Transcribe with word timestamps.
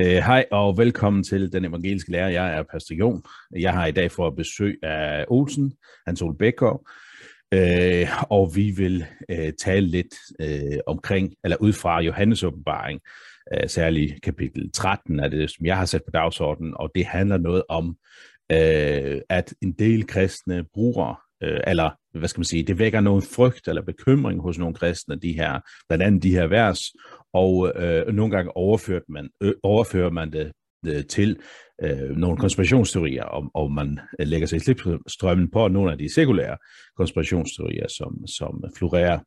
Øh, 0.00 0.06
hej 0.06 0.46
og 0.50 0.78
velkommen 0.78 1.24
til 1.24 1.52
Den 1.52 1.64
Evangeliske 1.64 2.10
Lærer. 2.10 2.28
Jeg 2.28 2.54
er 2.54 2.62
Pastor 2.62 2.94
Jon. 2.94 3.22
Jeg 3.56 3.72
har 3.72 3.86
i 3.86 3.90
dag 3.92 4.10
for 4.10 4.30
besøg 4.30 4.78
af 4.82 5.24
Olsen, 5.28 5.72
Hans 6.06 6.22
Ole 6.22 6.36
Bækgaard, 6.36 6.90
uh, 7.54 8.22
og 8.30 8.52
vi 8.54 8.70
vil 8.70 9.06
øh, 9.30 9.52
tale 9.52 9.86
lidt 9.86 10.14
omkring, 10.86 11.34
eller 11.44 11.56
ud 11.56 11.72
fra 11.72 12.00
Johannes 12.00 12.42
åbenbaring, 12.44 13.00
særligt 13.66 14.22
kapitel 14.22 14.72
13 14.72 15.20
af 15.20 15.30
det, 15.30 15.50
som 15.50 15.66
jeg 15.66 15.76
har 15.76 15.84
sat 15.84 16.02
på 16.04 16.10
dagsordenen, 16.10 16.74
og 16.76 16.90
det 16.94 17.06
handler 17.06 17.38
noget 17.38 17.62
om, 17.68 17.88
uh, 18.52 19.20
at 19.28 19.54
en 19.62 19.72
del 19.72 20.06
kristne 20.06 20.64
bruger 20.74 21.30
øh, 21.42 21.60
eller 21.66 21.90
hvad 22.18 22.28
skal 22.28 22.40
man 22.40 22.44
sige, 22.44 22.62
det 22.62 22.78
vækker 22.78 23.00
nogen 23.00 23.22
frygt 23.22 23.68
eller 23.68 23.82
bekymring 23.82 24.42
hos 24.42 24.58
nogle 24.58 24.74
kristne, 24.74 25.16
de 25.16 25.32
her, 25.32 25.60
blandt 25.88 26.04
andet 26.04 26.22
de 26.22 26.30
her 26.30 26.46
vers, 26.46 26.80
og 27.32 27.72
øh, 27.76 28.14
nogle 28.14 28.36
gange 28.36 28.56
overført 28.56 29.02
man, 29.08 29.28
øh, 29.42 29.52
overfører 29.62 30.10
man 30.10 30.32
det 30.32 30.52
øh, 30.86 31.04
til 31.04 31.38
øh, 31.82 32.16
nogle 32.16 32.36
konspirationsteorier, 32.36 33.24
og, 33.24 33.50
og 33.54 33.72
man 33.72 34.00
lægger 34.18 34.46
sig 34.46 34.56
i 34.56 34.60
slipstrømmen 34.60 35.50
på 35.50 35.68
nogle 35.68 35.92
af 35.92 35.98
de 35.98 36.14
sekulære 36.14 36.56
konspirationsteorier, 36.96 37.88
som, 37.88 38.26
som 38.26 38.64
florerer. 38.76 39.18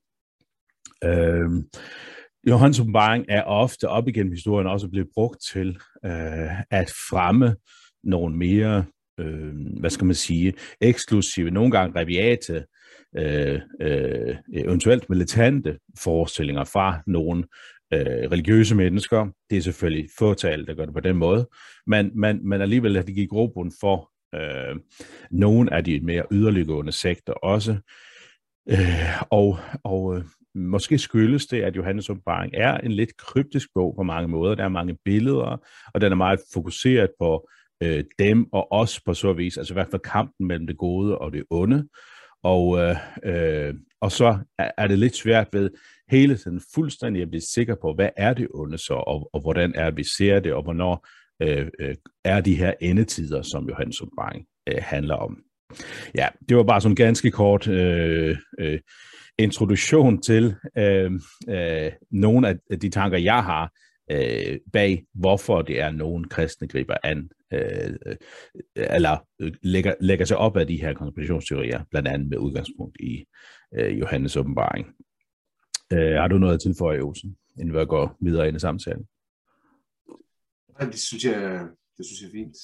Øh, 1.04 1.50
Johannes 2.48 2.80
åbenbaring 2.80 3.26
er 3.30 3.44
ofte 3.44 3.90
op 3.90 4.08
igennem 4.08 4.32
historien 4.32 4.68
også 4.68 4.90
blevet 4.90 5.10
brugt 5.14 5.38
til 5.54 5.78
øh, 6.06 6.62
at 6.72 6.90
fremme 7.10 7.56
nogle 8.04 8.38
mere 8.38 8.86
øh, 9.20 9.54
hvad 9.80 9.90
skal 9.90 10.06
man 10.06 10.16
sige, 10.16 10.54
eksklusive, 10.82 11.52
nogle 11.52 11.72
gange 11.72 12.00
reviate, 12.00 12.66
øh, 13.18 13.62
øh, 13.82 14.36
eventuelt 14.54 15.10
militante 15.10 15.78
forestillinger 16.00 16.64
fra 16.64 17.02
nogle 17.08 17.44
øh, 17.94 18.32
religiøse 18.32 18.76
mennesker. 18.76 19.28
Det 19.50 19.58
er 19.58 19.62
selvfølgelig 19.62 20.10
fåtal, 20.20 20.68
der 20.68 20.74
gør 20.74 20.86
det 20.86 20.94
på 20.94 21.00
den 21.00 21.16
måde, 21.16 21.50
men, 21.88 22.12
men, 22.16 22.50
men 22.50 22.62
alligevel 22.62 22.96
har 22.96 23.04
det 23.04 23.16
givet 23.16 23.30
grobund 23.30 23.72
for 23.80 24.12
øh, 24.36 24.76
nogle 25.32 25.74
af 25.74 25.84
de 25.84 26.00
mere 26.00 26.24
yderliggående 26.32 26.92
sekter 26.92 27.34
også. 27.34 27.78
Øh, 28.70 29.22
og 29.30 29.58
og 29.84 30.18
øh, 30.18 30.24
måske 30.56 30.98
skyldes 30.98 31.46
det, 31.46 31.62
at 31.62 31.76
Johannes 31.76 32.10
åbenbaring 32.10 32.54
er 32.56 32.78
en 32.78 32.92
lidt 32.92 33.18
kryptisk 33.18 33.70
bog 33.74 33.94
på 33.98 34.04
mange 34.04 34.28
måder. 34.28 34.56
Der 34.56 34.64
er 34.64 34.70
mange 34.70 34.98
billeder, 35.06 35.58
og 35.94 36.02
den 36.02 36.12
er 36.12 36.16
meget 36.16 36.40
fokuseret 36.54 37.10
på 37.20 37.50
øh, 37.84 38.04
dem 38.20 38.54
og 38.54 38.72
os 38.72 39.02
på 39.06 39.14
så 39.14 39.34
vis, 39.34 39.58
altså 39.58 39.74
i 39.74 39.76
hvert 39.76 39.92
fald 39.92 40.02
kampen 40.02 40.48
mellem 40.48 40.68
det 40.68 40.78
gode 40.78 41.18
og 41.18 41.34
det 41.34 41.44
onde. 41.50 41.88
Og, 42.44 42.80
øh, 42.80 42.96
øh, 43.24 43.74
og 44.02 44.12
så 44.12 44.38
er 44.78 44.88
det 44.88 45.00
lidt 45.00 45.16
svært 45.16 45.48
ved 45.54 45.70
hele 46.10 46.38
tiden 46.38 46.62
fuldstændig 46.76 47.22
at 47.22 47.30
blive 47.30 47.42
sikker 47.42 47.76
på, 47.82 47.94
hvad 47.94 48.10
er 48.18 48.34
det 48.34 48.48
onde 48.54 48.78
så, 48.78 48.94
og, 48.94 49.30
og 49.34 49.42
hvordan 49.42 49.76
er 49.76 49.86
det, 49.86 49.98
vi 49.98 50.04
ser 50.04 50.40
det, 50.40 50.54
og 50.54 50.64
hvornår 50.64 51.08
øh, 51.42 51.68
øh, 51.80 51.96
er 52.24 52.42
de 52.42 52.56
her 52.56 52.74
endetider, 52.82 53.42
som 53.42 53.70
Johannes 53.70 54.02
åbenbaring 54.02 54.46
øh, 54.70 54.78
handler 54.82 55.16
om. 55.16 55.38
Ja, 56.16 56.28
det 56.50 56.58
var 56.58 56.64
bare 56.64 56.82
sådan 56.82 56.92
en 56.92 56.96
ganske 56.96 57.32
kort 57.32 57.68
øh, 57.68 58.38
øh, 58.60 58.80
introduktion 59.38 60.22
til 60.22 60.56
øh, 60.78 61.12
øh, 61.50 61.92
nogle 62.12 62.48
af 62.48 62.80
de 62.82 62.90
tanker, 62.90 63.18
jeg 63.18 63.44
har 63.44 63.72
øh, 64.12 64.60
bag, 64.74 65.04
hvorfor 65.14 65.62
det 65.62 65.80
er, 65.80 65.92
nogen 65.92 66.28
kristne 66.28 66.68
griber 66.68 66.96
an, 67.04 67.30
øh, 67.54 68.16
eller 68.76 69.28
lægger, 69.62 69.94
lægger 70.02 70.26
sig 70.26 70.38
op 70.38 70.58
af 70.58 70.68
de 70.68 70.82
her 70.82 70.94
konspirationsteorier, 70.94 71.84
blandt 71.92 72.08
andet 72.08 72.30
med 72.30 72.38
udgangspunkt 72.38 72.98
i 73.00 73.26
øh, 73.78 74.00
Johannes 74.00 74.38
åbenbaring. 74.38 74.88
Øh, 75.94 76.14
har 76.14 76.28
du 76.28 76.38
noget 76.38 76.54
at 76.54 76.62
tilføje, 76.62 77.02
Olsen, 77.02 77.38
inden 77.60 77.80
vi 77.80 77.86
går 77.86 78.18
videre 78.22 78.48
ind 78.48 78.58
i 78.58 78.60
samtalen? 78.60 79.06
Nej, 80.80 80.90
det 80.90 81.00
synes 81.00 81.26
jeg, 81.26 81.68
det 81.98 82.06
synes 82.06 82.22
jeg 82.22 82.28
er 82.28 82.32
fint. 82.32 82.58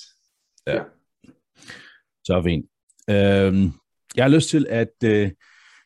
Ja. 0.67 0.75
ja. 0.75 0.83
Så 2.23 2.41
fint. 2.43 2.65
Øh, 3.09 3.71
jeg 4.15 4.23
har 4.23 4.29
lyst 4.29 4.49
til 4.49 4.67
at 4.69 4.93
øh, 5.03 5.31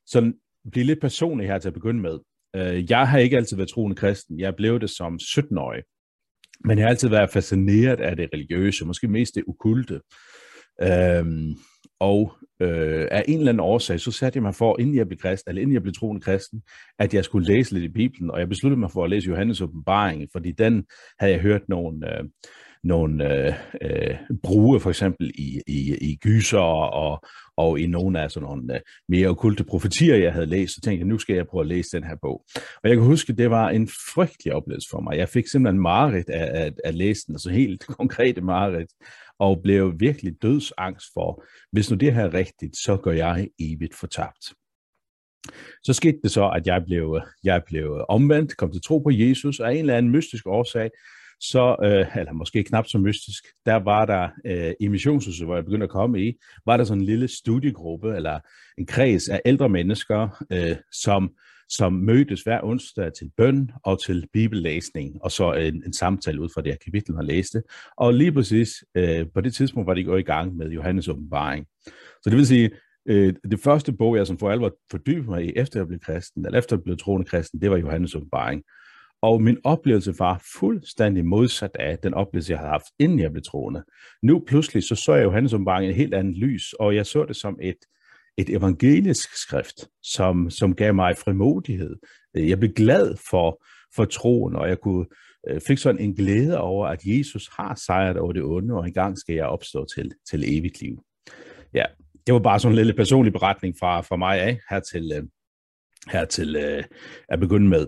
sådan 0.06 0.34
blive 0.72 0.86
lidt 0.86 1.02
personlig 1.02 1.48
her 1.48 1.58
til 1.58 1.68
at 1.68 1.74
begynde 1.74 2.02
med. 2.02 2.20
Øh, 2.56 2.92
jeg 2.92 3.08
har 3.08 3.18
ikke 3.18 3.38
altid 3.38 3.58
været 3.58 3.70
troende 3.70 3.96
kristen. 3.96 4.40
Jeg 4.40 4.56
blev 4.56 4.80
det 4.80 4.90
som 4.90 5.20
17-årig. 5.22 5.84
Men 6.64 6.78
jeg 6.78 6.86
har 6.86 6.90
altid 6.90 7.10
været 7.10 7.30
fascineret 7.30 8.00
af 8.00 8.16
det 8.16 8.30
religiøse, 8.34 8.86
måske 8.86 9.08
mest 9.08 9.36
det 9.36 9.44
okulte. 9.48 10.02
Øhm, 10.82 11.56
og 12.00 12.34
øh, 12.62 13.08
af 13.12 13.24
en 13.28 13.40
eller 13.40 13.52
anden 13.52 13.60
årsag, 13.60 14.00
så 14.00 14.12
satte 14.12 14.38
jeg 14.38 14.44
mig 14.44 14.56
for, 14.56 14.80
inden 14.80 14.96
jeg 14.96 15.08
blev 15.08 15.20
kristen, 15.20 15.50
eller 15.50 15.62
inden 15.62 15.74
jeg 15.74 15.82
blev 15.82 15.94
troende 15.94 16.22
kristen, 16.22 16.62
at 17.00 17.14
jeg 17.14 17.26
skulle 17.26 17.48
læse 17.48 17.74
lidt 17.74 17.84
i 17.84 17.94
Bibelen, 17.94 18.32
og 18.32 18.40
jeg 18.40 18.50
besluttede 18.50 18.80
mig 18.80 18.92
for 18.92 19.04
at 19.04 19.10
læse 19.10 19.30
Johannes 19.30 19.62
åbenbaring, 19.62 20.28
fordi 20.32 20.52
den 20.52 20.86
havde 21.20 21.34
jeg 21.34 21.42
hørt 21.42 21.70
nogle, 21.70 22.18
øh, 22.18 22.24
nogle 22.84 23.46
øh, 23.48 23.54
øh, 23.82 24.18
bruge, 24.44 24.80
for 24.80 24.90
eksempel 24.90 25.32
i, 25.36 25.62
i, 25.68 25.98
i 26.02 26.16
gyser 26.16 26.60
og, 26.60 27.24
og 27.58 27.80
i 27.80 27.88
nogle 27.88 28.22
af 28.22 28.32
sådan 28.32 28.48
nogle 28.48 28.76
øh, 28.76 28.82
mere 29.10 29.28
okulte 29.28 29.64
profetier, 29.64 30.16
jeg 30.16 30.34
havde 30.34 30.46
læst, 30.46 30.74
så 30.74 30.82
tænkte 30.82 31.00
jeg, 31.00 31.08
nu 31.08 31.18
skal 31.18 31.36
jeg 31.36 31.48
prøve 31.48 31.62
at 31.62 31.68
læse 31.68 31.98
den 31.98 32.04
her 32.04 32.16
bog. 32.22 32.46
Og 32.56 32.90
jeg 32.90 32.98
kan 32.98 33.06
huske, 33.06 33.32
at 33.32 33.38
det 33.38 33.50
var 33.50 33.70
en 33.70 33.88
frygtelig 33.88 34.54
oplevelse 34.54 34.88
for 34.92 35.02
mig. 35.02 35.18
Jeg 35.18 35.30
fik 35.30 35.48
simpelthen 35.48 35.82
mareridt 35.82 36.30
af 36.30 36.66
at, 36.66 36.74
at 36.84 36.96
læse 36.96 37.22
den, 37.28 37.36
altså 37.36 37.50
helt 37.50 37.86
konkrete 38.00 38.42
mareridt, 38.42 38.90
og 39.40 39.62
blev 39.64 39.94
virkelig 40.00 40.34
dødsangst 40.42 41.08
for, 41.14 41.44
hvis 41.72 41.92
nu 41.92 41.98
det 41.98 42.14
her 42.14 42.26
er 42.26 42.34
rigtigt, 42.34 42.78
så 42.78 42.98
går 42.98 43.12
jeg 43.12 43.48
evigt 43.60 43.96
fortabt. 43.96 44.54
Så 45.84 45.94
skete 45.94 46.18
det 46.24 46.32
så, 46.32 46.50
at 46.50 46.68
jeg 46.68 46.84
blev, 46.86 47.22
jeg 47.44 47.64
blev 47.68 48.06
omvendt, 48.10 48.58
kom 48.58 48.72
til 48.72 48.82
tro 48.82 49.00
på 49.00 49.10
Jesus, 49.12 49.60
og 49.60 49.68
af 49.68 49.74
en 49.74 49.80
eller 49.80 49.98
anden 49.98 50.12
mystisk 50.12 50.48
årsag, 50.48 50.90
så, 51.52 51.76
øh, 51.84 52.18
eller 52.20 52.34
måske 52.34 52.64
knap 52.64 52.88
så 52.88 52.98
mystisk, 52.98 53.46
der 53.66 53.76
var 53.76 54.06
der 54.06 54.30
øh, 54.46 54.74
i 54.80 54.88
missionshuset, 54.88 55.46
hvor 55.46 55.56
jeg 55.56 55.66
begyndte 55.66 55.84
at 55.84 55.90
komme 55.90 56.26
i, 56.26 56.34
var 56.66 56.78
der 56.78 56.84
sådan 56.84 57.02
en 57.02 57.06
lille 57.06 57.28
studiegruppe, 57.28 58.16
eller 58.16 58.40
en 58.78 58.86
kreds 58.86 59.30
af 59.30 59.42
ældre 59.46 59.70
mennesker, 59.70 60.44
øh, 60.52 60.76
som, 60.92 61.32
som 61.70 61.94
mødtes 61.94 62.42
hver 62.42 62.60
onsdag 62.64 63.14
til 63.14 63.32
bøn 63.38 63.72
og 63.84 64.04
til 64.04 64.28
bibellæsning, 64.34 65.24
og 65.24 65.32
så 65.32 65.54
en, 65.54 65.84
en 65.86 65.94
samtale 65.94 66.42
ud 66.42 66.50
fra 66.54 66.62
det 66.62 66.72
her 66.72 66.78
kapitel, 66.86 67.16
man 67.16 67.26
læste. 67.26 67.64
Og 67.98 68.14
lige 68.14 68.32
præcis 68.32 68.70
øh, 68.96 69.26
på 69.34 69.42
det 69.42 69.54
tidspunkt 69.54 69.88
var 69.88 69.94
de 69.94 70.04
gået 70.04 70.20
i 70.20 70.24
gang 70.24 70.56
med 70.56 70.70
Johannes 70.70 71.08
åbenbaring. 71.08 71.66
Så 72.24 72.30
det 72.30 72.38
vil 72.38 72.48
sige, 72.48 72.72
øh, 73.10 73.34
det 73.52 73.60
første 73.60 73.94
bog, 73.94 74.18
jeg 74.18 74.28
som 74.28 74.38
for 74.38 74.52
alvor 74.52 74.76
fordybede 74.92 75.30
mig 75.30 75.46
i, 75.46 75.52
efter 75.56 75.80
jeg 75.80 75.88
blev 75.88 76.00
kristen, 76.00 76.46
eller 76.46 76.60
efter 76.60 76.76
jeg 76.76 76.84
blev 76.84 76.98
troende 76.98 77.28
kristen, 77.28 77.62
det 77.62 77.72
var 77.72 77.78
Johannes 77.78 78.16
åbenbaring. 78.16 78.64
Og 79.24 79.42
min 79.42 79.58
oplevelse 79.64 80.14
var 80.20 80.44
fuldstændig 80.60 81.26
modsat 81.26 81.72
af 81.80 81.98
den 81.98 82.14
oplevelse, 82.14 82.52
jeg 82.52 82.60
havde 82.60 82.72
haft, 82.72 82.86
inden 83.00 83.20
jeg 83.20 83.32
blev 83.32 83.44
troende. 83.44 83.84
Nu 84.24 84.44
pludselig, 84.48 84.84
så 84.84 84.96
så 84.96 85.14
jeg 85.14 85.24
Johannes 85.24 85.52
som 85.52 85.68
i 85.82 85.88
et 85.88 85.96
helt 85.96 86.14
andet 86.14 86.38
lys, 86.38 86.74
og 86.74 86.96
jeg 86.96 87.06
så 87.06 87.26
det 87.26 87.36
som 87.36 87.60
et, 87.62 87.78
et 88.38 88.50
evangelisk 88.50 89.36
skrift, 89.36 89.88
som, 90.02 90.50
som 90.50 90.76
gav 90.76 90.94
mig 90.94 91.18
frimodighed. 91.18 91.96
Jeg 92.34 92.60
blev 92.60 92.72
glad 92.74 93.16
for, 93.30 93.66
for 93.96 94.06
troen, 94.06 94.56
og 94.56 94.70
jeg 94.70 94.80
kunne, 94.80 95.06
øh, 95.50 95.62
fik 95.62 95.78
sådan 95.78 96.02
en 96.02 96.16
glæde 96.16 96.60
over, 96.60 96.88
at 96.88 97.00
Jesus 97.06 97.50
har 97.58 97.76
sejret 97.76 98.18
over 98.18 98.34
det 98.34 98.44
onde, 98.44 98.76
og 98.76 98.88
engang 98.88 99.18
skal 99.18 99.36
jeg 99.36 99.46
opstå 99.46 99.86
til, 99.96 100.12
til 100.30 100.58
evigt 100.58 100.82
liv. 100.82 101.04
Ja, 101.74 101.86
det 102.28 102.34
var 102.34 102.40
bare 102.40 102.60
sådan 102.60 102.74
en 102.74 102.78
lille 102.78 102.94
personlig 102.94 103.34
beretning 103.34 103.76
fra, 103.80 104.02
fra 104.02 104.16
mig 104.16 104.42
af, 104.42 104.60
her 104.70 104.80
til, 104.80 105.12
øh, 105.16 105.24
her 106.12 106.26
til 106.26 106.56
øh, 106.56 106.84
at 107.30 107.40
begynde 107.40 107.70
med. 107.70 107.88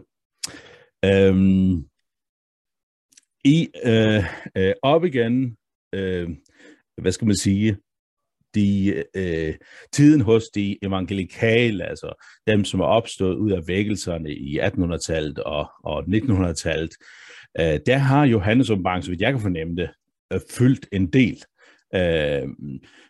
Øhm, 1.05 1.87
I 3.43 3.69
øh, 3.85 4.23
øh, 4.57 4.73
op 4.81 5.05
igen, 5.05 5.57
øh, 5.93 6.29
hvad 7.01 7.11
skal 7.11 7.27
man 7.27 7.35
sige, 7.35 7.77
de, 8.55 9.03
øh, 9.15 9.53
tiden 9.91 10.21
hos 10.21 10.43
de 10.55 10.77
evangelikale, 10.81 11.85
altså 11.85 12.25
dem, 12.47 12.65
som 12.65 12.79
er 12.79 12.85
opstået 12.85 13.35
ud 13.35 13.51
af 13.51 13.67
vækkelserne 13.67 14.31
i 14.31 14.59
1800-tallet 14.59 15.39
og, 15.39 15.69
og 15.83 16.03
1900-tallet, 16.03 16.91
øh, 17.59 17.79
der 17.85 17.97
har 17.97 18.25
Johannes 18.25 18.69
åbenbaring, 18.69 19.03
så 19.03 19.09
vidt 19.09 19.21
jeg 19.21 19.31
kan 19.31 19.41
fornemme 19.41 19.75
det, 19.75 19.89
øh, 20.33 20.39
fyldt 20.51 20.87
en 20.91 21.07
del. 21.07 21.43
Øh, 21.95 22.47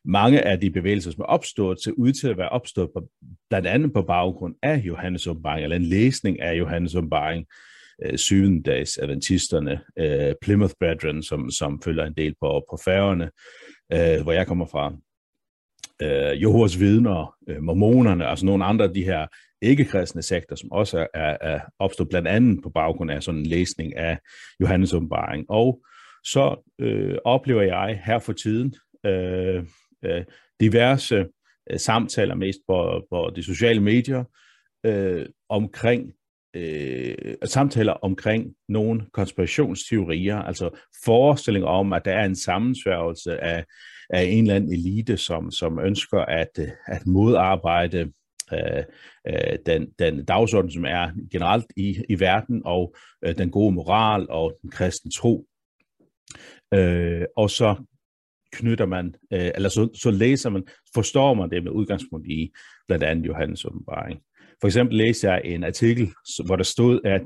mange 0.06 0.42
af 0.42 0.60
de 0.60 0.72
bevægelser, 0.72 1.12
som 1.12 1.22
er 1.22 1.26
opstået, 1.26 1.84
ser 1.84 1.92
ud 1.92 2.12
til 2.12 2.28
at 2.28 2.38
være 2.38 2.50
opstået 2.50 2.90
på, 2.94 3.10
blandt 3.50 3.68
andet 3.68 3.94
på 3.94 4.02
baggrund 4.02 4.56
af 4.64 4.78
Johannes 4.78 5.28
åbenbaring, 5.28 5.64
eller 5.64 5.76
en 5.76 5.86
læsning 5.86 6.42
af 6.42 6.54
Johannes 6.60 6.96
åbenbaring, 6.96 7.46
øh, 7.50 7.75
Øh, 8.06 8.18
syvendags 8.18 8.98
adventisterne, 8.98 9.82
øh, 10.00 10.34
Plymouth 10.42 10.74
Brethren, 10.80 11.24
som, 11.24 11.52
som 11.52 11.82
følger 11.82 12.06
en 12.06 12.14
del 12.14 12.36
på, 12.42 12.66
på 12.72 12.80
færgerne, 12.86 13.30
øh, 13.94 14.24
hvor 14.24 14.32
jeg 14.32 14.48
kommer 14.48 14.66
fra, 14.66 14.94
øh, 16.02 16.42
Jehovas 16.42 16.80
vidner, 16.80 17.36
øh, 17.50 17.62
mormonerne, 17.62 18.28
altså 18.28 18.46
nogle 18.46 18.66
andre 18.66 18.86
af 18.86 18.94
de 18.94 19.04
her 19.04 19.28
ikke-kristne 19.62 20.22
sekter, 20.22 20.56
som 20.56 20.72
også 20.72 21.00
er, 21.00 21.08
er, 21.14 21.38
er 21.42 21.60
opstået 21.80 22.10
blandt 22.10 22.28
andet 22.28 22.64
på 22.64 22.70
baggrund 22.70 23.12
af 23.12 23.24
sådan 23.24 23.40
en 23.40 23.46
læsning 23.46 23.96
af 23.96 24.20
Johannes 24.60 24.94
åbenbaring. 24.94 25.46
Og 25.50 25.82
så 26.24 26.74
øh, 26.80 27.18
oplever 27.26 27.62
jeg 27.62 28.02
her 28.06 28.20
for 28.20 28.34
tiden 28.34 28.76
øh, 29.06 29.64
øh, 30.06 30.24
diverse 30.60 31.26
øh, 31.72 31.80
samtaler, 31.80 32.36
mest 32.36 32.60
på, 32.68 33.06
på 33.12 33.32
de 33.36 33.44
sociale 33.44 33.82
medier, 33.82 34.24
øh, 34.86 35.26
omkring 35.50 36.14
øh, 36.56 37.36
samtaler 37.46 37.94
omkring 37.94 38.54
nogle 38.70 39.06
konspirationsteorier, 39.14 40.38
altså 40.38 40.70
forestillinger 41.06 41.70
om, 41.70 41.94
at 41.94 42.06
der 42.06 42.12
er 42.12 42.26
en 42.26 42.36
sammensværgelse 42.36 43.44
af, 43.44 43.66
af 44.10 44.24
en 44.24 44.44
eller 44.44 44.56
anden 44.56 44.74
elite, 44.74 45.18
som, 45.18 45.52
som 45.52 45.80
ønsker 45.80 46.20
at, 46.20 46.60
at 46.88 47.06
modarbejde 47.06 48.12
øh, 48.54 48.84
øh, 49.28 49.58
den, 49.66 49.90
den 50.00 50.26
dagsorden, 50.26 50.72
som 50.72 50.86
er 50.86 51.12
generelt 51.32 51.66
i, 51.78 52.04
i 52.10 52.20
verden, 52.20 52.62
og 52.66 52.96
øh, 53.26 53.38
den 53.38 53.52
gode 53.52 53.76
moral 53.76 54.26
og 54.30 54.58
den 54.62 54.72
kristne 54.72 55.12
tro. 55.12 55.46
Øh, 56.74 57.26
og 57.38 57.50
så 57.50 57.76
knytter 58.52 58.86
man, 58.86 59.16
øh, 59.34 59.52
eller 59.56 59.70
så, 59.70 59.90
så 59.94 60.12
læser 60.12 60.50
man, 60.50 60.64
forstår 60.94 61.34
man 61.34 61.50
det 61.50 61.64
med 61.64 61.72
udgangspunkt 61.72 62.28
i 62.28 62.52
blandt 62.88 63.04
andet 63.04 63.26
Johannes 63.26 63.66
åbenbaring. 63.66 64.20
For 64.62 64.68
eksempel 64.68 64.98
læste 64.98 65.32
jeg 65.32 65.42
en 65.46 65.64
artikel, 65.64 66.12
hvor 66.46 66.56
der 66.56 66.64
stod, 66.64 67.00
at 67.04 67.22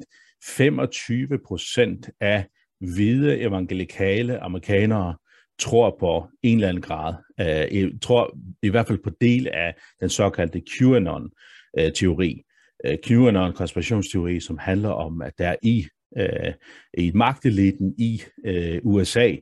25 0.45 1.39
procent 1.47 2.09
af 2.21 2.45
hvide 2.79 3.39
evangelikale 3.39 4.39
amerikanere 4.39 5.15
tror 5.59 5.97
på 5.99 6.27
en 6.43 6.57
eller 6.57 6.69
anden 6.69 6.81
grad, 6.81 7.13
øh, 7.39 7.91
tror 8.01 8.37
i 8.63 8.69
hvert 8.69 8.87
fald 8.87 8.99
på 9.03 9.09
del 9.21 9.47
af 9.47 9.75
den 9.99 10.09
såkaldte 10.09 10.61
QAnon-teori. 10.71 12.41
Øh, 12.85 12.97
QAnon-konspirationsteori, 13.05 14.39
som 14.39 14.57
handler 14.57 14.89
om, 14.89 15.21
at 15.21 15.33
der 15.37 15.55
i, 15.63 15.87
øh, 16.17 16.53
i 16.93 17.11
magteliten 17.15 17.95
i 17.97 18.21
øh, 18.45 18.79
USA, 18.83 19.35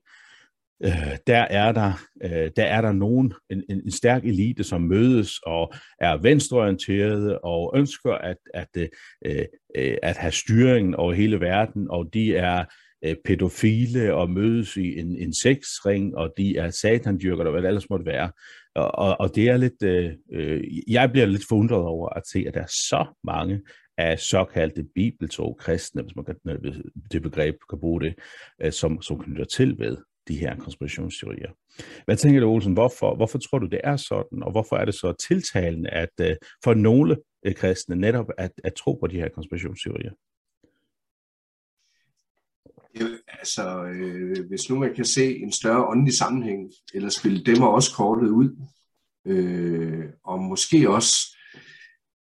Øh, 0.83 1.17
der 1.27 1.39
er 1.39 1.71
der, 1.71 1.93
øh, 2.23 2.51
der 2.55 2.63
er 2.63 2.81
der 2.81 2.91
nogen, 2.91 3.33
en, 3.49 3.63
en 3.69 3.91
stærk 3.91 4.25
elite, 4.25 4.63
som 4.63 4.81
mødes 4.81 5.39
og 5.45 5.73
er 6.01 6.17
venstreorienterede 6.17 7.39
og 7.39 7.73
ønsker 7.75 8.11
at, 8.13 8.37
at, 8.53 8.89
øh, 9.25 9.45
at 10.03 10.17
have 10.17 10.31
styringen 10.31 10.95
over 10.95 11.13
hele 11.13 11.39
verden, 11.39 11.87
og 11.89 12.09
de 12.13 12.35
er 12.35 12.65
øh, 13.05 13.15
pædofile 13.25 14.13
og 14.13 14.29
mødes 14.29 14.77
i 14.77 14.99
en, 14.99 15.15
en 15.15 15.33
sexring, 15.33 16.17
og 16.17 16.33
de 16.37 16.57
er 16.57 16.69
satandyrker, 16.69 17.41
eller 17.41 17.51
hvad 17.51 17.61
det 17.61 17.67
ellers 17.67 17.89
måtte 17.89 18.05
være. 18.05 18.31
Og, 18.75 18.95
og, 18.95 19.19
og 19.19 19.35
det 19.35 19.49
er 19.49 19.57
lidt, 19.57 19.83
øh, 19.83 20.63
jeg 20.87 21.11
bliver 21.11 21.25
lidt 21.25 21.47
forundret 21.49 21.81
over 21.81 22.09
at 22.09 22.23
se, 22.31 22.45
at 22.47 22.53
der 22.53 22.61
er 22.61 22.89
så 22.89 23.05
mange 23.23 23.61
af 23.97 24.19
såkaldte 24.19 24.85
bibeltro 24.95 25.53
kristne, 25.53 26.01
hvis 26.01 26.15
man 26.15 26.25
kan, 26.25 26.35
det 27.11 27.21
begreb 27.21 27.55
kan 27.69 27.79
bruge 27.79 28.01
det, 28.01 28.13
som, 28.73 29.01
som 29.01 29.19
knytter 29.19 29.45
til 29.45 29.79
ved 29.79 29.97
de 30.27 30.37
her 30.37 30.55
konspirationsteorier. 30.55 31.51
Hvad 32.05 32.17
tænker 32.17 32.39
du, 32.39 32.47
Olsen? 32.47 32.73
Hvorfor, 32.73 33.15
hvorfor 33.15 33.37
tror 33.37 33.59
du, 33.59 33.65
det 33.65 33.81
er 33.83 33.97
sådan, 33.97 34.43
og 34.43 34.51
hvorfor 34.51 34.75
er 34.75 34.85
det 34.85 34.95
så 34.95 35.13
tiltalende 35.27 35.89
at 35.89 36.09
øh, 36.21 36.35
for 36.63 36.73
nogle 36.73 37.17
øh, 37.45 37.55
kristne 37.55 37.95
netop 37.95 38.25
at, 38.37 38.51
at 38.63 38.73
tro 38.73 38.93
på 38.93 39.07
de 39.07 39.19
her 39.19 39.29
konspirationsteorier? 39.29 40.11
altså, 43.27 43.83
øh, 43.83 44.47
hvis 44.47 44.69
nu 44.69 44.79
man 44.79 44.95
kan 44.95 45.05
se 45.05 45.37
en 45.37 45.51
større 45.51 45.87
åndelig 45.87 46.13
sammenhæng, 46.13 46.71
eller 46.93 47.09
spille 47.09 47.43
dem 47.43 47.61
og 47.61 47.73
også 47.73 47.95
kortet 47.95 48.29
ud, 48.29 48.49
øh, 49.25 50.05
og 50.23 50.39
måske 50.39 50.89
også, 50.89 51.37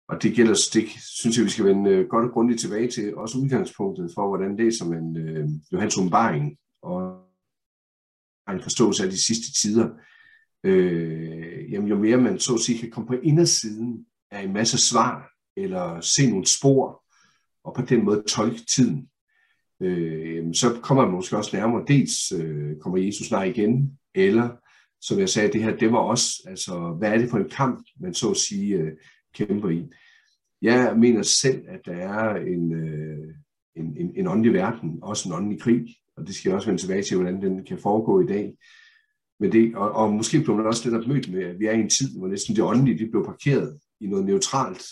og 0.08 0.22
det 0.22 0.34
gælder, 0.34 0.54
det 0.74 0.84
synes 1.22 1.36
jeg, 1.36 1.44
vi 1.44 1.50
skal 1.50 1.64
vende 1.64 1.90
øh, 1.90 2.08
godt 2.08 2.24
og 2.24 2.32
grundigt 2.32 2.60
tilbage 2.60 2.90
til, 2.90 3.16
også 3.16 3.38
udgangspunktet 3.38 4.10
for, 4.14 4.28
hvordan 4.28 4.56
læser 4.56 4.84
man 4.84 5.16
øh, 5.16 5.48
Johans 5.72 5.96
Umbaring, 5.98 6.56
og 6.82 7.25
en 8.52 8.62
forståelse 8.62 9.04
af 9.04 9.10
de 9.10 9.24
sidste 9.26 9.52
tider. 9.62 9.88
Øh, 10.64 11.72
jamen, 11.72 11.88
jo 11.88 11.98
mere 11.98 12.16
man 12.16 12.38
så 12.38 12.54
at 12.54 12.60
sige 12.60 12.78
kan 12.78 12.90
komme 12.90 13.06
på 13.06 13.14
indersiden 13.22 14.06
af 14.30 14.42
en 14.42 14.52
masse 14.52 14.78
svar, 14.78 15.30
eller 15.56 16.00
se 16.00 16.30
nogle 16.30 16.46
spor, 16.46 17.04
og 17.64 17.74
på 17.74 17.82
den 17.82 18.04
måde 18.04 18.22
tolke 18.28 18.60
tiden, 18.74 19.08
øh, 19.82 20.54
så 20.54 20.80
kommer 20.82 21.04
man 21.04 21.14
måske 21.14 21.36
også 21.36 21.56
nærmere, 21.56 21.84
dels 21.88 22.32
øh, 22.32 22.76
kommer 22.80 22.98
Jesus 22.98 23.26
snart 23.26 23.48
igen, 23.48 23.98
eller 24.14 24.48
som 25.00 25.18
jeg 25.18 25.28
sagde, 25.28 25.52
det 25.52 25.62
her, 25.62 25.76
det 25.76 25.92
var 25.92 25.98
også, 25.98 26.42
altså, 26.46 26.96
hvad 26.98 27.12
er 27.12 27.18
det 27.18 27.30
for 27.30 27.38
en 27.38 27.48
kamp, 27.48 27.86
man 28.00 28.14
så 28.14 28.30
at 28.30 28.36
sige 28.36 28.74
øh, 28.74 28.92
kæmper 29.34 29.68
i. 29.68 29.88
Jeg 30.62 30.96
mener 30.98 31.22
selv, 31.22 31.64
at 31.68 31.80
der 31.84 31.92
er 31.92 32.36
en, 32.36 32.72
øh, 32.72 33.34
en, 33.76 33.96
en, 33.96 34.12
en 34.16 34.26
åndelig 34.26 34.52
verden, 34.52 34.98
også 35.02 35.28
en 35.28 35.34
åndelig 35.34 35.60
krig, 35.60 35.86
og 36.16 36.26
det 36.26 36.34
skal 36.34 36.48
jeg 36.48 36.56
også 36.56 36.68
vende 36.68 36.82
tilbage 36.82 37.02
til, 37.02 37.16
hvordan 37.16 37.42
den 37.42 37.64
kan 37.64 37.78
foregå 37.78 38.20
i 38.20 38.26
dag. 38.26 38.56
Men 39.40 39.52
det, 39.52 39.74
og, 39.74 39.92
og 39.92 40.12
måske 40.12 40.40
blev 40.40 40.56
man 40.56 40.66
også 40.66 40.90
lidt 40.90 41.08
mødt 41.08 41.32
med, 41.32 41.42
at 41.44 41.58
vi 41.58 41.66
er 41.66 41.72
i 41.72 41.80
en 41.80 41.90
tid, 41.90 42.18
hvor 42.18 42.28
næsten 42.28 42.56
det 42.56 42.64
åndelige 42.64 42.98
det 42.98 43.10
blev 43.10 43.24
parkeret 43.24 43.78
i 44.00 44.06
noget 44.06 44.26
neutralt, 44.26 44.86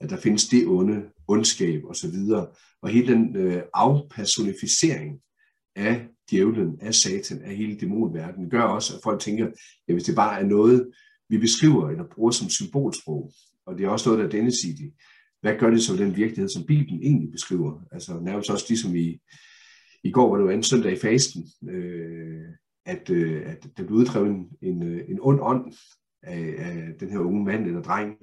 at 0.00 0.10
der 0.10 0.16
findes 0.16 0.48
det 0.48 0.66
onde, 0.66 1.02
ondskab 1.28 1.84
osv. 1.84 2.14
Og 2.82 2.88
hele 2.88 3.12
den 3.12 3.36
øh, 3.36 3.62
afpersonificering 3.74 5.20
af 5.76 6.06
djævlen, 6.30 6.78
af 6.80 6.94
satan, 6.94 7.42
af 7.42 7.56
hele 7.56 7.80
dæmonverdenen, 7.80 8.50
gør 8.50 8.62
også, 8.62 8.96
at 8.96 9.00
folk 9.02 9.20
tænker, 9.20 9.46
at 9.88 9.94
hvis 9.94 10.04
det 10.04 10.16
bare 10.16 10.40
er 10.40 10.46
noget, 10.46 10.90
vi 11.28 11.38
beskriver 11.38 11.90
eller 11.90 12.04
bruger 12.14 12.30
som 12.30 12.48
symbolsprog, 12.48 13.32
og 13.66 13.78
det 13.78 13.84
er 13.84 13.88
også 13.88 14.08
noget, 14.08 14.18
der 14.18 14.26
er 14.26 14.30
dennesidigt, 14.30 14.94
hvad 15.40 15.58
gør 15.58 15.70
det 15.70 15.82
så 15.82 15.96
den 15.96 16.16
virkelighed, 16.16 16.48
som 16.48 16.66
Bibelen 16.66 17.02
egentlig 17.02 17.32
beskriver? 17.32 17.80
Altså 17.92 18.20
nærmest 18.20 18.50
også 18.50 18.64
ligesom 18.68 18.96
i, 18.96 19.18
i 20.04 20.10
går, 20.10 20.30
var 20.30 20.36
det 20.36 20.44
jo 20.44 20.50
en 20.50 20.62
søndag 20.62 20.92
i 20.92 20.96
fasten, 20.96 21.44
øh, 21.68 22.44
at, 22.86 23.10
øh, 23.10 23.42
at 23.46 23.66
der 23.76 23.84
blev 23.84 23.98
uddrevet 23.98 24.28
en, 24.28 24.48
en, 24.62 24.82
øh, 24.82 25.04
en 25.08 25.18
ond 25.20 25.40
ånd 25.42 25.74
af, 26.22 26.54
af 26.58 26.92
den 27.00 27.10
her 27.10 27.18
unge 27.18 27.44
mand 27.44 27.66
eller 27.66 27.82
dreng. 27.82 28.16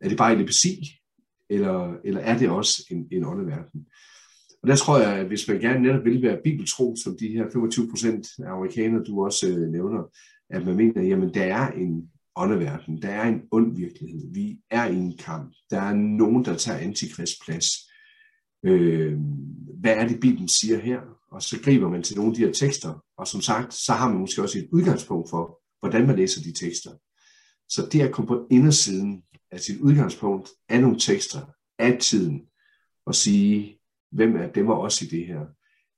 Er 0.00 0.08
det 0.08 0.18
bare 0.18 0.32
epilepsi, 0.32 1.00
eller, 1.50 1.96
eller 2.04 2.20
er 2.20 2.38
det 2.38 2.50
også 2.50 2.86
en, 2.90 3.08
en 3.12 3.24
åndeverden? 3.24 3.86
Og 4.62 4.68
der 4.68 4.76
tror 4.76 4.98
jeg, 4.98 5.12
at 5.12 5.26
hvis 5.26 5.48
man 5.48 5.60
gerne 5.60 5.82
netop 5.82 6.04
vil 6.04 6.22
være 6.22 6.40
bibeltro, 6.44 6.96
som 6.96 7.16
de 7.20 7.28
her 7.28 7.50
25 7.52 7.88
procent 7.90 8.26
af 8.38 8.50
amerikanere, 8.50 9.04
du 9.04 9.24
også 9.24 9.48
øh, 9.48 9.68
nævner, 9.68 10.12
at 10.50 10.66
man 10.66 10.76
mener, 10.76 11.02
jamen 11.02 11.34
der 11.34 11.44
er 11.44 11.70
en 11.70 12.10
åndeverden, 12.36 13.02
der 13.02 13.08
er 13.08 13.28
en 13.28 13.42
ond 13.50 13.76
virkelighed, 13.76 14.32
vi 14.32 14.58
er 14.70 14.86
i 14.86 14.96
en 14.96 15.16
kamp, 15.18 15.54
der 15.70 15.80
er 15.80 15.94
nogen, 15.94 16.44
der 16.44 16.56
tager 16.56 16.78
antikrist 16.78 17.34
plads. 17.44 17.85
Øh, 18.64 19.18
hvad 19.80 19.96
er 19.96 20.08
det, 20.08 20.20
Bibelen 20.20 20.48
siger 20.48 20.78
her? 20.78 21.00
Og 21.30 21.42
så 21.42 21.60
griber 21.64 21.88
man 21.88 22.02
til 22.02 22.16
nogle 22.16 22.30
af 22.30 22.34
de 22.36 22.44
her 22.44 22.52
tekster, 22.52 23.04
og 23.18 23.26
som 23.26 23.40
sagt, 23.40 23.74
så 23.74 23.92
har 23.92 24.08
man 24.08 24.18
måske 24.20 24.42
også 24.42 24.58
et 24.58 24.68
udgangspunkt 24.72 25.30
for, 25.30 25.60
hvordan 25.80 26.06
man 26.06 26.16
læser 26.16 26.42
de 26.42 26.52
tekster. 26.52 26.90
Så 27.68 27.88
det 27.92 28.00
at 28.00 28.12
komme 28.12 28.28
på 28.28 28.46
indersiden 28.50 29.22
af 29.50 29.60
sit 29.60 29.80
udgangspunkt 29.80 30.48
af 30.68 30.80
nogle 30.80 30.98
tekster 30.98 31.40
af 31.78 31.98
tiden 32.00 32.42
og 33.06 33.14
sige, 33.14 33.78
hvem 34.12 34.36
er 34.36 34.46
dem 34.52 34.68
og 34.68 34.80
os 34.80 35.02
i 35.02 35.06
det 35.06 35.26
her, 35.26 35.40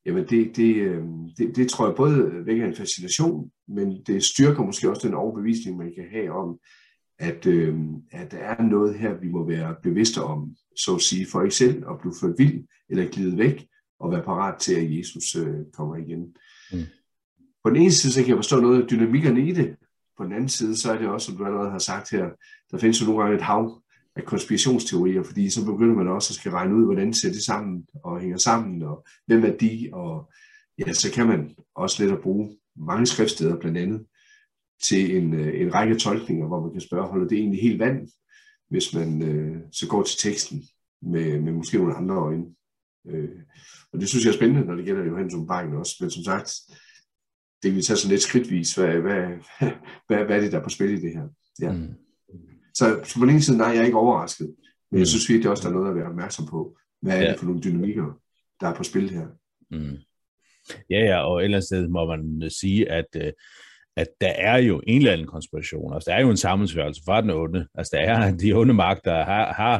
jamen 0.07 0.25
det, 0.29 0.57
det, 0.57 0.77
øh, 0.77 1.05
det, 1.39 1.57
det 1.57 1.71
tror 1.71 1.87
jeg 1.87 1.97
både 1.97 2.47
vækker 2.47 2.67
en 2.67 2.77
fascination, 2.77 3.51
men 3.69 4.03
det 4.07 4.25
styrker 4.25 4.63
måske 4.63 4.91
også 4.91 5.09
den 5.09 5.17
overbevisning, 5.17 5.77
man 5.77 5.93
kan 5.95 6.09
have 6.11 6.33
om, 6.33 6.59
at, 7.19 7.47
øh, 7.47 7.77
at 8.11 8.33
der 8.33 8.39
er 8.39 8.63
noget 8.63 8.99
her, 8.99 9.15
vi 9.15 9.29
må 9.29 9.47
være 9.47 9.77
bevidste 9.83 10.23
om, 10.23 10.57
så 10.77 10.95
at 10.95 11.01
sige, 11.01 11.27
for 11.33 11.43
ikke 11.43 11.55
selv 11.55 11.85
at 11.91 11.99
blive 12.01 12.15
ført 12.21 12.35
vild 12.39 12.65
eller 12.91 13.09
glide 13.09 13.39
væk, 13.39 13.67
og 14.01 14.11
være 14.11 14.23
parat 14.23 14.61
til, 14.61 14.75
at 14.75 14.99
Jesus 14.99 15.37
øh, 15.37 15.57
kommer 15.73 15.97
igen. 15.97 16.21
Mm. 16.73 16.79
På 17.65 17.71
den 17.71 17.77
ene 17.77 17.93
side, 17.93 18.13
så 18.13 18.21
kan 18.21 18.29
jeg 18.29 18.39
forstå 18.39 18.61
noget 18.61 18.83
af 18.83 18.89
dynamikkerne 18.89 19.49
i 19.49 19.53
det, 19.53 19.77
på 20.19 20.25
den 20.25 20.33
anden 20.33 20.49
side, 20.49 20.77
så 20.77 20.93
er 20.93 20.99
det 20.99 21.09
også, 21.09 21.27
som 21.27 21.37
du 21.37 21.45
allerede 21.45 21.71
har 21.71 21.79
sagt 21.79 22.11
her, 22.11 22.29
der 22.71 22.79
findes 22.79 23.01
jo 23.01 23.07
nogle 23.07 23.23
gange 23.23 23.37
et 23.37 23.43
hav 23.43 23.83
af 24.17 24.25
konspirationsteorier, 24.25 25.23
fordi 25.23 25.51
så 25.51 25.65
begynder 25.65 25.95
man 25.95 26.09
også 26.09 26.31
at 26.33 26.35
skal 26.35 26.53
regne 26.53 26.75
ud, 26.75 26.85
hvordan 26.85 27.15
ser 27.15 27.29
det 27.29 27.43
sammen 27.43 27.87
og 28.05 28.21
hænger 28.21 28.39
sammen, 28.39 28.83
og 28.83 29.07
hvem 29.27 29.45
er 29.45 29.57
de, 29.57 29.89
og 29.93 30.31
ja, 30.79 30.93
så 30.93 31.13
kan 31.13 31.27
man 31.27 31.55
også 31.75 32.05
let 32.05 32.13
at 32.13 32.21
bruge 32.21 32.57
mange 32.77 33.07
skriftsteder 33.07 33.57
blandt 33.57 33.79
andet 33.79 34.05
til 34.83 35.17
en, 35.17 35.35
øh, 35.35 35.61
en 35.61 35.75
række 35.75 35.99
tolkninger, 35.99 36.47
hvor 36.47 36.61
man 36.61 36.73
kan 36.73 36.81
spørge, 36.81 37.09
holder 37.09 37.29
det 37.29 37.39
egentlig 37.39 37.63
helt 37.63 37.79
vand, 37.79 38.09
hvis 38.71 38.95
man 38.95 39.23
øh, 39.23 39.57
så 39.73 39.89
går 39.89 40.03
til 40.03 40.19
teksten 40.19 40.63
med, 41.03 41.41
med 41.41 41.53
måske 41.53 41.79
nogle 41.79 41.95
andre 41.95 42.15
øjne. 42.15 42.45
Øh, 43.09 43.39
og 43.93 44.01
det 44.01 44.09
synes 44.09 44.25
jeg 44.25 44.31
er 44.31 44.37
spændende, 44.37 44.67
når 44.67 44.75
det 44.75 44.85
gælder 44.85 45.05
Johannes 45.05 45.35
Umbakken 45.35 45.75
også, 45.75 45.97
men 46.01 46.11
som 46.11 46.23
sagt, 46.23 46.51
det 47.63 47.71
kan 47.71 47.77
vi 47.77 47.83
tage 47.83 47.97
sådan 47.97 48.11
lidt 48.11 48.23
skridtvis. 48.23 48.75
Hvad, 48.75 48.99
hvad, 48.99 49.23
hvad, 50.07 50.25
hvad 50.25 50.37
er 50.37 50.41
det, 50.41 50.53
der 50.53 50.59
er 50.59 50.63
på 50.63 50.69
spil 50.69 50.91
i 50.91 51.01
det 51.01 51.13
her? 51.13 51.29
Ja. 51.61 51.73
Mm. 51.73 51.95
Så, 52.75 53.01
så 53.05 53.19
på 53.19 53.25
den 53.25 53.31
ene 53.31 53.43
side, 53.43 53.59
nej, 53.59 53.69
jeg 53.69 53.79
er 53.79 53.85
ikke 53.85 53.99
overrasket. 53.99 54.47
Men 54.47 54.57
mm. 54.93 54.99
jeg 54.99 55.07
synes 55.07 55.29
virkelig 55.29 55.51
også, 55.51 55.63
der 55.63 55.69
er 55.69 55.79
noget 55.79 55.91
at 55.91 55.97
være 55.97 56.09
opmærksom 56.09 56.47
på. 56.47 56.79
Hvad 57.03 57.17
er 57.17 57.23
ja. 57.23 57.31
det 57.31 57.39
for 57.39 57.47
nogle 57.47 57.61
dynamikker, 57.61 58.21
der 58.61 58.69
er 58.69 58.75
på 58.75 58.83
spil 58.83 59.11
her? 59.11 59.27
Mm. 59.71 59.97
Ja, 60.91 61.05
ja, 61.05 61.19
og 61.19 61.45
ellers 61.45 61.71
må 61.89 62.07
man 62.07 62.51
sige, 62.51 62.91
at, 62.91 63.07
øh, 63.17 63.33
at 63.99 64.09
der 64.21 64.33
er 64.51 64.59
jo 64.59 64.83
en 64.87 64.99
eller 64.99 65.13
anden 65.13 65.27
konspiration. 65.27 65.95
Altså, 65.95 66.11
der 66.11 66.17
er 66.17 66.21
jo 66.21 66.31
en 66.31 66.37
sammensværelse 66.37 67.03
fra 67.07 67.21
den 67.21 67.31
onde. 67.31 67.69
Altså, 67.75 67.97
der 67.97 68.03
er 68.03 68.37
de 68.37 68.53
onde 68.53 68.75
magter 68.75 69.25
har, 69.25 69.53
har, 69.53 69.77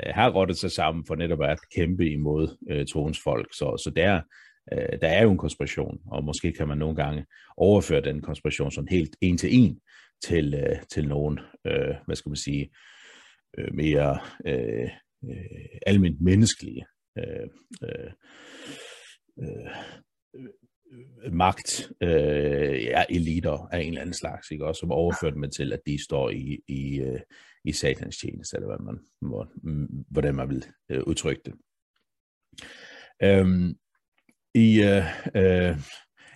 øh, 0.00 0.14
har 0.14 0.30
rottet 0.30 0.56
sig 0.56 0.70
sammen 0.70 1.04
for 1.06 1.14
netop 1.14 1.42
at 1.42 1.58
kæmpe 1.74 2.10
imod 2.10 2.56
øh, 2.70 2.86
troens 2.86 3.20
folk. 3.24 3.48
Så, 3.52 3.82
så 3.84 3.90
der, 3.96 4.20
øh, 4.72 5.00
der 5.00 5.08
er 5.08 5.22
jo 5.22 5.30
en 5.30 5.38
konspiration, 5.38 5.98
og 6.06 6.24
måske 6.24 6.52
kan 6.52 6.68
man 6.68 6.78
nogle 6.78 6.96
gange 6.96 7.26
overføre 7.56 8.00
den 8.00 8.20
konspiration 8.20 8.70
sådan 8.70 8.88
helt 8.88 9.16
en 9.20 9.38
til 9.38 9.48
en 9.52 9.80
til, 10.24 10.54
øh, 10.54 10.76
til 10.92 11.08
nogen, 11.08 11.38
øh, 11.66 11.94
hvad 12.06 12.16
skal 12.16 12.30
man 12.30 12.36
sige, 12.36 12.70
øh, 13.58 13.74
mere, 13.74 14.18
øh, 14.46 14.90
øh, 15.24 15.78
almindeligt 15.86 16.24
menneskelige 16.24 16.86
øh, 17.18 17.48
øh, 17.82 18.10
øh, 19.40 19.70
Øh, 20.92 21.32
magt, 21.32 21.92
øh, 22.00 22.84
ja, 22.84 23.04
eliter 23.10 23.68
af 23.72 23.80
en 23.80 23.88
eller 23.88 24.00
anden 24.00 24.14
slags, 24.14 24.50
ikke? 24.50 24.66
også 24.66 24.80
som 24.80 24.92
overført 24.92 25.34
dem 25.34 25.50
til, 25.50 25.72
at 25.72 25.80
de 25.86 26.04
står 26.04 26.30
i, 26.30 26.58
i, 26.68 27.00
øh, 27.00 27.20
i 27.64 27.72
satans 27.72 28.18
tjeneste, 28.18 28.56
eller 28.56 28.68
hvad 28.68 28.78
man, 28.78 28.98
må, 29.22 29.46
mm, 29.62 30.04
hvordan 30.10 30.34
man 30.34 30.48
vil 30.48 30.64
øh, 30.88 31.02
udtrykke 31.06 31.42
det. 31.44 31.54
Øhm, 33.22 33.76
I 34.54 34.82
øh, 34.82 35.04
øh, 35.34 35.76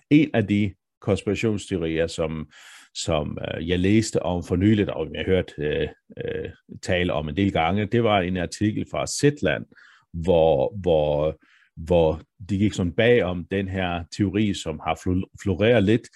en 0.09 0.29
af 0.33 0.47
de 0.47 0.73
konspirationsteorier, 1.01 2.07
som, 2.07 2.51
som 2.95 3.37
øh, 3.41 3.69
jeg 3.69 3.79
læste 3.79 4.23
om 4.23 4.43
for 4.43 4.55
nyligt, 4.55 4.89
og 4.89 5.07
jeg 5.13 5.19
har 5.19 5.25
hørt 5.25 5.53
øh, 5.57 5.87
øh, 6.25 6.49
tale 6.81 7.13
om 7.13 7.29
en 7.29 7.37
del 7.37 7.51
gange, 7.51 7.85
det 7.85 8.03
var 8.03 8.21
en 8.21 8.37
artikel 8.37 8.85
fra 8.91 9.07
Zetland, 9.07 9.65
hvor, 10.13 10.77
hvor, 10.81 11.37
hvor 11.75 12.21
de 12.49 12.57
gik 12.57 12.73
sådan 12.73 12.93
bag 12.93 13.23
om 13.23 13.45
den 13.51 13.67
her 13.67 14.03
teori, 14.17 14.53
som 14.53 14.79
har 14.79 14.95
floreret 15.43 15.83
lidt, 15.83 16.09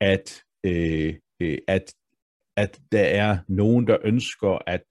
at, 0.00 0.42
øh, 0.64 1.14
øh, 1.40 1.58
at, 1.68 1.94
at 2.56 2.80
der 2.92 3.04
er 3.04 3.38
nogen, 3.48 3.86
der 3.86 3.98
ønsker 4.04 4.58
at 4.66 4.82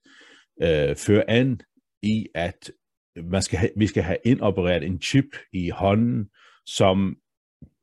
øh, 0.62 0.96
føre 0.96 1.30
an 1.30 1.62
i, 2.02 2.28
at 2.36 2.72
man 3.16 3.42
skal 3.42 3.60
have, 3.60 3.72
vi 3.78 3.88
skal 3.88 4.04
have 4.04 4.18
indopereret 4.26 4.84
en 4.84 5.02
chip 5.02 5.26
i 5.54 5.70
hånden, 5.70 6.30
som, 6.66 7.18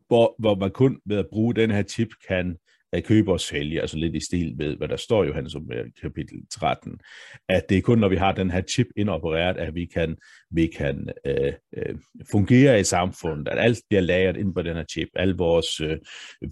hvor, 0.06 0.34
hvor 0.38 0.54
man 0.54 0.70
kun 0.70 1.00
ved 1.06 1.18
at 1.18 1.28
bruge 1.30 1.54
den 1.54 1.70
her 1.70 1.82
chip 1.82 2.08
kan 2.28 2.56
at 2.92 3.04
købe 3.04 3.32
og 3.32 3.40
sælge, 3.40 3.80
altså 3.80 3.96
lidt 3.96 4.14
i 4.14 4.24
stil 4.24 4.56
med, 4.56 4.76
hvad 4.76 4.88
der 4.88 4.96
står 4.96 5.24
i 5.24 5.26
Johannes 5.26 5.56
kapitel 6.02 6.38
13, 6.50 6.98
at 7.48 7.68
det 7.68 7.78
er 7.78 7.82
kun, 7.82 7.98
når 7.98 8.08
vi 8.08 8.16
har 8.16 8.32
den 8.32 8.50
her 8.50 8.62
chip 8.62 8.86
indopereret, 8.96 9.56
at 9.56 9.74
vi 9.74 9.86
kan, 9.86 10.16
vi 10.50 10.66
kan 10.66 11.08
øh, 11.26 11.52
øh, 11.76 11.94
fungere 12.30 12.80
i 12.80 12.84
samfundet, 12.84 13.48
at 13.48 13.58
alt 13.58 13.78
bliver 13.88 14.00
lagret 14.00 14.36
ind 14.36 14.54
på 14.54 14.62
den 14.62 14.76
her 14.76 14.84
chip, 14.84 15.08
alle 15.14 15.34
vores 15.36 15.80
øh, 15.80 15.96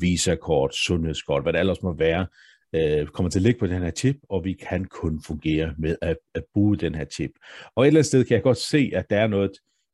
visakort, 0.01 0.75
sundhedskort, 0.75 1.43
hvad 1.43 1.53
det 1.53 1.61
ellers 1.61 1.83
må 1.83 1.97
være, 1.97 2.27
øh, 2.75 3.07
kommer 3.07 3.31
til 3.31 3.39
at 3.39 3.43
ligge 3.43 3.61
på 3.61 3.67
den 3.67 3.83
her 3.83 3.91
chip, 3.91 4.17
og 4.31 4.45
vi 4.45 4.53
kan 4.53 4.85
kun 4.85 5.23
fungere 5.27 5.75
med 5.79 5.97
at, 6.03 6.17
at 6.35 6.45
bruge 6.55 6.77
den 6.77 6.95
her 6.95 7.05
chip. 7.05 7.31
Og 7.77 7.85
et 7.85 7.87
eller 7.87 7.99
andet 7.99 8.07
sted 8.07 8.25
kan 8.25 8.35
jeg 8.35 8.43
godt 8.43 8.59
se, 8.59 8.91
at 8.95 9.11
der 9.11 9.17
er 9.17 9.27
noget, 9.27 9.51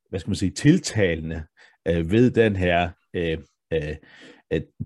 hvad 0.09 0.19
skal 0.19 0.29
man 0.29 0.35
sige, 0.35 0.51
tiltalende 0.51 1.43
øh, 1.87 2.11
ved 2.11 2.31
den 2.31 2.55
her 2.55 2.89
øh, 3.13 3.37
øh, 3.73 3.95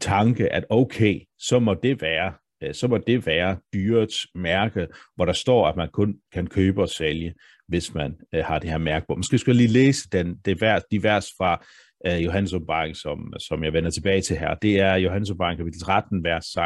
tanke, 0.02 0.54
at 0.54 0.66
okay, 0.70 1.20
så 1.40 1.60
må 1.60 1.74
det 1.74 2.02
være 2.02 2.34
øh, 2.64 2.74
så 2.74 2.88
må 2.88 2.98
det 2.98 3.26
være 3.26 3.58
dyrets 3.74 4.28
mærke, 4.36 4.88
hvor 5.16 5.26
der 5.26 5.34
står, 5.34 5.68
at 5.68 5.76
man 5.76 5.90
kun 5.94 6.16
kan 6.34 6.48
købe 6.48 6.82
og 6.82 6.90
sælge, 6.90 7.34
hvis 7.68 7.94
man 7.94 8.16
øh, 8.34 8.46
har 8.46 8.60
det 8.60 8.70
her 8.70 8.78
mærke 8.78 9.06
på. 9.08 9.16
Måske 9.16 9.38
skal 9.38 9.52
jeg 9.52 9.58
lige 9.58 9.74
læse 9.74 10.10
den, 10.12 10.36
det 10.46 10.62
vers, 10.62 10.84
de 10.92 11.04
vers 11.04 11.28
fra 11.38 11.66
øh, 12.08 12.26
Johannes 12.26 12.54
Åbenbaring, 12.54 12.96
som, 12.96 13.34
som 13.40 13.64
jeg 13.64 13.74
vender 13.74 13.90
tilbage 13.90 14.22
til 14.22 14.38
her. 14.38 14.56
Det 14.56 14.80
er 14.80 14.96
Johannes 14.96 15.30
Åbenbaring 15.30 15.58
kapitel 15.58 15.82
13, 15.82 16.24
vers 16.24 16.46
16-18. 16.46 16.58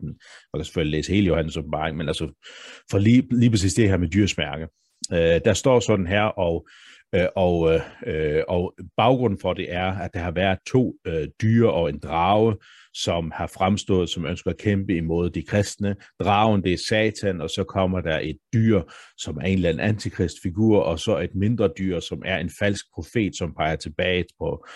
Man 0.00 0.58
kan 0.58 0.64
selvfølgelig 0.64 0.98
læse 0.98 1.12
hele 1.12 1.26
Johannes 1.26 1.56
Åbenbaring, 1.56 1.96
men 1.96 2.08
altså 2.08 2.44
for 2.90 2.98
lige, 2.98 3.26
lige 3.30 3.50
præcis 3.50 3.74
det 3.74 3.88
her 3.88 3.96
med 3.96 4.08
dyrets 4.08 4.38
mærke. 4.38 4.68
Øh, 5.12 5.40
der 5.44 5.52
står 5.54 5.80
sådan 5.80 6.06
her, 6.06 6.22
og 6.22 6.68
Øh, 7.14 7.26
og, 7.36 7.80
øh, 8.06 8.42
og 8.48 8.74
baggrunden 8.96 9.38
for 9.40 9.52
det 9.52 9.72
er, 9.72 9.92
at 9.92 10.10
der 10.14 10.20
har 10.20 10.30
været 10.30 10.58
to 10.66 10.94
øh, 11.06 11.28
dyre 11.42 11.72
og 11.72 11.88
en 11.88 11.98
drage, 11.98 12.56
som 12.94 13.32
har 13.34 13.46
fremstået, 13.46 14.10
som 14.10 14.26
ønsker 14.26 14.50
at 14.50 14.58
kæmpe 14.58 14.96
imod 14.96 15.30
de 15.30 15.42
kristne. 15.42 15.96
Dragen, 16.20 16.62
det 16.62 16.72
er 16.72 16.78
satan, 16.88 17.40
og 17.40 17.50
så 17.50 17.64
kommer 17.64 18.00
der 18.00 18.18
et 18.18 18.36
dyr, 18.54 18.82
som 19.18 19.36
er 19.36 19.44
en 19.44 19.52
eller 19.52 19.68
anden 19.68 19.86
antikristfigur, 19.88 20.80
og 20.80 20.98
så 20.98 21.18
et 21.18 21.34
mindre 21.34 21.70
dyr, 21.78 22.00
som 22.00 22.22
er 22.24 22.38
en 22.38 22.50
falsk 22.58 22.84
profet, 22.94 23.36
som 23.36 23.54
peger 23.54 23.76
tilbage 23.76 24.24
på 24.40 24.66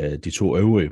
øh, 0.00 0.18
de 0.24 0.30
to 0.30 0.56
øvrige. 0.56 0.90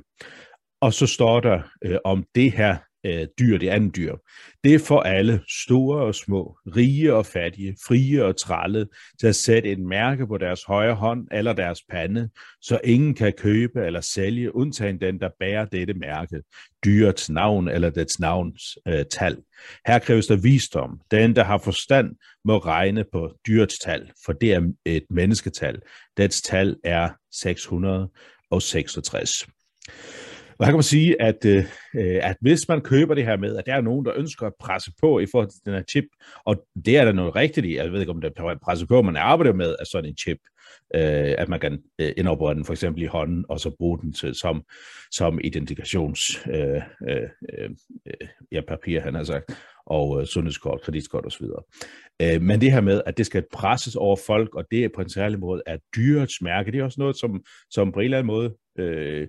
Og 0.80 0.92
så 0.92 1.06
står 1.06 1.40
der 1.40 1.62
øh, 1.84 1.98
om 2.04 2.24
det 2.34 2.52
her 2.52 2.76
øh, 3.06 3.26
dyr, 3.38 3.58
det 3.58 3.68
andet 3.68 3.96
dyr. 3.96 4.16
Det 4.64 4.74
er 4.74 4.78
for 4.78 5.00
alle, 5.00 5.40
store 5.48 6.02
og 6.02 6.14
små, 6.14 6.58
rige 6.76 7.14
og 7.14 7.26
fattige, 7.26 7.76
frie 7.86 8.24
og 8.24 8.36
tralle, 8.36 8.86
til 9.20 9.26
at 9.26 9.36
sætte 9.36 9.72
et 9.72 9.78
mærke 9.78 10.26
på 10.26 10.38
deres 10.38 10.64
højre 10.64 10.94
hånd 10.94 11.28
eller 11.32 11.52
deres 11.52 11.82
pande, 11.90 12.30
så 12.60 12.80
ingen 12.84 13.14
kan 13.14 13.32
købe 13.38 13.86
eller 13.86 14.00
sælge, 14.00 14.56
undtagen 14.56 15.00
den, 15.00 15.20
der 15.20 15.28
bærer 15.40 15.64
dette 15.64 15.94
mærke, 15.94 16.42
dyrets 16.84 17.30
navn 17.30 17.68
eller 17.68 17.90
dets 17.90 18.20
navns 18.20 18.78
øh, 18.88 19.04
tal. 19.10 19.36
Her 19.86 19.98
kræves 19.98 20.26
der 20.26 20.36
visdom. 20.36 21.00
Den, 21.10 21.36
der 21.36 21.44
har 21.44 21.58
forstand, 21.58 22.10
må 22.44 22.58
regne 22.58 23.04
på 23.12 23.34
dyrets 23.46 23.78
tal, 23.78 24.10
for 24.24 24.32
det 24.32 24.52
er 24.52 24.72
et 24.84 25.04
mennesketal. 25.10 25.80
Dets 26.16 26.42
tal 26.42 26.76
er 26.84 27.08
666. 27.32 29.46
Og 30.62 30.66
her 30.66 30.72
kan 30.72 30.76
man 30.76 30.82
sige, 30.82 31.22
at, 31.22 31.44
øh, 31.44 31.64
øh, 31.94 32.20
at 32.22 32.36
hvis 32.40 32.68
man 32.68 32.80
køber 32.80 33.14
det 33.14 33.24
her 33.24 33.36
med, 33.36 33.56
at 33.56 33.66
der 33.66 33.74
er 33.74 33.80
nogen, 33.80 34.04
der 34.04 34.12
ønsker 34.16 34.46
at 34.46 34.52
presse 34.60 34.92
på 35.00 35.18
i 35.18 35.26
forhold 35.30 35.50
til 35.50 35.60
den 35.64 35.74
her 35.74 35.82
chip, 35.82 36.04
og 36.44 36.64
det 36.84 36.98
er 36.98 37.04
der 37.04 37.12
noget 37.12 37.36
rigtigt 37.36 37.66
i, 37.66 37.76
jeg 37.76 37.92
ved 37.92 38.00
ikke, 38.00 38.12
om 38.12 38.20
det 38.20 38.32
er 38.36 38.58
presse 38.62 38.86
på, 38.86 39.02
man 39.02 39.16
arbejder 39.16 39.52
med 39.52 39.76
af 39.80 39.86
sådan 39.86 40.10
en 40.10 40.16
chip, 40.16 40.38
øh, 40.94 41.34
at 41.38 41.48
man 41.48 41.60
kan 41.60 41.82
øh, 41.98 42.12
indoperere 42.16 42.54
den 42.54 42.64
for 42.64 42.72
eksempel 42.72 43.02
i 43.02 43.06
hånden, 43.06 43.44
og 43.48 43.60
så 43.60 43.70
bruge 43.78 43.98
den 43.98 44.12
til, 44.12 44.34
som, 44.34 44.62
som 45.10 45.40
identifikations 45.44 46.46
øh, 46.46 46.82
øh, 47.08 47.28
øh, 47.58 47.70
ja, 48.52 48.60
papir, 48.68 49.00
han 49.00 49.14
har 49.14 49.24
sagt, 49.24 49.44
og 49.86 50.20
øh, 50.20 50.26
sundhedskort, 50.26 50.80
kreditkort 50.82 51.26
osv. 51.26 51.46
Øh, 52.22 52.42
men 52.42 52.60
det 52.60 52.72
her 52.72 52.80
med, 52.80 53.02
at 53.06 53.18
det 53.18 53.26
skal 53.26 53.44
presses 53.52 53.96
over 53.96 54.16
folk, 54.26 54.54
og 54.54 54.64
det 54.70 54.84
er 54.84 54.88
på 54.94 55.00
en 55.00 55.08
særlig 55.08 55.38
måde 55.38 55.62
at 55.66 55.80
dyrets 55.96 56.42
mærke, 56.42 56.72
det 56.72 56.80
er 56.80 56.84
også 56.84 57.00
noget, 57.00 57.16
som, 57.16 57.44
som 57.70 57.92
på 57.92 58.00
en 58.00 58.04
eller 58.04 58.18
anden 58.18 58.26
måde 58.26 58.54
øh, 58.78 59.28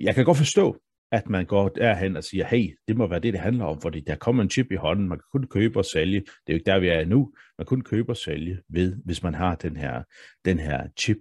jeg 0.00 0.14
kan 0.14 0.24
godt 0.24 0.36
forstå, 0.36 0.76
at 1.12 1.28
man 1.28 1.46
går 1.46 1.68
derhen 1.68 2.16
og 2.16 2.24
siger, 2.24 2.46
hey, 2.46 2.76
det 2.88 2.96
må 2.96 3.06
være 3.06 3.20
det, 3.20 3.32
det 3.32 3.40
handler 3.40 3.64
om, 3.64 3.80
fordi 3.80 4.00
der 4.00 4.14
kommer 4.16 4.42
en 4.42 4.50
chip 4.50 4.72
i 4.72 4.76
hånden, 4.76 5.08
man 5.08 5.18
kan 5.18 5.40
kun 5.40 5.46
købe 5.46 5.78
og 5.78 5.84
sælge, 5.84 6.20
det 6.20 6.26
er 6.46 6.52
jo 6.52 6.54
ikke 6.54 6.70
der, 6.70 6.78
vi 6.78 6.88
er 6.88 7.04
nu, 7.04 7.18
man 7.58 7.66
kan 7.66 7.66
kun 7.66 7.80
købe 7.80 8.12
og 8.12 8.16
sælge 8.16 8.58
ved, 8.68 8.96
hvis 9.04 9.22
man 9.22 9.34
har 9.34 9.54
den 9.54 9.76
her, 9.76 10.02
den 10.44 10.58
her 10.58 10.88
chip. 10.98 11.18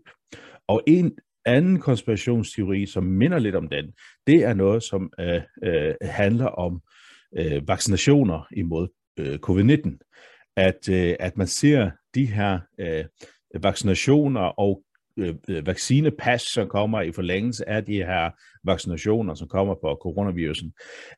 Og 0.67 0.83
en 0.87 1.11
anden 1.45 1.79
konspirationsteori, 1.79 2.85
som 2.85 3.03
minder 3.03 3.39
lidt 3.39 3.55
om 3.55 3.67
den, 3.67 3.85
det 4.27 4.43
er 4.43 4.53
noget, 4.53 4.83
som 4.83 5.11
øh, 5.19 5.41
øh, 5.63 5.93
handler 6.01 6.45
om 6.45 6.81
øh, 7.37 7.67
vaccinationer 7.67 8.47
imod 8.51 8.87
øh, 9.19 9.39
covid-19. 9.49 9.97
At, 10.57 10.89
øh, 10.89 11.15
at 11.19 11.37
man 11.37 11.47
ser 11.47 11.91
de 12.15 12.25
her 12.25 12.59
øh, 12.79 13.05
vaccinationer 13.63 14.41
og 14.41 14.83
Øh, 15.19 15.35
øh, 15.49 15.67
vaccinepas, 15.67 16.41
som 16.41 16.67
kommer 16.67 17.01
i 17.01 17.11
forlængelse 17.11 17.69
af 17.69 17.85
de 17.85 17.93
her 17.93 18.29
vaccinationer, 18.63 19.33
som 19.33 19.47
kommer 19.47 19.73
på 19.73 19.99
coronavirusen, 20.01 20.73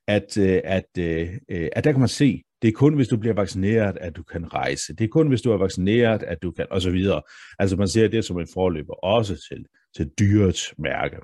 at, 0.07 0.37
øh, 0.37 0.61
at, 0.63 0.97
øh, 0.99 1.29
øh, 1.51 1.69
at 1.73 1.83
der 1.83 1.91
kan 1.91 1.99
man 1.99 2.09
se, 2.09 2.41
det 2.61 2.67
er 2.67 2.71
kun, 2.71 2.95
hvis 2.95 3.07
du 3.07 3.17
bliver 3.17 3.33
vaccineret, 3.35 3.97
at 4.01 4.15
du 4.15 4.23
kan 4.23 4.53
rejse. 4.53 4.95
Det 4.95 5.03
er 5.03 5.07
kun, 5.07 5.27
hvis 5.27 5.41
du 5.41 5.51
er 5.51 5.57
vaccineret, 5.57 6.23
at 6.23 6.37
du 6.41 6.51
kan, 6.51 6.67
og 6.71 6.81
så 6.81 6.91
videre. 6.91 7.21
Altså 7.59 7.75
man 7.75 7.87
ser 7.87 8.07
det 8.07 8.25
som 8.25 8.39
en 8.39 8.47
forløber 8.53 8.93
også 8.93 9.47
til, 9.49 9.65
til 9.95 10.09
dyrets 10.19 10.73
mærke. 10.77 11.17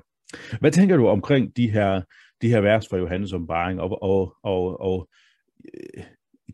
Hvad 0.60 0.70
tænker 0.70 0.96
du 0.96 1.06
omkring 1.06 1.56
de 1.56 1.70
her, 1.70 2.02
de 2.42 2.48
her 2.48 2.60
vers 2.60 2.88
fra 2.88 2.96
Johannes 2.96 3.32
om 3.32 3.46
Baring, 3.46 3.80
og, 3.80 4.02
og, 4.02 4.34
og, 4.42 4.80
og 4.80 5.08
øh, 5.74 6.02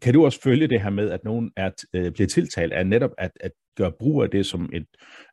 kan 0.02 0.14
du 0.14 0.24
også 0.24 0.40
følge 0.42 0.68
det 0.68 0.82
her 0.82 0.90
med, 0.90 1.10
at 1.10 1.24
nogen 1.24 1.52
er, 1.56 1.70
øh, 1.94 2.12
bliver 2.12 2.28
tiltalt 2.28 2.72
af 2.72 2.86
netop 2.86 3.10
at, 3.18 3.30
at 3.40 3.50
gøre 3.76 3.92
brug 3.98 4.22
af 4.22 4.30
det 4.30 4.46
som, 4.46 4.70
et, 4.72 4.86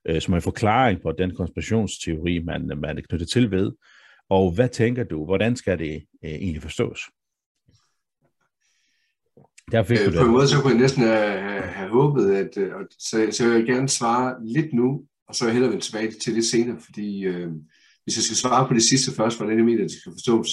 øh, 0.07 0.21
som 0.21 0.33
en 0.33 0.41
forklaring 0.41 1.01
på 1.01 1.11
den 1.11 1.35
konspirationsteori, 1.35 2.39
man, 2.39 2.71
man 2.81 2.97
er 2.97 3.01
knyttet 3.01 3.29
til 3.29 3.51
ved? 3.51 3.71
Og 4.29 4.51
hvad 4.51 4.69
tænker 4.69 5.03
du, 5.03 5.25
hvordan 5.25 5.55
skal 5.55 5.79
det 5.79 5.93
øh, 6.25 6.31
egentlig 6.31 6.61
forstås? 6.61 6.99
Der 9.71 9.83
fik 9.83 9.97
øh, 10.07 10.13
på 10.13 10.25
en 10.25 10.31
måde 10.31 10.47
så 10.47 10.61
kunne 10.61 10.73
jeg 10.73 10.81
næsten 10.81 11.03
have, 11.03 11.61
have 11.61 11.89
håbet, 11.89 12.35
at, 12.35 12.57
øh, 12.57 12.75
og 12.75 12.81
så, 12.99 13.27
så 13.31 13.43
jeg 13.45 13.53
vil 13.53 13.65
gerne 13.65 13.89
svare 13.89 14.35
lidt 14.45 14.73
nu, 14.73 15.03
og 15.27 15.35
så 15.35 15.43
vil 15.43 15.49
jeg 15.49 15.53
hellere 15.53 15.71
vende 15.71 15.85
tilbage 15.85 16.11
til 16.11 16.35
det 16.35 16.45
senere, 16.45 16.77
fordi 16.85 17.23
øh, 17.23 17.51
hvis 18.03 18.17
jeg 18.17 18.23
skal 18.23 18.37
svare 18.37 18.67
på 18.67 18.73
det 18.73 18.83
sidste 18.83 19.15
først, 19.15 19.37
hvordan 19.37 19.57
jeg 19.57 19.65
mener, 19.65 19.81
det 19.81 19.91
skal 19.91 20.11
forstås, 20.11 20.47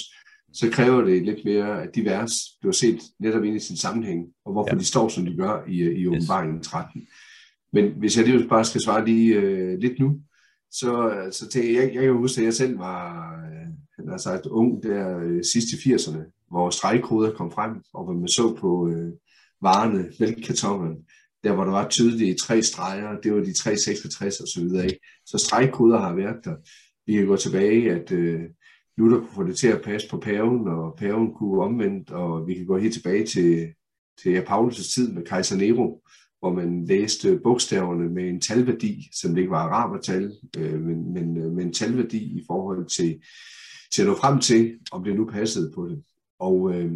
så 0.53 0.69
kræver 0.71 1.01
det 1.01 1.25
lidt 1.25 1.45
mere 1.45 1.87
divers. 1.95 2.31
Du 2.63 2.67
har 2.67 2.73
set 2.73 2.99
netop 3.19 3.43
ind 3.43 3.55
i 3.55 3.59
sin 3.59 3.77
sammenhæng, 3.77 4.25
og 4.45 4.51
hvorfor 4.51 4.73
ja. 4.73 4.79
de 4.79 4.85
står, 4.85 5.07
som 5.09 5.25
de 5.25 5.35
gør 5.35 5.65
i, 5.67 5.81
i 5.81 6.07
åbenbaringen 6.07 6.57
yes. 6.57 6.67
13. 6.67 7.07
Men 7.73 7.91
hvis 7.91 8.17
jeg 8.17 8.25
lige 8.25 8.47
bare 8.47 8.65
skal 8.65 8.81
svare 8.81 9.05
lige 9.05 9.35
øh, 9.35 9.79
lidt 9.79 9.99
nu, 9.99 10.19
så, 10.71 11.11
så 11.31 11.49
til, 11.49 11.73
jeg, 11.73 11.91
jeg 11.93 12.03
kan 12.03 12.13
huske, 12.13 12.41
at 12.41 12.45
jeg 12.45 12.53
selv 12.53 12.79
var 12.79 13.31
øh, 13.45 14.11
altså 14.11 14.29
et 14.29 14.35
sagt, 14.35 14.45
ung 14.45 14.83
der 14.83 15.19
øh, 15.19 15.43
sidst 15.53 15.67
i 15.73 15.89
80'erne, 15.89 16.45
hvor 16.49 16.69
stregkoder 16.69 17.31
kom 17.31 17.51
frem, 17.51 17.71
og 17.93 18.03
hvor 18.03 18.13
man 18.13 18.27
så 18.27 18.55
på 18.55 18.89
øh, 18.89 19.13
varerne, 19.61 20.11
mælkekartonerne, 20.19 20.95
der 21.43 21.53
hvor 21.53 21.63
der 21.63 21.71
var 21.71 21.89
tydeligt 21.89 22.39
tre 22.39 22.63
streger, 22.63 23.21
det 23.21 23.33
var 23.33 23.39
de 23.39 23.53
366 23.53 24.39
og 24.39 24.47
så 24.47 24.61
videre. 24.61 24.85
Ikke? 24.85 24.99
Så 25.25 25.37
stregkoder 25.37 25.99
har 25.99 26.15
været 26.15 26.45
der. 26.45 26.55
Vi 27.05 27.13
kan 27.13 27.25
gå 27.25 27.35
tilbage, 27.35 27.91
at 27.91 28.11
øh, 28.11 28.41
Luther 28.97 29.19
kunne 29.19 29.35
få 29.35 29.43
det 29.43 29.57
til 29.57 29.67
at 29.67 29.81
passe 29.81 30.09
på 30.09 30.17
paven, 30.17 30.67
og 30.67 30.95
paven 30.97 31.33
kunne 31.33 31.63
omvendt, 31.63 32.11
og 32.11 32.47
vi 32.47 32.53
kan 32.53 32.65
gå 32.65 32.77
helt 32.77 32.93
tilbage 32.93 33.25
til, 33.25 33.73
til 34.21 34.39
Paulus' 34.39 34.93
tid 34.95 35.11
med 35.11 35.25
kejser 35.25 35.57
Nero, 35.57 36.01
hvor 36.39 36.53
man 36.53 36.85
læste 36.85 37.39
bogstaverne 37.43 38.09
med 38.09 38.29
en 38.29 38.41
talværdi, 38.41 39.09
som 39.13 39.31
det 39.31 39.37
ikke 39.37 39.51
var 39.51 39.69
arabertal, 39.69 40.31
øh, 40.57 40.81
men, 40.81 41.13
men 41.13 41.37
øh, 41.37 41.51
med 41.51 41.63
en 41.63 41.73
talværdi 41.73 42.17
i 42.17 42.43
forhold 42.47 42.85
til, 42.85 43.21
til 43.93 44.01
at 44.01 44.07
nå 44.07 44.15
frem 44.15 44.39
til, 44.39 44.79
om 44.91 45.03
det 45.03 45.15
nu 45.15 45.25
passede 45.25 45.71
på 45.75 45.87
det. 45.87 46.03
Og, 46.39 46.75
øh, 46.75 46.91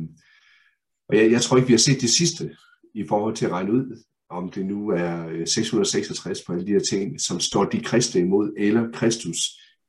og 1.09 1.17
jeg, 1.17 1.31
jeg 1.31 1.41
tror 1.41 1.57
ikke, 1.57 1.67
vi 1.67 1.73
har 1.73 1.77
set 1.77 2.01
det 2.01 2.09
sidste 2.09 2.55
i 2.93 3.07
forhold 3.07 3.35
til 3.35 3.45
at 3.45 3.51
regne 3.51 3.71
ud, 3.71 4.03
om 4.29 4.49
det 4.49 4.65
nu 4.65 4.89
er 4.89 5.27
øh, 5.27 5.47
666 5.47 6.41
på 6.41 6.53
alle 6.53 6.65
de 6.65 6.71
her 6.71 6.79
ting, 6.79 7.21
som 7.21 7.39
står 7.39 7.65
de 7.65 7.81
kristne 7.81 8.21
imod, 8.21 8.53
eller 8.57 8.91
Kristus 8.91 9.37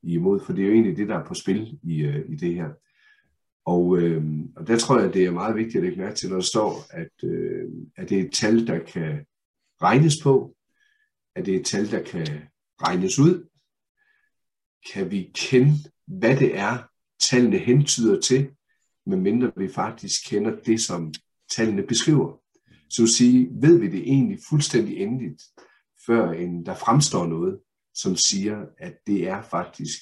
imod, 0.03 0.41
for 0.41 0.53
det 0.53 0.63
er 0.63 0.67
jo 0.67 0.73
egentlig 0.73 0.97
det, 0.97 1.09
der 1.09 1.19
er 1.19 1.25
på 1.25 1.35
spil 1.35 1.79
i, 1.83 2.03
øh, 2.03 2.25
i 2.29 2.37
det 2.37 2.55
her. 2.55 2.69
Og, 3.67 3.99
øh, 3.99 4.25
og 4.57 4.67
der 4.67 4.79
tror 4.79 5.01
jeg, 5.01 5.15
det 5.15 5.25
er 5.25 5.31
meget 5.31 5.57
vigtigt 5.57 5.77
at 5.77 5.83
lægge 5.83 5.99
mærke 5.99 6.17
til, 6.17 6.29
når 6.29 6.37
der 6.37 6.43
står, 6.43 6.87
at, 6.91 7.29
øh, 7.29 7.65
at 7.97 8.09
det 8.09 8.21
er 8.21 8.25
et 8.25 8.33
tal, 8.33 8.67
der 8.67 8.79
kan 8.79 9.27
regnes 9.83 10.23
på, 10.23 10.57
at 11.37 11.47
det 11.47 11.55
er 11.55 11.61
et 11.61 11.67
tal, 11.67 11.91
der 11.91 12.03
kan 12.03 12.27
regnes 12.83 13.19
ud. 13.19 13.49
Kan 14.93 15.11
vi 15.11 15.31
kende, 15.35 15.73
hvad 16.07 16.37
det 16.37 16.59
er, 16.59 16.79
tallene 17.31 17.59
hentyder 17.59 18.21
til, 18.21 18.51
medmindre 19.07 19.53
vi 19.57 19.69
faktisk 19.69 20.29
kender 20.29 20.57
det, 20.67 20.81
som 20.81 21.15
tallene 21.57 21.83
beskriver. 21.83 22.41
Så 22.91 23.03
at 23.03 23.09
sige, 23.09 23.49
ved 23.53 23.79
vi 23.79 23.89
det 23.89 24.01
egentlig 24.01 24.39
fuldstændig 24.49 24.97
endeligt, 24.97 25.43
før 26.07 26.33
en, 26.33 26.67
der 26.67 26.75
fremstår 26.75 27.27
noget, 27.27 27.61
som 27.95 28.17
siger, 28.17 28.67
at 28.79 28.95
det 29.07 29.29
er 29.29 29.43
faktisk 29.43 29.99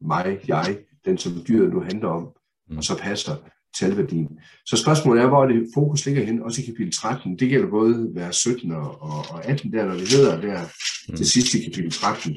mig, 0.00 0.40
jeg, 0.48 0.84
den 1.04 1.18
som 1.18 1.32
dyret 1.48 1.70
nu 1.70 1.80
handler 1.80 2.08
om, 2.08 2.36
mm. 2.68 2.76
og 2.76 2.84
så 2.84 2.98
passer 2.98 3.36
talværdien. 3.78 4.28
Så 4.66 4.76
spørgsmålet 4.76 5.22
er, 5.22 5.28
hvor 5.28 5.46
det 5.46 5.68
fokus 5.74 6.06
ligger 6.06 6.24
hen, 6.24 6.42
også 6.42 6.62
i 6.62 6.64
kapitel 6.64 6.92
13. 6.92 7.38
Det 7.38 7.48
gælder 7.48 7.70
både 7.70 8.10
vers 8.14 8.36
17 8.36 8.72
og, 8.72 9.02
og 9.02 9.44
18, 9.44 9.72
der, 9.72 9.86
når 9.86 9.94
det 9.94 10.12
hedder 10.12 10.40
der 10.40 10.64
mm. 11.08 11.16
til 11.16 11.26
sidst 11.26 11.54
i 11.54 11.62
kapitel 11.64 11.90
13, 11.90 12.36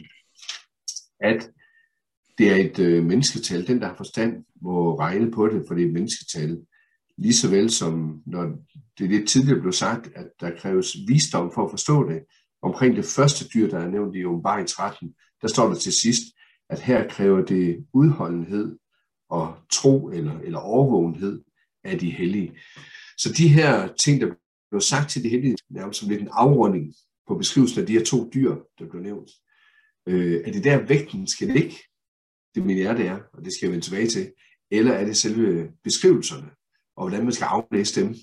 at 1.22 1.50
det 2.38 2.52
er 2.52 2.56
et 2.56 2.80
øh, 2.80 3.06
mennesketal. 3.06 3.68
Den, 3.68 3.82
der 3.82 3.88
har 3.88 3.96
forstand, 3.96 4.46
må 4.62 5.00
regne 5.00 5.32
på 5.32 5.48
det, 5.48 5.64
for 5.68 5.76
det 5.76 5.84
er 5.84 5.88
et 5.88 5.94
mennesketal. 5.94 6.58
Lige 7.18 7.34
så 7.34 7.50
vel 7.50 7.70
som, 7.70 8.22
når 8.26 8.52
det 9.00 9.10
lidt 9.10 9.30
tidligere 9.30 9.62
blev 9.62 9.74
sagt, 9.74 10.10
at 10.16 10.28
der 10.40 10.58
kræves 10.58 10.96
visdom 11.08 11.52
for 11.54 11.66
at 11.66 11.72
forstå 11.72 12.10
det, 12.10 12.20
omkring 12.62 12.96
det 12.96 13.06
første 13.06 13.48
dyr, 13.48 13.70
der 13.70 13.80
er 13.80 13.90
nævnt 13.90 14.16
i 14.16 14.26
åbenbaring 14.26 14.68
13, 14.68 15.14
der 15.42 15.48
står 15.48 15.68
der 15.68 15.76
til 15.76 15.94
sidst, 15.94 16.22
at 16.70 16.80
her 16.80 17.08
kræver 17.08 17.46
det 17.46 17.86
udholdenhed 17.94 18.78
og 19.30 19.56
tro 19.72 20.10
eller, 20.10 20.40
eller 20.40 20.60
overvågenhed 20.60 21.42
af 21.84 22.00
de 22.00 22.10
hellige. 22.10 22.60
Så 23.18 23.34
de 23.38 23.48
her 23.48 23.88
ting, 23.88 24.22
der 24.22 24.34
blev 24.70 24.82
sagt 24.82 25.10
til 25.10 25.24
de 25.24 25.30
hellige, 25.30 25.56
nærmest 25.70 26.00
som 26.00 26.10
lidt 26.10 26.22
en 26.22 26.30
afrunding 26.32 26.94
på 27.28 27.36
beskrivelsen 27.36 27.82
af 27.82 27.88
de 27.88 27.94
her 27.94 28.06
to 28.06 28.30
dyr, 28.34 28.56
der 28.80 28.90
blev 28.90 29.02
nævnt, 29.02 29.32
øh, 30.08 30.42
er 30.46 30.52
det 30.52 30.64
der 30.64 30.86
vægten 30.86 31.28
skal 31.28 31.48
ligge? 31.48 31.76
Det 32.56 32.66
mener 32.66 32.82
jeg, 32.82 32.98
det 32.98 33.08
er, 33.08 33.20
og 33.34 33.46
det 33.46 33.54
skal 33.54 33.66
jeg 33.66 33.72
vende 33.72 33.86
tilbage 33.86 34.08
til. 34.08 34.34
Eller 34.72 34.94
er 34.94 35.06
det 35.06 35.18
selve 35.18 35.72
beskrivelserne, 35.84 36.50
og 36.96 37.08
hvordan 37.08 37.24
man 37.24 37.34
skal 37.34 37.46
aflæse 37.46 38.02
dem, 38.02 38.16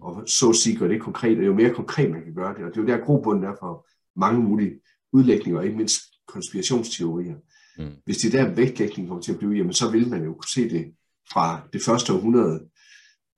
og 0.00 0.28
så 0.28 0.48
at 0.50 0.56
sige 0.56 0.76
gør 0.76 0.88
det 0.88 1.00
konkret, 1.00 1.38
og 1.38 1.46
jo 1.46 1.54
mere 1.54 1.74
konkret 1.74 2.10
man 2.10 2.24
kan 2.24 2.34
gøre 2.34 2.54
det, 2.54 2.64
og 2.64 2.70
det 2.70 2.76
er 2.76 2.82
jo 2.82 2.88
der 2.88 3.04
grobunden 3.04 3.44
er 3.44 3.56
for 3.60 3.86
mange 4.16 4.40
mulige 4.42 4.80
udlægninger, 5.12 5.58
og 5.58 5.64
ikke 5.64 5.76
mindst 5.76 6.00
konspirationsteorier. 6.26 7.34
Mm. 7.78 7.96
Hvis 8.04 8.18
det 8.18 8.32
der 8.32 8.54
vægtlægning 8.54 9.08
kommer 9.08 9.22
til 9.22 9.32
at 9.32 9.38
blive, 9.38 9.52
jamen 9.52 9.72
så 9.72 9.90
vil 9.90 10.08
man 10.08 10.24
jo 10.24 10.32
kunne 10.32 10.50
se 10.54 10.70
det 10.70 10.94
fra 11.32 11.68
det 11.72 11.82
første 11.82 12.12
århundrede 12.12 12.68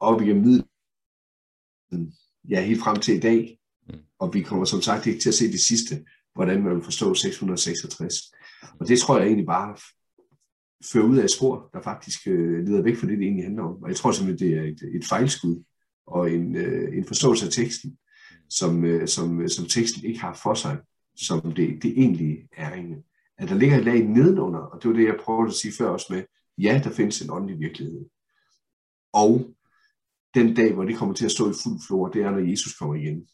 op 0.01 0.23
igennem 0.23 0.45
middelalderen, 0.45 2.15
ja 2.49 2.65
helt 2.65 2.81
frem 2.81 2.97
til 2.97 3.17
i 3.17 3.21
dag, 3.21 3.59
mm. 3.89 3.95
og 4.19 4.35
vi 4.35 4.43
kommer 4.43 4.65
som 4.65 4.83
sagt 4.83 5.07
ikke 5.07 5.21
til 5.21 5.29
at 5.29 5.35
se 5.35 5.53
det 5.53 5.61
sidste, 5.61 6.05
hvordan 6.35 6.63
man 6.63 6.75
vil 6.75 6.85
forstå 6.85 7.15
666. 7.15 8.15
Og 8.81 8.89
det 8.89 8.99
tror 8.99 9.19
jeg 9.19 9.27
egentlig 9.27 9.47
bare 9.47 9.77
fører 10.93 11.05
ud 11.05 11.19
af 11.19 11.25
et 11.25 11.31
spor, 11.31 11.71
der 11.73 11.83
faktisk 11.83 12.27
øh, 12.27 12.67
leder 12.67 12.83
væk 12.83 12.97
fra 12.97 13.07
det, 13.07 13.19
det 13.19 13.25
egentlig 13.25 13.45
handler 13.45 13.63
om. 13.63 13.83
Og 13.83 13.89
jeg 13.89 13.97
tror 13.97 14.13
simpelthen, 14.13 14.49
det 14.49 14.59
er 14.59 14.63
et, 14.63 14.97
et 14.97 15.05
fejlskud 15.05 15.65
og 16.07 16.31
en, 16.31 16.57
øh, 16.57 16.99
en 16.99 17.05
forståelse 17.05 17.47
af 17.47 17.53
teksten, 17.53 17.99
som, 18.51 18.85
øh, 18.85 19.09
som, 19.09 19.49
som 19.49 19.67
teksten 19.67 20.05
ikke 20.05 20.21
har 20.21 20.41
for 20.43 20.55
sig, 20.55 20.79
som 21.17 21.41
det, 21.41 21.83
det 21.83 21.91
egentlig 21.91 22.39
er 22.57 22.73
egentlig 22.73 23.05
at 23.39 23.49
der 23.49 23.55
ligger 23.55 23.79
et 23.79 23.85
lag 23.85 24.05
nedenunder, 24.05 24.61
og 24.61 24.83
det 24.83 24.91
var 24.91 24.97
det, 24.97 25.07
jeg 25.07 25.21
prøvede 25.21 25.49
at 25.49 25.55
sige 25.55 25.75
før 25.79 25.89
også 25.89 26.07
med, 26.11 26.25
ja, 26.59 26.81
der 26.85 26.91
findes 26.91 27.21
en 27.21 27.31
åndelig 27.31 27.61
virkelighed. 27.61 28.05
Og 29.13 29.55
den 30.35 30.55
dag, 30.55 30.75
hvor 30.75 30.85
det 30.85 30.97
kommer 30.97 31.15
til 31.15 31.25
at 31.25 31.31
stå 31.31 31.51
i 31.51 31.55
fuld 31.65 31.81
flor, 31.87 32.09
det 32.09 32.23
er, 32.23 32.31
når 32.31 32.51
Jesus 32.51 32.79
kommer 32.79 32.95
igen. 32.95 33.29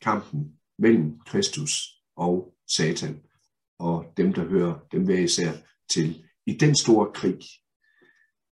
Kampen 0.00 0.52
mellem 0.78 1.20
Kristus 1.20 2.02
og 2.16 2.54
Satan, 2.68 3.22
og 3.78 4.12
dem, 4.16 4.32
der 4.32 4.44
hører 4.44 4.78
dem 4.92 5.04
hver 5.04 5.18
især 5.18 5.52
til. 5.90 6.24
I 6.46 6.52
den 6.52 6.76
store 6.76 7.12
krig, 7.12 7.38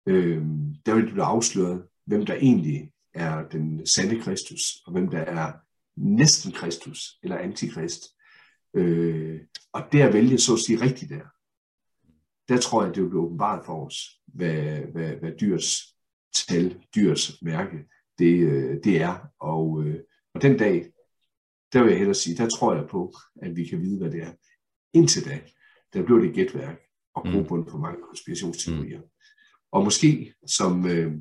øh, 0.06 0.42
der 0.86 0.94
vil 0.94 1.04
det 1.04 1.12
blive 1.12 1.24
afsløret, 1.24 1.86
hvem 2.06 2.26
der 2.26 2.34
egentlig 2.34 2.92
er 3.14 3.48
den 3.48 3.86
sande 3.86 4.20
Kristus, 4.20 4.62
og 4.86 4.92
hvem 4.92 5.08
der 5.08 5.18
er 5.18 5.52
næsten 5.96 6.52
Kristus, 6.52 7.18
eller 7.22 7.38
antikrist. 7.38 8.02
Øh, 8.74 9.40
og 9.72 9.82
det 9.92 10.00
at 10.00 10.14
vælge 10.14 10.38
så 10.38 10.52
at 10.52 10.58
sige 10.58 10.80
rigtigt 10.80 11.10
der, 11.10 11.24
der 12.48 12.60
tror 12.60 12.84
jeg, 12.84 12.94
det 12.94 13.02
vil 13.02 13.08
blive 13.08 13.22
åbenbart 13.22 13.64
for 13.66 13.86
os, 13.86 13.94
hvad, 14.26 14.78
hvad, 14.92 15.16
hvad 15.16 15.32
dyrs 15.40 15.96
tal, 16.48 16.84
dyrs 16.94 17.42
mærke, 17.42 17.76
det, 18.18 18.38
øh, 18.38 18.76
det 18.84 19.02
er. 19.02 19.18
Og, 19.40 19.84
øh, 19.84 20.00
og 20.34 20.42
den 20.42 20.58
dag, 20.58 20.92
der 21.72 21.82
vil 21.82 21.88
jeg 21.88 21.98
hellere 21.98 22.14
sige, 22.14 22.36
der 22.36 22.48
tror 22.48 22.74
jeg 22.74 22.86
på, 22.90 23.14
at 23.42 23.56
vi 23.56 23.64
kan 23.64 23.80
vide, 23.80 23.98
hvad 23.98 24.10
det 24.10 24.22
er. 24.22 24.32
Indtil 24.92 25.24
da, 25.24 25.40
der 25.92 26.02
blev 26.02 26.22
det 26.22 26.34
gætværk 26.34 26.80
og 27.14 27.22
mm. 27.26 27.32
grobund 27.32 27.70
for 27.70 27.78
mange 27.78 28.02
konspirationsteorier. 28.02 29.00
Mm. 29.00 29.08
Og 29.72 29.84
måske, 29.84 30.34
som 30.46 30.86
øh, 30.86 31.12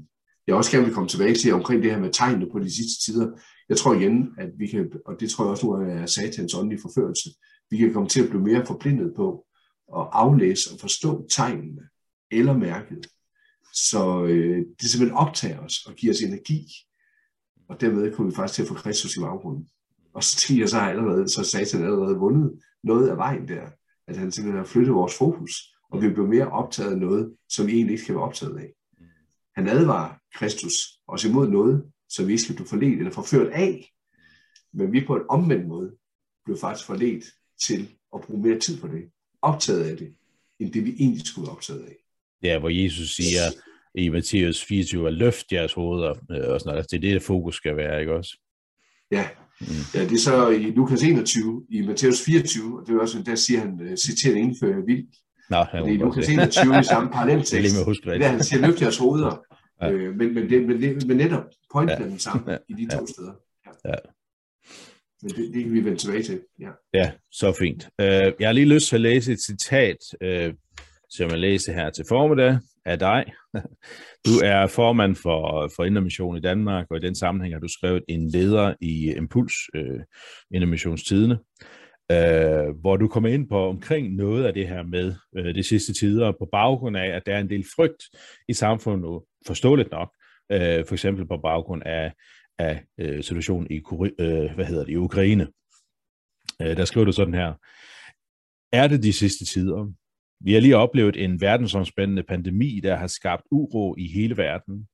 jeg 0.47 0.55
også 0.55 0.71
gerne 0.71 0.85
vil 0.85 0.93
komme 0.93 1.09
tilbage 1.09 1.35
til 1.35 1.53
omkring 1.53 1.83
det 1.83 1.91
her 1.91 1.99
med 1.99 2.13
tegnene 2.13 2.51
på 2.51 2.59
de 2.59 2.75
sidste 2.75 3.05
tider, 3.05 3.31
jeg 3.69 3.77
tror 3.77 3.93
igen, 3.93 4.29
at 4.37 4.49
vi 4.57 4.67
kan, 4.67 4.91
og 5.05 5.19
det 5.19 5.29
tror 5.29 5.43
jeg 5.43 5.51
også 5.51 5.65
nu 5.65 5.71
er 5.71 6.05
satans 6.05 6.53
åndelige 6.53 6.81
forførelse, 6.81 7.29
vi 7.69 7.77
kan 7.77 7.93
komme 7.93 8.09
til 8.09 8.23
at 8.23 8.29
blive 8.29 8.43
mere 8.43 8.65
forblindet 8.65 9.13
på 9.15 9.45
at 9.97 10.07
aflæse 10.11 10.69
og 10.73 10.79
forstå 10.79 11.27
tegnene 11.29 11.81
eller 12.31 12.57
mærket. 12.57 13.07
Så 13.73 14.23
øh, 14.23 14.65
det 14.81 14.89
simpelthen 14.89 15.17
optager 15.17 15.59
os 15.59 15.85
og 15.85 15.93
giver 15.93 16.13
os 16.13 16.21
energi, 16.21 16.67
og 17.69 17.81
dermed 17.81 18.15
kommer 18.15 18.31
vi 18.31 18.35
faktisk 18.35 18.55
til 18.55 18.61
at 18.61 18.67
få 18.67 18.73
Kristus 18.73 19.17
i 19.17 19.19
baggrunden. 19.19 19.69
Og 20.13 20.23
så 20.23 20.37
tænker 20.37 20.63
jeg 20.63 20.69
så 20.69 20.79
allerede, 20.79 21.29
så 21.29 21.43
Satan 21.43 21.83
allerede 21.83 22.17
vundet 22.17 22.59
noget 22.83 23.09
af 23.09 23.17
vejen 23.17 23.47
der, 23.47 23.61
at 24.07 24.17
han 24.17 24.31
simpelthen 24.31 24.57
har 24.57 24.65
flyttet 24.65 24.93
vores 24.93 25.17
fokus, 25.17 25.51
og 25.91 26.01
vi 26.01 26.09
bliver 26.09 26.27
mere 26.27 26.51
optaget 26.51 26.91
af 26.91 26.97
noget, 26.97 27.33
som 27.49 27.67
vi 27.67 27.71
egentlig 27.71 27.91
ikke 27.93 28.03
skal 28.03 28.15
være 28.15 28.23
optaget 28.23 28.57
af. 28.57 28.73
Han 29.55 29.67
advarer 29.67 30.13
Kristus 30.35 30.73
også 31.07 31.27
imod 31.27 31.47
noget, 31.47 31.83
som 32.09 32.27
vi 32.27 32.31
ikke 32.31 32.43
skal 32.43 32.55
blive 32.55 32.67
forledt 32.67 32.99
eller 32.99 33.11
forført 33.11 33.47
af, 33.53 33.91
men 34.73 34.93
vi 34.93 35.05
på 35.05 35.15
en 35.15 35.21
omvendt 35.29 35.67
måde 35.67 35.91
blev 36.45 36.57
faktisk 36.57 36.87
forledt 36.87 37.25
til 37.61 37.89
at 38.15 38.21
bruge 38.21 38.41
mere 38.41 38.59
tid 38.59 38.81
på 38.81 38.87
det, 38.87 39.03
optaget 39.41 39.83
af 39.83 39.97
det, 39.97 40.13
end 40.59 40.73
det 40.73 40.85
vi 40.85 40.95
egentlig 40.99 41.27
skulle 41.27 41.47
være 41.47 41.55
optaget 41.55 41.83
af. 41.83 41.95
Ja, 42.43 42.59
hvor 42.59 42.69
Jesus 42.69 43.15
siger 43.15 43.41
i 43.95 44.09
Matthæus 44.09 44.65
24, 44.65 45.07
at 45.07 45.13
løft 45.13 45.51
jeres 45.51 45.73
hoveder, 45.73 46.09
øh, 46.09 46.53
og 46.53 46.59
sådan 46.59 46.61
noget. 46.65 46.77
Altså, 46.77 46.97
det 46.97 47.09
er 47.09 47.13
det, 47.13 47.21
fokus 47.21 47.55
skal 47.55 47.77
være, 47.77 47.99
ikke 47.99 48.13
også? 48.13 48.37
Ja, 49.11 49.27
mm. 49.61 49.67
ja 49.93 50.03
det 50.03 50.11
er 50.11 50.17
så 50.17 50.49
i 50.49 50.71
Lukas 50.71 51.03
21, 51.03 51.65
i 51.69 51.81
Matthæus 51.81 52.21
24, 52.21 52.79
og 52.79 52.87
det 52.87 52.95
er 52.95 52.99
også, 52.99 53.23
der 53.25 53.35
siger 53.35 53.59
han, 53.59 53.81
øh, 53.81 53.97
citerer 53.97 54.35
indfører 54.35 54.85
vildt. 54.85 55.15
Nå, 55.49 55.57
det 55.57 55.67
er 55.73 55.85
i 55.85 55.97
Lukas 55.97 56.29
21 56.29 56.79
i 56.79 56.83
samme 56.83 57.11
paralleltekst. 57.11 57.75
Det 58.03 58.23
er 58.23 58.27
han 58.27 58.43
siger, 58.43 58.67
løft 58.67 58.81
jeres 58.81 58.97
hoveder. 58.97 59.43
Ja. 59.81 59.91
Øh, 59.91 60.15
men, 60.15 60.33
men, 60.33 60.49
det, 60.49 60.67
men, 60.67 60.81
det, 60.81 61.07
men 61.07 61.17
netop, 61.17 61.43
pointen 61.73 61.97
ja. 61.97 62.03
er 62.03 62.09
den 62.09 62.19
samme 62.19 62.43
ja. 62.51 62.57
i 62.69 62.73
de 62.73 62.87
to 62.95 62.99
ja. 62.99 63.05
steder. 63.05 63.33
Ja. 63.65 63.89
ja. 63.89 63.95
Men 65.21 65.31
det, 65.31 65.53
det 65.53 65.63
kan 65.63 65.73
vi 65.73 65.85
vende 65.85 65.97
tilbage 65.97 66.23
til. 66.23 66.41
Ja, 66.59 66.69
ja 66.93 67.11
så 67.31 67.55
fint. 67.59 67.83
Uh, 68.01 68.05
jeg 68.39 68.47
har 68.47 68.51
lige 68.51 68.65
lyst 68.65 68.87
til 68.87 68.95
at 68.95 69.01
læse 69.01 69.33
et 69.33 69.39
citat, 69.41 69.97
uh, 70.25 70.53
som 71.09 71.29
jeg 71.29 71.39
læser 71.39 71.73
her 71.73 71.89
til 71.89 72.05
formiddag 72.09 72.59
af 72.85 72.99
dig. 72.99 73.25
Du 74.25 74.31
er 74.43 74.67
formand 74.67 75.15
for, 75.15 75.71
for 75.75 75.83
Indermission 75.83 76.37
i 76.37 76.41
Danmark, 76.41 76.85
og 76.89 76.97
i 76.97 76.99
den 76.99 77.15
sammenhæng 77.15 77.55
har 77.55 77.59
du 77.59 77.67
skrevet 77.67 78.03
en 78.07 78.29
leder 78.29 78.73
i 78.81 79.13
Impuls, 79.17 79.53
uh, 79.77 80.01
Indermissionstidene, 80.53 81.39
uh, 82.13 82.79
hvor 82.81 82.97
du 82.97 83.07
kommer 83.07 83.29
ind 83.29 83.49
på 83.49 83.67
omkring 83.67 84.15
noget 84.15 84.45
af 84.45 84.53
det 84.53 84.67
her 84.67 84.83
med 84.83 85.13
uh, 85.39 85.55
de 85.55 85.63
sidste 85.63 85.93
tider, 85.93 86.31
på 86.31 86.49
baggrund 86.51 86.97
af, 86.97 87.07
at 87.07 87.23
der 87.25 87.35
er 87.35 87.39
en 87.39 87.49
del 87.49 87.65
frygt 87.75 88.03
i 88.49 88.53
samfundet, 88.53 89.21
forståeligt 89.47 89.91
nok, 89.91 90.09
øh, 90.51 90.85
for 90.85 90.93
eksempel 90.93 91.27
på 91.27 91.37
baggrund 91.37 91.83
af 91.85 92.11
af 92.59 92.83
øh, 92.99 93.23
situationen 93.23 93.67
i, 93.71 93.81
øh, 94.19 94.55
hvad 94.55 94.65
hedder 94.65 94.83
det, 94.83 94.91
i 94.91 94.95
Ukraine. 94.95 95.47
Øh, 96.61 96.77
der 96.77 96.85
skriver 96.85 97.05
du 97.05 97.11
sådan 97.11 97.33
her. 97.33 97.53
Er 98.71 98.87
det 98.87 99.03
de 99.03 99.13
sidste 99.13 99.45
tider? 99.45 99.93
Vi 100.39 100.53
har 100.53 100.59
lige 100.59 100.77
oplevet 100.77 101.23
en 101.23 101.41
verdensomspændende 101.41 102.23
pandemi, 102.23 102.79
der 102.83 102.95
har 102.95 103.07
skabt 103.07 103.43
uro 103.51 103.95
i 103.97 104.07
hele 104.07 104.37
verden. 104.37 104.87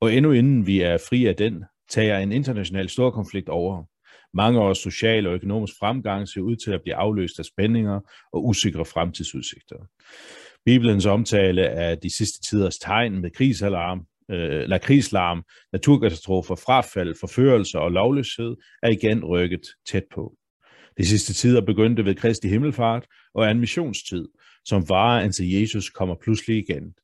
Og 0.00 0.14
endnu 0.14 0.32
inden 0.32 0.66
vi 0.66 0.80
er 0.80 0.98
fri 1.08 1.26
af 1.26 1.36
den, 1.36 1.64
tager 1.90 2.18
en 2.18 2.32
international 2.32 2.88
stor 2.88 3.10
konflikt 3.10 3.48
over. 3.48 3.84
Mange 4.34 4.60
års 4.60 4.78
social 4.78 5.26
og 5.26 5.34
økonomisk 5.34 5.74
fremgang 5.78 6.28
ser 6.28 6.40
ud 6.40 6.56
til 6.56 6.70
at 6.70 6.82
blive 6.82 6.94
afløst 6.94 7.38
af 7.38 7.44
spændinger 7.44 8.00
og 8.32 8.46
usikre 8.46 8.84
fremtidsudsigter. 8.84 9.76
Bibelens 10.66 11.06
omtale 11.06 11.68
af 11.68 11.98
de 11.98 12.16
sidste 12.16 12.40
tiders 12.48 12.78
tegn 12.78 13.20
med 13.20 13.30
krigsalarm, 13.30 14.06
øh, 14.30 14.62
eller 14.62 14.78
krigslarm, 14.78 15.42
naturkatastrofer, 15.72 16.54
frafald, 16.54 17.14
forførelse 17.20 17.78
og 17.78 17.92
lovløshed 17.92 18.56
er 18.82 18.88
igen 18.88 19.24
rykket 19.24 19.66
tæt 19.90 20.04
på. 20.14 20.36
De 20.98 21.06
sidste 21.06 21.34
tider 21.34 21.60
begyndte 21.60 22.04
ved 22.04 22.14
Kristi 22.14 22.48
himmelfart 22.48 23.06
og 23.34 23.44
er 23.44 23.48
en 23.50 23.60
missionstid, 23.60 24.28
som 24.64 24.88
varer 24.88 25.22
indtil 25.24 25.50
Jesus 25.50 25.90
kommer 25.90 26.14
pludselig 26.22 26.58
igen. 26.58 26.94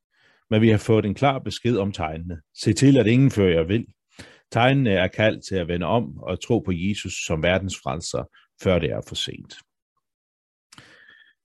Men 0.50 0.62
vi 0.62 0.68
har 0.68 0.78
fået 0.78 1.04
en 1.04 1.14
klar 1.14 1.38
besked 1.38 1.76
om 1.76 1.92
tegnene. 1.92 2.40
Se 2.62 2.72
til, 2.72 2.96
at 2.96 3.06
ingen 3.06 3.30
fører 3.30 3.58
jer 3.58 3.66
vil. 3.66 3.86
Tegnene 4.52 4.90
er 4.90 5.08
kaldt 5.08 5.44
til 5.48 5.54
at 5.54 5.68
vende 5.68 5.86
om 5.86 6.18
og 6.18 6.42
tro 6.42 6.58
på 6.58 6.72
Jesus 6.74 7.12
som 7.26 7.42
verdens 7.42 7.76
frelser, 7.82 8.24
før 8.62 8.78
det 8.78 8.90
er 8.90 9.00
for 9.08 9.14
sent. 9.14 9.54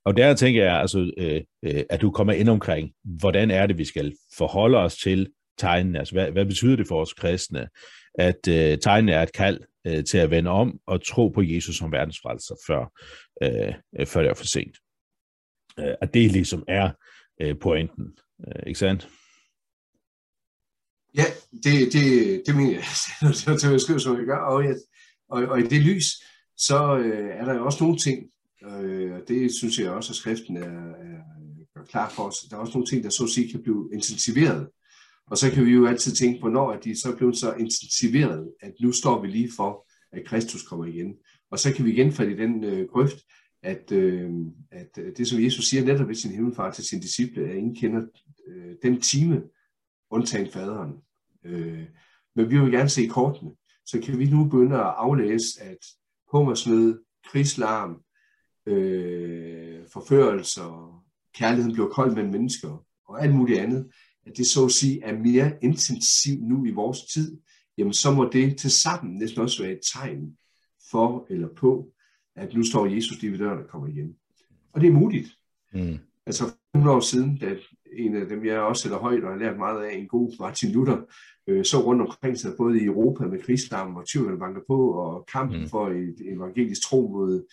Og 0.07 0.17
der 0.17 0.35
tænker 0.35 0.63
jeg 0.63 0.79
altså, 0.79 1.11
øh, 1.17 1.41
øh, 1.63 1.83
at 1.89 2.01
du 2.01 2.11
kommer 2.11 2.33
ind 2.33 2.49
omkring, 2.49 2.91
hvordan 3.03 3.51
er 3.51 3.67
det, 3.67 3.77
vi 3.77 3.85
skal 3.85 4.15
forholde 4.37 4.77
os 4.77 4.97
til 4.97 5.27
tegnene? 5.57 5.99
Altså, 5.99 6.13
hvad, 6.13 6.31
hvad 6.31 6.45
betyder 6.45 6.75
det 6.75 6.87
for 6.87 7.01
os 7.01 7.13
kristne, 7.13 7.67
at 8.13 8.47
øh, 8.49 8.77
tegnene 8.77 9.11
er 9.11 9.23
et 9.23 9.33
kald 9.33 9.59
øh, 9.87 10.03
til 10.03 10.17
at 10.17 10.31
vende 10.31 10.51
om 10.51 10.79
og 10.85 11.05
tro 11.05 11.27
på 11.27 11.41
Jesus 11.41 11.77
som 11.77 11.91
verdens 11.91 12.19
frelser, 12.23 12.55
før, 12.67 12.91
øh, 13.43 13.73
øh, 13.99 14.07
før 14.07 14.21
det 14.21 14.29
er 14.29 14.33
for 14.33 14.45
sent? 14.45 14.77
Øh, 15.79 15.95
at 16.01 16.13
det 16.13 16.31
ligesom 16.31 16.63
er 16.67 16.91
øh, 17.41 17.59
pointen, 17.59 18.17
øh, 18.47 18.63
ikke 18.67 18.79
sandt? 18.79 19.09
Ja, 21.15 21.25
det, 21.63 21.93
det, 21.93 22.43
det 22.45 22.55
mener 22.55 22.73
jeg, 22.73 22.83
det 23.61 23.71
var 23.71 23.77
skrive, 23.77 23.99
som 23.99 24.17
jeg 24.17 24.25
gør, 24.25 24.37
og, 24.37 24.65
jeg, 24.65 24.75
og, 25.29 25.43
og 25.43 25.59
i 25.59 25.63
det 25.63 25.81
lys, 25.81 26.05
så 26.57 26.97
øh, 26.97 27.29
er 27.29 27.45
der 27.45 27.53
jo 27.53 27.65
også 27.65 27.83
nogle 27.83 27.97
ting, 27.97 28.31
øh, 28.63 29.15
og 29.15 29.21
det 29.27 29.55
synes 29.55 29.79
jeg 29.79 29.91
også, 29.91 30.11
at 30.11 30.15
skriften 30.15 30.57
er, 30.57 30.89
er, 30.89 31.21
klar 31.89 32.09
for 32.09 32.23
os. 32.23 32.35
Der 32.49 32.55
er 32.55 32.61
også 32.61 32.73
nogle 32.73 32.87
ting, 32.87 33.03
der 33.03 33.09
så 33.09 33.23
at 33.23 33.29
sige 33.29 33.51
kan 33.51 33.63
blive 33.63 33.89
intensiveret. 33.93 34.69
Og 35.27 35.37
så 35.37 35.51
kan 35.51 35.65
vi 35.65 35.71
jo 35.71 35.87
altid 35.87 36.11
tænke, 36.11 36.39
hvornår 36.39 36.73
er 36.73 36.79
de 36.79 37.01
så 37.01 37.15
blevet 37.15 37.37
så 37.37 37.53
intensiveret, 37.53 38.51
at 38.61 38.73
nu 38.81 38.91
står 38.91 39.21
vi 39.21 39.27
lige 39.27 39.51
for, 39.55 39.87
at 40.11 40.25
Kristus 40.25 40.63
kommer 40.63 40.85
igen. 40.85 41.15
Og 41.51 41.59
så 41.59 41.73
kan 41.73 41.85
vi 41.85 41.91
igen 41.91 42.11
falde 42.11 42.31
i 42.31 42.37
den 42.37 42.63
øh, 42.63 42.87
grøft, 42.87 43.17
at, 43.63 43.91
øh, 43.91 44.31
at 44.71 44.97
øh, 44.99 45.17
det, 45.17 45.27
som 45.27 45.43
Jesus 45.43 45.65
siger 45.65 45.85
netop 45.85 46.07
ved 46.07 46.15
sin 46.15 46.31
himmelfar 46.31 46.71
til 46.71 46.83
sine 46.83 47.01
disciple, 47.01 47.49
at 47.49 47.55
ingen 47.55 47.75
kender 47.75 48.01
øh, 48.47 48.75
den 48.83 49.01
time, 49.01 49.43
undtagen 50.09 50.51
faderen. 50.51 50.93
Øh, 51.43 51.85
men 52.35 52.49
vi 52.49 52.59
vil 52.59 52.71
gerne 52.71 52.89
se 52.89 53.07
kortene. 53.07 53.51
Så 53.85 54.01
kan 54.03 54.19
vi 54.19 54.25
nu 54.29 54.43
begynde 54.43 54.75
at 54.75 54.93
aflæse, 54.97 55.61
at 55.61 55.77
hungersnød, 56.31 56.99
krigslarm, 57.25 58.01
øh, 58.67 59.79
forførelser, 59.93 61.03
kærligheden 61.35 61.73
bliver 61.73 61.89
kold 61.89 62.15
mellem 62.15 62.31
mennesker 62.31 62.85
og 63.07 63.23
alt 63.23 63.35
muligt 63.35 63.59
andet, 63.59 63.89
at 64.25 64.37
det 64.37 64.47
så 64.47 64.65
at 64.65 64.71
sige 64.71 65.03
er 65.03 65.17
mere 65.17 65.51
intensivt 65.61 66.43
nu 66.43 66.65
i 66.65 66.71
vores 66.71 67.03
tid, 67.13 67.37
jamen 67.77 67.93
så 67.93 68.11
må 68.11 68.29
det 68.33 68.57
til 68.57 68.71
sammen 68.71 69.17
næsten 69.17 69.41
også 69.41 69.63
være 69.63 69.71
et 69.71 69.81
tegn 69.93 70.37
for 70.91 71.27
eller 71.29 71.47
på, 71.55 71.91
at 72.35 72.53
nu 72.53 72.63
står 72.63 72.85
Jesus 72.85 73.21
lige 73.21 73.31
ved 73.31 73.39
døren 73.39 73.59
og 73.59 73.69
kommer 73.69 73.87
igen. 73.87 74.15
Og 74.73 74.81
det 74.81 74.87
er 74.87 74.93
muligt. 74.93 75.29
Mm. 75.73 75.97
Altså 76.25 76.43
for 76.45 76.57
nogle 76.73 76.91
år 76.91 76.99
siden, 76.99 77.37
da 77.37 77.55
en 77.93 78.15
af 78.15 78.27
dem, 78.27 78.45
jeg 78.45 78.59
også 78.59 78.81
sætter 78.81 78.97
højt 78.97 79.23
og 79.23 79.31
har 79.31 79.39
lært 79.39 79.57
meget 79.57 79.83
af, 79.83 79.95
en 79.95 80.07
god 80.07 80.39
Martin 80.39 80.71
Luther, 80.71 80.97
øh, 81.47 81.65
så 81.65 81.77
rundt 81.77 82.01
omkring 82.01 82.37
sig, 82.37 82.51
både 82.57 82.81
i 82.81 82.85
Europa 82.85 83.25
med 83.25 83.41
krigslarm 83.41 83.95
og 83.95 84.05
tyverne 84.05 84.39
banker 84.39 84.61
på, 84.67 84.91
og 84.91 85.25
kampen 85.33 85.61
mm. 85.61 85.67
for 85.67 85.87
et 85.87 86.15
evangelisk 86.35 86.81
tro 86.81 87.07
mod 87.07 87.45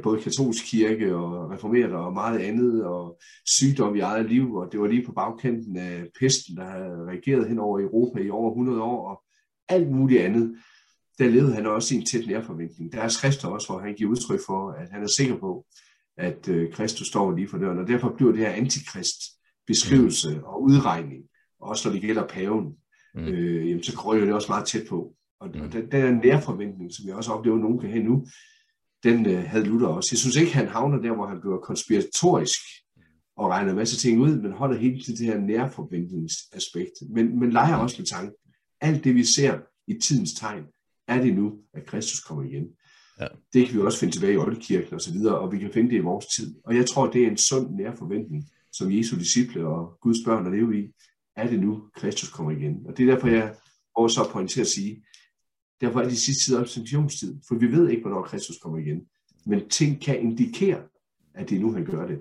både 0.00 0.22
katolsk 0.22 0.64
kirke 0.64 1.16
og 1.16 1.50
reformeret 1.50 1.92
og 1.92 2.12
meget 2.12 2.38
andet, 2.38 2.84
og 2.84 3.20
sygdom 3.46 3.96
i 3.96 4.00
eget 4.00 4.28
liv, 4.28 4.54
og 4.54 4.72
det 4.72 4.80
var 4.80 4.86
lige 4.86 5.06
på 5.06 5.12
bagkanten 5.12 5.76
af 5.76 6.06
pesten, 6.20 6.56
der 6.56 6.64
havde 6.64 7.06
reageret 7.08 7.48
hen 7.48 7.58
over 7.58 7.80
Europa 7.80 8.20
i 8.20 8.30
over 8.30 8.50
100 8.50 8.82
år, 8.82 9.08
og 9.10 9.22
alt 9.68 9.90
muligt 9.90 10.22
andet. 10.22 10.56
Der 11.18 11.28
levede 11.28 11.54
han 11.54 11.66
også 11.66 11.94
i 11.94 11.98
en 11.98 12.06
tæt 12.06 12.26
nærforventning. 12.26 12.92
Der 12.92 13.00
er 13.00 13.08
skrifter 13.08 13.48
også, 13.48 13.68
hvor 13.68 13.78
han 13.78 13.94
giver 13.94 14.10
udtryk 14.10 14.40
for, 14.46 14.70
at 14.70 14.88
han 14.90 15.02
er 15.02 15.06
sikker 15.06 15.36
på, 15.36 15.66
at 16.16 16.48
øh, 16.48 16.72
Kristus 16.72 17.06
står 17.06 17.32
lige 17.32 17.48
for 17.48 17.58
døren, 17.58 17.78
og 17.78 17.86
derfor 17.86 18.14
bliver 18.16 18.32
det 18.32 18.40
her 18.40 18.50
antikrist 18.50 19.22
beskrivelse 19.66 20.34
mm. 20.34 20.42
og 20.44 20.62
udregning, 20.62 21.22
og 21.60 21.68
også 21.68 21.88
når 21.88 21.92
det 21.92 22.02
gælder 22.02 22.26
paven, 22.26 22.76
mm. 23.14 23.24
øh, 23.24 23.68
jamen, 23.68 23.82
så 23.82 23.96
krøjer 23.96 24.24
det 24.24 24.34
også 24.34 24.52
meget 24.52 24.66
tæt 24.66 24.86
på. 24.88 25.14
Og, 25.40 25.50
mm. 25.54 25.60
og 25.60 25.72
den, 25.72 25.90
den 25.90 26.02
er 26.02 26.10
nærforventning, 26.10 26.92
som 26.92 27.08
jeg 27.08 27.16
også 27.16 27.32
oplever, 27.32 27.56
at 27.56 27.62
nogen 27.62 27.78
kan 27.78 27.90
have 27.90 28.04
nu, 28.04 28.26
den 29.04 29.26
øh, 29.26 29.44
havde 29.44 29.64
Luther 29.64 29.88
også. 29.88 30.08
Jeg 30.12 30.18
synes 30.18 30.36
ikke, 30.36 30.54
han 30.54 30.68
havner 30.68 30.98
der, 30.98 31.14
hvor 31.14 31.26
han 31.26 31.40
bliver 31.40 31.58
konspiratorisk 31.58 32.60
og 33.36 33.50
regner 33.50 33.70
en 33.70 33.76
masse 33.76 33.96
ting 33.96 34.20
ud, 34.20 34.40
men 34.40 34.52
holder 34.52 34.78
helt 34.78 35.04
til 35.04 35.18
det 35.18 35.26
her 35.26 35.40
nærforventningsaspekt. 35.40 36.92
Men, 37.10 37.38
men 37.40 37.50
leger 37.50 37.76
også 37.76 37.96
med 37.98 38.06
tanken. 38.06 38.34
Alt 38.80 39.04
det, 39.04 39.14
vi 39.14 39.24
ser 39.24 39.58
i 39.86 39.98
tidens 39.98 40.34
tegn, 40.34 40.64
er 41.08 41.22
det 41.22 41.34
nu, 41.34 41.58
at 41.74 41.86
Kristus 41.86 42.20
kommer 42.20 42.44
igen. 42.44 42.66
Ja. 43.20 43.26
Det 43.52 43.66
kan 43.66 43.76
vi 43.76 43.80
også 43.80 43.98
finde 43.98 44.14
tilbage 44.14 44.32
i 44.32 44.36
Oldkirken 44.36 44.94
og 44.94 45.00
så 45.00 45.12
videre, 45.12 45.38
og 45.38 45.52
vi 45.52 45.58
kan 45.58 45.72
finde 45.72 45.90
det 45.90 45.96
i 45.96 46.00
vores 46.00 46.26
tid. 46.26 46.54
Og 46.64 46.76
jeg 46.76 46.86
tror, 46.86 47.10
det 47.10 47.22
er 47.22 47.30
en 47.30 47.36
sund 47.36 47.74
nærforventning, 47.76 48.44
som 48.72 48.92
Jesu 48.92 49.16
disciple 49.16 49.66
og 49.66 49.98
Guds 50.00 50.18
børn 50.24 50.46
at 50.46 50.52
leve 50.52 50.78
i. 50.78 50.92
Er 51.36 51.48
det 51.48 51.60
nu, 51.60 51.82
Kristus 51.94 52.28
kommer 52.28 52.52
igen? 52.52 52.86
Og 52.86 52.96
det 52.96 53.08
er 53.08 53.14
derfor, 53.14 53.28
jeg 53.28 53.54
også 53.94 54.28
pointerer 54.32 54.64
at 54.64 54.70
sige, 54.70 55.04
Derfor 55.82 56.00
er 56.00 56.08
de 56.08 56.16
sidste 56.16 56.44
tid 56.44 56.56
observationstid, 56.56 57.36
for 57.48 57.54
vi 57.54 57.72
ved 57.72 57.88
ikke, 57.88 58.02
hvornår 58.02 58.22
Kristus 58.22 58.58
kommer 58.58 58.78
igen. 58.78 59.02
Men 59.46 59.68
ting 59.68 60.00
kan 60.00 60.20
indikere, 60.20 60.82
at 61.34 61.50
det 61.50 61.56
er 61.56 61.60
nu, 61.60 61.72
han 61.72 61.84
gør 61.84 62.06
det. 62.06 62.18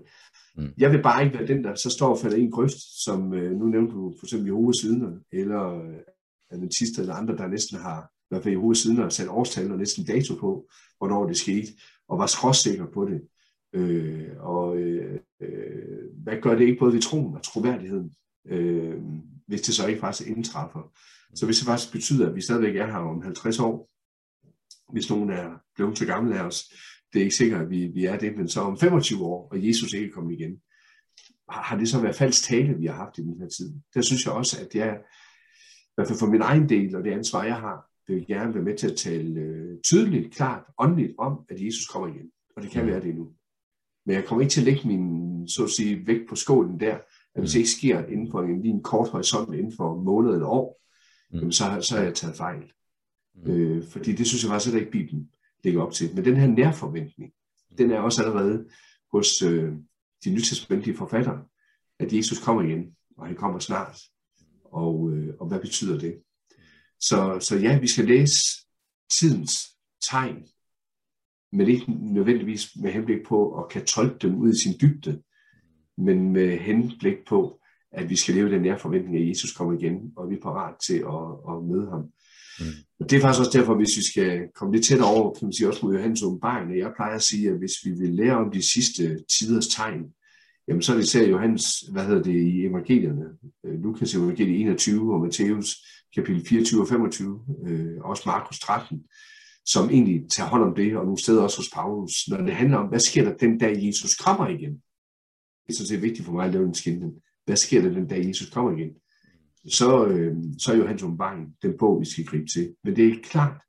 Mm. 0.58 0.70
Jeg 0.78 0.92
vil 0.92 1.02
bare 1.02 1.24
ikke 1.26 1.38
være 1.38 1.48
den, 1.48 1.64
der 1.64 1.76
så 1.76 1.90
står 1.90 2.10
og 2.10 2.20
falder 2.20 2.38
i 2.38 2.42
en 2.42 2.52
grøft, 2.52 3.04
som 3.06 3.34
øh, 3.34 3.52
nu 3.52 3.66
nævnte 3.66 3.94
du 3.94 4.14
for 4.20 4.26
eksempel 4.26 4.48
Jehovas 4.48 4.84
vidner, 4.84 5.12
eller 5.32 5.84
øh, 5.84 6.00
adventister 6.52 7.02
eller 7.02 7.16
andre, 7.16 7.38
der 7.38 7.48
næsten 7.48 7.78
har, 7.78 8.02
i 8.02 8.26
hvert 8.30 8.44
fald 8.44 8.54
Jehovas 8.54 8.88
vidner, 8.88 9.10
sat 9.10 9.28
årstal 9.28 9.72
og 9.72 9.78
næsten 9.78 10.06
dato 10.06 10.36
på, 10.36 10.70
hvornår 10.98 11.28
det 11.28 11.38
skete, 11.38 11.68
og 12.08 12.20
var 12.20 12.28
skråsikker 12.28 12.86
på 12.94 13.06
det. 13.06 13.22
Øh, 13.74 14.30
og 14.40 14.78
øh, 14.78 15.20
øh, 15.42 16.24
hvad 16.24 16.42
gør 16.42 16.56
det 16.56 16.66
ikke 16.66 16.80
både 16.80 16.94
ved 16.94 17.02
troen 17.02 17.36
og 17.36 17.44
troværdigheden, 17.44 18.14
øh, 18.48 19.02
hvis 19.48 19.62
det 19.62 19.76
så 19.76 19.88
ikke 19.88 20.00
faktisk 20.00 20.30
indtræffer? 20.30 20.94
Så 21.36 21.46
hvis 21.46 21.58
det 21.58 21.66
faktisk 21.66 21.92
betyder, 21.92 22.30
at 22.30 22.36
vi 22.36 22.42
stadigvæk 22.42 22.76
er 22.76 22.86
her 22.86 22.98
om 22.98 23.22
50 23.22 23.60
år, 23.60 23.90
hvis 24.92 25.10
nogen 25.10 25.30
er 25.30 25.50
blevet 25.76 25.98
til 25.98 26.08
gamle 26.08 26.40
af 26.40 26.44
os, 26.44 26.64
det 27.14 27.20
er 27.20 27.24
ikke 27.24 27.36
sikkert, 27.36 27.62
at 27.62 27.70
vi, 27.70 27.88
vi 27.88 28.06
er 28.06 28.18
det, 28.18 28.38
men 28.38 28.48
så 28.48 28.62
om 28.62 28.78
25 28.78 29.26
år, 29.26 29.48
og 29.52 29.68
Jesus 29.68 29.94
ikke 29.94 30.12
kommer 30.12 30.32
igen, 30.32 30.62
har 31.50 31.78
det 31.78 31.90
så 31.90 32.02
været 32.02 32.16
falsk 32.16 32.44
tale, 32.44 32.78
vi 32.78 32.86
har 32.86 32.96
haft 32.96 33.18
i 33.18 33.22
den 33.22 33.40
her 33.42 33.50
tid? 33.50 33.74
Der 33.94 34.02
synes 34.02 34.26
jeg 34.26 34.34
også, 34.34 34.62
at 34.62 34.76
jeg, 34.76 35.02
i 35.88 35.94
hvert 35.96 36.08
fald 36.08 36.20
for 36.20 36.28
min 36.28 36.42
egen 36.42 36.70
del, 36.70 36.96
og 36.96 37.04
det 37.04 37.12
ansvar, 37.12 37.44
jeg 37.44 37.56
har, 37.56 37.86
vil 38.08 38.28
gerne 38.28 38.54
være 38.54 38.64
med 38.64 38.78
til 38.78 38.92
at 38.92 38.98
tale 38.98 39.40
øh, 39.40 39.82
tydeligt, 39.84 40.34
klart, 40.34 40.64
åndeligt 40.78 41.14
om, 41.18 41.40
at 41.50 41.66
Jesus 41.66 41.88
kommer 41.88 42.08
igen. 42.08 42.32
Og 42.56 42.64
det 42.64 42.72
kan 42.72 42.84
mm. 42.84 42.92
være 42.92 43.02
det 43.02 43.16
nu. 43.16 43.32
Men 44.06 44.16
jeg 44.16 44.26
kommer 44.26 44.42
ikke 44.42 44.52
til 44.52 44.62
at 44.62 44.66
lægge 44.66 44.88
min, 44.88 45.48
så 45.48 45.64
at 45.64 45.70
sige, 45.70 46.08
vægt 46.08 46.30
på 46.30 46.36
skålen 46.36 46.80
der, 46.80 46.98
at 47.36 47.42
hvis 47.42 47.52
det 47.52 47.60
ikke 47.60 47.70
sker 47.70 48.06
inden 48.06 48.32
for 48.32 48.42
en, 48.42 48.62
lige 48.62 48.74
en 48.74 48.84
kort 48.84 49.10
horisont, 49.10 49.56
inden 49.56 49.74
for 49.78 49.96
måned 49.96 50.34
eller 50.34 50.48
år, 50.48 50.82
mm. 51.32 51.38
jamen, 51.38 51.52
så, 51.52 51.78
så 51.82 51.96
har 51.96 52.04
jeg 52.04 52.16
taget 52.16 52.36
fejl. 52.36 52.72
Mm. 53.36 53.52
Øh, 53.52 53.88
fordi 53.88 54.12
det 54.12 54.28
synes 54.28 54.44
jeg 54.44 54.50
faktisk 54.50 54.76
ikke, 54.76 54.92
Bibelen 54.92 55.30
lægger 55.64 55.82
op 55.82 55.92
til. 55.94 56.16
Men 56.16 56.26
den 56.26 56.38
her 56.38 56.48
nærforventning, 56.48 57.32
den 57.78 57.92
er 57.92 58.00
også 58.00 58.24
allerede 58.24 58.66
hos 59.12 59.42
øh, 59.42 59.74
de 60.24 60.32
nytestamentlige 60.32 60.98
forfattere, 60.98 61.44
at 62.00 62.14
Jesus 62.14 62.40
kommer 62.40 62.62
igen, 62.62 62.96
og 63.18 63.28
han 63.28 63.36
kommer 63.36 63.60
snart. 63.60 64.02
Og, 64.64 65.12
øh, 65.12 65.34
og 65.40 65.48
hvad 65.48 65.60
betyder 65.60 66.00
det? 66.00 66.22
Så, 67.00 67.38
så 67.40 67.58
ja, 67.58 67.80
vi 67.80 67.88
skal 67.88 68.06
læse 68.06 68.40
tidens 69.10 69.78
tegn, 70.10 70.48
men 71.52 71.68
ikke 71.68 71.92
nødvendigvis 71.92 72.76
med 72.76 72.92
henblik 72.92 73.26
på 73.26 73.64
at 73.64 73.70
kan 73.70 73.86
tolke 73.86 74.28
dem 74.28 74.36
ud 74.36 74.54
i 74.54 74.62
sin 74.64 74.74
dybde, 74.82 75.22
men 76.02 76.34
med 76.34 76.58
henblik 76.58 77.18
på 77.28 77.62
at 77.94 78.10
vi 78.10 78.16
skal 78.16 78.36
leve 78.36 78.52
den 78.52 78.62
nære 78.62 78.80
forventning, 78.80 79.18
at 79.18 79.30
Jesus 79.30 79.52
kommer 79.52 79.80
igen, 79.80 80.12
og 80.18 80.30
vi 80.30 80.36
er 80.36 80.42
parat 80.42 80.76
til 80.88 80.98
at, 80.98 81.24
at 81.50 81.64
møde 81.64 81.90
ham. 81.90 82.04
Mm. 82.60 82.66
Og 83.00 83.10
det 83.10 83.18
er 83.18 83.22
faktisk 83.22 83.40
også 83.40 83.58
derfor, 83.58 83.76
hvis 83.76 83.98
vi 83.98 84.04
skal 84.12 84.48
komme 84.56 84.74
lidt 84.74 84.86
tættere 84.86 85.10
over, 85.10 85.34
kan 85.34 85.46
man 85.46 85.54
sige 85.54 85.68
også 85.68 85.86
mod 85.86 85.94
Johannes 85.94 86.24
åbenbaring, 86.24 86.78
jeg 86.78 86.94
plejer 86.96 87.16
at 87.16 87.24
sige, 87.24 87.50
at 87.50 87.58
hvis 87.58 87.72
vi 87.84 87.92
vil 87.92 88.10
lære 88.10 88.38
om 88.38 88.52
de 88.52 88.72
sidste 88.72 89.24
tiders 89.38 89.68
tegn, 89.68 90.04
jamen 90.68 90.82
så 90.82 90.92
er 90.92 90.96
det 90.96 91.04
især 91.04 91.28
Johannes, 91.28 91.66
hvad 91.92 92.06
hedder 92.06 92.24
det, 92.24 92.36
i 92.36 92.66
evangelierne, 92.66 93.26
øh, 93.66 93.84
Lukas 93.84 94.16
evangelie 94.16 94.58
21 94.58 95.14
og 95.14 95.22
Matthæus 95.22 95.76
kapitel 96.16 96.46
24 96.46 96.82
og 96.82 96.88
25, 96.88 97.42
øh, 97.68 97.98
også 98.02 98.24
Markus 98.26 98.60
13, 98.60 99.04
som 99.66 99.90
egentlig 99.90 100.30
tager 100.30 100.50
hånd 100.50 100.64
om 100.64 100.76
det, 100.76 100.98
og 100.98 101.04
nogle 101.04 101.22
steder 101.22 101.42
også 101.42 101.58
hos 101.58 101.70
Paulus, 101.74 102.28
når 102.28 102.38
det 102.38 102.54
handler 102.54 102.78
om, 102.78 102.88
hvad 102.88 103.00
sker 103.00 103.24
der 103.24 103.38
den 103.38 103.58
dag 103.58 103.88
Jesus 103.88 104.16
kommer 104.16 104.48
igen? 104.48 104.82
Det 105.72 105.76
er 105.76 105.78
sådan 105.78 105.88
set 105.88 106.02
vigtigt 106.02 106.26
for 106.26 106.34
mig 106.34 106.46
at 106.46 106.54
lave 106.54 106.66
en 106.66 106.74
skændning 106.74 107.14
hvad 107.46 107.56
sker 107.56 107.82
der 107.82 107.90
den 107.90 108.08
dag 108.08 108.28
Jesus 108.28 108.50
kommer 108.50 108.72
igen? 108.78 108.94
Så, 109.66 110.06
øh, 110.06 110.38
så 110.60 110.72
er 110.72 110.78
jo 110.78 110.88
hans 110.88 111.04
åbenbaring 111.04 111.56
den 111.62 111.78
bog, 111.80 112.00
vi 112.00 112.06
skal 112.06 112.26
gribe 112.26 112.48
til. 112.48 112.76
Men 112.84 112.96
det 112.96 113.08
er 113.08 113.22
klart, 113.24 113.62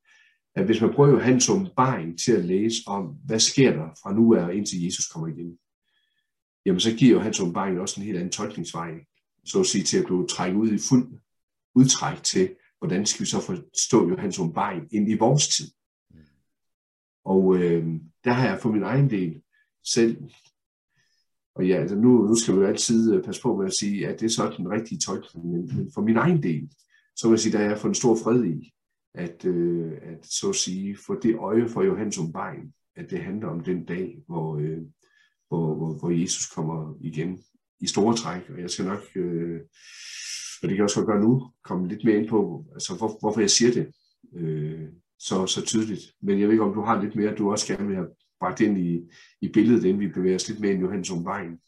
at 0.54 0.64
hvis 0.64 0.80
man 0.80 0.92
bruger 0.94 1.10
Johannes 1.10 1.48
åbenbaring 1.48 2.18
til 2.18 2.32
at 2.32 2.44
læse 2.44 2.82
om, 2.86 3.04
hvad 3.24 3.40
sker 3.40 3.72
der 3.72 3.88
fra 4.02 4.14
nu 4.14 4.34
af 4.34 4.54
indtil 4.54 4.84
Jesus 4.84 5.06
kommer 5.06 5.28
igen, 5.28 5.58
jamen 6.66 6.80
så 6.80 6.96
giver 6.96 7.12
Johannes 7.12 7.40
åbenbaring 7.40 7.80
også 7.80 8.00
en 8.00 8.06
helt 8.06 8.18
anden 8.18 8.32
tolkningsvej, 8.32 8.90
så 9.44 9.60
at 9.60 9.66
sige 9.66 9.84
til 9.84 9.98
at 9.98 10.04
blive 10.04 10.26
trækket 10.26 10.58
ud 10.58 10.72
i 10.72 10.78
fuld 10.88 11.20
udtræk 11.74 12.22
til, 12.22 12.54
hvordan 12.78 13.06
skal 13.06 13.20
vi 13.20 13.30
så 13.30 13.40
forstå 13.40 14.08
Johannes 14.08 14.38
åbenbaring 14.38 14.94
ind 14.94 15.10
i 15.10 15.14
vores 15.14 15.48
tid. 15.48 15.66
Og 17.24 17.56
øh, 17.56 17.86
der 18.24 18.32
har 18.32 18.48
jeg 18.48 18.60
for 18.60 18.72
min 18.72 18.82
egen 18.82 19.10
del 19.10 19.42
selv, 19.84 20.16
og 21.54 21.66
ja, 21.66 21.76
altså 21.76 21.96
nu, 21.96 22.26
nu 22.26 22.34
skal 22.34 22.54
vi 22.54 22.60
jo 22.60 22.66
altid 22.66 23.14
øh, 23.14 23.22
passe 23.22 23.42
på 23.42 23.56
med 23.56 23.66
at 23.66 23.74
sige, 23.74 24.08
at 24.08 24.20
det 24.20 24.26
er 24.26 24.30
så 24.30 24.54
den 24.56 24.70
rigtige 24.70 24.98
tolkning, 24.98 25.46
men, 25.46 25.76
men 25.76 25.90
for 25.94 26.00
min 26.00 26.16
egen 26.16 26.42
del, 26.42 26.70
så 27.16 27.28
vil 27.28 27.32
jeg 27.32 27.40
sige, 27.40 27.56
at 27.56 27.62
jeg 27.62 27.70
har 27.70 27.76
fået 27.76 27.90
en 27.90 27.94
stor 27.94 28.16
fred 28.24 28.44
i, 28.44 28.72
at, 29.14 29.44
øh, 29.44 29.92
at 30.02 30.26
så 30.26 30.48
at 30.48 30.54
sige, 30.54 30.96
for 31.06 31.14
det 31.14 31.36
øje 31.36 31.68
for 31.68 31.82
Johannes 31.82 32.18
åbenbaring, 32.18 32.72
at 32.96 33.10
det 33.10 33.18
handler 33.18 33.48
om 33.48 33.60
den 33.60 33.84
dag, 33.84 34.22
hvor, 34.26 34.56
øh, 34.56 34.78
hvor, 35.48 35.74
hvor, 35.74 35.98
hvor 35.98 36.10
Jesus 36.10 36.46
kommer 36.46 36.94
igen 37.00 37.42
i 37.80 37.86
store 37.86 38.16
træk, 38.16 38.50
og 38.50 38.60
jeg 38.60 38.70
skal 38.70 38.84
nok, 38.84 39.02
øh, 39.16 39.60
og 40.62 40.68
det 40.68 40.70
kan 40.70 40.76
jeg 40.76 40.84
også 40.84 40.96
godt 40.96 41.06
gøre 41.06 41.20
nu, 41.20 41.52
komme 41.64 41.88
lidt 41.88 42.04
mere 42.04 42.16
ind 42.16 42.28
på, 42.28 42.66
altså 42.72 42.94
hvor, 42.96 43.18
hvorfor 43.20 43.40
jeg 43.40 43.50
siger 43.50 43.72
det 43.72 43.86
øh, 44.36 44.88
så, 45.18 45.46
så 45.46 45.64
tydeligt. 45.64 46.02
Men 46.22 46.38
jeg 46.38 46.46
ved 46.46 46.52
ikke, 46.54 46.64
om 46.64 46.74
du 46.74 46.80
har 46.80 47.02
lidt 47.02 47.16
mere, 47.16 47.34
du 47.34 47.50
også 47.50 47.66
gerne 47.66 47.86
vil 47.86 47.96
have 47.96 48.08
bragt 48.42 48.61
ind 48.61 48.78
i, 48.78 49.00
i 49.40 49.48
billedet, 49.48 49.85
inden 49.85 50.00
vi 50.00 50.09
bevæger 50.09 50.35
os 50.35 50.48
lidt 50.48 50.61
mere 50.61 50.72
ind 50.72 50.81
i 50.81 50.83
Johannes 50.83 51.11
åbenbaring. 51.11 51.61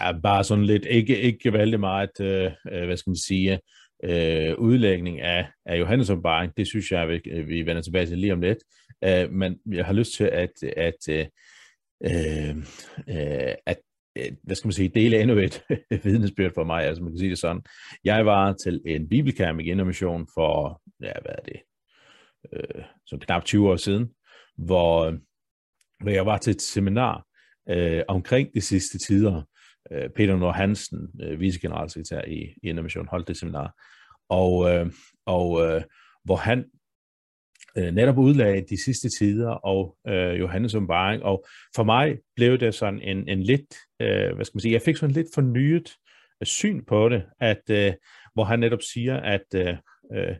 Ja, 0.00 0.20
bare 0.20 0.44
sådan 0.44 0.64
lidt, 0.64 0.86
ikke, 0.90 1.20
ikke 1.20 1.52
vældig 1.52 1.80
meget, 1.80 2.20
øh, 2.20 2.50
øh, 2.72 2.86
hvad 2.86 2.96
skal 2.96 3.10
man 3.10 3.16
sige, 3.16 3.60
øh, 4.04 4.58
udlægning 4.58 5.20
af, 5.20 5.48
af 5.66 5.78
Johannes 5.78 6.10
åbenbaring. 6.10 6.52
Det 6.56 6.66
synes 6.66 6.92
jeg, 6.92 7.08
vi, 7.08 7.20
vi 7.42 7.66
vender 7.66 7.82
tilbage 7.82 8.06
til 8.06 8.18
lige 8.18 8.32
om 8.32 8.40
lidt. 8.40 8.58
Øh, 9.04 9.32
men 9.32 9.58
jeg 9.70 9.86
har 9.86 9.92
lyst 9.92 10.12
til 10.12 10.24
at, 10.24 10.52
at, 10.76 11.08
øh, 11.10 11.26
øh, 12.04 13.54
at 13.66 13.78
øh, 14.18 14.32
hvad 14.42 14.56
skal 14.56 14.68
man 14.68 14.72
sige, 14.72 14.88
dele 14.88 15.20
endnu 15.20 15.36
et 15.36 15.64
vidnesbyrd 16.04 16.54
for 16.54 16.64
mig, 16.64 16.84
altså 16.84 17.02
man 17.02 17.12
kan 17.12 17.18
sige 17.18 17.30
det 17.30 17.38
sådan. 17.38 17.62
Jeg 18.04 18.26
var 18.26 18.52
til 18.52 18.80
en 18.86 19.08
bibelkamp 19.08 19.60
i 19.60 19.70
Indermission 19.70 20.28
for, 20.34 20.82
ja, 21.02 21.12
hvad 21.22 21.32
er 21.38 21.42
det, 21.42 21.60
øh, 22.52 22.84
så 23.06 23.16
knap 23.20 23.44
20 23.44 23.70
år 23.70 23.76
siden, 23.76 24.08
hvor, 24.56 25.18
hvor 26.02 26.10
jeg 26.10 26.26
var 26.26 26.38
til 26.38 26.50
et 26.50 26.62
seminar 26.62 27.24
øh, 27.68 28.02
omkring 28.08 28.54
de 28.54 28.60
sidste 28.60 28.98
tider. 28.98 29.42
Øh, 29.92 30.10
Peter 30.10 30.36
Nord 30.36 30.54
Hansen, 30.54 31.08
øh, 31.22 31.40
vicegeneralsekretær 31.40 32.20
i, 32.26 32.54
i 32.62 32.68
Innovation, 32.68 33.08
holdt 33.08 33.28
det 33.28 33.36
seminar. 33.36 33.74
Og, 34.28 34.70
øh, 34.70 34.92
og 35.26 35.66
øh, 35.66 35.82
hvor 36.24 36.36
han 36.36 36.64
øh, 37.78 37.94
netop 37.94 38.18
udlagde 38.18 38.66
de 38.70 38.84
sidste 38.84 39.08
tider 39.08 39.50
og 39.50 39.96
øh, 40.08 40.40
Johannes 40.40 40.74
Umbaring. 40.74 41.22
og 41.22 41.46
for 41.76 41.84
mig 41.84 42.18
blev 42.36 42.58
det 42.58 42.74
sådan 42.74 43.02
en, 43.02 43.28
en 43.28 43.42
lidt, 43.42 43.74
øh, 44.00 44.34
hvad 44.34 44.44
skal 44.44 44.56
man 44.56 44.60
sige, 44.60 44.72
jeg 44.72 44.82
fik 44.82 44.96
sådan 44.96 45.14
lidt 45.14 45.28
fornyet 45.34 45.94
øh, 46.42 46.46
syn 46.46 46.84
på 46.84 47.08
det, 47.08 47.24
at 47.40 47.70
øh, 47.70 47.92
hvor 48.34 48.44
han 48.44 48.58
netop 48.58 48.82
siger, 48.82 49.16
at 49.16 49.54
øh, 49.54 49.76
øh 50.14 50.36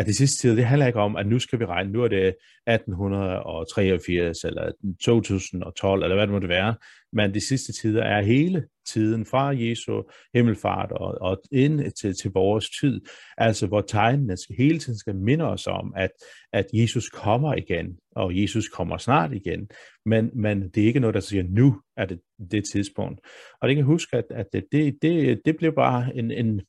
at 0.00 0.06
det 0.06 0.16
sidste 0.16 0.42
tid, 0.42 0.56
det 0.56 0.64
handler 0.64 0.86
ikke 0.86 0.98
om, 0.98 1.16
at 1.16 1.26
nu 1.26 1.38
skal 1.38 1.60
vi 1.60 1.64
regne, 1.64 1.92
nu 1.92 2.02
er 2.02 2.08
det 2.08 2.26
1883 2.66 4.44
eller 4.44 4.72
2012, 5.00 6.02
eller 6.02 6.16
hvad 6.16 6.26
det 6.26 6.32
måtte 6.32 6.48
være, 6.48 6.74
men 7.12 7.34
de 7.34 7.48
sidste 7.48 7.72
tider 7.72 8.02
er 8.02 8.22
hele 8.22 8.64
tiden 8.86 9.26
fra 9.26 9.46
Jesu 9.46 10.02
himmelfart 10.34 10.92
og, 10.92 11.18
og 11.20 11.42
ind 11.52 11.90
til, 11.90 12.14
til 12.22 12.30
vores 12.34 12.70
tid, 12.80 13.00
altså 13.38 13.66
hvor 13.66 13.80
tegnene 13.80 14.36
hele 14.58 14.78
tiden 14.78 14.98
skal 14.98 15.14
minde 15.14 15.44
os 15.44 15.66
om, 15.66 15.92
at, 15.96 16.10
at 16.52 16.66
Jesus 16.72 17.08
kommer 17.08 17.54
igen, 17.54 17.98
og 18.16 18.42
Jesus 18.42 18.68
kommer 18.68 18.98
snart 18.98 19.32
igen, 19.32 19.68
men, 20.06 20.30
men 20.34 20.68
det 20.68 20.82
er 20.82 20.86
ikke 20.86 21.00
noget, 21.00 21.14
der 21.14 21.20
siger, 21.20 21.42
nu 21.48 21.80
er 21.96 22.06
det 22.06 22.20
det 22.50 22.64
tidspunkt. 22.72 23.20
Og 23.60 23.68
det 23.68 23.76
kan 23.76 23.84
huske, 23.84 24.16
at, 24.16 24.24
at 24.30 24.46
det, 24.52 24.64
det, 24.72 24.98
det, 25.02 25.40
det 25.44 25.56
blev 25.56 25.74
bare 25.74 26.16
en, 26.16 26.30
en 26.30 26.60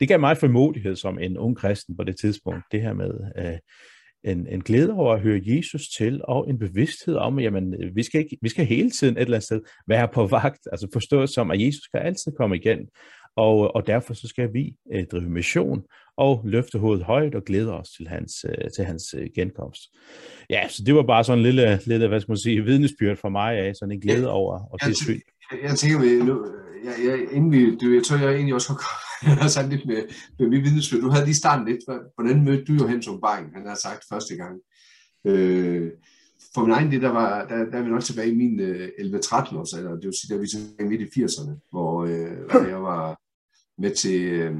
det 0.00 0.08
gav 0.08 0.20
mig 0.20 0.36
formodighed 0.36 0.96
som 0.96 1.18
en 1.18 1.38
ung 1.38 1.56
kristen 1.56 1.96
på 1.96 2.04
det 2.04 2.16
tidspunkt, 2.20 2.64
det 2.72 2.82
her 2.82 2.92
med 2.92 3.10
øh, 3.38 3.58
en, 4.24 4.46
en 4.46 4.62
glæde 4.62 4.92
over 4.92 5.14
at 5.14 5.20
høre 5.20 5.40
Jesus 5.44 5.88
til, 5.88 6.20
og 6.24 6.50
en 6.50 6.58
bevidsthed 6.58 7.14
om, 7.14 7.38
at 7.38 7.44
jamen, 7.44 7.74
vi, 7.94 8.02
skal 8.02 8.20
ikke, 8.20 8.38
vi 8.42 8.48
skal 8.48 8.66
hele 8.66 8.90
tiden 8.90 9.16
et 9.16 9.20
eller 9.20 9.36
andet 9.36 9.44
sted 9.44 9.60
være 9.88 10.08
på 10.08 10.26
vagt, 10.26 10.68
altså 10.72 10.88
forstå 10.92 11.26
som, 11.26 11.50
at 11.50 11.60
Jesus 11.60 11.82
skal 11.82 12.00
altid 12.00 12.32
komme 12.38 12.56
igen, 12.56 12.78
og, 13.36 13.74
og 13.74 13.86
derfor 13.86 14.14
så 14.14 14.28
skal 14.28 14.52
vi 14.52 14.74
øh, 14.94 15.04
drive 15.12 15.30
mission 15.30 15.82
og 16.16 16.42
løfte 16.44 16.78
hovedet 16.78 17.04
højt 17.04 17.34
og 17.34 17.44
glæde 17.44 17.72
os 17.72 17.88
til 17.96 18.08
hans, 18.08 18.32
øh, 18.48 18.70
til 18.76 18.84
hans 18.84 19.14
øh, 19.18 19.28
genkomst. 19.34 19.80
Ja, 20.50 20.68
så 20.68 20.82
det 20.86 20.94
var 20.94 21.02
bare 21.02 21.24
sådan 21.24 21.38
en 21.38 21.42
lille, 21.42 21.80
lille 21.86 22.08
hvad 22.08 22.20
skal 22.20 22.32
man 22.32 22.38
sige, 22.38 22.64
vidnesbyrd 22.64 23.16
for 23.16 23.28
mig 23.28 23.58
af, 23.58 23.74
sådan 23.76 23.92
en 23.92 24.00
glæde 24.00 24.30
over, 24.30 24.58
og 24.72 24.78
det 24.86 24.96
sygt. 24.96 25.22
Jeg, 25.52 25.58
jeg 25.62 25.76
tænker, 25.76 26.24
nu, 26.24 26.46
jeg, 26.84 26.94
jeg, 27.06 27.18
inden 27.32 27.52
vi, 27.52 27.76
du, 27.76 27.94
jeg 27.94 28.02
tror, 28.02 28.16
jeg 28.16 28.34
egentlig 28.34 28.54
også 28.54 28.68
har 28.68 29.11
sagt 29.48 29.68
lidt 29.68 29.86
med, 29.86 30.02
med 30.38 30.48
min 30.48 30.62
vidnesbyrd. 30.62 31.00
Du 31.00 31.10
havde 31.10 31.24
lige 31.24 31.34
startet 31.34 31.68
lidt, 31.68 31.80
hvordan 32.14 32.44
mødte 32.44 32.64
du 32.64 32.72
jo 32.72 32.86
Hans 32.86 33.08
Bang, 33.22 33.52
han 33.54 33.66
har 33.66 33.74
sagt 33.74 34.04
første 34.08 34.36
gang. 34.36 34.60
Øh, 35.26 35.90
for 36.54 36.60
min 36.62 36.70
egen 36.70 36.90
det, 36.90 37.02
der, 37.02 37.08
var, 37.08 37.46
der, 37.48 37.56
der 37.70 37.78
er 37.78 37.82
vi 37.82 37.90
nok 37.90 38.02
tilbage 38.02 38.32
i 38.32 38.36
min 38.36 38.60
øh, 38.60 38.88
11-13 38.98 39.56
års 39.56 39.74
alder, 39.74 39.94
det 39.94 40.04
vil 40.04 40.20
sige, 40.20 40.34
der 40.34 40.40
vi 40.40 40.46
tilbage 40.46 40.88
midt 40.88 41.00
i 41.00 41.20
80'erne, 41.20 41.68
hvor, 41.70 42.04
øh, 42.04 42.68
jeg 42.70 42.82
var 42.82 43.20
med 43.78 43.94
til, 43.94 44.22
øh, 44.22 44.56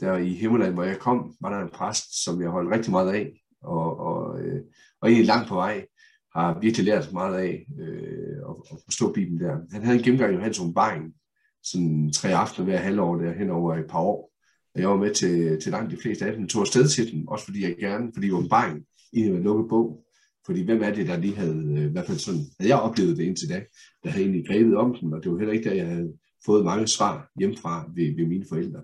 der 0.00 0.16
i 0.16 0.28
Himmeland, 0.28 0.74
hvor 0.74 0.82
jeg 0.82 0.98
kom, 0.98 1.34
var 1.40 1.50
der 1.50 1.64
en 1.64 1.72
præst, 1.72 2.24
som 2.24 2.42
jeg 2.42 2.50
holdt 2.50 2.70
rigtig 2.70 2.90
meget 2.90 3.12
af, 3.12 3.42
og, 3.62 4.00
og, 4.00 4.40
øh, 4.40 4.60
og 5.00 5.08
egentlig 5.08 5.26
langt 5.26 5.48
på 5.48 5.54
vej, 5.54 5.86
har 6.34 6.60
virkelig 6.60 6.86
lært 6.86 7.12
meget 7.12 7.34
af 7.34 7.66
øh, 7.80 8.36
at, 8.48 8.54
at 8.72 8.78
forstå 8.84 9.12
Bibelen 9.12 9.40
der. 9.40 9.56
Han 9.72 9.82
havde 9.82 9.98
en 9.98 10.04
gennemgang 10.04 10.30
af 10.30 10.36
Johannes 10.36 10.60
åbenbaring, 10.60 11.14
sådan 11.62 12.12
tre 12.12 12.34
aftener 12.34 12.64
hver 12.64 12.78
halvår 12.78 13.16
der 13.16 13.32
hen 13.32 13.50
over 13.50 13.74
et 13.74 13.86
par 13.90 14.00
år. 14.00 14.30
Og 14.74 14.80
jeg 14.80 14.88
var 14.88 14.96
med 14.96 15.14
til, 15.14 15.60
til 15.60 15.72
langt 15.72 15.90
de 15.90 15.96
fleste 16.02 16.26
af 16.26 16.36
dem, 16.36 16.48
tog 16.48 16.60
afsted 16.60 16.88
til 16.88 17.12
dem, 17.12 17.28
også 17.28 17.44
fordi 17.44 17.62
jeg 17.62 17.76
gerne, 17.76 18.10
fordi 18.14 18.30
åbenbaring 18.30 18.84
i 19.12 19.20
en 19.20 19.42
lukket 19.42 19.68
bog. 19.68 20.04
Fordi 20.46 20.64
hvem 20.64 20.82
er 20.82 20.94
det, 20.94 21.06
der 21.06 21.16
lige 21.16 21.36
havde, 21.36 21.74
øh, 21.76 21.84
i 21.84 21.92
hvert 21.92 22.06
fald 22.06 22.18
sådan, 22.18 22.40
havde 22.60 22.70
jeg 22.70 22.80
oplevet 22.80 23.16
det 23.16 23.24
indtil 23.24 23.48
da, 23.48 23.62
der 24.04 24.10
havde 24.10 24.24
egentlig 24.24 24.46
grebet 24.46 24.76
om 24.76 24.96
den, 25.00 25.12
og 25.14 25.22
det 25.22 25.32
var 25.32 25.38
heller 25.38 25.54
ikke 25.54 25.68
der, 25.68 25.74
jeg 25.74 25.86
havde 25.86 26.12
fået 26.46 26.64
mange 26.64 26.86
svar 26.86 27.30
hjemmefra 27.38 27.90
ved, 27.94 28.16
ved 28.16 28.26
mine 28.26 28.44
forældre. 28.48 28.80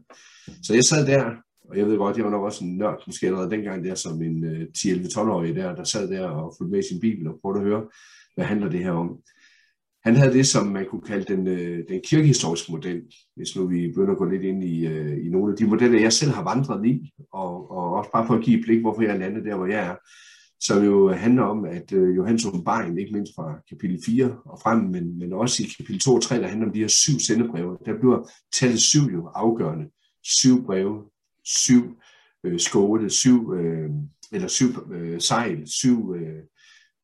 Så 0.62 0.74
jeg 0.74 0.84
sad 0.84 1.06
der, 1.06 1.24
og 1.70 1.78
jeg 1.78 1.86
ved 1.86 1.96
godt, 1.96 2.16
jeg 2.16 2.24
var 2.24 2.30
nok 2.30 2.44
også 2.44 2.64
en 2.64 2.76
nørd, 2.76 3.02
måske 3.06 3.26
allerede 3.26 3.50
dengang 3.50 3.84
der, 3.84 3.94
som 3.94 4.22
en 4.22 4.44
øh, 4.44 4.66
10-11-12-årig 4.78 5.54
der, 5.54 5.74
der 5.74 5.84
sad 5.84 6.08
der 6.08 6.28
og 6.28 6.54
fulgte 6.58 6.70
med 6.70 6.84
i 6.84 6.88
sin 6.88 7.00
bibel 7.00 7.28
og 7.28 7.38
prøvede 7.42 7.60
at 7.60 7.66
høre, 7.66 7.84
hvad 8.34 8.44
handler 8.44 8.68
det 8.68 8.84
her 8.84 8.90
om. 8.90 9.18
Han 10.06 10.16
havde 10.16 10.32
det, 10.32 10.46
som 10.46 10.66
man 10.66 10.86
kunne 10.90 11.02
kalde 11.02 11.34
den, 11.34 11.46
øh, 11.46 11.84
den 11.88 12.00
kirkehistoriske 12.04 12.72
model, 12.72 13.02
hvis 13.36 13.56
nu 13.56 13.66
vi 13.66 13.88
begynder 13.88 14.12
at 14.12 14.18
gå 14.18 14.24
lidt 14.24 14.42
ind 14.42 14.64
i, 14.64 14.86
øh, 14.86 15.26
i 15.26 15.28
nogle 15.28 15.52
af 15.52 15.58
de 15.58 15.66
modeller, 15.66 16.00
jeg 16.00 16.12
selv 16.12 16.30
har 16.30 16.44
vandret 16.44 16.86
i, 16.86 17.12
og, 17.32 17.70
og 17.70 17.94
også 17.94 18.10
bare 18.12 18.26
for 18.26 18.34
at 18.34 18.44
give 18.44 18.58
et 18.58 18.64
blik, 18.64 18.80
hvorfor 18.80 19.02
jeg 19.02 19.14
er 19.14 19.18
landet 19.18 19.44
der, 19.44 19.56
hvor 19.56 19.66
jeg 19.66 19.86
er, 19.86 19.94
som 20.60 20.84
jo 20.84 21.12
handler 21.12 21.42
om, 21.42 21.64
at 21.64 21.92
øh, 21.92 22.16
Johannes 22.16 22.46
åbenbaring, 22.46 23.00
ikke 23.00 23.12
mindst 23.12 23.32
fra 23.36 23.58
kapitel 23.70 23.98
4 24.06 24.36
og 24.44 24.58
frem, 24.62 24.78
men, 24.78 25.18
men 25.18 25.32
også 25.32 25.62
i 25.62 25.66
kapitel 25.78 26.00
2 26.00 26.14
og 26.14 26.22
3, 26.22 26.40
der 26.40 26.48
handler 26.48 26.66
om 26.66 26.72
de 26.72 26.80
her 26.80 26.88
syv 26.88 27.18
sendebreve, 27.18 27.78
der 27.86 27.98
bliver 27.98 28.30
tallet 28.60 28.80
syv 28.80 29.02
jo 29.12 29.26
afgørende. 29.34 29.86
Syv 30.24 30.64
breve, 30.64 31.02
syv 31.44 31.82
øh, 32.44 32.60
skåle, 32.60 33.10
syv, 33.10 33.54
øh, 33.54 33.90
eller 34.32 34.48
syv 34.48 34.92
øh, 34.92 35.20
sejl, 35.20 35.62
syv 35.66 36.14
øh, 36.14 36.42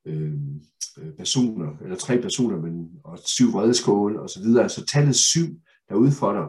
Øhm, 0.06 0.60
øh, 0.98 1.12
personer, 1.18 1.76
eller 1.82 1.96
tre 1.96 2.22
personer, 2.22 2.60
men 2.60 2.90
og 3.04 3.18
syv 3.24 3.52
vredeskåle 3.52 4.20
og 4.20 4.30
så 4.30 4.40
videre. 4.40 4.62
Altså 4.62 4.86
tallet 4.86 5.14
syv, 5.14 5.48
der 5.88 5.94
udfordrer, 5.94 6.48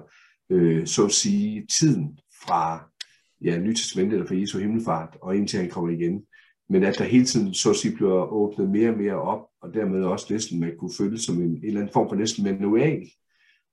øh, 0.50 0.88
så 0.88 1.06
at 1.06 1.12
sige, 1.12 1.68
tiden 1.80 2.20
fra 2.46 2.90
ja, 3.44 3.60
Nytestamentet 3.60 4.14
eller 4.14 4.28
fra 4.28 4.36
Jesu 4.36 4.60
himmelfart, 4.60 5.18
og 5.22 5.38
indtil 5.38 5.60
han 5.60 5.70
kommer 5.70 5.90
igen. 5.90 6.24
Men 6.70 6.84
at 6.84 6.98
der 6.98 7.04
hele 7.04 7.26
tiden, 7.26 7.54
så 7.54 7.70
at 7.70 7.76
sige, 7.76 7.96
bliver 7.96 8.34
åbnet 8.34 8.70
mere 8.70 8.90
og 8.90 8.98
mere 8.98 9.22
op, 9.22 9.48
og 9.62 9.74
dermed 9.74 10.04
også 10.04 10.28
næsten, 10.30 10.60
man 10.60 10.78
kunne 10.80 10.94
føle 10.98 11.18
som 11.20 11.36
en, 11.36 11.42
en 11.42 11.60
eller 11.64 11.80
anden 11.80 11.94
form 11.94 12.10
for 12.10 12.16
næsten 12.16 12.44
manual. 12.44 13.10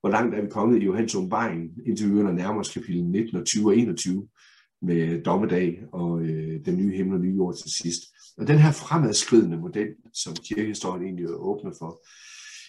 Hvor 0.00 0.10
langt 0.10 0.34
er 0.34 0.42
vi 0.42 0.48
kommet 0.50 0.82
i 0.82 0.84
Johannes 0.84 1.14
åbenbaring, 1.14 1.70
indtil 1.86 2.14
vi 2.14 2.22
nærmer 2.22 2.60
os 2.60 2.72
kapitel 2.72 3.04
19 3.04 3.36
og 3.36 3.46
20 3.46 3.66
og 3.66 3.76
21, 3.76 4.28
med 4.82 5.22
dommedag 5.22 5.82
og 5.92 6.22
øh, 6.22 6.64
den 6.64 6.76
nye 6.76 6.96
himmel 6.96 7.14
og 7.14 7.20
nye 7.20 7.34
jord 7.34 7.54
til 7.54 7.70
sidst. 7.82 8.02
Og 8.40 8.46
den 8.46 8.59
her 8.59 8.72
fremadskridende 8.72 9.59
model, 9.59 9.88
som 10.14 10.35
kirkehistorien 10.44 11.03
egentlig 11.03 11.26
åbner 11.29 11.72
for, 11.79 12.03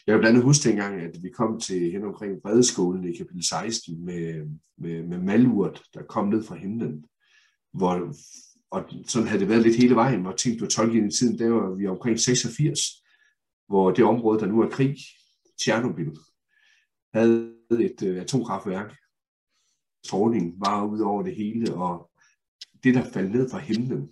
jeg 0.07 0.13
kan 0.13 0.19
blandt 0.19 0.35
andet 0.35 0.43
huske 0.43 0.69
dengang, 0.69 1.01
at 1.01 1.23
vi 1.23 1.29
kom 1.29 1.59
til 1.59 1.91
hen 1.91 2.03
omkring 2.03 2.41
Bredeskolen 2.41 3.03
i 3.03 3.17
kapitel 3.17 3.47
16 3.47 4.05
med, 4.05 4.45
med, 4.77 5.03
med 5.03 5.17
malurt, 5.17 5.83
der 5.93 6.03
kom 6.03 6.27
ned 6.27 6.43
fra 6.43 6.55
himlen, 6.55 7.05
hvor, 7.73 8.13
og 8.71 8.89
sådan 9.07 9.27
havde 9.27 9.39
det 9.39 9.49
været 9.49 9.63
lidt 9.63 9.75
hele 9.75 9.95
vejen, 9.95 10.21
hvor 10.21 10.31
ting 10.31 10.57
blev 10.57 10.69
tolket 10.69 11.13
i 11.13 11.17
tiden, 11.17 11.39
der 11.39 11.49
var 11.49 11.75
vi 11.75 11.87
omkring 11.87 12.19
86, 12.19 12.79
hvor 13.67 13.91
det 13.91 14.05
område, 14.05 14.39
der 14.39 14.45
nu 14.45 14.61
er 14.61 14.69
krig, 14.69 14.95
Tjernobyl, 15.63 16.15
havde 17.13 17.53
et 17.79 18.03
øh, 18.03 18.21
atomkraftværk. 18.21 18.95
Stråling 20.05 20.53
var 20.65 20.85
ud 20.85 20.99
over 20.99 21.23
det 21.23 21.35
hele, 21.35 21.73
og 21.73 22.11
det, 22.83 22.95
der 22.95 23.11
faldt 23.13 23.31
ned 23.31 23.49
fra 23.49 23.59
himlen, 23.59 24.09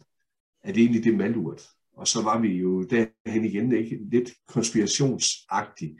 er 0.69 0.73
det 0.73 0.82
egentlig 0.82 1.03
det 1.03 1.17
malurt. 1.17 1.62
og 1.97 2.08
så 2.08 2.21
var 2.23 2.39
vi 2.39 2.58
jo 2.58 2.84
derhen 2.84 3.45
igen, 3.45 3.71
ikke? 3.71 3.99
lidt 4.12 4.32
konspirationsagtigt, 4.47 5.93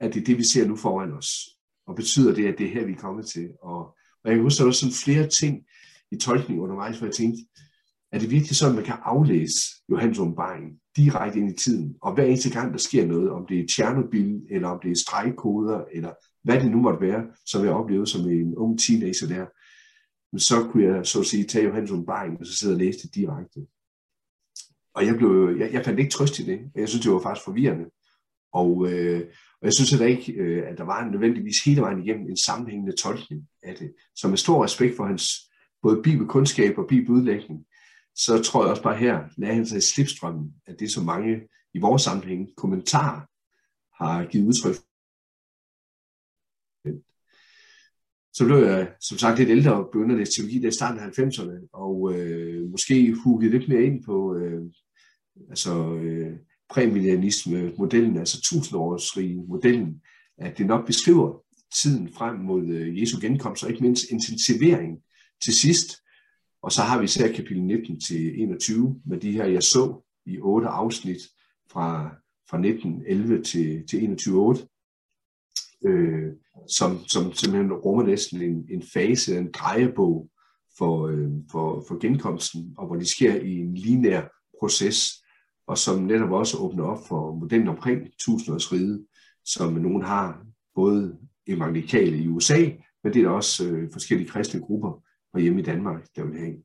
at 0.00 0.14
det 0.14 0.20
er 0.20 0.24
det, 0.24 0.38
vi 0.38 0.44
ser 0.44 0.66
nu 0.66 0.76
foran 0.76 1.12
os. 1.12 1.28
Og 1.86 1.96
betyder 1.96 2.34
det, 2.34 2.46
at 2.46 2.58
det 2.58 2.66
er 2.66 2.70
her, 2.70 2.84
vi 2.84 2.92
er 2.92 2.96
kommet 2.96 3.26
til? 3.26 3.48
Og, 3.62 3.78
og 4.24 4.24
jeg 4.24 4.34
kan 4.34 4.42
huske, 4.42 4.58
der 4.58 4.64
var 4.64 4.72
sådan 4.72 4.92
flere 5.04 5.28
ting 5.28 5.64
i 6.12 6.16
tolkningen 6.16 6.62
undervejs, 6.62 6.98
hvor 6.98 7.06
jeg 7.06 7.14
tænkte, 7.14 7.42
er 8.12 8.18
det 8.18 8.30
virkelig 8.30 8.56
sådan, 8.56 8.72
at 8.72 8.76
man 8.76 8.84
kan 8.84 8.98
aflæse 9.02 9.58
Johannes 9.90 10.18
åbenbaring 10.18 10.80
direkte 10.96 11.38
ind 11.38 11.50
i 11.50 11.56
tiden? 11.56 11.96
Og 12.02 12.14
hver 12.14 12.24
eneste 12.24 12.50
gang, 12.50 12.72
der 12.72 12.78
sker 12.78 13.06
noget, 13.06 13.30
om 13.30 13.46
det 13.48 13.60
er 13.60 13.66
Tjernobyl, 13.76 14.40
eller 14.50 14.68
om 14.68 14.80
det 14.82 14.90
er 14.90 14.96
stregkoder, 14.96 15.84
eller 15.92 16.12
hvad 16.44 16.60
det 16.60 16.70
nu 16.70 16.80
måtte 16.80 17.00
være, 17.00 17.26
som 17.46 17.64
jeg 17.64 17.72
oplevede 17.72 18.06
som 18.06 18.30
en 18.30 18.56
ung 18.56 18.80
teenager 18.80 19.26
der, 19.28 19.46
så 20.38 20.68
kunne 20.70 20.84
jeg 20.84 21.06
så 21.06 21.20
at 21.20 21.26
sige 21.26 21.44
tage 21.44 21.64
Johannes 21.64 21.90
åbenbaring, 21.90 22.40
og 22.40 22.46
så 22.46 22.56
sidde 22.56 22.74
og 22.74 22.78
læse 22.78 22.98
det 23.02 23.14
direkte. 23.14 23.66
Og 24.96 25.06
jeg, 25.06 25.16
blev, 25.16 25.56
jeg, 25.58 25.72
jeg 25.72 25.84
fandt 25.84 26.00
ikke 26.00 26.10
trøst 26.10 26.38
i 26.38 26.46
det. 26.46 26.60
Jeg 26.74 26.88
synes, 26.88 27.04
det 27.04 27.12
var 27.12 27.20
faktisk 27.20 27.44
forvirrende. 27.44 27.84
Og, 28.52 28.92
øh, 28.92 29.20
og 29.60 29.64
jeg 29.64 29.72
synes 29.72 29.90
heller 29.90 30.06
ikke, 30.06 30.32
øh, 30.32 30.68
at 30.68 30.78
der 30.78 30.84
var 30.84 31.10
nødvendigvis 31.10 31.64
hele 31.64 31.80
vejen 31.80 32.04
igennem 32.04 32.30
en 32.30 32.36
sammenhængende 32.36 32.96
tolkning 32.96 33.48
af 33.62 33.74
det. 33.74 33.94
Så 34.14 34.28
med 34.28 34.36
stor 34.36 34.64
respekt 34.64 34.96
for 34.96 35.04
hans 35.04 35.24
både 35.82 36.02
bibelkundskab 36.02 36.78
og 36.78 36.86
bibeludlægning, 36.88 37.64
så 38.14 38.42
tror 38.42 38.62
jeg 38.62 38.70
også 38.70 38.82
bare 38.82 38.96
her, 38.96 39.24
lagde 39.36 39.54
han 39.54 39.66
sig 39.66 39.78
i 39.78 39.80
slipstrømmen 39.94 40.54
af 40.66 40.74
det, 40.74 40.92
som 40.92 41.04
mange 41.04 41.40
i 41.74 41.78
vores 41.78 42.02
sammenhæng 42.02 42.48
kommentarer 42.56 43.20
har 44.04 44.24
givet 44.24 44.46
udtryk 44.46 44.76
så 48.36 48.44
blev 48.44 48.56
jeg 48.56 48.92
som 49.00 49.18
sagt 49.18 49.38
lidt 49.38 49.50
ældre 49.50 49.74
og 49.74 49.88
begyndte 49.92 50.14
at 50.14 50.18
læse 50.18 50.32
teologi 50.32 50.58
der 50.58 50.68
i 50.68 50.78
starten 50.78 51.00
af 51.00 51.18
90'erne, 51.18 51.68
og 51.72 52.14
øh, 52.14 52.70
måske 52.70 53.14
hugget 53.24 53.50
lidt 53.50 53.68
mere 53.68 53.82
ind 53.82 54.04
på 54.04 54.36
øh, 54.36 54.62
altså, 55.50 55.94
øh, 55.94 56.36
præmillianisme-modellen, 56.70 58.16
altså 58.16 58.40
tusindårsrige 58.40 59.44
modellen, 59.48 60.02
at 60.38 60.58
det 60.58 60.66
nok 60.66 60.86
beskriver 60.86 61.42
tiden 61.74 62.12
frem 62.12 62.38
mod 62.38 62.66
øh, 62.66 63.00
Jesu 63.00 63.18
genkomst, 63.20 63.64
og 63.64 63.70
ikke 63.70 63.82
mindst 63.82 64.04
intensivering 64.10 64.98
til 65.42 65.54
sidst. 65.54 66.02
Og 66.62 66.72
så 66.72 66.82
har 66.82 66.98
vi 66.98 67.04
især 67.04 67.32
kapitel 67.32 67.62
19 67.62 68.00
til 68.00 68.42
21 68.42 69.00
med 69.06 69.20
de 69.20 69.32
her, 69.32 69.44
jeg 69.44 69.62
så 69.62 70.02
i 70.26 70.38
otte 70.40 70.68
afsnit 70.68 71.20
fra, 71.72 72.16
fra 72.50 72.56
1911 72.56 73.42
til, 73.42 73.86
til 73.86 73.96
21.8, 73.96 75.88
øh, 75.88 76.32
som, 76.68 77.04
som 77.06 77.32
simpelthen 77.32 77.72
rummer 77.72 78.02
næsten 78.02 78.42
en, 78.42 78.66
en 78.70 78.82
fase, 78.82 79.38
en 79.38 79.50
drejebog 79.52 80.30
for, 80.78 81.06
øh, 81.06 81.30
for, 81.50 81.84
for 81.88 81.98
genkomsten, 81.98 82.74
og 82.78 82.86
hvor 82.86 82.96
det 82.96 83.08
sker 83.08 83.34
i 83.34 83.56
en 83.56 83.74
linær 83.74 84.22
proces, 84.60 85.24
og 85.66 85.78
som 85.78 86.02
netop 86.02 86.30
også 86.30 86.58
åbner 86.58 86.84
op 86.84 87.06
for 87.08 87.34
modellen 87.34 87.68
omkring 87.68 88.08
tusindårsriget, 88.18 89.06
som 89.44 89.72
nogen 89.72 90.02
har 90.02 90.46
både 90.74 91.18
evangelikale 91.46 92.18
i 92.18 92.28
USA, 92.28 92.70
men 93.04 93.14
det 93.14 93.22
er 93.22 93.28
også 93.28 93.66
øh, 93.66 93.92
forskellige 93.92 94.28
kristne 94.28 94.60
grupper 94.60 95.02
og 95.34 95.40
hjemme 95.40 95.60
i 95.60 95.64
Danmark, 95.64 96.06
der 96.16 96.24
vil 96.24 96.38
have. 96.38 96.56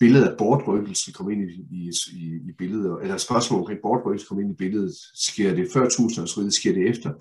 Billedet 0.00 0.28
af 0.28 0.38
bortrykkelse 0.38 1.12
kom 1.12 1.30
ind 1.30 1.50
i, 1.50 1.66
i, 1.70 1.90
i, 2.12 2.26
i 2.48 2.52
billedet, 2.58 3.02
eller 3.02 3.16
spørgsmål 3.16 3.60
omkring 3.60 3.80
bortrykkelse 3.82 4.26
kom 4.26 4.40
ind 4.40 4.52
i 4.52 4.56
billedet. 4.56 4.94
Sker 5.14 5.54
det 5.54 5.68
før 5.72 5.88
tusindårsriget, 5.88 6.54
sker 6.54 6.72
det 6.72 6.88
efter? 6.88 7.12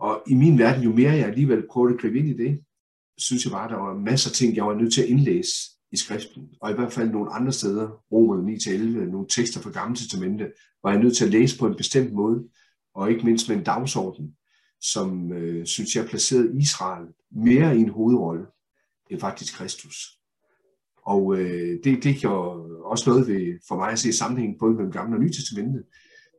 Og 0.00 0.22
i 0.26 0.34
min 0.34 0.58
verden, 0.58 0.84
jo 0.84 0.92
mere 0.92 1.12
jeg 1.12 1.26
alligevel 1.26 1.66
prøvede 1.70 1.94
at 1.94 2.00
gribe 2.00 2.18
ind 2.18 2.28
i 2.28 2.36
det, 2.44 2.60
synes 3.18 3.44
jeg 3.44 3.52
bare, 3.52 3.64
at 3.64 3.70
der 3.70 3.76
var 3.76 3.94
masser 3.94 4.30
af 4.30 4.34
ting, 4.34 4.56
jeg 4.56 4.66
var 4.66 4.74
nødt 4.74 4.92
til 4.92 5.02
at 5.02 5.08
indlæse 5.08 5.75
i 5.92 5.96
skriften. 5.96 6.48
Og 6.60 6.70
i 6.70 6.74
hvert 6.74 6.92
fald 6.92 7.10
nogle 7.10 7.32
andre 7.32 7.52
steder, 7.52 7.88
Romerne 8.12 8.52
9-11, 8.52 9.10
nogle 9.10 9.26
tekster 9.28 9.60
fra 9.60 9.70
Gamle 9.70 9.96
Testamente, 9.96 10.52
var 10.82 10.90
jeg 10.90 11.02
nødt 11.02 11.16
til 11.16 11.24
at 11.24 11.30
læse 11.30 11.58
på 11.58 11.66
en 11.66 11.76
bestemt 11.76 12.12
måde, 12.12 12.44
og 12.94 13.10
ikke 13.10 13.24
mindst 13.24 13.48
med 13.48 13.56
en 13.56 13.64
dagsorden, 13.64 14.36
som 14.80 15.32
øh, 15.32 15.66
synes 15.66 15.96
jeg 15.96 16.06
placerede 16.06 16.58
Israel 16.58 17.06
mere 17.30 17.76
i 17.76 17.80
en 17.80 17.88
hovedrolle 17.88 18.46
end 19.10 19.20
faktisk 19.20 19.54
Kristus. 19.54 20.18
Og 21.06 21.38
øh, 21.38 21.78
det, 21.84 22.04
det 22.04 22.16
gjorde 22.16 22.84
også 22.84 23.10
noget 23.10 23.28
ved, 23.28 23.58
for 23.68 23.76
mig 23.76 23.90
at 23.90 23.98
se 23.98 24.12
sammenhængen 24.12 24.58
både 24.58 24.74
mellem 24.74 24.92
gamle 24.92 25.16
og 25.16 25.20
nye 25.20 25.32
testamente, 25.32 25.82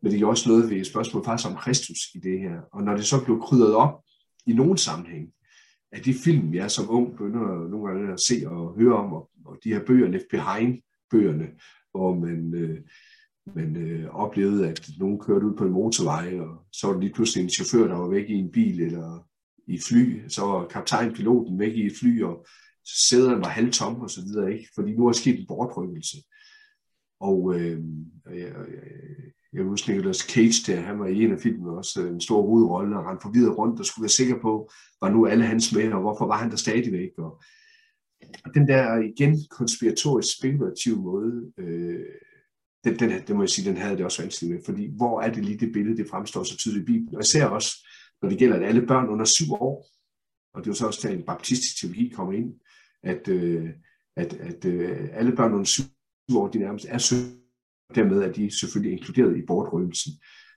men 0.03 0.11
det 0.11 0.19
gjorde 0.19 0.31
også 0.31 0.49
noget 0.49 0.69
ved 0.69 0.83
spørgsmålet 0.83 1.25
faktisk 1.25 1.49
om 1.49 1.55
Kristus 1.55 1.99
i 2.15 2.19
det 2.19 2.39
her. 2.39 2.59
Og 2.73 2.83
når 2.83 2.95
det 2.95 3.05
så 3.05 3.23
blev 3.25 3.41
krydret 3.41 3.75
op 3.75 4.03
i 4.45 4.53
nogen 4.53 4.77
sammenhæng, 4.77 5.27
af 5.91 6.01
de 6.01 6.13
film, 6.13 6.53
jeg 6.53 6.71
som 6.71 6.89
ung 6.89 7.11
begynder 7.11 7.67
nogle 7.69 7.87
gange 7.87 8.13
at 8.13 8.19
se 8.19 8.43
og 8.45 8.75
høre 8.79 8.95
om, 8.95 9.13
og, 9.13 9.29
og 9.45 9.57
de 9.63 9.73
her 9.73 9.85
bøger, 9.85 10.07
Left 10.07 10.25
Behind-bøgerne, 10.31 11.47
hvor 11.91 12.15
man, 12.15 12.53
øh, 12.53 12.79
man 13.55 13.77
øh, 13.77 14.09
oplevede, 14.09 14.69
at 14.69 14.89
nogen 14.99 15.19
kørte 15.19 15.45
ud 15.45 15.55
på 15.55 15.65
en 15.65 15.71
motorvej, 15.71 16.39
og 16.39 16.65
så 16.71 16.87
var 16.87 16.93
der 16.93 17.01
lige 17.01 17.13
pludselig 17.13 17.43
en 17.43 17.49
chauffør, 17.49 17.87
der 17.87 17.97
var 17.97 18.07
væk 18.07 18.29
i 18.29 18.33
en 18.33 18.51
bil 18.51 18.81
eller 18.81 19.27
i 19.67 19.73
et 19.73 19.83
fly, 19.87 20.27
så 20.27 20.41
var 20.41 20.67
kaptajnpiloten 20.67 21.59
væk 21.59 21.73
i 21.73 21.85
et 21.85 21.93
fly, 21.99 22.23
og 22.23 22.45
sæderne 22.85 23.41
var 23.41 23.49
halvtomme 23.49 24.03
og 24.03 24.09
så 24.09 24.21
videre, 24.21 24.53
ikke? 24.53 24.69
fordi 24.75 24.93
nu 24.93 25.07
er 25.07 25.11
sket 25.11 25.39
en 25.39 25.47
bortrykkelse. 25.47 26.17
Og 27.19 27.55
øh, 27.55 27.79
jeg, 28.25 28.37
jeg, 28.37 28.53
jeg 29.57 29.65
husker 29.65 29.93
Nicolas 29.93 30.17
Cage 30.17 30.71
der, 30.71 30.81
han 30.81 30.99
var 30.99 31.07
i 31.07 31.23
en 31.23 31.31
af 31.31 31.39
filmene 31.39 31.77
også 31.77 32.01
øh, 32.01 32.09
en 32.09 32.21
stor 32.21 32.41
hovedrolle, 32.41 32.97
og 32.97 33.05
han 33.05 33.17
forvirret 33.21 33.57
rundt 33.57 33.79
og 33.79 33.85
skulle 33.85 34.03
være 34.03 34.09
sikker 34.09 34.39
på, 34.41 34.71
var 35.01 35.09
nu 35.09 35.25
alle 35.25 35.45
hans 35.45 35.73
med, 35.75 35.91
og 35.93 36.01
hvorfor 36.01 36.27
var 36.27 36.37
han 36.37 36.49
der 36.51 36.57
stadigvæk. 36.57 37.09
Og, 37.17 37.41
og 38.45 38.53
den 38.53 38.67
der 38.67 38.97
igen 38.97 39.37
konspiratorisk 39.49 40.37
spekulativ 40.37 40.97
måde, 40.97 41.51
øh, 41.57 42.05
den, 42.83 42.99
den, 42.99 43.09
det 43.27 43.35
må 43.35 43.41
jeg 43.41 43.49
sige, 43.49 43.69
den 43.69 43.77
havde 43.77 43.97
det 43.97 44.05
også 44.05 44.21
vanskeligt 44.21 44.53
med, 44.53 44.61
fordi 44.65 44.89
hvor 44.97 45.21
er 45.21 45.33
det 45.33 45.45
lige 45.45 45.59
det 45.59 45.73
billede, 45.73 45.97
det 45.97 46.09
fremstår 46.09 46.43
så 46.43 46.57
tydeligt 46.57 46.83
i 46.83 46.91
Bibelen, 46.91 47.15
og 47.15 47.21
især 47.21 47.45
også, 47.45 47.87
når 48.21 48.29
det 48.29 48.39
gælder, 48.39 48.55
at 48.55 48.63
alle 48.63 48.87
børn 48.87 49.09
under 49.09 49.25
syv 49.25 49.53
år, 49.53 49.87
og 50.53 50.63
det 50.63 50.67
er 50.67 50.71
jo 50.71 50.75
så 50.75 50.87
også, 50.87 51.07
at 51.07 51.13
en 51.13 51.25
baptistisk 51.25 51.81
teologi 51.81 52.09
kommer 52.09 52.33
ind, 52.33 52.53
at, 53.03 53.27
øh, 53.27 53.69
at, 54.17 54.33
at 54.33 54.65
øh, 54.65 55.09
alle 55.13 55.35
børn 55.35 55.53
under 55.53 55.65
syv 55.65 55.83
år, 56.35 56.47
de 56.47 56.59
nærmest 56.59 56.85
er 56.89 56.97
syv, 56.97 57.15
dermed 57.95 58.21
er 58.21 58.31
de 58.31 58.59
selvfølgelig 58.59 58.91
inkluderet 58.91 59.37
i 59.37 59.45
bortrøvelsen. 59.47 60.11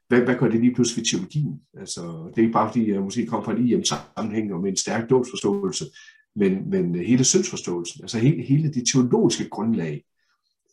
Hvad, 0.08 0.20
hvad 0.20 0.34
gør 0.34 0.48
det 0.48 0.60
lige 0.60 0.74
pludselig 0.74 1.02
ved 1.02 1.06
teologien? 1.10 1.60
Altså, 1.78 2.02
det 2.02 2.38
er 2.38 2.42
ikke 2.42 2.52
bare, 2.52 2.68
fordi 2.68 2.90
jeg 2.90 3.00
måske 3.00 3.26
kommer 3.26 3.44
fra 3.44 3.52
en 3.52 3.66
hjem 3.66 3.84
sammenhæng 3.84 4.52
og 4.52 4.60
med 4.60 4.70
en 4.70 4.76
stærk 4.76 5.10
dåbsforståelse, 5.10 5.84
men, 6.36 6.70
men 6.70 6.94
hele 6.94 7.24
syndsforståelsen, 7.24 8.04
altså 8.04 8.18
hele, 8.18 8.42
hele 8.42 8.72
det 8.72 8.88
teologiske 8.92 9.48
grundlag 9.48 10.04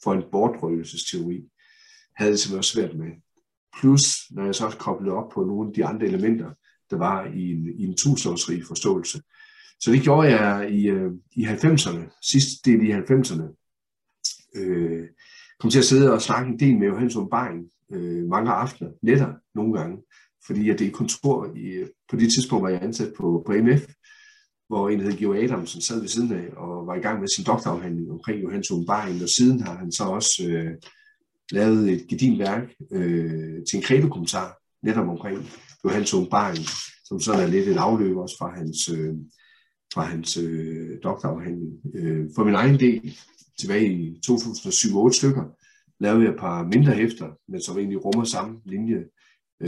for 0.03 0.13
en 0.13 0.23
bortrøvelsesteori, 0.31 1.43
havde 2.15 2.31
det 2.31 2.39
simpelthen 2.39 2.63
svært 2.63 2.97
med. 2.97 3.11
Plus, 3.79 4.31
når 4.31 4.45
jeg 4.45 4.55
så 4.55 4.65
også 4.65 4.77
koblede 4.77 5.15
op 5.15 5.29
på 5.31 5.43
nogle 5.43 5.69
af 5.69 5.73
de 5.73 5.85
andre 5.85 6.05
elementer, 6.05 6.51
der 6.89 6.97
var 6.97 7.25
i 7.25 7.51
en, 7.51 7.79
i 7.79 7.83
en 7.83 7.95
tusindårsrig 7.95 8.63
forståelse. 8.67 9.21
Så 9.79 9.91
det 9.91 10.01
gjorde 10.01 10.27
jeg 10.29 10.71
i, 10.71 10.87
øh, 10.87 11.11
i 11.31 11.45
90'erne, 11.45 12.19
sidste 12.21 12.71
del 12.71 12.81
i 12.81 12.91
90'erne. 12.91 13.47
Øh, 14.55 15.07
kom 15.59 15.69
til 15.69 15.79
at 15.79 15.85
sidde 15.85 16.13
og 16.13 16.21
snakke 16.21 16.51
en 16.51 16.59
del 16.59 16.77
med 16.77 16.87
Johannes 16.87 17.15
Åbenbaring 17.15 17.65
øh, 17.93 18.27
mange 18.27 18.51
aftener, 18.51 18.91
netter 19.01 19.33
nogle 19.55 19.79
gange, 19.79 19.97
fordi 20.45 20.67
jeg 20.67 20.79
det 20.79 20.93
kontor 20.93 21.55
i, 21.55 21.83
på 22.09 22.15
det 22.15 22.33
tidspunkt 22.33 22.63
var 22.63 22.69
jeg 22.69 22.83
ansat 22.83 23.13
på, 23.17 23.43
på 23.45 23.53
MF, 23.61 23.85
hvor 24.67 24.89
en 24.89 24.99
hed 24.99 25.17
Georg 25.17 25.43
Adamsen 25.43 25.81
sad 25.81 25.99
ved 25.99 26.07
siden 26.07 26.31
af 26.31 26.47
og 26.57 26.87
var 26.87 26.95
i 26.95 26.99
gang 26.99 27.19
med 27.19 27.27
sin 27.27 27.45
doktorafhandling 27.45 28.11
omkring 28.11 28.43
Johannes 28.43 28.71
Åbenbaring, 28.71 29.23
og 29.23 29.29
siden 29.29 29.61
har 29.61 29.77
han 29.77 29.91
så 29.91 30.03
også 30.03 30.43
øh, 30.49 30.71
lavet 31.51 31.91
et 31.91 32.07
gedin 32.07 32.39
værk 32.39 32.73
øh, 32.91 33.65
til 33.69 33.77
en 33.77 33.83
kredokommentar 33.83 34.57
netop 34.83 35.07
omkring 35.07 35.49
Johannes 35.83 36.13
Åbenbaring, 36.13 36.65
som 37.05 37.19
sådan 37.19 37.43
er 37.43 37.47
lidt 37.47 37.67
et 37.67 37.77
afløb 37.77 38.17
også 38.17 38.35
fra 38.39 38.55
hans, 38.55 38.89
øh, 38.89 39.13
fra 39.93 40.03
hans 40.03 40.37
øh, 40.37 40.89
doktorafhandling. 41.03 41.73
Øh, 41.95 42.25
for 42.35 42.43
min 42.43 42.53
egen 42.53 42.79
del, 42.79 43.17
tilbage 43.59 43.93
i 43.93 44.19
2007-2008 44.25 45.11
stykker, 45.11 45.43
lavede 45.99 46.23
jeg 46.23 46.31
et 46.31 46.39
par 46.39 46.63
mindre 46.63 46.93
hæfter, 46.93 47.31
men 47.47 47.61
som 47.61 47.77
egentlig 47.77 48.05
rummer 48.05 48.23
samme 48.23 48.61
linje, 48.65 49.03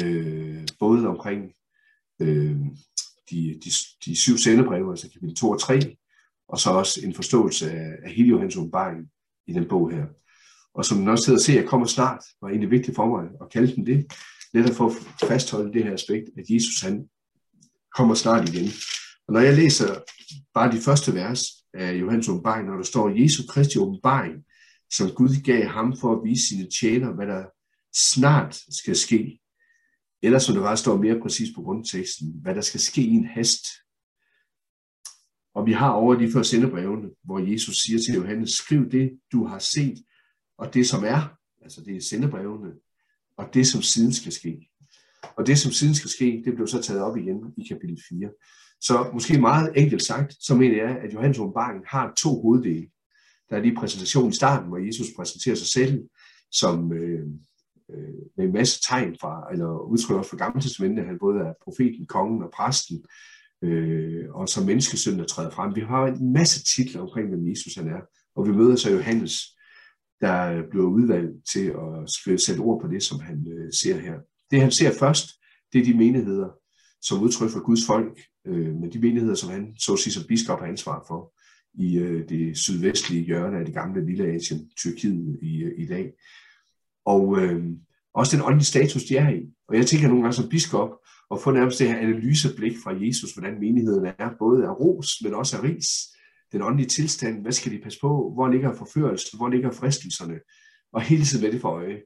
øh, 0.04 0.68
både 0.80 1.08
omkring 1.08 1.54
øh, 2.22 2.58
de, 3.30 3.60
de, 3.64 3.70
de 4.06 4.16
syv 4.16 4.38
sendebreve, 4.38 4.92
altså 4.92 5.10
kapitel 5.10 5.36
2 5.36 5.50
og 5.50 5.60
3, 5.60 5.98
og 6.48 6.60
så 6.60 6.70
også 6.70 7.02
en 7.04 7.14
forståelse 7.14 7.72
af, 7.72 7.96
af 8.04 8.12
hele 8.12 8.30
Johans 8.30 8.56
åbenbaring 8.56 9.08
i 9.48 9.54
den 9.54 9.68
bog 9.68 9.92
her. 9.92 10.06
Og 10.74 10.86
som 10.86 10.98
man 10.98 11.08
også 11.08 11.24
sidder 11.24 11.40
og 11.40 11.44
ser, 11.44 11.62
jeg 11.62 11.70
kommer 11.70 11.88
snart, 11.88 12.24
var 12.42 12.50
egentlig 12.50 12.72
vigtigt 12.72 12.96
for 12.96 13.06
mig 13.06 13.30
at 13.42 13.50
kalde 13.52 13.76
den 13.76 13.86
det, 13.86 14.12
netop 14.54 14.76
for 14.76 14.88
at 14.88 15.28
fastholde 15.28 15.74
det 15.74 15.84
her 15.84 15.94
aspekt, 15.94 16.30
at 16.38 16.50
Jesus 16.50 16.82
han 16.82 17.10
kommer 17.96 18.16
snart 18.16 18.50
igen. 18.50 18.70
Og 19.28 19.34
når 19.34 19.40
jeg 19.40 19.56
læser 19.56 20.02
bare 20.54 20.72
de 20.72 20.82
første 20.82 21.14
vers 21.14 21.59
af 21.74 21.94
Johannes 21.94 22.30
åbenbaring, 22.30 22.68
når 22.68 22.76
der 22.76 22.84
står 22.84 23.10
Jesu 23.10 23.44
Kristi 23.50 23.80
åbenbaring, 23.80 24.46
som 24.92 25.12
Gud 25.12 25.44
gav 25.44 25.66
ham 25.66 25.98
for 25.98 26.16
at 26.16 26.24
vise 26.24 26.48
sine 26.48 26.68
tjener, 26.80 27.14
hvad 27.14 27.28
der 27.28 27.46
snart 27.96 28.60
skal 28.70 28.96
ske. 28.96 29.40
Eller 30.22 30.40
som 30.40 30.54
det 30.54 30.64
var, 30.64 30.76
står 30.76 30.98
mere 30.98 31.20
præcis 31.22 31.50
på 31.56 31.62
grundteksten, 31.62 32.34
hvad 32.42 32.56
der 32.56 32.62
skal 32.62 32.80
ske 32.80 33.02
i 33.02 33.10
en 33.10 33.26
hast. 33.26 33.66
Og 35.56 35.66
vi 35.66 35.74
har 35.74 35.92
over 35.92 36.16
de 36.16 36.32
før 36.32 36.42
sendebrevene, 36.42 37.10
hvor 37.24 37.40
Jesus 37.52 37.76
siger 37.76 38.00
til 38.00 38.16
Johannes, 38.16 38.50
skriv 38.50 38.92
det, 38.92 39.20
du 39.32 39.46
har 39.46 39.60
set, 39.60 39.98
og 40.58 40.74
det 40.74 40.88
som 40.88 41.04
er, 41.04 41.38
altså 41.62 41.82
det 41.82 41.96
er 41.96 42.02
sendebrevene, 42.02 42.74
og 43.38 43.54
det, 43.54 43.68
som 43.68 43.82
siden 43.82 44.14
skal 44.14 44.32
ske. 44.32 44.70
Og 45.38 45.48
det, 45.48 45.60
som 45.60 45.72
siden 45.72 45.96
skal 45.96 46.10
ske, 46.10 46.42
det 46.46 46.56
blev 46.56 46.68
så 46.68 46.82
taget 46.82 47.02
op 47.02 47.18
igen 47.18 47.54
i 47.58 47.68
kapitel 47.68 48.00
4. 48.10 48.30
Så 48.82 49.10
måske 49.14 49.42
meget 49.42 49.72
enkelt 49.76 50.04
sagt, 50.04 50.36
så 50.40 50.56
mener 50.56 50.76
jeg, 50.76 50.98
at 50.98 51.14
Johannes 51.14 51.40
åbenbaring 51.40 51.84
har 51.88 52.14
to 52.18 52.42
hoveddele. 52.42 52.88
Der 53.50 53.58
er 53.58 53.62
lige 53.62 53.76
præsentationen 53.76 54.30
i 54.30 54.36
starten, 54.36 54.68
hvor 54.68 54.78
Jesus 54.78 55.08
præsenterer 55.18 55.56
sig 55.56 55.68
selv 55.68 56.04
som 56.52 56.94
øh, 56.94 57.26
øh, 57.92 58.14
med 58.38 58.46
en 58.46 58.54
masse 58.54 58.82
tegn 58.82 59.16
fra, 59.22 59.48
eller 59.52 59.70
udtrykker 59.80 60.24
fra 60.24 60.38
Gamle 60.38 60.62
Testamentet, 60.62 61.06
han 61.06 61.20
både 61.20 61.40
er 61.40 61.54
profeten, 61.64 62.06
kongen 62.06 62.44
og 62.44 62.52
præsten, 62.54 63.06
øh, 63.64 64.26
og 64.30 64.50
som 64.50 64.66
menneskesøn, 64.66 65.20
der 65.20 65.26
træder 65.26 65.50
frem. 65.50 65.76
Vi 65.76 65.82
har 65.82 66.06
en 66.06 66.34
masse 66.34 66.64
titler 66.64 67.02
omkring, 67.02 67.30
hvem 67.30 67.50
Jesus 67.50 67.76
han 67.76 67.88
er, 67.88 68.02
og 68.36 68.48
vi 68.48 68.52
møder 68.52 68.76
så 68.76 68.92
Johannes, 68.92 69.34
der 70.22 70.64
bliver 70.70 70.86
udvalgt 70.86 71.48
til 71.54 71.74
at 72.34 72.42
sætte 72.42 72.60
ord 72.60 72.82
på 72.82 72.88
det, 72.88 73.04
som 73.04 73.20
han 73.20 73.48
øh, 73.58 73.74
ser 73.74 73.98
her. 74.00 74.20
Det 74.52 74.62
han 74.62 74.72
ser 74.72 74.92
først, 75.00 75.30
det 75.74 75.82
er 75.82 75.86
de 75.86 75.98
menigheder, 75.98 76.50
som 77.02 77.22
udtryk 77.22 77.50
for 77.50 77.64
Guds 77.66 77.86
folk, 77.88 78.22
øh, 78.48 78.76
men 78.76 78.94
de 78.94 79.00
menigheder, 79.00 79.36
som 79.36 79.50
han 79.50 79.76
så 79.78 79.98
sig 79.98 80.14
som 80.14 80.24
biskop 80.28 80.60
har 80.60 80.68
ansvar 80.68 81.06
for 81.08 81.34
i 81.74 81.98
øh, 81.98 82.30
det 82.30 82.58
sydvestlige 82.58 83.26
hjørne 83.26 83.60
af 83.60 83.66
det 83.66 83.74
gamle 83.74 84.06
Lille 84.06 84.28
Asien, 84.28 84.70
Tyrkiet 84.78 85.40
i, 85.42 85.64
øh, 85.64 85.72
i 85.78 85.86
dag. 85.86 86.14
Og 87.06 87.38
øh, 87.40 87.64
også 88.14 88.38
den 88.38 88.46
åndelige 88.46 88.66
status, 88.66 89.04
de 89.04 89.18
er 89.18 89.30
i. 89.30 89.42
Og 89.68 89.76
jeg 89.76 89.86
tænker 89.86 90.08
nogle 90.08 90.24
gange 90.24 90.36
som 90.36 90.50
biskop, 90.50 90.90
at 91.32 91.42
få 91.42 91.52
nærmest 91.52 91.80
det 91.80 91.88
her 91.88 91.98
analyseblik 91.98 92.78
fra 92.84 93.06
Jesus, 93.06 93.34
hvordan 93.34 93.60
menigheden 93.60 94.06
er, 94.06 94.30
både 94.40 94.66
af 94.66 94.80
ros, 94.80 95.10
men 95.24 95.34
også 95.34 95.58
af 95.58 95.64
ris. 95.64 95.88
Den 96.52 96.62
åndelige 96.62 96.88
tilstand, 96.88 97.42
hvad 97.42 97.52
skal 97.52 97.72
de 97.72 97.80
passe 97.84 98.00
på? 98.02 98.32
Hvor 98.34 98.48
ligger 98.48 98.74
forførelsen? 98.74 99.40
Hvor 99.40 99.50
ligger 99.50 99.72
fristelserne? 99.72 100.40
Og 100.94 101.02
hele 101.02 101.24
tiden 101.24 101.44
med 101.44 101.52
det 101.52 101.62
for 101.62 101.70
øje, 101.70 102.02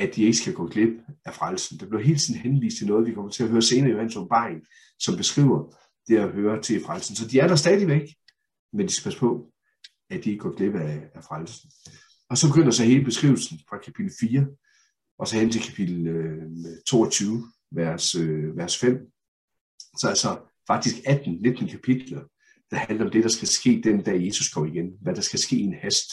at 0.00 0.16
de 0.16 0.22
ikke 0.22 0.36
skal 0.36 0.54
gå 0.54 0.66
glip 0.66 1.02
af 1.24 1.34
frelsen. 1.34 1.80
Det 1.80 1.88
bliver 1.88 2.02
hele 2.02 2.18
tiden 2.18 2.40
henvist 2.40 2.76
til 2.78 2.86
noget, 2.86 3.06
vi 3.06 3.14
kommer 3.14 3.30
til 3.30 3.42
at 3.42 3.48
høre 3.48 3.62
senere 3.62 3.88
i 3.88 3.92
Johannes 3.92 4.16
åbenbaring, 4.16 4.66
som 4.98 5.16
beskriver 5.16 5.74
det 6.08 6.16
at 6.16 6.32
høre 6.32 6.62
til 6.62 6.84
frelsen. 6.84 7.16
Så 7.16 7.28
de 7.28 7.40
er 7.40 7.48
der 7.48 7.56
stadigvæk, 7.56 8.14
men 8.72 8.86
de 8.86 8.92
skal 8.92 9.04
passe 9.04 9.18
på, 9.18 9.52
at 10.10 10.24
de 10.24 10.30
ikke 10.30 10.42
går 10.42 10.56
glip 10.56 10.74
af, 10.74 11.02
af 11.14 11.24
frelsen. 11.24 11.70
Og 12.30 12.38
så 12.38 12.48
begynder 12.48 12.70
så 12.70 12.84
hele 12.84 13.04
beskrivelsen 13.04 13.60
fra 13.68 13.78
kapitel 13.78 14.12
4, 14.20 14.46
og 15.18 15.28
så 15.28 15.36
hen 15.36 15.50
til 15.50 15.62
kapitel 15.62 16.06
øh, 16.06 16.42
22, 16.86 17.44
vers, 17.72 18.14
øh, 18.14 18.56
vers 18.56 18.78
5. 18.78 19.12
Så 19.98 20.08
altså 20.08 20.38
faktisk 20.66 20.96
18-19 20.96 21.70
kapitler, 21.70 22.20
der 22.70 22.76
handler 22.76 23.04
om 23.04 23.10
det, 23.10 23.22
der 23.22 23.28
skal 23.28 23.48
ske 23.48 23.80
den 23.84 24.02
dag 24.02 24.26
Jesus 24.26 24.48
kommer 24.48 24.72
igen. 24.72 24.92
Hvad 25.00 25.14
der 25.14 25.20
skal 25.20 25.38
ske 25.38 25.56
i 25.56 25.62
en 25.62 25.74
hast. 25.74 26.10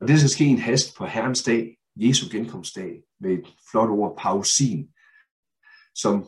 Og 0.00 0.08
det, 0.08 0.14
der 0.14 0.18
skal 0.18 0.30
ske 0.30 0.44
i 0.44 0.48
en 0.48 0.58
hast 0.58 0.96
på 0.96 1.06
Herrens 1.06 1.42
dag, 1.42 1.76
Jesu 2.00 2.26
genkomstdag, 2.30 3.02
med 3.20 3.30
et 3.30 3.46
flot 3.70 3.90
ord, 3.90 4.18
pausin, 4.18 4.88
som 5.94 6.26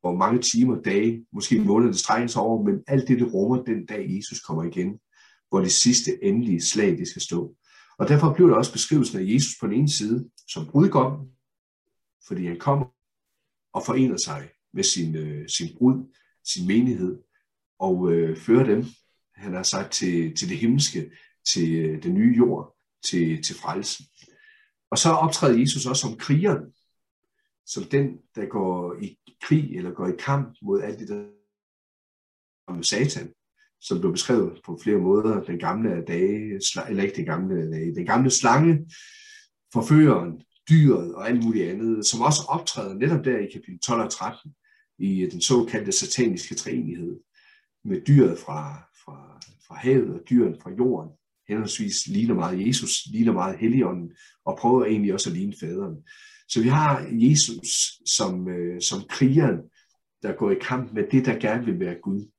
hvor 0.00 0.16
mange 0.16 0.40
timer, 0.42 0.82
dage, 0.82 1.26
måske 1.32 1.60
måneder, 1.60 1.92
det 1.92 2.00
strækkes 2.00 2.36
over, 2.36 2.62
men 2.62 2.84
alt 2.86 3.08
det, 3.08 3.18
det 3.18 3.34
rummer 3.34 3.62
den 3.62 3.86
dag, 3.86 4.16
Jesus 4.16 4.40
kommer 4.40 4.64
igen, 4.64 4.98
hvor 5.48 5.60
det 5.60 5.72
sidste 5.72 6.24
endelige 6.24 6.62
slag, 6.62 6.98
det 6.98 7.08
skal 7.08 7.22
stå. 7.22 7.56
Og 7.98 8.08
derfor 8.08 8.32
bliver 8.34 8.48
der 8.48 8.56
også 8.56 8.72
beskrivelsen 8.72 9.18
af 9.18 9.34
Jesus 9.34 9.52
på 9.60 9.66
den 9.66 9.74
ene 9.74 9.88
side 9.88 10.30
som 10.48 10.66
brudgom, 10.66 11.28
fordi 12.26 12.46
han 12.46 12.58
kommer 12.58 12.86
og 13.72 13.82
forener 13.86 14.16
sig 14.16 14.50
med 14.72 14.84
sin, 14.84 15.16
øh, 15.16 15.48
sin 15.48 15.68
brud, 15.78 16.14
sin 16.44 16.66
menighed, 16.66 17.18
og 17.78 18.12
øh, 18.12 18.36
fører 18.36 18.64
dem, 18.64 18.84
han 19.34 19.54
har 19.54 19.62
sagt, 19.62 19.92
til, 19.92 20.36
til 20.36 20.48
det 20.48 20.58
himmelske, 20.58 21.10
til 21.52 21.74
øh, 21.74 22.02
den 22.02 22.14
nye 22.14 22.34
jord, 22.36 22.76
til, 23.10 23.42
til 23.42 23.56
frelsen. 23.56 24.04
Og 24.90 24.98
så 24.98 25.10
optræder 25.10 25.58
Jesus 25.58 25.86
også 25.86 26.00
som 26.00 26.16
krigeren, 26.16 26.72
som 27.66 27.84
den, 27.84 28.18
der 28.34 28.46
går 28.46 28.94
i 29.02 29.18
krig 29.42 29.76
eller 29.76 29.90
går 29.90 30.06
i 30.06 30.16
kamp 30.18 30.56
mod 30.62 30.82
alt 30.82 30.98
det, 30.98 31.08
der 31.08 32.72
med 32.72 32.84
Satan, 32.84 33.32
som 33.80 34.00
blev 34.00 34.12
beskrevet 34.12 34.60
på 34.64 34.78
flere 34.82 34.98
måder, 34.98 35.44
den 35.44 35.58
gamle 35.58 36.04
dage, 36.04 36.60
eller 36.88 37.02
ikke 37.02 37.16
den 37.16 37.24
gamle 37.24 37.72
dage, 37.72 37.94
den 37.94 38.06
gamle 38.06 38.30
slange, 38.30 38.90
forføreren, 39.72 40.42
dyret 40.70 41.14
og 41.14 41.28
alt 41.28 41.44
muligt 41.44 41.70
andet, 41.70 42.06
som 42.06 42.20
også 42.20 42.40
optræder 42.48 42.94
netop 42.94 43.24
der 43.24 43.38
i 43.38 43.50
kapitel 43.50 43.78
12 43.78 44.00
og 44.00 44.10
13, 44.10 44.54
i 44.98 45.20
øh, 45.20 45.32
den 45.32 45.40
såkaldte 45.40 45.92
sataniske 45.92 46.54
træenighed, 46.54 47.20
med 47.84 48.00
dyret 48.00 48.38
fra, 48.38 48.88
fra, 49.04 49.40
fra 49.66 49.74
havet 49.74 50.14
og 50.14 50.20
dyret 50.30 50.58
fra 50.62 50.70
jorden, 50.70 51.10
henholdsvis 51.50 52.06
ligner 52.06 52.34
meget 52.34 52.66
Jesus, 52.66 52.90
ligner 53.12 53.32
meget 53.32 53.58
Helligånden, 53.58 54.10
og 54.44 54.58
prøver 54.60 54.84
egentlig 54.84 55.14
også 55.14 55.30
at 55.30 55.36
ligne 55.36 55.54
faderen. 55.60 55.96
Så 56.48 56.62
vi 56.62 56.68
har 56.68 57.06
Jesus 57.10 57.68
som, 58.16 58.48
øh, 58.48 58.80
som 58.80 59.02
krigeren, 59.08 59.58
der 60.22 60.32
går 60.32 60.50
i 60.50 60.54
kamp 60.60 60.92
med 60.92 61.04
det, 61.12 61.26
der 61.26 61.38
gerne 61.38 61.64
vil 61.64 61.80
være 61.80 61.96
Gud. 62.02 62.30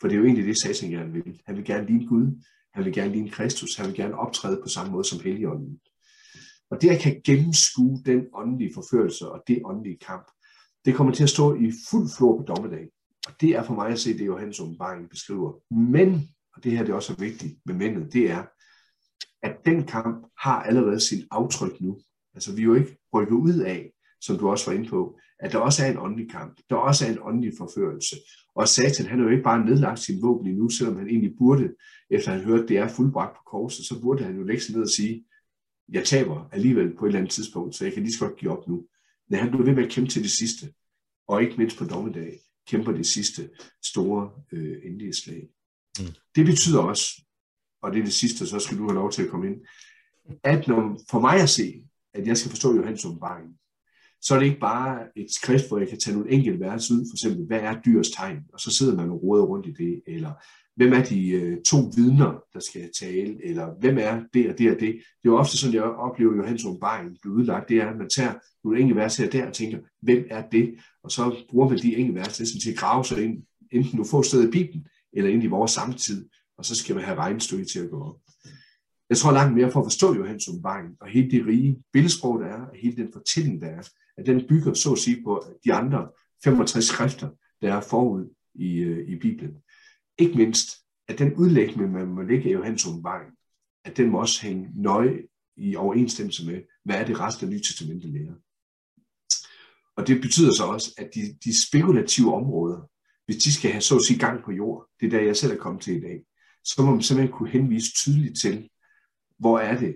For 0.00 0.08
det 0.08 0.14
er 0.14 0.18
jo 0.18 0.24
egentlig 0.24 0.46
det, 0.46 0.60
Satan 0.60 0.90
gerne 0.90 1.12
vil. 1.12 1.40
Han 1.46 1.56
vil 1.56 1.64
gerne 1.64 1.86
ligne 1.86 2.06
Gud, 2.06 2.26
han 2.74 2.84
vil 2.84 2.92
gerne 2.92 3.12
ligne 3.12 3.30
Kristus, 3.30 3.76
han 3.76 3.86
vil 3.86 3.94
gerne 3.94 4.18
optræde 4.18 4.60
på 4.62 4.68
samme 4.68 4.92
måde 4.92 5.04
som 5.04 5.20
Helligånden. 5.20 5.80
Og 6.70 6.82
det, 6.82 6.90
at 6.90 7.00
kan 7.00 7.20
gennemskue 7.24 8.02
den 8.06 8.26
åndelige 8.34 8.74
forførelse 8.74 9.28
og 9.28 9.42
det 9.48 9.62
åndelige 9.64 9.98
kamp, 10.06 10.26
det 10.84 10.94
kommer 10.94 11.12
til 11.12 11.22
at 11.22 11.30
stå 11.30 11.54
i 11.54 11.72
fuld 11.90 12.08
flor 12.16 12.38
på 12.38 12.42
dommedag. 12.42 12.88
Og 13.26 13.32
det 13.40 13.50
er 13.50 13.62
for 13.62 13.74
mig 13.74 13.88
at 13.88 13.98
se, 13.98 14.18
det 14.18 14.26
Johannes 14.26 14.60
åbenbaring 14.60 15.10
beskriver. 15.10 15.74
Men, 15.74 16.28
og 16.56 16.64
det 16.64 16.72
her 16.72 16.84
det 16.84 16.90
er 16.90 16.96
også 16.96 17.14
vigtigt 17.18 17.54
med 17.66 17.74
mændet, 17.74 18.12
det 18.12 18.30
er, 18.30 18.38
at 18.38 18.48
den 19.66 19.86
kamp 19.86 20.26
har 20.38 20.62
allerede 20.62 21.00
sin 21.00 21.24
aftryk 21.30 21.80
nu. 21.80 21.98
Altså 22.34 22.54
vi 22.54 22.60
er 22.60 22.64
jo 22.64 22.74
ikke 22.74 22.98
rykket 23.14 23.34
ud 23.34 23.58
af, 23.58 23.92
som 24.20 24.38
du 24.38 24.48
også 24.48 24.70
var 24.70 24.78
inde 24.78 24.88
på, 24.88 25.18
at 25.38 25.52
der 25.52 25.58
også 25.58 25.84
er 25.84 25.90
en 25.90 25.98
åndelig 25.98 26.30
kamp, 26.30 26.60
der 26.70 26.76
også 26.76 27.06
er 27.06 27.10
en 27.10 27.18
åndelig 27.22 27.52
forførelse. 27.58 28.16
Og 28.54 28.68
Satan, 28.68 29.06
han 29.06 29.18
har 29.18 29.24
jo 29.24 29.30
ikke 29.30 29.42
bare 29.42 29.66
nedlagt 29.66 30.00
sin 30.00 30.22
våben 30.22 30.46
endnu, 30.46 30.68
selvom 30.68 30.96
han 30.96 31.08
egentlig 31.08 31.34
burde, 31.38 31.74
efter 32.10 32.30
han 32.30 32.44
hørte, 32.44 32.62
at 32.62 32.68
det 32.68 32.78
er 32.78 32.88
fuldbragt 32.88 33.36
på 33.36 33.42
korset, 33.46 33.86
så 33.86 34.00
burde 34.00 34.24
han 34.24 34.36
jo 34.36 34.42
lægge 34.42 34.62
sig 34.62 34.74
ned 34.74 34.82
og 34.82 34.88
sige, 34.88 35.24
jeg 35.88 36.04
taber 36.04 36.48
alligevel 36.52 36.96
på 36.96 37.04
et 37.04 37.08
eller 37.08 37.18
andet 37.18 37.32
tidspunkt, 37.32 37.74
så 37.74 37.84
jeg 37.84 37.94
kan 37.94 38.02
lige 38.02 38.12
så 38.12 38.26
godt 38.26 38.36
give 38.36 38.50
op 38.58 38.68
nu. 38.68 38.86
Men 39.30 39.38
han 39.38 39.50
bliver 39.50 39.64
ved 39.64 39.74
med 39.74 39.84
at 39.84 39.90
kæmpe 39.90 40.10
til 40.10 40.22
det 40.22 40.30
sidste, 40.30 40.72
og 41.28 41.42
ikke 41.42 41.56
mindst 41.56 41.78
på 41.78 41.84
dommedag, 41.84 42.40
kæmper 42.68 42.92
det 42.92 43.06
sidste 43.06 43.50
store 43.82 44.30
øh, 44.52 44.76
endelige 44.84 45.14
slag. 45.14 45.48
Mm. 45.98 46.06
Det 46.36 46.46
betyder 46.46 46.80
også, 46.80 47.23
og 47.84 47.92
det 47.92 48.00
er 48.00 48.04
det 48.04 48.12
sidste, 48.12 48.46
så 48.46 48.58
skal 48.58 48.78
du 48.78 48.82
have 48.82 48.94
lov 48.94 49.10
til 49.10 49.22
at 49.22 49.30
komme 49.30 49.46
ind, 49.46 49.56
at 50.44 50.68
når, 50.68 51.00
for 51.10 51.20
mig 51.20 51.40
at 51.40 51.48
se, 51.48 51.84
at 52.14 52.26
jeg 52.26 52.36
skal 52.36 52.50
forstå 52.50 52.76
Johannes 52.76 53.04
åbenbaring, 53.04 53.48
så 54.20 54.34
er 54.34 54.38
det 54.38 54.46
ikke 54.46 54.60
bare 54.60 55.00
et 55.16 55.26
skrift, 55.30 55.68
hvor 55.68 55.78
jeg 55.78 55.88
kan 55.88 55.98
tage 55.98 56.16
nogle 56.16 56.30
enkelte 56.30 56.60
vers 56.60 56.90
ud, 56.90 57.06
for 57.10 57.14
eksempel, 57.14 57.46
hvad 57.46 57.60
er 57.60 57.80
dyrs 57.86 58.10
tegn? 58.10 58.38
Og 58.52 58.60
så 58.60 58.70
sidder 58.70 58.96
man 58.96 59.10
og 59.10 59.22
råder 59.22 59.44
rundt 59.44 59.66
i 59.66 59.72
det, 59.72 60.02
eller 60.06 60.32
hvem 60.76 60.92
er 60.92 61.04
de 61.04 61.28
øh, 61.30 61.62
to 61.62 61.76
vidner, 61.96 62.42
der 62.52 62.60
skal 62.60 62.90
tale, 63.00 63.46
eller 63.46 63.74
hvem 63.80 63.98
er 63.98 64.22
det 64.34 64.50
og 64.50 64.58
det 64.58 64.70
og 64.70 64.80
det. 64.80 64.92
Det 64.92 65.28
er 65.28 65.32
jo 65.32 65.36
ofte 65.36 65.58
sådan, 65.58 65.74
jeg 65.74 65.82
oplever 65.82 66.36
Johannes 66.36 66.64
åbenbaring 66.64 67.16
blive 67.22 67.34
udlagt, 67.34 67.68
det 67.68 67.76
er, 67.76 67.86
at 67.86 67.96
man 67.98 68.08
tager 68.08 68.34
nogle 68.64 68.80
enkelte 68.80 69.00
vers 69.00 69.16
her 69.16 69.30
der 69.30 69.46
og 69.46 69.52
tænker, 69.52 69.78
hvem 70.02 70.26
er 70.30 70.42
det? 70.48 70.74
Og 71.02 71.10
så 71.10 71.36
bruger 71.50 71.68
man 71.68 71.78
de 71.78 71.96
enkelte 71.96 72.20
vers 72.20 72.36
til 72.36 72.70
at 72.70 72.76
grave 72.76 73.04
sig 73.04 73.24
ind, 73.24 73.42
enten 73.72 73.98
nu 73.98 74.04
få 74.04 74.22
sted 74.22 74.48
i 74.48 74.50
Bibelen, 74.50 74.86
eller 75.12 75.30
ind 75.30 75.42
i 75.42 75.46
vores 75.46 75.70
samtid, 75.70 76.28
og 76.58 76.64
så 76.64 76.76
skal 76.76 76.94
man 76.94 77.04
have 77.04 77.18
regnstykket 77.18 77.68
til 77.68 77.78
at 77.78 77.90
gå 77.90 78.02
op. 78.04 78.20
Jeg 79.10 79.18
tror 79.18 79.32
langt 79.32 79.54
mere 79.54 79.70
for 79.72 79.80
at 79.80 79.86
forstå 79.86 80.14
Johannes 80.14 80.48
åbenbaring, 80.48 80.96
og 81.00 81.08
hele 81.08 81.30
det 81.30 81.46
rige 81.46 81.82
billedsprog, 81.92 82.40
der 82.40 82.46
er, 82.46 82.60
og 82.60 82.76
hele 82.76 82.96
den 82.96 83.12
fortælling, 83.12 83.60
der 83.60 83.68
er, 83.68 83.82
at 84.16 84.26
den 84.26 84.48
bygger 84.48 84.74
så 84.74 84.92
at 84.92 84.98
sige 84.98 85.22
på 85.24 85.44
de 85.64 85.74
andre 85.74 86.08
65 86.44 86.84
skrifter, 86.84 87.30
der 87.62 87.74
er 87.74 87.80
forud 87.80 88.34
i, 88.54 88.76
øh, 88.76 89.08
i 89.08 89.18
Bibelen. 89.18 89.54
Ikke 90.18 90.36
mindst, 90.36 90.68
at 91.08 91.18
den 91.18 91.34
udlægning, 91.34 91.92
man 91.92 92.06
må 92.06 92.22
lægge 92.22 92.48
af 92.48 92.54
Johannes 92.54 92.86
åbenbaring, 92.86 93.30
at 93.84 93.96
den 93.96 94.10
må 94.10 94.20
også 94.20 94.42
hænge 94.42 94.70
nøje 94.74 95.22
i 95.56 95.76
overensstemmelse 95.76 96.46
med, 96.46 96.62
hvad 96.84 96.96
er 96.96 97.06
det 97.06 97.20
resten 97.20 97.46
af 97.46 97.52
Nye 97.52 97.62
Testamentet 97.62 98.10
lærer. 98.10 98.34
Og 99.96 100.06
det 100.06 100.20
betyder 100.20 100.52
så 100.52 100.64
også, 100.64 100.94
at 100.98 101.10
de, 101.14 101.20
de 101.44 101.66
spekulative 101.68 102.34
områder, 102.34 102.90
hvis 103.26 103.42
de 103.42 103.52
skal 103.52 103.70
have 103.70 103.80
så 103.80 103.96
at 103.96 104.02
sige 104.02 104.18
gang 104.18 104.44
på 104.44 104.52
jord, 104.52 104.88
det 105.00 105.06
er 105.06 105.10
der 105.10 105.20
jeg 105.20 105.36
selv 105.36 105.52
er 105.52 105.56
kommet 105.56 105.82
til 105.82 105.96
i 105.96 106.00
dag, 106.00 106.24
så 106.64 106.82
må 106.82 106.90
man 106.90 107.02
simpelthen 107.02 107.32
kunne 107.32 107.48
henvise 107.48 107.92
tydeligt 107.92 108.40
til, 108.40 108.68
hvor 109.38 109.58
er 109.58 109.78
det, 109.78 109.94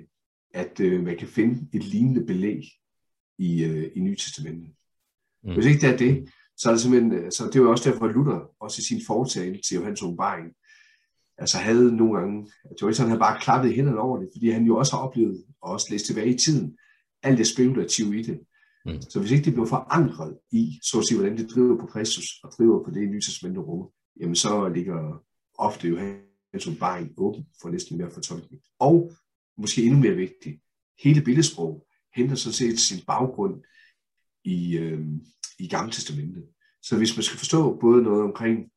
at 0.55 0.81
øh, 0.81 1.05
man 1.05 1.17
kan 1.19 1.29
finde 1.29 1.69
et 1.75 1.85
lignende 1.85 2.27
belæg 2.27 2.63
i, 3.39 3.65
øh, 3.65 3.91
i 3.97 4.01
Nye 4.01 4.17
Testamentet. 4.17 4.71
Mm. 5.45 5.55
Hvis 5.55 5.67
ikke 5.67 5.81
det 5.81 5.93
er 5.93 5.97
det, 5.97 6.29
så 6.57 6.69
er 6.69 6.73
det 6.73 6.81
simpelthen, 6.81 7.13
øh, 7.13 7.33
så 7.33 7.47
det 7.47 7.57
jo 7.57 7.71
også 7.71 7.91
derfor, 7.91 8.07
at 8.07 8.15
Luther 8.15 8.51
også 8.61 8.81
i 8.81 8.85
sin 8.85 9.07
foretale 9.07 9.61
til 9.69 9.75
Johannes 9.75 10.03
åbenbaring, 10.03 10.55
altså 11.39 11.59
havde 11.59 11.97
nogle 11.97 12.19
gange, 12.19 12.53
at 12.65 12.71
det 12.71 12.83
var 12.83 12.89
ikke 12.89 12.97
sådan, 12.97 13.13
at 13.13 13.17
han 13.17 13.27
bare 13.27 13.41
klappede 13.41 13.75
hænderne 13.75 14.01
over 14.01 14.19
det, 14.19 14.29
fordi 14.35 14.51
han 14.51 14.65
jo 14.65 14.77
også 14.77 14.97
har 14.97 15.03
oplevet, 15.03 15.45
og 15.63 15.73
også 15.73 15.87
læst 15.91 16.07
tilbage 16.07 16.35
i 16.35 16.39
tiden, 16.39 16.79
alt 17.23 17.39
det 17.39 17.47
spekulative 17.47 18.19
i 18.19 18.23
det. 18.23 18.41
Mm. 18.87 19.03
Så 19.03 19.21
hvis 19.21 19.31
ikke 19.31 19.45
det 19.45 19.55
blev 19.55 19.67
forankret 19.67 20.39
i, 20.53 20.79
så 20.83 20.99
at 20.99 21.05
sige, 21.09 21.19
hvordan 21.19 21.39
det 21.39 21.51
driver 21.51 21.81
på 21.81 21.87
Kristus, 21.87 22.27
og 22.45 22.53
driver 22.59 22.85
på 22.85 22.91
det 22.91 23.09
Nye 23.09 23.21
Testamentet 23.21 23.67
rummer, 23.67 23.87
jamen 24.21 24.35
så 24.35 24.69
ligger 24.69 25.25
ofte 25.59 25.89
jo 25.89 25.97
hans 26.53 26.67
åbenbaring 26.67 27.13
åben 27.17 27.47
for 27.63 27.69
næsten 27.69 27.99
mere 27.99 28.11
fortolkning. 28.11 28.63
Og 28.79 29.13
måske 29.59 29.83
endnu 29.83 29.99
mere 29.99 30.15
vigtigt, 30.15 30.61
hele 31.03 31.23
billedsprog 31.23 31.87
henter 32.15 32.37
sådan 32.37 32.53
set 32.53 32.81
sin 32.81 33.05
baggrund 33.07 33.63
i, 34.45 34.79
øh, 34.79 35.07
i 35.59 35.69
Gamle 35.69 35.93
Testamentet. 35.93 36.45
Så 36.83 36.97
hvis 36.97 37.17
man 37.17 37.23
skal 37.23 37.39
forstå 37.39 37.79
både 37.81 38.03
noget 38.03 38.23
omkring 38.23 38.71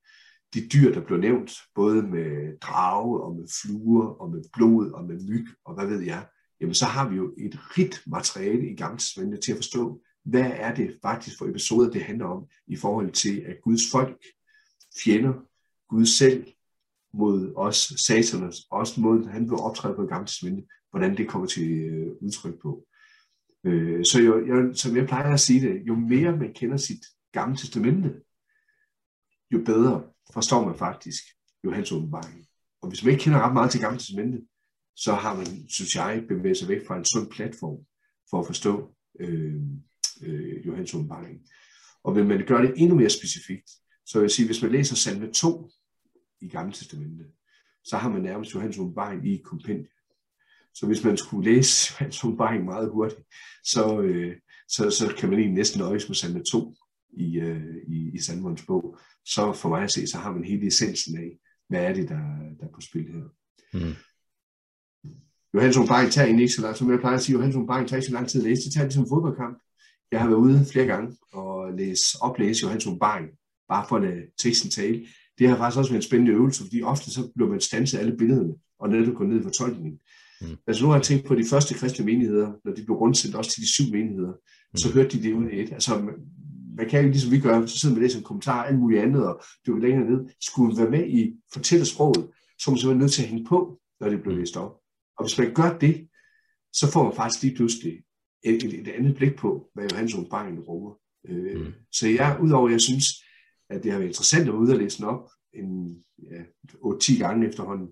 de 0.54 0.68
dyr, 0.68 0.94
der 0.94 1.06
blev 1.06 1.20
nævnt, 1.20 1.52
både 1.76 2.04
med 2.04 2.60
drage 2.60 3.24
og 3.24 3.36
med 3.36 3.48
fluer 3.62 4.08
og 4.08 4.30
med 4.32 4.44
blod 4.54 4.92
og 4.92 5.04
med 5.06 5.20
myg 5.30 5.48
og 5.66 5.74
hvad 5.74 5.88
ved 5.88 6.02
jeg, 6.02 6.28
jamen 6.62 6.76
så 6.76 6.86
har 6.86 7.10
vi 7.10 7.16
jo 7.16 7.34
et 7.38 7.78
rigt 7.78 8.04
materiale 8.08 8.72
i 8.72 8.76
Gamle 8.76 8.98
Testamentet 8.98 9.44
til 9.44 9.52
at 9.52 9.58
forstå, 9.58 10.02
hvad 10.26 10.52
er 10.54 10.76
det 10.76 10.98
faktisk 11.02 11.38
for 11.38 11.46
episoder, 11.46 11.92
det 11.92 12.02
handler 12.02 12.26
om 12.26 12.46
i 12.68 12.76
forhold 12.76 13.12
til, 13.12 13.40
at 13.40 13.62
Guds 13.64 13.82
folk, 13.92 14.24
fjender, 15.04 15.34
Gud 15.90 16.06
selv 16.06 16.48
mod 17.14 17.54
os, 17.56 17.94
sataners, 18.06 18.58
også 18.72 19.02
mod 19.02 19.26
han 19.26 19.50
vil 19.50 19.58
optræde 19.58 19.96
på 19.96 20.06
Gamle 20.06 20.28
Testamentet, 20.28 20.66
hvordan 20.90 21.18
det 21.18 21.28
kommer 21.28 21.48
til 21.48 21.72
øh, 21.72 22.12
udtryk 22.22 22.62
på. 22.62 22.86
Øh, 23.64 24.06
så 24.06 24.22
jo, 24.22 24.46
jeg, 24.48 24.78
som 24.78 24.98
jeg 24.98 25.08
plejer 25.08 25.34
at 25.34 25.40
sige 25.40 25.62
det, 25.62 25.82
jo 25.88 25.96
mere 25.96 26.38
man 26.38 26.54
kender 26.54 26.78
sit 26.78 27.06
Gamle 27.32 27.58
Testamente, 27.58 28.14
jo 29.52 29.64
bedre 29.66 30.04
forstår 30.34 30.66
man 30.66 30.78
faktisk 30.78 31.24
Johannes 31.64 31.92
åbenbaring. 31.92 32.46
Og 32.82 32.90
hvis 32.90 33.04
man 33.04 33.12
ikke 33.12 33.24
kender 33.24 33.40
ret 33.40 33.54
meget 33.54 33.72
til 33.72 33.82
Gamle 33.82 34.00
Testamente, 34.00 34.42
så 34.96 35.14
har 35.14 35.36
man, 35.36 35.70
synes 35.70 35.96
jeg, 35.96 36.24
bevæget 36.28 36.58
sig 36.58 36.68
væk 36.68 36.88
fra 36.88 36.98
en 36.98 37.06
sund 37.06 37.30
platform 37.32 37.78
for 38.30 38.40
at 38.40 38.46
forstå 38.46 38.96
øh, 39.20 39.62
øh, 40.22 40.68
Johannes 40.68 40.94
åbenbaring. 40.94 41.40
Og 42.04 42.16
vil 42.16 42.26
man 42.26 42.46
gøre 42.46 42.62
det 42.62 42.74
endnu 42.78 42.96
mere 42.96 43.10
specifikt, 43.10 43.70
så 44.06 44.20
vil 44.20 44.24
jeg 44.24 44.32
sige, 44.32 44.46
hvis 44.46 44.62
man 44.62 44.72
læser 44.72 44.96
salme 44.96 45.32
2 45.34 45.70
i 46.42 46.48
Gamle 46.48 46.74
Testamente, 46.74 47.26
så 47.84 47.98
har 47.98 48.10
man 48.10 48.22
nærmest 48.22 48.54
Johannes 48.54 48.78
åbenbaring 48.78 49.28
i 49.28 49.34
et 49.34 49.44
kompendium. 49.44 49.88
Så 50.74 50.86
hvis 50.86 51.04
man 51.04 51.18
skulle 51.18 51.52
læse 51.54 51.76
Johannes 51.92 52.24
åbenbaring 52.24 52.66
meget 52.66 52.90
hurtigt, 52.90 53.22
så, 53.64 54.02
øh, 54.02 54.36
så, 54.68 54.90
så 54.90 55.16
kan 55.18 55.30
man 55.30 55.40
egentlig 55.40 55.58
næsten 55.58 55.80
nøjes 55.80 56.10
med 56.10 56.16
salme 56.16 56.44
2 56.44 56.76
i, 57.14 57.40
øh, 57.40 57.76
i, 57.88 58.12
i 58.14 58.20
Sandmonds 58.20 58.66
bog. 58.66 58.98
Så 59.26 59.54
for 59.54 59.70
mig 59.70 59.84
at 59.84 59.92
se, 59.92 60.08
så 60.08 60.18
har 60.18 60.32
man 60.32 60.44
hele 60.44 60.68
essensen 60.68 61.18
af, 61.18 61.40
hvad 61.70 61.84
er 61.84 61.94
det, 61.94 62.10
der, 62.10 62.24
der 62.60 62.66
er 62.66 62.72
på 62.74 62.82
spil 62.82 63.08
her. 63.14 63.24
Mm. 63.74 63.96
Johannes 65.54 65.78
åbenbaring 65.78 66.12
tager 66.12 66.26
egentlig 66.26 66.44
ikke 66.44 66.54
så 66.54 66.62
lang 66.62 66.76
som 66.76 66.92
jeg 66.92 67.00
plejer 67.00 67.18
at 67.18 67.24
sige, 67.24 67.34
Johannes 67.34 67.56
åbenbaring 67.56 67.88
tager 67.88 67.98
ikke 67.98 68.08
så 68.08 68.14
lang 68.14 68.30
tid 68.30 68.42
at 68.42 68.50
læse. 68.50 68.66
Det 68.66 68.74
tager 68.74 68.86
ligesom 68.86 69.04
en 69.04 69.10
fodboldkamp. 69.10 69.58
Jeg 70.12 70.22
har 70.22 70.28
været 70.28 70.40
ude 70.40 70.66
flere 70.72 70.86
gange 70.86 71.18
og 71.34 71.74
læse, 71.74 72.04
oplæse 72.22 72.62
Johannes 72.64 72.88
åbenbaring, 72.88 73.28
bare 73.70 73.86
for 73.90 73.96
at 73.96 74.04
lade 74.04 74.22
teksten 74.44 74.70
tale. 74.70 75.08
Det 75.40 75.50
har 75.50 75.58
faktisk 75.58 75.78
også 75.78 75.92
været 75.92 76.04
en 76.04 76.08
spændende 76.10 76.34
øvelse, 76.34 76.64
fordi 76.64 76.82
ofte 76.82 77.12
så 77.12 77.32
bliver 77.36 77.50
man 77.50 77.62
stanset 77.62 78.00
alle 78.00 78.18
billederne, 78.18 78.54
og 78.80 78.90
netop 78.90 79.16
går 79.16 79.26
ned 79.26 79.40
i 79.40 79.44
fortolkningen. 79.44 80.00
Mm. 80.42 80.58
Altså 80.68 80.84
nu 80.84 80.90
har 80.90 80.96
jeg 80.96 81.04
tænkt 81.04 81.26
på 81.26 81.36
de 81.36 81.46
første 81.46 81.74
kristne 81.74 82.06
menigheder, 82.06 82.52
når 82.66 82.74
de 82.74 82.86
blev 82.86 82.98
rundsendt 82.98 83.36
også 83.36 83.52
til 83.52 83.62
de 83.62 83.74
syv 83.74 83.92
menigheder, 83.92 84.32
mm. 84.32 84.78
så 84.78 84.92
hørte 84.94 85.18
de 85.18 85.24
det 85.24 85.34
ud 85.34 85.50
i 85.50 85.62
et. 85.62 85.72
Altså 85.72 86.02
man 86.78 86.90
kan 86.90 87.04
jo 87.04 87.10
ligesom 87.10 87.32
vi 87.32 87.40
gør, 87.40 87.66
så 87.66 87.80
sidder 87.80 87.96
man 87.96 88.04
læser 88.04 88.18
en 88.18 88.24
kommentar 88.24 88.62
og 88.62 88.68
alt 88.68 88.80
muligt 88.80 89.02
andet, 89.02 89.28
og 89.28 89.44
det 89.66 89.74
var 89.74 89.80
længere 89.80 90.10
ned. 90.10 90.20
Skulle 90.42 90.78
være 90.78 90.90
med 90.90 91.08
i 91.08 91.34
fortællersproget, 91.54 92.30
så 92.60 92.64
er 92.68 92.72
man 92.72 92.78
simpelthen 92.78 92.98
nødt 92.98 93.12
til 93.12 93.24
at 93.24 93.30
hænge 93.30 93.46
på, 93.46 93.80
når 94.00 94.10
det 94.10 94.22
bliver 94.22 94.38
læst 94.38 94.58
op. 94.58 94.74
Og 95.18 95.26
hvis 95.26 95.38
man 95.38 95.54
gør 95.54 95.78
det, 95.78 96.08
så 96.74 96.92
får 96.92 97.04
man 97.04 97.16
faktisk 97.16 97.44
lige 97.44 97.56
pludselig 97.56 97.94
et, 98.44 98.64
et, 98.64 98.74
et 98.74 98.88
andet 98.88 99.16
blik 99.16 99.36
på, 99.36 99.70
hvad 99.74 99.90
Johannes 99.92 100.16
åbenbaring 100.16 100.68
rummer. 100.68 100.94
Øh, 101.30 101.60
mm. 101.60 101.74
Så 101.92 102.08
jeg, 102.08 102.38
udover 102.42 102.68
at 102.68 102.72
jeg 102.72 102.82
synes, 102.82 103.06
at 103.72 103.84
det 103.84 103.92
har 103.92 104.00
været 104.00 104.10
interessant 104.10 104.48
at 104.48 104.54
ud 104.54 104.70
og 104.70 104.78
læse 104.78 104.98
den 104.98 105.06
op 105.06 105.30
en 105.54 106.04
ja, 106.32 106.42
8-10 106.86 107.20
gange 107.20 107.48
efterhånden, 107.48 107.88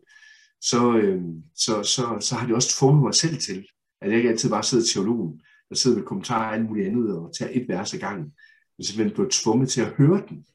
så, 0.61 0.97
øh, 0.97 1.21
så, 1.55 1.84
så, 1.84 2.17
så 2.19 2.36
har 2.36 2.45
det 2.45 2.55
også 2.55 2.77
formet 2.80 3.03
mig 3.03 3.15
selv 3.15 3.38
til, 3.38 3.67
at 4.01 4.09
jeg 4.09 4.17
ikke 4.17 4.30
altid 4.30 4.49
bare 4.49 4.63
sidder 4.63 4.86
teologen, 4.93 5.41
der 5.69 5.75
sidder 5.75 5.97
med 5.97 6.05
kommentarer 6.05 6.47
og 6.47 6.53
alt 6.53 6.65
muligt 6.65 6.88
andet 6.88 7.17
og 7.17 7.32
tager 7.39 7.51
et 7.53 7.67
vers 7.69 7.93
ad 7.93 7.99
gangen, 7.99 8.34
men 8.77 8.86
simpelthen 8.86 9.13
bliver 9.13 9.30
tvunget 9.32 9.69
til 9.69 9.82
at 9.82 9.88
høre 9.91 10.23
den. 10.30 10.45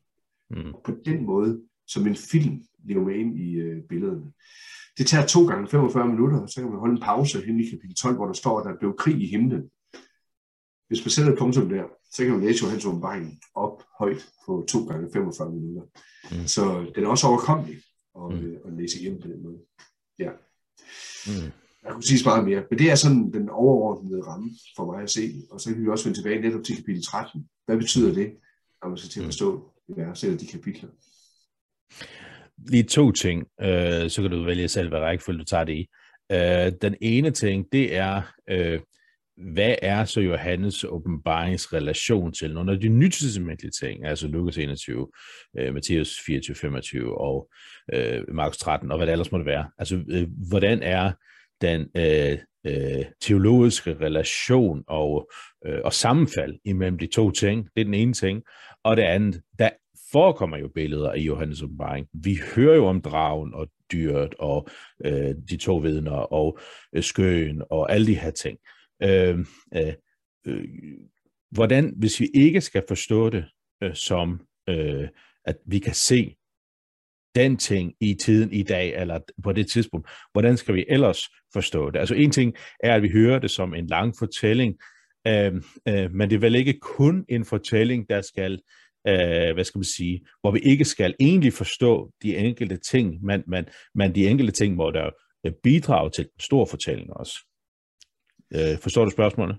Mm. 0.51 0.75
Og 0.75 0.83
på 0.85 0.93
den 1.05 1.27
måde, 1.27 1.61
som 1.87 2.07
en 2.07 2.17
film, 2.17 2.63
lever 2.85 3.05
med 3.05 3.15
ind 3.15 3.41
i 3.41 3.55
øh, 3.55 3.83
billederne. 3.89 4.33
Det 4.99 5.07
tager 5.07 5.27
to 5.27 5.47
gange 5.47 5.69
45 5.69 6.09
minutter, 6.09 6.41
og 6.41 6.49
så 6.49 6.61
kan 6.61 6.71
man 6.71 6.79
holde 6.79 6.93
en 6.93 7.03
pause 7.03 7.41
hen 7.47 7.61
i 7.61 7.71
kapitel 7.71 7.95
12, 7.95 8.17
hvor 8.17 8.27
der 8.27 8.33
står, 8.33 8.61
at 8.61 8.67
der 8.67 8.79
blev 8.79 8.97
krig 8.99 9.23
i 9.23 9.27
himlen. 9.27 9.63
Hvis 10.95 11.05
man 11.05 11.11
sætter 11.11 11.37
punktum 11.37 11.69
der, 11.69 11.85
så 12.13 12.25
kan 12.25 12.33
man 12.33 12.45
læse 12.45 12.63
Johannes 12.63 12.85
åbenbaring 12.85 13.41
op 13.55 13.83
højt 13.99 14.27
på 14.47 14.65
to 14.69 14.85
gange 14.85 15.09
45 15.13 15.53
minutter. 15.53 15.83
Mm. 16.31 16.47
Så 16.47 16.93
den 16.95 17.05
er 17.05 17.09
også 17.09 17.27
overkommelig 17.27 17.77
at, 18.17 18.43
mm. 18.43 18.57
at 18.67 18.73
læse 18.73 19.01
igennem 19.01 19.21
på 19.21 19.29
den 19.29 19.43
måde. 19.43 19.59
Ja. 20.19 20.31
Mm. 21.27 21.51
Jeg 21.85 21.93
kunne 21.93 22.03
sige 22.03 22.25
meget 22.25 22.45
mere, 22.45 22.63
men 22.71 22.79
det 22.79 22.91
er 22.91 22.95
sådan 22.95 23.33
den 23.33 23.49
overordnede 23.49 24.23
ramme 24.23 24.51
for 24.77 24.93
mig 24.93 25.03
at 25.03 25.11
se, 25.11 25.33
og 25.51 25.61
så 25.61 25.73
kan 25.73 25.83
vi 25.83 25.89
også 25.89 26.05
vende 26.05 26.19
tilbage 26.19 26.41
netop 26.41 26.65
til 26.65 26.77
kapitel 26.77 27.03
13. 27.03 27.49
Hvad 27.67 27.77
betyder 27.77 28.15
det, 28.15 28.33
når 28.83 28.89
man 28.89 28.99
skal 28.99 29.11
til 29.11 29.21
at 29.21 29.25
mm. 29.25 29.29
forstå 29.29 29.73
vers 29.89 30.25
eller 30.25 30.39
de 30.39 30.47
kapitler? 30.47 30.89
Lige 32.69 32.83
to 32.83 33.13
ting, 33.13 33.47
øh, 33.61 34.11
så 34.11 34.23
kan 34.23 34.31
du 34.31 34.45
vælge 34.45 34.69
selv, 34.69 34.89
hvad 34.89 34.99
rækkefølge 34.99 35.39
du 35.39 35.45
tager 35.45 35.65
det 35.65 35.73
i. 35.73 35.87
Øh, 36.33 36.73
den 36.83 36.97
ene 37.01 37.31
ting, 37.31 37.67
det 37.73 37.97
er, 37.97 38.23
øh, 38.51 38.81
hvad 39.37 39.75
er 39.83 40.05
så 40.05 40.21
Johannes 40.21 40.85
åbenbaringsrelation 40.85 42.33
til 42.33 42.55
nogle 42.55 42.73
af 42.73 42.81
de 42.81 42.89
nytestamentlige 42.89 43.71
ting, 43.71 44.07
altså 44.07 44.29
Lukas 44.29 44.59
21, 44.59 45.09
øh, 45.59 45.75
Matthæus 45.75 46.21
24, 46.27 46.57
25 46.57 47.21
og 47.21 47.51
øh, 47.95 48.23
Markus 48.35 48.59
13, 48.59 48.91
og 48.91 48.97
hvad 48.97 49.07
det 49.07 49.13
ellers 49.13 49.33
måtte 49.33 49.47
være. 49.47 49.71
Altså, 49.79 50.05
øh, 50.09 50.29
hvordan 50.49 50.83
er 50.83 51.13
den 51.61 51.89
øh, 51.97 52.39
øh, 52.67 53.05
teologiske 53.21 53.97
relation 54.01 54.85
og, 54.87 55.31
øh, 55.67 55.81
og 55.85 55.93
sammenfald 55.93 56.59
imellem 56.65 56.99
de 56.99 57.07
to 57.07 57.31
ting. 57.31 57.69
Det 57.75 57.81
er 57.81 57.85
den 57.85 57.95
ene 57.95 58.13
ting. 58.13 58.43
Og 58.85 58.97
det 58.97 59.03
andet, 59.03 59.41
der 59.59 59.71
forekommer 60.13 60.57
jo 60.57 60.69
billeder 60.75 61.15
i 61.15 61.23
Johannes 61.23 61.63
åbenbaring. 61.63 62.07
Vi 62.13 62.39
hører 62.57 62.77
jo 62.77 62.87
om 62.87 63.01
dragen 63.01 63.55
og 63.55 63.69
dyret 63.93 64.35
og 64.39 64.69
øh, 65.05 65.35
de 65.51 65.57
to 65.57 65.77
vidner 65.77 66.33
og 66.33 66.59
øh, 66.97 67.03
skøen 67.03 67.63
og 67.71 67.93
alle 67.93 68.07
de 68.07 68.19
her 68.19 68.31
ting. 68.31 68.59
Øh, 69.03 69.39
øh, 69.75 69.95
øh, 70.47 70.65
hvordan, 71.51 71.95
hvis 71.97 72.21
vi 72.21 72.31
ikke 72.35 72.61
skal 72.61 72.83
forstå 72.89 73.31
det 73.31 73.45
øh, 73.83 73.95
som, 73.95 74.41
øh, 74.69 75.09
at 75.45 75.57
vi 75.67 75.79
kan 75.79 75.95
se 75.95 76.37
den 77.35 77.57
ting 77.57 77.95
i 78.01 78.15
tiden 78.15 78.53
i 78.53 78.63
dag, 78.63 79.01
eller 79.01 79.19
på 79.43 79.53
det 79.53 79.71
tidspunkt, 79.71 80.11
hvordan 80.33 80.57
skal 80.57 80.75
vi 80.75 80.85
ellers 80.89 81.21
forstå 81.53 81.91
det? 81.91 81.99
Altså 81.99 82.15
en 82.15 82.31
ting 82.31 82.55
er, 82.81 82.95
at 82.95 83.03
vi 83.03 83.09
hører 83.09 83.39
det 83.39 83.51
som 83.51 83.75
en 83.75 83.87
lang 83.87 84.15
fortælling, 84.19 84.75
øh, 85.27 85.55
øh, 85.89 86.13
men 86.13 86.31
det 86.31 86.37
er 86.37 86.41
vel 86.41 86.55
ikke 86.55 86.79
kun 86.81 87.25
en 87.29 87.45
fortælling, 87.45 88.09
der 88.09 88.21
skal, 88.23 88.53
øh, 89.09 89.55
hvad 89.55 89.65
skal 89.65 89.79
man 89.79 89.85
sige, 89.85 90.27
hvor 90.41 90.51
vi 90.51 90.59
ikke 90.59 90.85
skal 90.85 91.15
egentlig 91.21 91.53
forstå 91.53 92.13
de 92.23 92.37
enkelte 92.37 92.77
ting, 92.77 93.25
men, 93.25 93.43
men, 93.47 93.65
men 93.95 94.15
de 94.15 94.29
enkelte 94.29 94.53
ting, 94.53 94.75
hvor 94.75 94.91
der 94.91 95.11
øh, 95.47 95.53
bidrage 95.53 95.63
bidrager 95.63 96.09
til 96.09 96.25
en 96.25 96.41
stor 96.41 96.65
fortælling 96.65 97.13
også. 97.13 97.39
Øh, 98.55 98.79
forstår 98.79 99.05
du 99.05 99.11
spørgsmålet? 99.11 99.57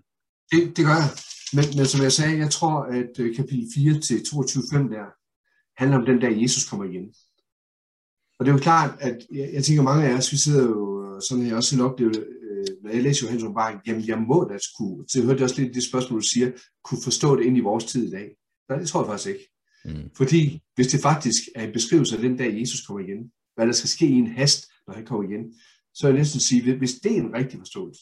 Det, 0.52 0.78
det 0.78 0.86
gør 0.86 0.98
jeg. 1.04 1.10
Men, 1.56 1.66
men 1.78 1.86
som 1.86 2.02
jeg 2.02 2.12
sagde, 2.12 2.38
jeg 2.38 2.52
tror, 2.52 2.78
at 3.00 3.20
øh, 3.20 3.36
kapitel 3.36 3.68
4 3.76 4.00
til 4.00 4.16
22.5 4.16 4.78
der 4.96 5.06
handler 5.82 5.98
om 5.98 6.06
den 6.06 6.22
der, 6.22 6.42
Jesus 6.42 6.70
kommer 6.70 6.86
igen. 6.86 7.14
Og 8.40 8.46
det 8.46 8.52
er 8.52 8.56
jo 8.56 8.62
klart, 8.62 8.92
at 9.00 9.18
jeg, 9.34 9.50
jeg 9.54 9.64
tænker, 9.64 9.84
mange 9.84 10.08
af 10.08 10.14
os, 10.18 10.32
vi 10.32 10.38
sidder 10.38 10.64
jo, 10.64 11.20
sådan 11.22 11.44
har 11.44 11.50
jeg 11.50 11.58
også 11.58 11.70
selv 11.70 11.82
oplevet, 11.82 12.18
øh, 12.18 12.68
når 12.84 12.90
jeg 12.92 13.04
læser 13.04 13.26
Johannes 13.26 13.44
åbenbaring, 13.44 13.80
jamen 13.88 14.08
jeg 14.08 14.18
må 14.18 14.48
da 14.52 14.58
skulle, 14.58 15.06
så 15.10 15.20
jeg 15.20 15.26
hørte 15.26 15.44
også 15.44 15.62
lidt 15.62 15.76
det 15.76 15.84
spørgsmål, 15.84 16.22
du 16.22 16.26
siger, 16.26 16.52
kunne 16.84 17.04
forstå 17.04 17.36
det 17.36 17.44
ind 17.46 17.58
i 17.58 17.68
vores 17.70 17.86
tid 17.86 18.08
i 18.08 18.12
dag. 18.12 18.28
Nej, 18.70 18.80
det 18.80 18.88
tror 18.88 19.02
jeg 19.02 19.08
faktisk 19.08 19.30
ikke. 19.30 19.52
Mm. 19.86 20.10
Fordi 20.18 20.62
hvis 20.76 20.88
det 20.88 21.02
faktisk 21.02 21.42
er 21.56 21.64
en 21.68 21.74
beskrivelse 21.74 22.16
af 22.16 22.22
den 22.22 22.38
dag, 22.38 22.60
Jesus 22.60 22.86
kommer 22.86 23.04
igen, 23.04 23.32
hvad 23.56 23.68
der 23.68 23.74
skal 23.74 23.90
ske 23.90 24.08
i 24.08 24.14
en 24.14 24.28
hast, 24.28 24.68
når 24.88 24.94
han 24.94 25.06
kommer 25.06 25.30
igen, 25.30 25.54
så 25.94 26.08
er 26.08 26.12
jeg 26.12 26.20
næsten 26.20 26.40
sige, 26.40 26.78
hvis 26.78 26.94
det 26.94 27.12
er 27.12 27.22
en 27.22 27.34
rigtig 27.34 27.60
forståelse, 27.60 28.02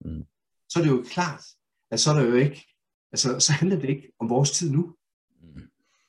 mm. 0.00 0.24
så 0.68 0.78
er 0.78 0.82
det 0.82 0.90
jo 0.90 1.04
klart, 1.06 1.44
at 1.90 2.00
så 2.00 2.10
er 2.10 2.14
der 2.14 2.26
jo 2.28 2.34
ikke, 2.34 2.66
altså 3.12 3.40
så 3.40 3.52
handler 3.52 3.78
det 3.78 3.88
ikke 3.88 4.12
om 4.18 4.28
vores 4.28 4.50
tid 4.50 4.70
nu. 4.70 4.94
Mm. 5.40 5.62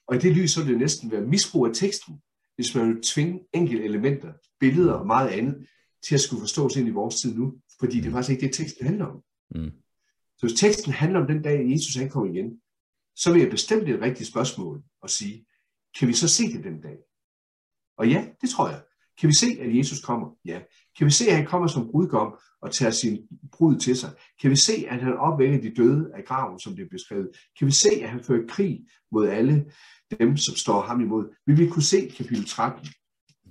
Og 0.07 0.15
i 0.15 0.19
det 0.19 0.37
lys, 0.37 0.51
så 0.51 0.63
vil 0.63 0.69
det 0.69 0.79
næsten 0.79 1.11
være 1.11 1.21
misbrug 1.21 1.67
af 1.67 1.73
teksten, 1.73 2.21
hvis 2.55 2.75
man 2.75 2.87
vil 2.87 3.01
tvinge 3.01 3.39
enkelte 3.53 3.83
elementer, 3.83 4.33
billeder 4.59 4.93
og 4.93 5.07
meget 5.07 5.29
andet, 5.29 5.67
til 6.03 6.15
at 6.15 6.21
skulle 6.21 6.41
forstås 6.41 6.75
ind 6.75 6.87
i 6.87 6.91
vores 6.91 7.21
tid 7.21 7.35
nu, 7.35 7.61
fordi 7.79 7.97
det 7.97 8.07
er 8.07 8.11
faktisk 8.11 8.31
ikke 8.31 8.47
det, 8.47 8.53
teksten 8.53 8.85
handler 8.85 9.05
om. 9.05 9.23
Mm. 9.51 9.71
Så 10.37 10.47
hvis 10.47 10.59
teksten 10.59 10.91
handler 10.93 11.19
om 11.19 11.27
den 11.27 11.41
dag, 11.41 11.71
Jesus 11.71 11.95
han 11.95 12.09
kommer 12.09 12.33
igen, 12.33 12.61
så 13.15 13.31
vil 13.33 13.41
jeg 13.41 13.51
bestemt 13.51 13.89
et 13.89 14.01
rigtigt 14.01 14.29
spørgsmål 14.29 14.83
at 15.03 15.09
sige, 15.09 15.45
kan 15.99 16.07
vi 16.07 16.13
så 16.13 16.27
se 16.27 16.43
det 16.43 16.63
den 16.63 16.81
dag? 16.81 16.97
Og 17.97 18.09
ja, 18.09 18.27
det 18.41 18.49
tror 18.49 18.69
jeg. 18.69 18.81
Kan 19.19 19.29
vi 19.29 19.33
se, 19.33 19.45
at 19.61 19.77
Jesus 19.77 19.99
kommer? 19.99 20.37
Ja. 20.45 20.59
Kan 20.97 21.05
vi 21.05 21.11
se, 21.11 21.25
at 21.29 21.35
han 21.35 21.45
kommer 21.45 21.67
som 21.67 21.87
brudgom 21.91 22.33
og 22.61 22.71
tager 22.71 22.91
sin 22.91 23.17
brud 23.51 23.75
til 23.79 23.97
sig? 23.97 24.11
Kan 24.41 24.51
vi 24.51 24.55
se, 24.55 24.85
at 24.89 25.01
han 25.01 25.17
opvækker 25.17 25.61
de 25.61 25.73
døde 25.75 26.11
af 26.13 26.25
graven, 26.25 26.59
som 26.59 26.75
det 26.75 26.83
er 26.85 26.89
beskrevet? 26.91 27.29
Kan 27.59 27.67
vi 27.67 27.71
se, 27.71 27.89
at 27.89 28.09
han 28.09 28.23
fører 28.23 28.47
krig 28.47 28.79
mod 29.11 29.27
alle 29.27 29.65
dem, 30.19 30.37
som 30.37 30.55
står 30.55 30.81
ham 30.81 31.01
imod? 31.01 31.35
Vi 31.45 31.53
vil 31.53 31.69
kunne 31.69 31.83
se 31.83 32.07
kapitel 32.17 32.45
13, 32.45 32.87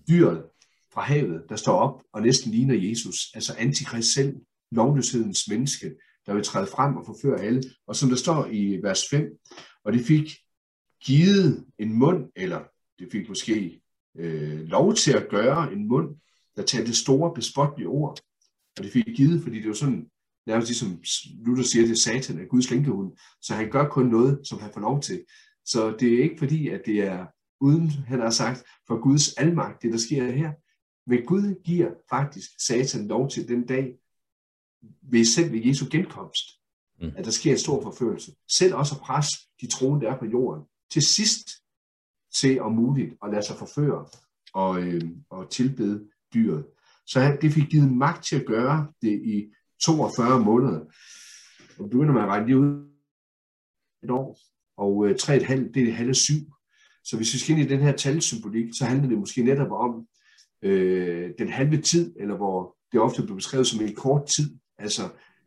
dyret 0.09 0.45
fra 0.93 1.03
havet, 1.03 1.43
der 1.49 1.57
står 1.57 1.79
op 1.79 2.03
og 2.13 2.23
næsten 2.23 2.51
ligner 2.51 2.75
Jesus, 2.75 3.17
altså 3.35 3.55
antikrist 3.59 4.15
selv, 4.15 4.37
lovløshedens 4.71 5.49
menneske, 5.49 5.95
der 6.27 6.35
vil 6.35 6.45
træde 6.45 6.67
frem 6.67 6.97
og 6.97 7.07
forføre 7.07 7.41
alle. 7.41 7.63
Og 7.87 7.97
som 7.97 8.09
der 8.09 8.17
står 8.17 8.47
i 8.47 8.79
vers 8.83 9.03
5, 9.11 9.25
og 9.85 9.93
det 9.93 10.07
fik 10.07 10.31
givet 11.05 11.65
en 11.79 11.93
mund, 11.93 12.31
eller 12.37 12.61
det 12.99 13.09
fik 13.13 13.29
måske 13.29 13.81
øh, 14.19 14.61
lov 14.61 14.95
til 14.95 15.13
at 15.13 15.29
gøre 15.31 15.73
en 15.73 15.89
mund, 15.89 16.17
der 16.57 16.63
talte 16.63 16.95
store 16.95 17.35
bespotlige 17.35 17.89
ord. 17.89 18.21
Og 18.79 18.85
det 18.85 18.93
fik 18.93 19.05
givet, 19.17 19.43
fordi 19.43 19.59
det 19.59 19.69
var 19.69 19.75
sådan, 19.75 20.11
nærmest 20.47 20.69
ligesom 20.69 21.03
Luther 21.47 21.65
siger, 21.65 21.83
det 21.83 21.93
er 21.93 21.97
satan 21.97 22.41
af 22.41 22.49
Guds 22.49 22.71
lænkehund. 22.71 23.13
Så 23.43 23.55
han 23.55 23.71
gør 23.71 23.89
kun 23.89 24.07
noget, 24.07 24.41
som 24.45 24.59
han 24.59 24.71
får 24.75 24.81
lov 24.81 25.01
til. 25.01 25.25
Så 25.65 25.97
det 26.01 26.15
er 26.15 26.23
ikke 26.23 26.39
fordi, 26.39 26.69
at 26.69 26.83
det 26.87 26.99
er 26.99 27.27
uden, 27.61 27.91
han 27.91 28.21
har 28.21 28.31
sagt, 28.31 28.65
for 28.87 29.01
Guds 29.01 29.35
almagt, 29.35 29.83
det 29.83 29.93
der 29.93 29.99
sker 29.99 30.31
her. 30.31 30.53
Men 31.07 31.27
Gud 31.27 31.63
giver 31.65 31.91
faktisk 32.11 32.51
satan 32.67 33.09
lov 33.09 33.31
til 33.31 33.49
den 33.49 33.67
dag, 33.67 33.95
ved 35.03 35.25
selv 35.25 35.53
ved 35.53 35.61
Jesu 35.65 35.87
genkomst, 35.91 36.45
mm. 37.01 37.13
at 37.17 37.25
der 37.25 37.31
sker 37.31 37.53
en 37.53 37.59
stor 37.59 37.83
forførelse. 37.83 38.33
Selv 38.49 38.75
også 38.75 38.95
at 38.95 39.01
presse 39.01 39.39
de 39.61 39.67
troende, 39.67 40.07
der 40.07 40.13
er 40.13 40.19
på 40.19 40.25
jorden, 40.25 40.65
til 40.91 41.03
sidst 41.03 41.49
til 42.35 42.61
om 42.61 42.73
muligt 42.73 43.15
at 43.25 43.31
lade 43.31 43.43
sig 43.43 43.57
forføre 43.57 44.07
og, 44.55 44.83
øh, 44.83 45.03
og 45.31 45.51
tilbede 45.51 46.09
dyret. 46.35 46.65
Så 47.07 47.37
det 47.43 47.53
fik 47.53 47.69
givet 47.71 47.93
magt 47.93 48.25
til 48.25 48.37
at 48.37 48.47
gøre 48.47 48.87
det 49.03 49.23
i 49.25 49.47
42 49.83 50.41
måneder. 50.41 50.81
Og 51.79 51.91
begynder 51.91 52.13
man 52.13 52.23
at 52.23 52.29
regne 52.29 52.47
lige 52.47 52.59
ud 52.59 52.89
et 54.05 54.11
år, 54.11 54.39
og 54.77 55.07
øh, 55.07 55.17
3,5, 55.23 55.73
det 55.73 55.89
er 55.89 55.93
halve 55.93 56.15
syv. 56.15 56.41
Så 57.05 57.17
hvis 57.17 57.35
vi 57.35 57.39
skal 57.39 57.59
ind 57.59 57.71
i 57.71 57.73
den 57.75 57.81
her 57.81 57.93
talsymbolik, 57.93 58.69
så 58.73 58.85
handler 58.85 59.09
det 59.09 59.19
måske 59.19 59.43
netop 59.43 59.71
om 59.71 60.07
øh, 60.63 61.31
den 61.39 61.49
halve 61.49 61.81
tid, 61.83 62.15
eller 62.21 62.37
hvor 62.37 62.77
det 62.93 63.01
ofte 63.01 63.23
bliver 63.23 63.37
beskrevet 63.37 63.67
som 63.67 63.81
en 63.81 63.95
kort 63.95 64.27
tid. 64.27 64.57
Altså, 64.79 65.03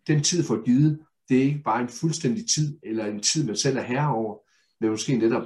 den 0.07 0.23
tid 0.23 0.43
for 0.43 0.65
givet, 0.65 0.99
det 1.29 1.37
er 1.37 1.41
ikke 1.41 1.61
bare 1.63 1.81
en 1.81 1.89
fuldstændig 1.89 2.49
tid, 2.55 2.77
eller 2.83 3.05
en 3.05 3.19
tid, 3.19 3.45
man 3.45 3.55
selv 3.55 3.77
er 3.77 3.81
herre 3.81 4.15
over, 4.15 4.37
men 4.81 4.89
måske 4.89 5.17
netop, 5.17 5.43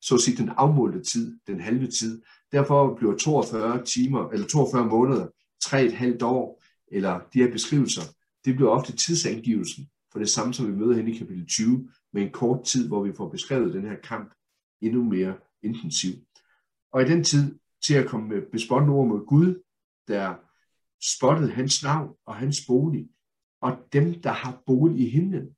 så 0.00 0.14
at 0.14 0.20
sige, 0.20 0.36
den 0.36 0.48
afmålte 0.48 1.02
tid, 1.02 1.38
den 1.46 1.60
halve 1.60 1.86
tid. 1.86 2.22
Derfor 2.52 2.94
bliver 2.94 3.16
42 3.16 3.84
timer, 3.84 4.28
eller 4.28 4.46
42 4.46 4.86
måneder, 4.86 5.26
3,5 5.64 6.24
år, 6.24 6.62
eller 6.92 7.20
de 7.34 7.42
her 7.42 7.52
beskrivelser, 7.52 8.02
det 8.44 8.56
bliver 8.56 8.70
ofte 8.70 8.96
tidsangivelsen 8.96 9.88
for 10.12 10.18
det 10.18 10.28
samme, 10.28 10.54
som 10.54 10.66
vi 10.66 10.72
møder 10.72 10.96
hen 10.96 11.08
i 11.08 11.18
kapitel 11.18 11.46
20, 11.46 11.88
med 12.12 12.22
en 12.22 12.30
kort 12.30 12.64
tid, 12.64 12.88
hvor 12.88 13.04
vi 13.04 13.12
får 13.12 13.28
beskrevet 13.28 13.74
den 13.74 13.82
her 13.82 13.96
kamp 13.96 14.34
endnu 14.80 15.04
mere 15.04 15.36
intensiv. 15.62 16.12
Og 16.92 17.02
i 17.02 17.04
den 17.04 17.24
tid, 17.24 17.58
til 17.86 17.94
at 17.94 18.08
komme 18.08 18.28
med 18.28 18.42
bespottende 18.52 18.94
ord 18.94 19.08
mod 19.08 19.26
Gud, 19.26 19.62
der 20.08 20.34
spottede 21.02 21.50
hans 21.50 21.82
navn 21.82 22.14
og 22.26 22.36
hans 22.36 22.66
bolig, 22.66 23.08
og 23.60 23.78
dem, 23.92 24.20
der 24.20 24.32
har 24.32 24.62
bolig 24.66 25.06
i 25.06 25.10
himlen. 25.10 25.55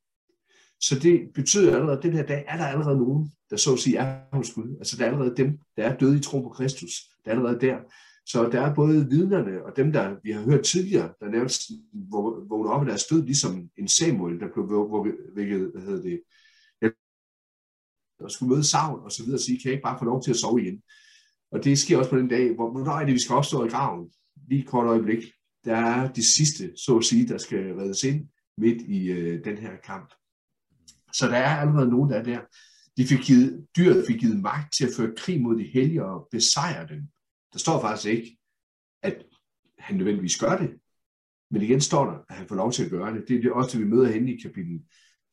Så 0.81 0.99
det 0.99 1.31
betyder 1.35 1.75
allerede, 1.75 1.97
at 1.97 2.03
den 2.03 2.13
her 2.13 2.27
dag 2.27 2.45
er 2.49 2.57
der 2.57 2.67
allerede 2.67 2.99
nogen, 2.99 3.33
der 3.51 3.57
så 3.57 3.73
at 3.73 3.79
sige 3.79 3.97
er 3.97 4.21
hos 4.33 4.53
Gud. 4.55 4.77
Altså 4.79 4.97
der 4.97 5.05
er 5.05 5.09
allerede 5.09 5.37
dem, 5.37 5.59
der 5.77 5.85
er 5.85 5.97
døde 5.97 6.19
i 6.19 6.21
tro 6.21 6.41
på 6.41 6.49
Kristus. 6.49 6.93
Der 7.25 7.31
er 7.31 7.37
allerede 7.37 7.61
der. 7.61 7.79
Så 8.27 8.49
der 8.53 8.61
er 8.61 8.75
både 8.75 9.09
vidnerne 9.11 9.65
og 9.65 9.77
dem, 9.77 9.93
der 9.93 10.17
vi 10.23 10.31
har 10.31 10.43
hørt 10.43 10.65
tidligere, 10.65 11.13
der 11.21 11.29
nærmest 11.29 11.63
vågner 12.49 12.71
op 12.71 12.81
af 12.81 12.87
deres 12.87 13.05
død, 13.05 13.23
ligesom 13.23 13.71
en 13.77 13.89
Samuel, 13.89 14.41
der 14.41 14.49
blev 14.53 15.07
vækket, 15.37 15.71
hvad 15.75 15.83
hedder 15.83 16.03
det, 16.03 16.21
der 18.19 18.29
skulle 18.29 18.51
møde 18.55 18.65
savn 18.65 19.05
og 19.05 19.13
så 19.13 19.23
videre 19.23 19.37
og 19.37 19.41
sige, 19.41 19.59
kan 19.59 19.65
jeg 19.65 19.73
ikke 19.73 19.83
bare 19.83 19.99
få 19.99 20.05
lov 20.05 20.23
til 20.23 20.31
at 20.31 20.37
sove 20.37 20.63
igen? 20.63 20.83
Og 21.53 21.65
det 21.65 21.79
sker 21.79 21.99
også 21.99 22.11
på 22.11 22.19
den 22.19 22.29
dag, 22.29 22.55
hvor 22.55 22.71
hvornår 22.71 22.93
er 22.93 23.05
det, 23.05 23.15
vi 23.15 23.19
skal 23.19 23.35
opstå 23.35 23.65
i 23.65 23.69
graven? 23.69 24.11
Lige 24.49 24.61
et 24.61 24.67
kort 24.67 24.87
øjeblik. 24.87 25.25
Der 25.65 25.77
er 25.77 26.13
de 26.13 26.25
sidste, 26.37 26.73
så 26.77 26.97
at 26.99 27.05
sige, 27.05 27.29
der 27.29 27.39
skal 27.39 27.75
reddes 27.75 28.05
ind 28.05 28.29
midt 28.59 28.83
i 28.83 29.11
øh, 29.11 29.45
den 29.45 29.59
her 29.59 29.77
kamp. 29.77 30.15
Så 31.13 31.27
der 31.27 31.37
er 31.37 31.57
allerede 31.57 31.91
nogen, 31.91 32.11
der 32.11 32.17
er 32.17 32.23
der. 32.23 32.41
De 32.97 33.07
fik 33.07 33.19
givet, 33.19 33.67
dyret 33.77 34.05
fik 34.07 34.21
givet 34.21 34.41
magt 34.41 34.75
til 34.75 34.87
at 34.87 34.93
føre 34.97 35.15
krig 35.17 35.41
mod 35.41 35.59
de 35.59 35.65
hellige 35.65 36.05
og 36.05 36.29
besejre 36.31 36.89
dem. 36.89 37.03
Der 37.53 37.59
står 37.59 37.81
faktisk 37.81 38.09
ikke, 38.09 38.39
at 39.03 39.25
han 39.79 39.97
nødvendigvis 39.97 40.39
gør 40.39 40.57
det. 40.57 40.71
Men 41.51 41.63
igen 41.63 41.81
står 41.81 42.05
der, 42.05 42.19
at 42.29 42.37
han 42.37 42.49
får 42.49 42.57
lov 42.57 42.73
til 42.73 42.85
at 42.85 42.91
gøre 42.91 43.15
det. 43.15 43.29
Det 43.29 43.45
er 43.45 43.53
også 43.53 43.79
det, 43.79 43.87
vi 43.87 43.91
møder 43.91 44.13
henne 44.13 44.35
i 44.35 44.41
kapitel 44.41 44.81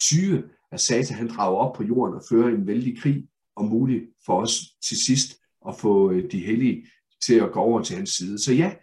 20, 0.02 0.44
at 0.72 0.80
Satan 0.80 1.18
han 1.18 1.28
drager 1.28 1.58
op 1.58 1.76
på 1.76 1.84
jorden 1.84 2.16
og 2.16 2.24
fører 2.30 2.56
en 2.56 2.68
vældig 2.68 3.02
krig, 3.02 3.28
og 3.56 3.66
muligt 3.66 4.04
for 4.26 4.42
os 4.42 4.60
til 4.84 4.98
sidst 4.98 5.38
at 5.68 5.80
få 5.80 6.12
øh, 6.12 6.32
de 6.32 6.46
hellige 6.46 6.88
til 7.26 7.36
at 7.36 7.52
gå 7.52 7.60
over 7.60 7.82
til 7.84 7.96
hans 7.96 8.10
side. 8.10 8.40
Så 8.40 8.54
ja, 8.54 8.76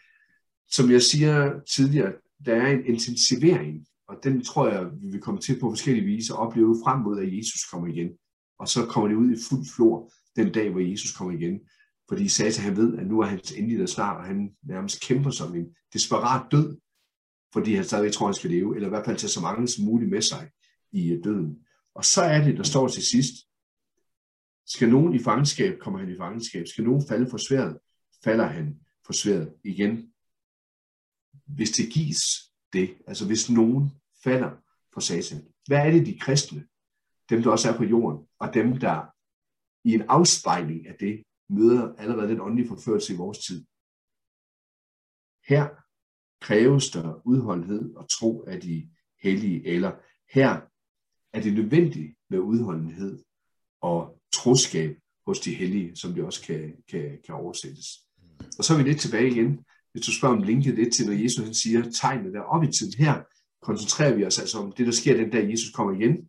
som 0.68 0.90
jeg 0.90 1.02
siger 1.02 1.60
tidligere, 1.74 2.12
der 2.46 2.54
er 2.54 2.66
en 2.66 2.86
intensivering, 2.86 3.86
og 4.12 4.24
den 4.24 4.44
tror 4.44 4.68
jeg, 4.68 4.90
vi 5.00 5.08
vil 5.10 5.20
komme 5.20 5.40
til 5.40 5.60
på 5.60 5.70
forskellige 5.70 6.04
vis 6.04 6.30
at 6.30 6.36
opleve 6.36 6.76
frem 6.84 7.00
mod, 7.00 7.20
at 7.20 7.36
Jesus 7.36 7.64
kommer 7.70 7.86
igen. 7.88 8.10
Og 8.58 8.68
så 8.68 8.86
kommer 8.86 9.08
det 9.08 9.16
ud 9.16 9.30
i 9.30 9.42
fuld 9.48 9.66
flor 9.74 10.12
den 10.36 10.52
dag, 10.52 10.70
hvor 10.70 10.80
Jesus 10.80 11.16
kommer 11.16 11.34
igen. 11.34 11.60
Fordi 12.08 12.28
Satan 12.28 12.64
han 12.64 12.76
ved, 12.76 12.98
at 12.98 13.06
nu 13.06 13.20
er 13.20 13.26
hans 13.26 13.52
endelig 13.52 13.78
der 13.78 13.86
snart, 13.86 14.16
og 14.16 14.24
han 14.24 14.56
nærmest 14.62 15.00
kæmper 15.00 15.30
som 15.30 15.54
en 15.54 15.66
desperat 15.92 16.52
død, 16.52 16.76
fordi 17.52 17.74
han 17.74 17.84
stadig 17.84 18.12
tror, 18.12 18.26
han 18.26 18.34
skal 18.34 18.50
leve, 18.50 18.74
eller 18.74 18.88
i 18.88 18.88
hvert 18.88 19.04
fald 19.04 19.16
tage 19.16 19.30
så 19.30 19.40
mange 19.40 19.68
som 19.68 19.84
muligt 19.84 20.10
med 20.10 20.22
sig 20.22 20.50
i 20.92 21.12
øh, 21.12 21.24
døden. 21.24 21.58
Og 21.94 22.04
så 22.04 22.22
er 22.22 22.44
det, 22.44 22.56
der 22.56 22.62
står 22.62 22.88
til 22.88 23.02
sidst, 23.02 23.34
skal 24.66 24.88
nogen 24.88 25.14
i 25.14 25.18
fangenskab, 25.18 25.78
kommer 25.78 25.98
han 25.98 26.08
i 26.08 26.16
fangenskab. 26.16 26.66
Skal 26.66 26.84
nogen 26.84 27.08
falde 27.08 27.30
for 27.30 27.38
sværet, 27.48 27.78
falder 28.24 28.46
han 28.46 28.80
for 29.06 29.12
sværet 29.12 29.52
igen. 29.64 30.12
Hvis 31.46 31.70
det 31.70 31.92
gives 31.92 32.22
det, 32.72 32.94
altså 33.06 33.26
hvis 33.26 33.50
nogen 33.50 33.90
falder 34.24 34.50
for 34.92 35.00
satan. 35.00 35.42
Hvad 35.66 35.78
er 35.78 35.90
det, 35.90 36.06
de 36.06 36.18
kristne, 36.18 36.66
dem 37.30 37.42
der 37.42 37.50
også 37.50 37.70
er 37.70 37.76
på 37.76 37.84
jorden, 37.84 38.26
og 38.38 38.54
dem, 38.54 38.76
der 38.76 39.06
i 39.84 39.94
en 39.94 40.02
afspejling 40.02 40.86
af 40.86 40.96
det, 41.00 41.22
møder 41.48 41.94
allerede 41.98 42.28
den 42.28 42.40
åndelige 42.40 42.68
forførelse 42.68 43.14
i 43.14 43.16
vores 43.16 43.38
tid. 43.38 43.64
Her 45.48 45.68
kræves 46.40 46.90
der 46.90 47.26
udholdenhed 47.26 47.94
og 47.94 48.08
tro 48.10 48.44
af 48.46 48.60
de 48.60 48.90
hellige, 49.22 49.66
eller 49.66 49.92
her 50.30 50.60
er 51.32 51.42
det 51.42 51.54
nødvendigt 51.54 52.16
med 52.30 52.38
udholdenhed 52.38 53.22
og 53.80 54.20
troskab 54.32 54.98
hos 55.26 55.40
de 55.40 55.54
hellige, 55.54 55.96
som 55.96 56.14
det 56.14 56.24
også 56.24 56.42
kan, 56.42 56.76
kan, 56.88 57.18
kan 57.26 57.34
oversættes. 57.34 57.86
Og 58.58 58.64
så 58.64 58.74
er 58.74 58.78
vi 58.78 58.82
lidt 58.82 59.00
tilbage 59.00 59.30
igen. 59.30 59.64
Hvis 59.92 60.06
du 60.06 60.12
spørger 60.12 60.36
om 60.36 60.42
linket 60.42 60.74
lidt 60.74 60.94
til, 60.94 61.06
når 61.06 61.12
Jesus 61.12 61.44
han 61.44 61.54
siger 61.54 61.90
tegnet 61.90 62.34
der 62.34 62.40
op 62.40 62.64
i 62.64 62.72
tiden 62.72 63.04
her, 63.04 63.22
koncentrerer 63.62 64.14
vi 64.14 64.24
os 64.24 64.38
altså 64.38 64.58
om 64.58 64.72
det, 64.72 64.86
der 64.86 64.92
sker 64.92 65.16
den 65.16 65.30
dag, 65.30 65.50
Jesus 65.50 65.70
kommer 65.74 65.92
igen. 66.00 66.28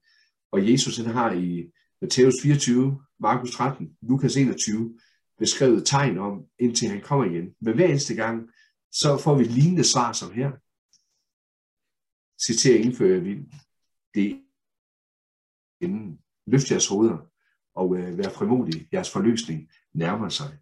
Og 0.52 0.72
Jesus 0.72 0.98
han 0.98 1.06
har 1.06 1.32
i 1.32 1.72
Matthæus 2.02 2.34
24, 2.42 3.02
Markus 3.20 3.52
13, 3.52 3.98
Lukas 4.02 4.38
21 4.38 5.00
beskrevet 5.40 5.86
tegn 5.86 6.18
om, 6.18 6.46
indtil 6.60 6.90
han 6.90 7.02
kommer 7.02 7.26
igen. 7.26 7.56
Men 7.62 7.76
hver 7.76 7.88
eneste 7.88 8.16
gang, 8.16 8.50
så 8.92 9.18
får 9.18 9.36
vi 9.38 9.44
lignende 9.44 9.84
svar 9.84 10.14
som 10.14 10.32
her. 10.32 10.52
Citerer 12.46 12.80
indfører 12.86 13.20
vi 13.20 13.34
det 14.14 14.42
inden. 15.82 16.20
Løft 16.48 16.72
jeres 16.72 16.88
hoveder 16.88 17.18
og 17.76 17.98
øh, 17.98 18.18
vær 18.18 18.30
frimodig. 18.30 18.88
Jeres 18.94 19.12
forløsning 19.12 19.70
nærmer 19.94 20.30
sig. 20.30 20.58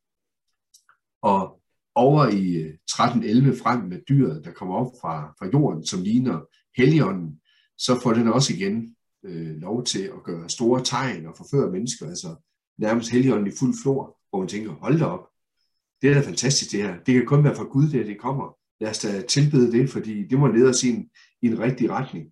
Og 1.22 1.61
over 1.95 2.28
i 2.28 2.55
øh, 2.55 2.78
13.11 2.91 3.63
frem 3.63 3.84
med 3.84 4.01
dyret, 4.09 4.45
der 4.45 4.51
kommer 4.51 4.76
op 4.76 4.91
fra, 5.01 5.34
fra 5.39 5.49
jorden, 5.53 5.86
som 5.86 6.01
ligner 6.01 6.45
Helligånden, 6.78 7.39
så 7.78 7.99
får 8.03 8.13
den 8.13 8.28
også 8.28 8.53
igen 8.53 8.95
øh, 9.26 9.55
lov 9.55 9.84
til 9.84 10.01
at 10.03 10.24
gøre 10.24 10.49
store 10.49 10.84
tegn 10.84 11.26
og 11.26 11.34
forføre 11.38 11.72
mennesker, 11.72 12.07
altså 12.07 12.36
nærmest 12.78 13.11
Helligånden 13.11 13.47
i 13.47 13.57
fuld 13.59 13.74
flor, 13.84 14.17
hvor 14.30 14.39
man 14.39 14.47
tænker, 14.47 14.72
hold 14.72 14.99
da 14.99 15.05
op, 15.05 15.28
det 16.01 16.09
er 16.09 16.13
da 16.13 16.22
fantastisk 16.22 16.72
det 16.72 16.84
her. 16.84 16.99
Det 17.05 17.13
kan 17.13 17.26
kun 17.26 17.43
være 17.43 17.55
fra 17.55 17.63
Gud, 17.63 17.89
det 17.89 18.05
det 18.05 18.19
kommer. 18.19 18.55
Lad 18.82 18.89
os 18.89 18.99
da 18.99 19.22
tilbede 19.22 19.72
det, 19.72 19.89
fordi 19.89 20.28
det 20.28 20.39
må 20.39 20.47
lede 20.47 20.69
os 20.69 20.84
i 20.84 20.89
en, 20.89 21.09
i 21.41 21.47
en 21.47 21.59
rigtig 21.59 21.89
retning. 21.89 22.32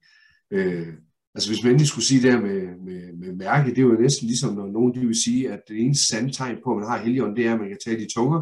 Øh, 0.52 0.94
Altså 1.36 1.50
hvis 1.50 1.64
man 1.64 1.72
endelig 1.72 1.88
skulle 1.88 2.06
sige 2.06 2.22
det 2.22 2.32
her 2.32 2.42
med, 2.42 2.78
med, 2.78 3.14
med 3.14 3.36
mærke, 3.36 3.70
det 3.70 3.78
er 3.78 3.82
jo 3.82 4.02
næsten 4.02 4.28
ligesom, 4.28 4.56
når 4.56 4.68
nogen 4.68 4.96
de 4.96 5.00
vil 5.00 5.24
sige, 5.24 5.52
at 5.52 5.62
det 5.68 5.82
eneste 5.82 6.08
sande 6.08 6.32
tegn 6.32 6.58
på, 6.64 6.72
at 6.72 6.78
man 6.78 6.88
har 6.88 6.98
heligånden, 6.98 7.38
det 7.38 7.48
er, 7.48 7.54
at 7.54 7.60
man 7.60 7.70
kan 7.70 7.78
tale 7.86 8.00
de 8.00 8.14
tunger, 8.14 8.42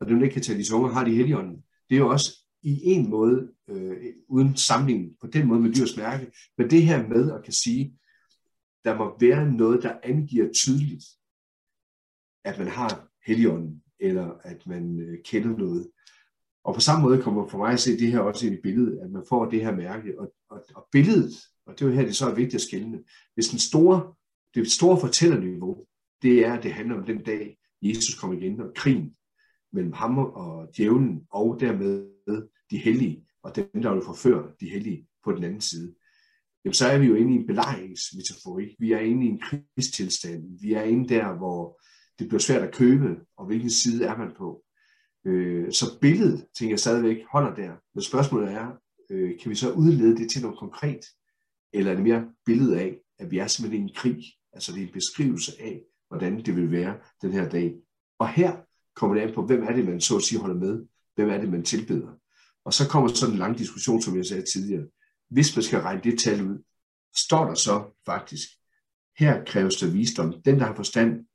og 0.00 0.08
dem, 0.08 0.18
der 0.18 0.24
ikke 0.24 0.34
kan 0.34 0.42
tale 0.42 0.58
de 0.58 0.68
tunger, 0.68 0.90
har 0.90 1.04
de 1.04 1.14
heligånden. 1.14 1.56
Det 1.88 1.94
er 1.94 1.98
jo 1.98 2.08
også 2.08 2.41
i 2.62 2.80
en 2.84 3.10
måde, 3.10 3.52
øh, 3.68 4.14
uden 4.28 4.56
sammenligning 4.56 5.16
på 5.20 5.26
den 5.26 5.46
måde 5.46 5.60
med 5.60 5.72
dyrs 5.72 5.96
mærke, 5.96 6.32
men 6.58 6.70
det 6.70 6.82
her 6.82 7.08
med 7.08 7.32
at 7.32 7.44
kan 7.44 7.52
sige, 7.52 7.98
der 8.84 8.98
må 8.98 9.16
være 9.20 9.52
noget, 9.52 9.82
der 9.82 9.98
angiver 10.02 10.52
tydeligt, 10.52 11.04
at 12.44 12.58
man 12.58 12.68
har 12.68 13.08
heligånden, 13.26 13.82
eller 14.00 14.34
at 14.42 14.66
man 14.66 15.00
øh, 15.00 15.18
kender 15.24 15.56
noget. 15.58 15.90
Og 16.64 16.74
på 16.74 16.80
samme 16.80 17.02
måde 17.02 17.22
kommer 17.22 17.48
for 17.48 17.58
mig 17.58 17.72
at 17.72 17.80
se 17.80 17.98
det 17.98 18.12
her 18.12 18.20
også 18.20 18.46
ind 18.46 18.54
i 18.54 18.60
billedet, 18.62 18.98
at 18.98 19.10
man 19.10 19.24
får 19.28 19.50
det 19.50 19.64
her 19.64 19.76
mærke, 19.76 20.20
og, 20.20 20.32
og, 20.50 20.64
og 20.74 20.88
billedet 20.92 21.32
og 21.66 21.78
det 21.78 21.84
er 21.84 21.88
jo 21.88 21.94
her, 21.94 22.04
det 22.04 22.16
så 22.16 22.30
er 22.30 22.34
vigtigt 22.34 22.54
at 22.54 22.60
skille. 22.60 23.04
Hvis 23.34 23.48
den 23.48 23.58
store, 23.58 24.14
det 24.54 24.70
store 24.70 25.00
fortællerniveau, 25.00 25.86
det 26.22 26.46
er, 26.46 26.52
at 26.52 26.62
det 26.62 26.72
handler 26.72 26.96
om 26.96 27.04
den 27.04 27.22
dag, 27.24 27.58
Jesus 27.82 28.14
kommer 28.20 28.36
igen, 28.36 28.60
og 28.60 28.74
krigen 28.74 29.16
mellem 29.72 29.92
ham 29.92 30.18
og 30.18 30.68
djævlen, 30.76 31.26
og 31.30 31.60
dermed 31.60 32.11
de 32.70 32.78
hellige, 32.78 33.26
og 33.42 33.56
dem, 33.56 33.82
der 33.82 33.94
vil 33.94 34.02
forføre 34.04 34.52
de 34.60 34.68
hellige, 34.70 35.06
på 35.24 35.32
den 35.32 35.44
anden 35.44 35.60
side, 35.60 35.94
jamen 36.64 36.74
så 36.74 36.86
er 36.86 36.98
vi 36.98 37.06
jo 37.06 37.14
inde 37.14 37.32
i 37.32 37.36
en 37.36 37.46
belejringsmetaforik. 37.46 38.68
Vi 38.78 38.92
er 38.92 38.98
inde 38.98 39.26
i 39.26 39.28
en 39.28 39.40
krigstilstand. 39.40 40.60
Vi 40.60 40.72
er 40.72 40.82
inde 40.82 41.08
der, 41.08 41.36
hvor 41.36 41.80
det 42.18 42.28
bliver 42.28 42.40
svært 42.40 42.62
at 42.62 42.74
købe, 42.74 43.20
og 43.36 43.46
hvilken 43.46 43.70
side 43.70 44.04
er 44.04 44.16
man 44.16 44.32
på. 44.38 44.64
Øh, 45.26 45.72
så 45.72 45.98
billedet, 46.00 46.46
tænker 46.58 46.72
jeg 46.72 46.80
stadigvæk, 46.80 47.16
holder 47.32 47.54
der. 47.54 47.72
Men 47.94 48.02
spørgsmålet 48.02 48.52
er, 48.52 48.72
øh, 49.10 49.38
kan 49.40 49.50
vi 49.50 49.54
så 49.54 49.72
udlede 49.72 50.16
det 50.16 50.30
til 50.30 50.42
noget 50.42 50.58
konkret? 50.58 51.00
Eller 51.72 51.90
er 51.90 51.94
det 51.94 52.04
mere 52.04 52.28
billedet 52.46 52.76
af, 52.76 52.98
at 53.18 53.30
vi 53.30 53.38
er 53.38 53.46
simpelthen 53.46 53.86
i 53.86 53.88
en 53.90 53.94
krig? 53.94 54.24
Altså 54.52 54.72
det 54.72 54.82
er 54.82 54.86
en 54.86 54.92
beskrivelse 54.92 55.52
af, 55.60 55.82
hvordan 56.08 56.44
det 56.44 56.56
vil 56.56 56.70
være 56.70 56.98
den 57.22 57.32
her 57.32 57.48
dag. 57.48 57.74
Og 58.18 58.28
her 58.28 58.56
kommer 58.96 59.16
det 59.16 59.22
an 59.22 59.34
på, 59.34 59.46
hvem 59.46 59.62
er 59.62 59.72
det, 59.72 59.84
man 59.84 60.00
så 60.00 60.16
at 60.16 60.22
sige 60.22 60.40
holder 60.40 60.56
med? 60.56 60.86
Hvem 61.14 61.30
er 61.30 61.38
det, 61.38 61.48
man 61.48 61.64
tilbeder? 61.64 62.08
Og 62.64 62.72
så 62.72 62.88
kommer 62.88 63.08
sådan 63.08 63.34
en 63.34 63.38
lang 63.38 63.58
diskussion, 63.58 64.02
som 64.02 64.16
jeg 64.16 64.26
sagde 64.26 64.44
tidligere. 64.52 64.86
Hvis 65.30 65.56
man 65.56 65.62
skal 65.62 65.80
regne 65.80 66.00
det 66.04 66.18
tal 66.18 66.42
ud, 66.42 66.64
står 67.16 67.44
der 67.44 67.54
så 67.54 67.90
faktisk, 68.06 68.48
her 69.18 69.44
kræves 69.44 69.76
der 69.76 69.90
visdom. 69.90 70.42
Den, 70.42 70.58
der 70.58 70.66
har 70.66 70.74
forstand, 70.74 71.26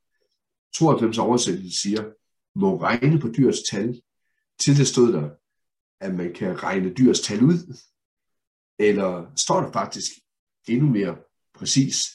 92 0.76 1.18
oversættelse 1.18 1.82
siger, 1.82 2.12
må 2.60 2.82
regne 2.82 3.20
på 3.20 3.28
dyrs 3.28 3.62
tal. 3.70 4.02
Tidligere 4.60 4.88
stod 4.88 5.14
der, 5.14 5.30
at 6.00 6.16
man 6.16 6.34
kan 6.34 6.64
regne 6.64 6.94
dyrs 6.94 7.20
tal 7.20 7.44
ud. 7.44 7.78
Eller 8.80 9.32
står 9.36 9.62
der 9.62 9.72
faktisk 9.72 10.12
endnu 10.68 10.90
mere 10.90 11.18
præcis, 11.54 12.06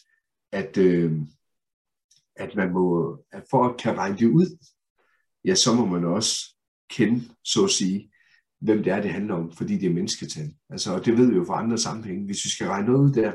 at, 0.53 0.77
øh, 0.77 1.13
at 2.37 2.55
man 2.57 2.73
må, 2.73 3.17
at 3.33 3.45
for 3.51 3.69
at 3.69 3.81
kan 3.81 3.97
regne 3.97 4.19
det 4.19 4.27
ud, 4.27 4.59
ja, 5.45 5.55
så 5.55 5.75
må 5.75 5.87
man 5.87 6.05
også 6.05 6.52
kende, 6.93 7.25
så 7.45 7.65
at 7.65 7.71
sige, 7.71 8.13
hvem 8.61 8.83
det 8.83 8.93
er, 8.93 9.03
det 9.03 9.11
handler 9.11 9.35
om, 9.35 9.53
fordi 9.53 9.79
det 9.79 9.87
er 9.87 9.95
mennesketal. 9.95 10.55
Altså, 10.71 10.95
og 10.95 11.05
det 11.05 11.19
ved 11.19 11.31
vi 11.31 11.37
jo 11.37 11.45
fra 11.45 11.63
andre 11.63 11.79
sammenhænge. 11.79 12.25
Hvis 12.25 12.45
vi 12.45 12.51
skal 12.51 12.67
regne 12.67 12.87
noget 12.87 13.09
ud 13.09 13.13
der, 13.13 13.33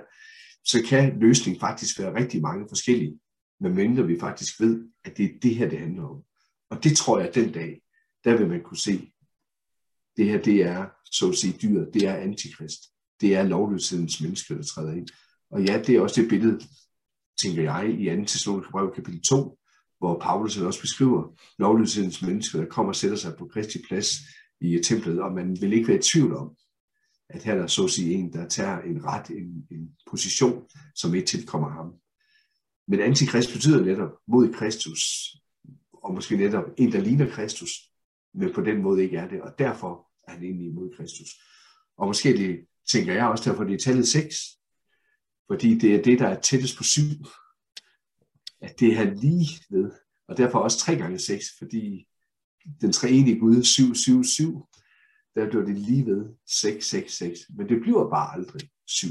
så 0.66 0.84
kan 0.90 1.20
løsningen 1.20 1.60
faktisk 1.60 2.00
være 2.00 2.16
rigtig 2.16 2.42
mange 2.42 2.66
forskellige, 2.70 3.20
medmindre 3.60 4.08
vi 4.08 4.20
faktisk 4.20 4.60
ved, 4.60 4.88
at 5.06 5.18
det 5.18 5.26
er 5.26 5.40
det 5.42 5.56
her, 5.56 5.70
det 5.70 5.80
handler 5.80 6.04
om. 6.04 6.24
Og 6.70 6.84
det 6.84 6.98
tror 6.98 7.20
jeg, 7.20 7.28
at 7.28 7.36
den 7.36 7.52
dag, 7.52 7.82
der 8.24 8.38
vil 8.38 8.48
man 8.48 8.64
kunne 8.64 8.78
se, 8.78 9.12
det 10.18 10.26
her, 10.26 10.42
det 10.42 10.64
er, 10.64 10.86
så 11.12 11.30
at 11.30 11.36
sige, 11.36 11.58
dyret, 11.62 11.94
det 11.94 12.04
er 12.04 12.16
antikrist. 12.16 12.82
Det 13.22 13.36
er 13.36 13.44
lovløshedens 13.44 14.22
menneske, 14.22 14.58
der 14.58 14.64
træder 14.64 14.94
ind. 14.94 15.08
Og 15.52 15.64
ja, 15.64 15.82
det 15.82 15.96
er 15.96 16.02
også 16.02 16.22
det 16.22 16.30
billede, 16.30 16.60
tænker 17.42 17.64
jeg, 17.64 18.00
i 18.00 18.22
2. 18.22 18.26
Thessaloniske 18.26 18.72
brev 18.72 18.94
kapitel 18.96 19.22
2, 19.22 19.60
hvor 20.00 20.20
Paulus 20.20 20.58
også 20.58 20.82
beskriver 20.82 21.40
lovløshedens 21.60 22.22
menneske, 22.22 22.58
der 22.58 22.66
kommer 22.66 22.92
og 22.92 22.96
sætter 22.96 23.18
sig 23.18 23.36
på 23.38 23.48
Kristi 23.48 23.80
plads 23.88 24.10
i 24.62 24.80
templet, 24.84 25.22
og 25.22 25.32
man 25.32 25.58
vil 25.62 25.74
ikke 25.74 25.88
være 25.88 25.98
i 25.98 26.02
tvivl 26.02 26.36
om, 26.36 26.56
at 27.30 27.44
her 27.44 27.54
er 27.54 27.58
der 27.58 27.68
så 27.68 27.84
at 27.84 27.90
sige 27.90 28.14
en, 28.14 28.34
der 28.34 28.48
tager 28.48 28.82
en 28.82 29.06
ret, 29.06 29.30
en, 29.30 29.68
en 29.72 29.92
position, 30.10 30.64
som 30.96 31.16
ikke 31.16 31.28
tilkommer 31.28 31.70
ham. 31.70 31.94
Men 32.88 33.00
antikrist 33.00 33.54
betyder 33.54 33.86
netop 33.86 34.12
mod 34.28 34.54
Kristus, 34.54 35.02
og 36.04 36.14
måske 36.14 36.38
netop 36.38 36.66
en, 36.78 36.92
der 36.92 37.02
ligner 37.02 37.30
Kristus, 37.30 37.70
men 38.34 38.54
på 38.54 38.62
den 38.62 38.82
måde 38.82 39.04
ikke 39.04 39.18
er 39.18 39.28
det, 39.28 39.42
og 39.42 39.60
derfor 39.60 40.10
er 40.28 40.32
han 40.32 40.44
egentlig 40.44 40.68
imod 40.68 40.90
Kristus. 40.98 41.30
Og 41.98 42.08
måske 42.08 42.38
det, 42.38 42.66
tænker 42.90 43.14
jeg 43.14 43.28
også 43.28 43.50
derfor, 43.50 43.64
det 43.64 43.74
er 43.74 43.80
tallet 43.80 44.08
6, 44.08 44.36
fordi 45.48 45.78
det 45.78 45.96
er 45.96 46.04
det, 46.04 46.20
der 46.20 46.28
er 46.28 46.42
tættest 46.42 46.78
på 46.78 46.84
7, 46.84 47.02
at 48.62 48.80
det 48.80 48.98
er 48.98 49.14
lige 49.14 49.64
ved, 49.70 49.92
og 50.28 50.38
derfor 50.38 50.60
også 50.60 50.78
3 50.78 50.96
gange 50.96 51.20
6, 51.20 51.46
fordi 51.58 52.08
den 52.82 52.92
treenige 52.92 53.40
Gud 53.40 53.64
7, 53.64 53.96
7, 53.96 54.24
7, 54.24 54.68
der 55.36 55.50
bliver 55.50 55.66
det 55.66 55.78
lige 55.78 56.06
ved 56.06 56.26
6, 56.46 56.86
6, 56.86 57.18
6. 57.18 57.40
Men 57.50 57.70
det 57.70 57.82
bliver 57.82 58.10
bare 58.10 58.34
aldrig 58.34 58.70
7. 58.88 59.08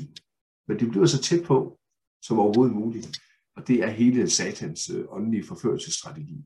Men 0.68 0.78
det 0.78 0.90
bliver 0.90 1.06
så 1.06 1.22
tæt 1.22 1.44
på, 1.44 1.78
som 2.22 2.38
overhovedet 2.38 2.76
muligt. 2.76 3.18
Og 3.56 3.68
det 3.68 3.82
er 3.82 3.90
hele 3.90 4.30
satans 4.30 4.90
øh, 4.90 5.04
åndelige 5.08 5.46
forførelsesstrategi. 5.46 6.44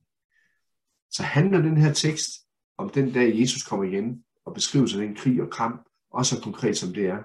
Så 1.10 1.22
handler 1.22 1.62
den 1.62 1.76
her 1.76 1.92
tekst 1.92 2.30
om 2.78 2.90
den 2.90 3.12
dag, 3.12 3.40
Jesus 3.40 3.62
kommer 3.62 3.84
igen 3.84 4.24
og 4.44 4.54
beskriver 4.54 4.86
sig 4.86 5.00
den 5.00 5.14
krig 5.14 5.42
og 5.42 5.50
kamp, 5.50 5.88
også 6.10 6.36
så 6.36 6.42
konkret 6.42 6.76
som 6.76 6.92
det 6.92 7.06
er. 7.06 7.22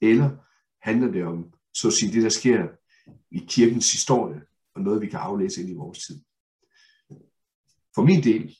Eller 0.00 0.30
handler 0.80 1.12
det 1.12 1.24
om, 1.24 1.52
så 1.74 1.88
at 1.88 1.94
sige, 1.94 2.12
det 2.12 2.22
der 2.22 2.28
sker 2.28 2.68
i 3.30 3.46
kirkens 3.48 3.92
historie, 3.92 4.40
og 4.76 4.82
noget 4.82 5.00
vi 5.00 5.06
kan 5.06 5.18
aflæse 5.18 5.60
ind 5.60 5.70
i 5.70 5.74
vores 5.74 5.98
tid. 5.98 6.20
For 7.94 8.02
min 8.02 8.22
del, 8.22 8.56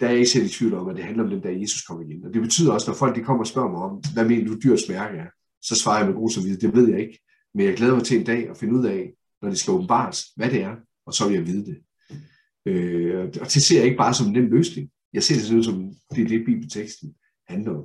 der 0.00 0.06
er 0.06 0.10
jeg 0.10 0.18
ikke 0.18 0.30
selv 0.30 0.44
i 0.44 0.48
tvivl 0.48 0.74
om, 0.74 0.88
at 0.88 0.96
det 0.96 1.04
handler 1.04 1.24
om 1.24 1.30
den 1.30 1.40
dag, 1.40 1.60
Jesus 1.60 1.82
kommer 1.82 2.04
igen. 2.04 2.24
Og 2.24 2.34
det 2.34 2.42
betyder 2.42 2.72
også, 2.72 2.90
når 2.90 2.96
folk 2.96 3.16
de 3.16 3.24
kommer 3.24 3.42
og 3.42 3.46
spørger 3.46 3.70
mig 3.70 3.82
om, 3.82 4.02
hvad 4.14 4.28
mener 4.28 4.46
du 4.46 4.58
dyrs 4.64 4.88
mærke 4.88 5.18
er, 5.18 5.26
så 5.62 5.74
svarer 5.74 5.98
jeg 5.98 6.06
med 6.06 6.14
god 6.14 6.30
samvittighed, 6.30 6.60
det 6.60 6.76
ved 6.80 6.88
jeg 6.88 7.00
ikke. 7.00 7.18
Men 7.54 7.66
jeg 7.66 7.76
glæder 7.76 7.94
mig 7.94 8.04
til 8.04 8.18
en 8.18 8.26
dag 8.26 8.50
at 8.50 8.56
finde 8.56 8.74
ud 8.74 8.86
af, 8.86 9.12
når 9.42 9.48
det 9.48 9.58
skal 9.58 9.72
åbenbares, 9.72 10.24
hvad 10.36 10.50
det 10.50 10.62
er, 10.62 10.76
og 11.06 11.14
så 11.14 11.28
vil 11.28 11.34
jeg 11.34 11.46
vide 11.46 11.66
det. 11.66 11.78
Øh, 12.66 13.24
og 13.40 13.46
det 13.54 13.62
ser 13.62 13.76
jeg 13.76 13.84
ikke 13.84 13.96
bare 13.96 14.14
som 14.14 14.26
en 14.26 14.32
nem 14.32 14.50
løsning. 14.50 14.90
Jeg 15.12 15.22
ser 15.22 15.34
det 15.34 15.44
sådan 15.44 15.64
som, 15.64 15.94
det 16.14 16.24
er 16.24 16.28
det, 16.28 16.44
bibelteksten 16.46 17.14
handler 17.48 17.70
om. 17.70 17.84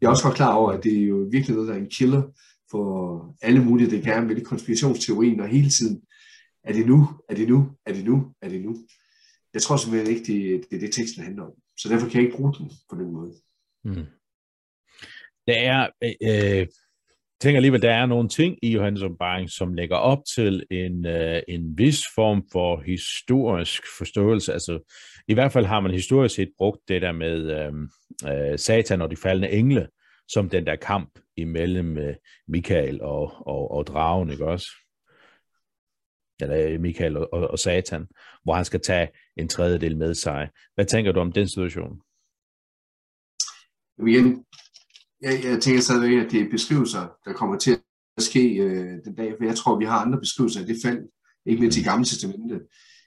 Jeg 0.00 0.06
er 0.06 0.10
også 0.10 0.22
godt 0.22 0.34
klar 0.34 0.54
over, 0.54 0.72
at 0.72 0.84
det 0.84 0.98
er 0.98 1.06
jo 1.06 1.28
virkelig 1.30 1.54
noget, 1.54 1.68
der 1.68 1.74
er 1.74 1.78
en 1.78 1.90
killer 1.90 2.22
for 2.70 3.36
alle 3.42 3.64
mulige, 3.64 3.90
der 3.90 4.02
gerne 4.02 4.28
vil 4.28 4.44
konspirationsteorien, 4.44 5.40
og 5.40 5.48
hele 5.48 5.70
tiden, 5.70 6.02
er 6.66 6.72
det 6.72 6.86
nu, 6.86 7.08
er 7.28 7.34
det 7.34 7.48
nu, 7.48 7.70
er 7.86 7.92
det 7.92 8.04
nu, 8.04 8.32
er 8.42 8.48
det 8.48 8.60
nu. 8.60 8.76
Jeg 9.54 9.62
tror 9.62 9.76
simpelthen 9.76 10.16
ikke, 10.16 10.32
det, 10.32 10.64
det 10.70 10.76
er 10.76 10.80
det, 10.80 10.94
teksten 10.94 11.24
handler 11.24 11.42
om. 11.42 11.52
Så 11.78 11.88
derfor 11.88 12.08
kan 12.08 12.16
jeg 12.16 12.24
ikke 12.24 12.36
bruge 12.36 12.54
den 12.54 12.70
på 12.90 12.96
den 12.96 13.12
måde. 13.12 13.32
Mm. 13.84 14.06
Der 15.46 15.54
er, 15.54 15.88
øh, 16.02 16.66
tænker 17.40 17.58
alligevel, 17.58 17.82
der 17.82 17.94
er 17.94 18.06
nogle 18.06 18.28
ting 18.28 18.58
i 18.62 18.72
Johannes 18.72 19.02
åbenbaring, 19.02 19.50
som 19.50 19.74
lægger 19.74 19.96
op 19.96 20.18
til 20.34 20.66
en, 20.70 21.06
øh, 21.06 21.42
en 21.48 21.78
vis 21.78 22.02
form 22.14 22.44
for 22.52 22.82
historisk 22.86 23.82
forståelse. 23.98 24.52
Altså, 24.52 24.92
i 25.28 25.34
hvert 25.34 25.52
fald 25.52 25.66
har 25.66 25.80
man 25.80 25.92
historisk 25.92 26.34
set 26.34 26.50
brugt 26.58 26.80
det 26.88 27.02
der 27.02 27.12
med 27.12 27.38
øh, 27.60 27.72
øh, 28.32 28.58
Satan 28.58 29.02
og 29.02 29.10
de 29.10 29.16
faldende 29.16 29.50
engle, 29.50 29.88
som 30.28 30.48
den 30.48 30.66
der 30.66 30.76
kamp 30.76 31.18
imellem 31.36 31.98
øh, 31.98 32.14
Michael 32.48 33.02
og, 33.02 33.46
og, 33.46 33.70
og 33.70 33.86
dragen, 33.86 34.30
ikke 34.30 34.46
også? 34.46 34.68
Eller 36.40 36.68
øh, 36.68 36.80
Michael 36.80 37.16
og, 37.16 37.28
og, 37.32 37.48
og 37.48 37.58
Satan, 37.58 38.06
hvor 38.44 38.54
han 38.54 38.64
skal 38.64 38.80
tage 38.80 39.08
en 39.36 39.48
tredjedel 39.48 39.96
med 39.96 40.14
sig. 40.14 40.48
Hvad 40.74 40.84
tænker 40.84 41.12
du 41.12 41.20
om 41.20 41.32
den 41.32 41.48
situation? 41.48 42.00
Igen, 44.08 44.44
jeg, 45.20 45.44
jeg 45.44 45.62
tænker 45.62 45.80
stadigvæk, 45.80 46.24
at 46.26 46.32
det 46.32 46.40
er 46.40 46.50
beskrivelser, 46.50 47.08
der 47.24 47.32
kommer 47.32 47.58
til 47.58 47.78
at 48.16 48.22
ske 48.22 48.56
øh, 48.56 49.04
den 49.04 49.14
dag, 49.14 49.34
for 49.38 49.44
jeg 49.44 49.56
tror, 49.56 49.78
vi 49.78 49.84
har 49.84 49.98
andre 49.98 50.20
beskrivelser 50.20 50.60
af 50.60 50.66
det 50.66 50.76
fald, 50.84 50.98
ikke 51.46 51.60
mindst 51.60 51.78
i 51.78 51.82
Gamle 51.82 52.04
Testamentet, 52.04 52.62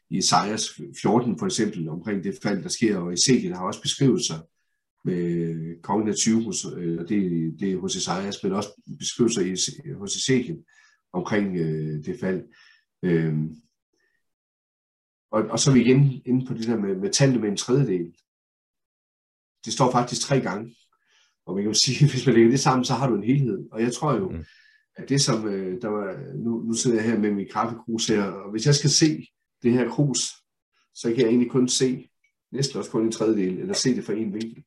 i 0.09 0.17
Isaias 0.17 0.81
14 1.01 1.39
for 1.39 1.45
eksempel, 1.45 1.89
omkring 1.89 2.23
det 2.23 2.39
fald, 2.43 2.63
der 2.63 2.69
sker, 2.69 2.97
og 2.97 3.13
Ezekiel 3.13 3.53
har 3.53 3.65
også 3.65 3.81
beskrivelser 3.81 4.39
med 5.05 5.81
kongen 5.81 6.09
af 6.09 6.15
Tyrus, 6.15 6.65
øh, 6.77 6.99
og 6.99 7.09
det, 7.09 7.53
det 7.59 7.71
er 7.71 7.77
hos 7.77 7.95
Isaias, 7.95 8.43
men 8.43 8.51
også 8.51 8.69
beskrivelser 8.99 9.41
i, 9.41 9.55
hos 9.93 10.15
Ezekiel 10.15 10.57
omkring 11.13 11.57
øh, 11.57 12.05
det 12.05 12.19
fald. 12.19 12.43
Øh, 13.03 13.37
og, 15.31 15.43
og 15.43 15.59
så 15.59 15.69
er 15.69 15.73
vi 15.73 15.81
igen 15.81 16.21
inde 16.25 16.45
på 16.45 16.53
det 16.53 16.67
der 16.67 16.77
med, 16.77 16.95
med 16.95 17.09
tallet 17.09 17.41
med 17.41 17.49
en 17.49 17.57
tredjedel. 17.57 18.13
Det 19.65 19.73
står 19.73 19.91
faktisk 19.91 20.21
tre 20.21 20.39
gange 20.41 20.75
og 21.49 21.55
man 21.55 21.63
kan 21.63 21.71
jo 21.71 21.79
sige, 21.85 22.09
hvis 22.09 22.25
man 22.25 22.35
lægger 22.35 22.51
det 22.51 22.59
sammen, 22.59 22.85
så 22.85 22.93
har 22.93 23.09
du 23.09 23.15
en 23.15 23.23
helhed. 23.23 23.67
Og 23.71 23.81
jeg 23.81 23.93
tror 23.93 24.13
jo, 24.13 24.29
mm. 24.29 24.45
at 24.95 25.09
det 25.09 25.21
som, 25.21 25.47
øh, 25.47 25.81
der 25.81 25.87
var, 25.87 26.35
nu, 26.35 26.61
nu 26.61 26.73
sidder 26.73 26.97
jeg 26.97 27.11
her 27.11 27.19
med 27.19 27.31
min 27.31 27.47
kaffekrus 27.53 28.07
her, 28.07 28.23
og 28.23 28.51
hvis 28.51 28.65
jeg 28.65 28.75
skal 28.75 28.89
se 28.89 29.27
det 29.63 29.71
her 29.71 29.89
krus, 29.89 30.19
så 30.95 31.09
kan 31.09 31.17
jeg 31.17 31.27
egentlig 31.27 31.51
kun 31.51 31.67
se, 31.67 32.09
næsten 32.51 32.77
også 32.77 32.91
kun 32.91 33.05
en 33.05 33.11
tredjedel, 33.11 33.59
eller 33.59 33.73
se 33.73 33.95
det 33.95 34.03
fra 34.03 34.13
en 34.13 34.33
vinkel. 34.33 34.63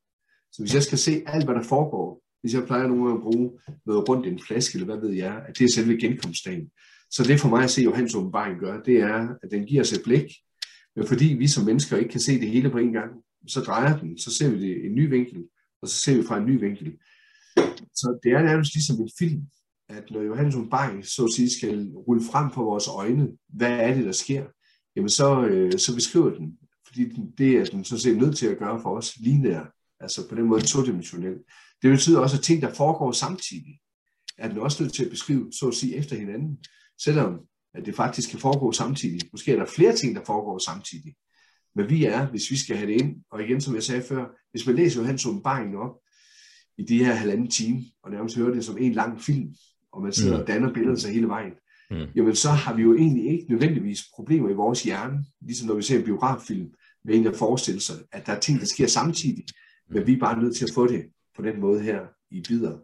Så 0.52 0.62
hvis 0.62 0.74
jeg 0.74 0.82
skal 0.82 0.98
se 0.98 1.22
alt, 1.26 1.44
hvad 1.44 1.54
der 1.54 1.62
foregår, 1.62 2.22
hvis 2.40 2.54
jeg 2.54 2.66
plejer 2.66 2.86
nogle 2.86 3.04
gange 3.04 3.16
at 3.16 3.22
bruge 3.22 3.50
noget 3.86 4.08
rundt 4.08 4.26
i 4.26 4.28
en 4.28 4.40
flaske, 4.46 4.76
eller 4.76 4.86
hvad 4.86 5.08
ved 5.08 5.16
jeg, 5.16 5.44
at 5.48 5.58
det 5.58 5.64
er 5.64 5.72
selve 5.74 6.00
genkomstdagen. 6.00 6.70
Så 7.12 7.22
det 7.22 7.40
for 7.40 7.48
mig 7.48 7.64
at 7.64 7.70
se, 7.70 7.82
Johannes 7.82 8.14
åbenbaring 8.14 8.60
gør, 8.60 8.82
det 8.82 9.00
er, 9.00 9.28
at 9.42 9.50
den 9.50 9.66
giver 9.66 9.80
os 9.80 9.92
et 9.92 10.02
blik, 10.04 10.26
men 10.96 11.06
fordi 11.06 11.24
vi 11.24 11.48
som 11.48 11.64
mennesker 11.64 11.96
ikke 11.96 12.10
kan 12.10 12.20
se 12.20 12.40
det 12.40 12.50
hele 12.50 12.70
på 12.70 12.78
en 12.78 12.92
gang, 12.92 13.10
så 13.46 13.60
drejer 13.60 13.98
den, 13.98 14.18
så 14.18 14.34
ser 14.36 14.50
vi 14.50 14.60
det 14.60 14.76
i 14.76 14.86
en 14.86 14.94
ny 14.94 15.10
vinkel, 15.10 15.44
og 15.82 15.88
så 15.88 15.96
ser 15.96 16.16
vi 16.16 16.22
fra 16.22 16.38
en 16.38 16.46
ny 16.46 16.60
vinkel. 16.60 16.92
Så 17.94 18.18
det 18.22 18.32
er 18.32 18.42
nærmest 18.42 18.74
ligesom 18.74 19.00
en 19.00 19.10
film, 19.18 19.42
at 19.88 20.10
når 20.10 20.22
Johannes 20.22 20.54
åbenbaring 20.54 21.06
så 21.06 21.24
at 21.24 21.32
sige 21.32 21.50
skal 21.50 21.88
rulle 21.88 22.22
frem 22.32 22.50
på 22.50 22.64
vores 22.64 22.88
øjne, 22.88 23.28
hvad 23.48 23.78
er 23.78 23.94
det, 23.94 24.04
der 24.04 24.12
sker, 24.12 24.44
jamen 24.96 25.08
så, 25.08 25.44
øh, 25.46 25.72
så 25.78 25.94
beskriver 25.94 26.30
den, 26.30 26.58
fordi 26.86 27.04
den, 27.04 27.30
det 27.38 27.56
er 27.56 27.64
den 27.64 27.84
så 27.84 27.98
set 27.98 28.16
nødt 28.16 28.36
til 28.36 28.46
at 28.46 28.58
gøre 28.58 28.82
for 28.82 28.96
os 28.96 29.16
lineær, 29.16 29.64
altså 30.00 30.28
på 30.28 30.34
den 30.34 30.44
måde 30.44 30.62
todimensionel. 30.62 31.34
Det 31.82 31.90
betyder 31.90 32.20
også, 32.20 32.36
at 32.36 32.42
ting, 32.42 32.62
der 32.62 32.74
foregår 32.74 33.12
samtidig, 33.12 33.80
er 34.38 34.48
den 34.48 34.58
også 34.58 34.82
nødt 34.82 34.94
til 34.94 35.04
at 35.04 35.10
beskrive, 35.10 35.52
så 35.52 35.68
at 35.68 35.74
sige, 35.74 35.96
efter 35.96 36.16
hinanden, 36.16 36.58
selvom 36.99 37.40
at 37.74 37.86
det 37.86 37.95
faktisk 37.95 38.30
kan 38.30 38.38
foregå 38.38 38.72
samtidig. 38.72 39.20
Måske 39.32 39.53
er 39.53 39.57
der 39.57 39.64
flere 39.76 39.97
ting, 39.97 40.16
der 40.16 40.24
foregår 40.26 40.59
samtidig. 40.59 41.14
Men 41.74 41.90
vi 41.90 42.05
er, 42.05 42.30
hvis 42.30 42.51
vi 42.51 42.57
skal 42.57 42.76
have 42.76 42.93
det 42.93 43.01
ind, 43.01 43.16
og 43.30 43.43
igen 43.43 43.61
som 43.61 43.74
jeg 43.74 43.82
sagde 43.82 44.03
før, 44.03 44.26
hvis 44.51 44.66
man 44.66 44.76
læser 44.76 45.01
Johannes 45.01 45.26
åbenbaring 45.26 45.76
op, 45.76 45.95
i 46.78 46.82
de 46.82 47.05
her 47.05 47.12
halvanden 47.12 47.51
time, 47.51 47.84
og 48.03 48.11
nærmest 48.11 48.36
hører 48.36 48.55
det 48.55 48.64
som 48.64 48.78
en 48.78 48.93
lang 48.93 49.20
film, 49.20 49.55
og 49.93 50.03
man 50.03 50.12
sidder 50.12 50.36
mm. 50.36 50.40
og 50.40 50.47
danner 50.47 50.72
billeder 50.72 50.97
sig 50.97 51.12
hele 51.12 51.28
vejen, 51.28 51.53
mm. 51.90 52.07
jamen 52.14 52.34
så 52.34 52.49
har 52.49 52.74
vi 52.74 52.82
jo 52.82 52.95
egentlig 52.95 53.30
ikke 53.30 53.47
nødvendigvis 53.49 54.01
problemer 54.14 54.51
i 54.51 54.55
vores 54.55 54.82
hjerne, 54.82 55.24
ligesom 55.40 55.68
når 55.68 55.74
vi 55.74 55.82
ser 55.82 55.99
en 55.99 56.05
biograffilm, 56.05 56.72
med 57.05 57.14
en 57.14 57.26
at 57.26 57.36
forestille 57.36 57.80
sig, 57.80 57.97
at 58.12 58.26
der 58.26 58.32
er 58.32 58.40
ting, 58.40 58.61
der 58.61 58.66
sker 58.66 58.86
samtidig, 58.86 59.45
mm. 59.88 59.95
men 59.95 60.07
vi 60.07 60.12
er 60.12 60.18
bare 60.18 60.43
nødt 60.43 60.57
til 60.57 60.64
at 60.64 60.74
få 60.74 60.86
det 60.86 61.05
på 61.36 61.43
den 61.43 61.61
måde 61.61 61.82
her 61.82 62.01
i 62.30 62.43
bidder. 62.49 62.78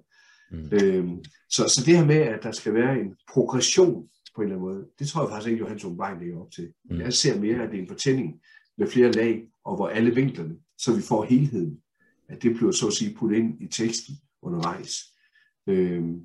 Mm. 0.51 0.69
Øhm, 0.73 1.25
så, 1.51 1.69
så 1.69 1.83
det 1.87 1.97
her 1.97 2.05
med, 2.05 2.17
at 2.17 2.43
der 2.43 2.53
skal 2.53 2.75
være 2.75 3.01
en 3.01 3.15
progression 3.33 4.09
på 4.35 4.43
en 4.43 4.49
eller 4.49 4.57
anden 4.57 4.75
måde, 4.75 4.87
det 4.99 5.09
tror 5.09 5.23
jeg 5.23 5.31
faktisk 5.31 5.51
ikke, 5.51 5.61
Johannes 5.61 5.85
Åbenbein 5.85 6.19
lægger 6.21 6.41
op 6.41 6.51
til. 6.51 6.73
Mm. 6.91 7.01
Jeg 7.01 7.13
ser 7.13 7.41
mere, 7.41 7.63
at 7.63 7.71
det 7.71 7.79
er 7.79 7.83
en 7.83 7.89
fortælling 7.89 8.41
med 8.79 8.87
flere 8.87 9.13
lag, 9.13 9.49
og 9.65 9.77
hvor 9.77 9.89
alle 9.89 10.15
vinklerne, 10.15 10.57
så 10.79 10.97
vi 10.97 11.03
får 11.03 11.25
helheden, 11.25 11.81
at 12.29 12.43
det 12.43 12.55
bliver 12.55 12.73
så 12.73 12.87
at 12.87 12.93
sige 12.93 13.15
puttet 13.15 13.39
ind 13.39 13.63
i 13.63 13.67
teksten 13.67 14.15
undervejs. 14.43 15.05
Øhm, 15.67 16.21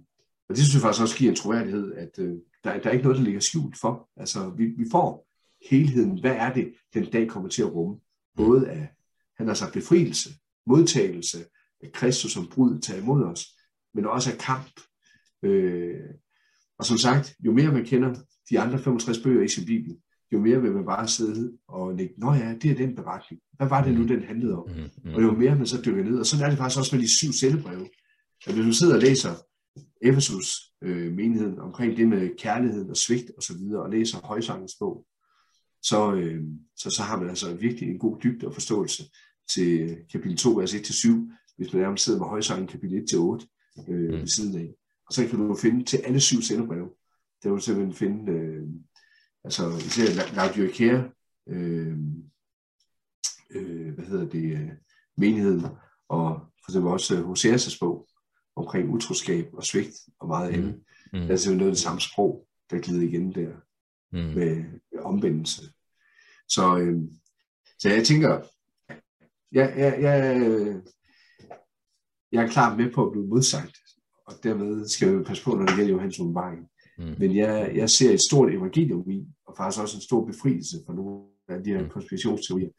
og 0.49 0.55
det 0.55 0.57
synes 0.57 0.73
jeg 0.73 0.81
faktisk 0.81 1.01
også 1.01 1.17
giver 1.17 1.31
en 1.31 1.35
troværdighed, 1.35 1.93
at 1.93 2.19
øh, 2.19 2.35
der, 2.63 2.79
der 2.79 2.89
er 2.89 2.93
ikke 2.93 3.03
noget, 3.03 3.17
der 3.17 3.23
ligger 3.23 3.39
skjult 3.39 3.77
for. 3.77 4.09
Altså, 4.17 4.49
vi, 4.57 4.65
vi 4.65 4.85
får 4.91 5.27
helheden. 5.69 6.19
Hvad 6.19 6.35
er 6.35 6.53
det, 6.53 6.73
den 6.93 7.05
dag 7.05 7.29
kommer 7.29 7.49
til 7.49 7.61
at 7.61 7.73
rumme? 7.73 7.99
Både 8.35 8.69
af, 8.69 8.87
han 9.37 9.47
har 9.47 9.53
sagt, 9.53 9.73
befrielse, 9.73 10.29
modtagelse 10.67 11.45
af 11.83 11.91
Kristus 11.91 12.31
som 12.31 12.47
brud 12.47 12.79
tager 12.79 13.01
imod 13.01 13.23
os, 13.23 13.47
men 13.93 14.05
også 14.05 14.31
af 14.31 14.37
kamp. 14.37 14.79
Øh, 15.43 15.99
og 16.79 16.85
som 16.85 16.97
sagt, 16.97 17.35
jo 17.45 17.51
mere 17.51 17.71
man 17.71 17.85
kender 17.85 18.15
de 18.49 18.59
andre 18.59 18.79
65 18.79 19.19
bøger 19.19 19.43
i 19.43 19.47
sin 19.47 19.65
bibel, 19.65 19.97
jo 20.33 20.39
mere 20.39 20.61
vil 20.61 20.71
man 20.71 20.85
bare 20.85 21.07
sidde 21.07 21.51
og 21.67 21.95
lægge, 21.95 22.13
nå 22.17 22.33
ja, 22.33 22.55
det 22.61 22.71
er 22.71 22.75
den 22.75 22.95
beretning. 22.95 23.41
Hvad 23.57 23.67
var 23.67 23.83
det 23.83 23.93
nu, 23.93 24.07
den 24.07 24.23
handlede 24.23 24.57
om? 24.57 24.69
Mm, 24.69 25.09
mm. 25.09 25.15
Og 25.15 25.21
jo 25.21 25.31
mere 25.31 25.55
man 25.55 25.67
så 25.67 25.81
dykker 25.85 26.03
ned, 26.03 26.19
og 26.19 26.25
sådan 26.25 26.45
er 26.45 26.49
det 26.49 26.57
faktisk 26.57 26.79
også 26.79 26.95
med 26.95 27.03
de 27.03 27.17
syv 27.17 27.31
cellebreve. 27.31 27.89
At 28.47 28.53
hvis 28.53 28.65
du 28.65 28.73
sidder 28.73 28.95
og 28.95 29.01
læser 29.01 29.33
Efesus 30.01 30.55
øh, 30.83 31.13
menigheden 31.13 31.59
omkring 31.59 31.97
det 31.97 32.07
med 32.07 32.37
kærlighed 32.37 32.89
og 32.89 32.97
svigt 32.97 33.31
og 33.37 33.43
så 33.43 33.53
videre, 33.57 33.83
og 33.83 33.89
læser 33.89 34.27
højsangens 34.27 34.75
bog, 34.79 35.05
så, 35.83 36.13
øh, 36.13 36.43
så, 36.75 36.89
så 36.89 37.03
har 37.03 37.19
man 37.19 37.29
altså 37.29 37.53
virkelig 37.53 37.89
en 37.89 37.99
god 37.99 38.19
dybde 38.23 38.47
og 38.47 38.53
forståelse 38.53 39.03
til 39.53 39.97
kapitel 40.11 40.37
2, 40.37 40.49
vers 40.49 40.73
1-7, 40.73 41.09
hvis 41.57 41.73
man 41.73 41.81
nærmest 41.81 42.03
sidder 42.03 42.19
med 42.19 42.27
højsangen 42.27 42.67
kapitel 42.67 42.97
1-8 42.97 43.52
øh, 43.89 44.13
mm. 44.13 44.19
ved 44.19 44.27
siden 44.27 44.61
af. 44.61 44.73
Og 45.07 45.13
så 45.13 45.27
kan 45.27 45.39
du 45.39 45.55
finde 45.55 45.85
til 45.85 45.97
alle 45.97 46.19
syv 46.19 46.41
senderbreve. 46.41 46.89
Der 47.43 47.49
vil 47.49 47.57
du 47.57 47.63
simpelthen 47.63 47.95
finde, 47.95 48.31
øh, 48.31 48.67
altså 49.43 49.69
især 49.77 50.35
Laudioikea, 50.35 51.03
øh, 51.47 51.97
øh, 53.49 53.93
hvad 53.93 54.05
hedder 54.05 54.29
det, 54.29 54.51
øh, 54.51 54.69
menigheden, 55.17 55.65
og 56.09 56.39
for 56.63 56.71
eksempel 56.71 56.91
også 56.91 57.23
Hoseas' 57.23 57.77
bog 57.79 58.07
omkring 58.55 58.89
utroskab 58.89 59.49
og 59.53 59.63
svigt 59.63 59.95
og 60.19 60.27
meget 60.27 60.49
andet. 60.49 60.75
Mm. 61.13 61.19
Mm. 61.19 61.25
Der 61.25 61.33
er 61.33 61.35
simpelthen 61.35 61.57
noget 61.57 61.71
af 61.71 61.75
det 61.75 61.83
samme 61.83 62.01
sprog, 62.01 62.47
der 62.69 62.79
glider 62.79 63.01
igen 63.01 63.35
der 63.35 63.51
mm. 64.11 64.19
med 64.19 64.65
omvendelse. 64.99 65.61
Så, 66.47 66.77
øh, 66.77 67.01
så 67.79 67.89
jeg 67.89 68.05
tænker, 68.05 68.41
jeg, 69.51 69.73
jeg, 69.77 70.01
jeg, 70.01 70.81
jeg 72.33 72.43
er 72.43 72.47
klar 72.47 72.77
med 72.77 72.91
på 72.91 73.05
at 73.05 73.11
blive 73.11 73.27
modsagt, 73.27 73.77
og 74.27 74.33
dermed 74.43 74.87
skal 74.87 75.19
vi 75.19 75.23
passe 75.23 75.43
på, 75.43 75.55
når 75.55 75.65
det 75.65 75.75
gælder 75.75 75.91
Johannes 75.91 76.19
åbenbaring. 76.19 76.67
Mm. 76.97 77.15
Men 77.19 77.35
jeg, 77.35 77.71
jeg 77.75 77.89
ser 77.89 78.13
et 78.13 78.21
stort 78.21 78.53
evangelium 78.53 79.09
i, 79.09 79.25
og 79.47 79.53
faktisk 79.57 79.81
også 79.81 79.97
en 79.97 80.01
stor 80.01 80.25
befrielse 80.25 80.77
for 80.85 80.93
nogle 80.93 81.21
af 81.49 81.63
de 81.63 81.69
her 81.69 81.83
mm. 81.83 81.89
konspirationsteorier, 81.89 82.69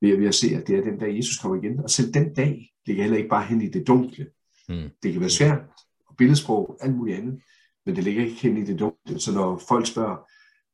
ved, 0.00 0.16
ved 0.16 0.28
at 0.28 0.34
se, 0.34 0.48
at 0.56 0.66
det 0.66 0.78
er 0.78 0.82
den 0.82 0.98
dag, 0.98 1.16
Jesus 1.16 1.38
kommer 1.38 1.62
igen. 1.62 1.80
Og 1.80 1.90
selv 1.90 2.12
den 2.14 2.34
dag 2.34 2.72
ligger 2.86 3.02
heller 3.02 3.18
ikke 3.18 3.28
bare 3.28 3.46
hen 3.46 3.62
i 3.62 3.68
det 3.68 3.86
dunkle. 3.86 4.26
Mm. 4.68 4.88
Det 5.02 5.12
kan 5.12 5.20
være 5.20 5.30
svært, 5.30 5.60
og 6.08 6.16
billedsprog, 6.18 6.78
alt 6.80 6.96
muligt 6.96 7.18
andet, 7.18 7.40
men 7.86 7.96
det 7.96 8.04
ligger 8.04 8.24
ikke 8.24 8.42
hen 8.42 8.56
i 8.56 8.64
det 8.64 8.78
dunkle. 8.78 9.20
Så 9.20 9.32
når 9.32 9.62
folk 9.68 9.86
spørger, 9.86 10.16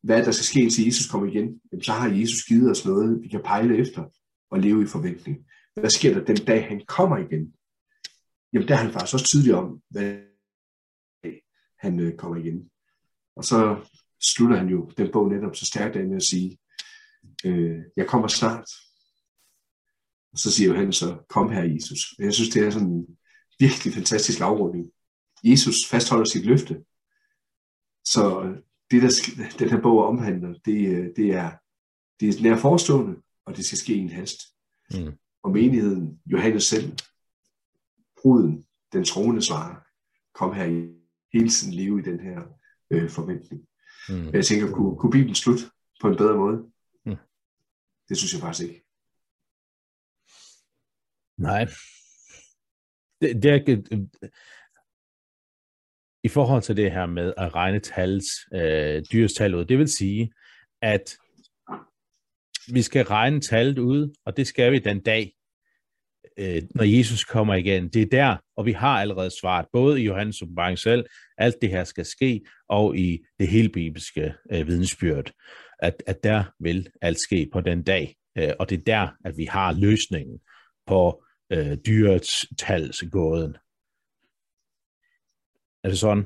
hvad 0.03 0.25
der 0.25 0.31
skal 0.31 0.45
ske, 0.45 0.61
indtil 0.61 0.85
Jesus 0.85 1.11
kommer 1.11 1.29
igen, 1.29 1.61
jamen, 1.73 1.83
så 1.83 1.93
har 1.93 2.09
Jesus 2.09 2.43
givet 2.49 2.71
os 2.71 2.87
noget, 2.87 3.23
vi 3.23 3.29
kan 3.29 3.41
pejle 3.45 3.79
efter 3.79 4.05
og 4.51 4.61
leve 4.61 4.83
i 4.83 4.87
forventning. 4.87 5.39
Hvad 5.77 5.91
sker 5.91 6.15
der 6.15 6.25
den 6.25 6.37
dag, 6.37 6.69
han 6.69 6.83
kommer 6.89 7.17
igen? 7.17 7.53
Jamen, 8.53 8.69
der 8.69 8.75
er 8.75 8.79
han 8.79 8.93
faktisk 8.93 9.15
også 9.15 9.27
tydelig 9.27 9.55
om, 9.55 9.83
hvad 9.91 10.19
han 11.79 12.01
øh, 12.01 12.17
kommer 12.17 12.37
igen. 12.37 12.71
Og 13.37 13.45
så 13.45 13.87
slutter 14.23 14.57
han 14.57 14.69
jo 14.69 14.91
den 14.99 15.13
bog 15.13 15.29
netop 15.29 15.57
så 15.57 15.67
stærkt 15.67 15.97
af 15.97 16.07
med 16.07 16.17
at 16.17 16.23
sige, 16.23 16.59
øh, 17.45 17.79
jeg 17.97 18.07
kommer 18.07 18.29
snart. 18.29 18.69
Og 20.33 20.39
så 20.39 20.51
siger 20.51 20.75
han 20.75 20.93
så, 20.93 21.19
kom 21.29 21.51
her 21.51 21.63
Jesus. 21.63 22.15
Jeg 22.19 22.35
synes, 22.35 22.51
det 22.51 22.67
er 22.67 22.71
sådan 22.71 22.89
en 22.89 23.19
virkelig 23.59 23.95
fantastisk 23.95 24.41
afrunding. 24.41 24.91
Jesus 25.45 25.77
fastholder 25.91 26.25
sit 26.25 26.47
løfte. 26.47 26.85
Så 28.05 28.55
det, 28.91 29.03
der 29.03 29.11
den 29.59 29.71
her 29.71 29.81
bog 29.81 30.07
omhandler, 30.07 30.55
det, 30.65 30.89
øh, 30.89 31.11
det 31.17 31.31
er, 31.35 31.51
det 32.21 32.29
er 32.29 32.43
nær 32.43 32.57
forestående, 32.57 33.17
og 33.47 33.57
det 33.57 33.65
skal 33.65 33.79
ske 33.79 33.95
i 33.95 33.99
en 33.99 34.11
hast. 34.11 34.41
Mm. 34.91 35.13
Og 35.43 35.51
menigheden, 35.51 36.21
Johannes 36.27 36.65
selv, 36.65 36.99
bruden, 38.27 38.67
den 38.93 39.05
troende 39.05 39.43
svarer, 39.43 39.77
kom 40.35 40.55
her 40.55 40.65
i 40.65 40.81
hele 41.33 41.49
tiden 41.49 41.75
leve 41.75 41.99
i 42.01 42.03
den 42.03 42.21
her 42.21 42.41
øh, 42.91 43.11
forventning. 43.11 43.61
Mm. 44.09 44.35
Jeg 44.35 44.45
tænker, 44.45 44.73
kunne, 44.73 44.97
kunne 44.99 45.13
Bibelen 45.13 45.35
slutte 45.35 45.65
på 46.01 46.09
en 46.09 46.17
bedre 46.17 46.37
måde? 46.37 46.59
Mm. 47.07 47.17
Det 48.09 48.17
synes 48.17 48.33
jeg 48.33 48.41
faktisk 48.41 48.69
ikke. 48.69 48.85
Nej. 51.39 51.65
Det, 53.21 53.43
det 53.43 53.51
er, 53.51 53.59
I 56.25 56.29
forhold 56.29 56.63
til 56.63 56.77
det 56.77 56.93
her 56.93 57.07
med 57.07 57.35
at 57.37 57.55
regne 57.55 57.81
tals, 57.81 58.27
øh, 58.55 59.03
dyres 59.13 59.35
tal 59.35 59.55
ud, 59.55 59.65
det 59.65 59.79
vil 59.79 59.89
sige, 59.89 60.33
at 60.83 61.19
vi 62.73 62.83
skal 62.83 63.05
regne 63.05 63.41
tallet 63.41 63.79
ud, 63.79 64.15
og 64.25 64.37
det 64.37 64.47
skal 64.47 64.73
vi 64.73 64.79
den 64.79 65.03
dag, 65.03 65.36
øh, 66.39 66.63
når 66.75 66.85
Jesus 66.85 67.25
kommer 67.25 67.55
igen. 67.55 67.89
Det 67.89 68.03
er 68.03 68.07
der, 68.07 68.37
og 68.57 68.67
vi 68.67 68.73
har 68.73 69.01
allerede 69.01 69.31
svaret, 69.41 69.67
både 69.73 70.03
i 70.03 70.05
Johannes 70.05 70.43
åbenbaring 70.43 70.79
selv, 70.79 71.07
alt 71.39 71.57
det 71.63 71.71
her 71.71 71.85
skal 71.85 72.05
ske, 72.05 72.41
og 72.69 72.97
i 72.97 73.19
det 73.39 73.49
hele 73.49 73.69
bibelske 73.69 74.35
øh, 74.53 74.67
vidensbyrd, 74.67 75.33
at, 75.79 76.03
at 76.07 76.25
der 76.25 76.45
vil 76.61 76.89
alt 77.03 77.21
ske 77.21 77.49
på 77.53 77.61
den 77.61 77.83
dag. 77.83 78.17
Øh, 78.39 78.53
og 78.59 78.71
det 78.71 78.79
er 78.79 78.85
der, 78.85 79.09
at 79.25 79.37
vi 79.37 79.45
har 79.45 79.73
løsningen 79.73 80.39
på 80.87 81.25
øh, 81.53 81.77
dyrets 81.87 82.47
talsgåden. 82.59 83.57
Er 85.85 85.89
det 85.89 85.99
sådan? 85.99 86.25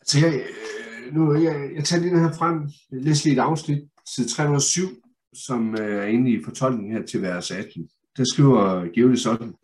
Altså, 0.00 0.26
jeg, 0.26 0.34
øh, 0.34 1.14
nu, 1.14 1.34
jeg, 1.34 1.70
jeg 1.74 1.84
tager 1.84 2.02
lige 2.02 2.14
den 2.14 2.24
her 2.24 2.32
frem. 2.32 2.62
Jeg 2.92 3.00
læser 3.00 3.24
lige 3.24 3.40
et 3.40 3.42
afsnit, 3.42 3.82
side 4.14 4.28
307, 4.28 4.88
som 5.34 5.74
øh, 5.74 6.02
er 6.02 6.06
inde 6.06 6.30
i 6.30 6.44
fortolkningen 6.44 6.96
her 6.96 7.06
til 7.06 7.22
vers 7.22 7.50
18 7.50 7.88
der 8.16 8.24
skriver 8.32 8.92
Georg 8.94 9.18
sådan, 9.18 9.54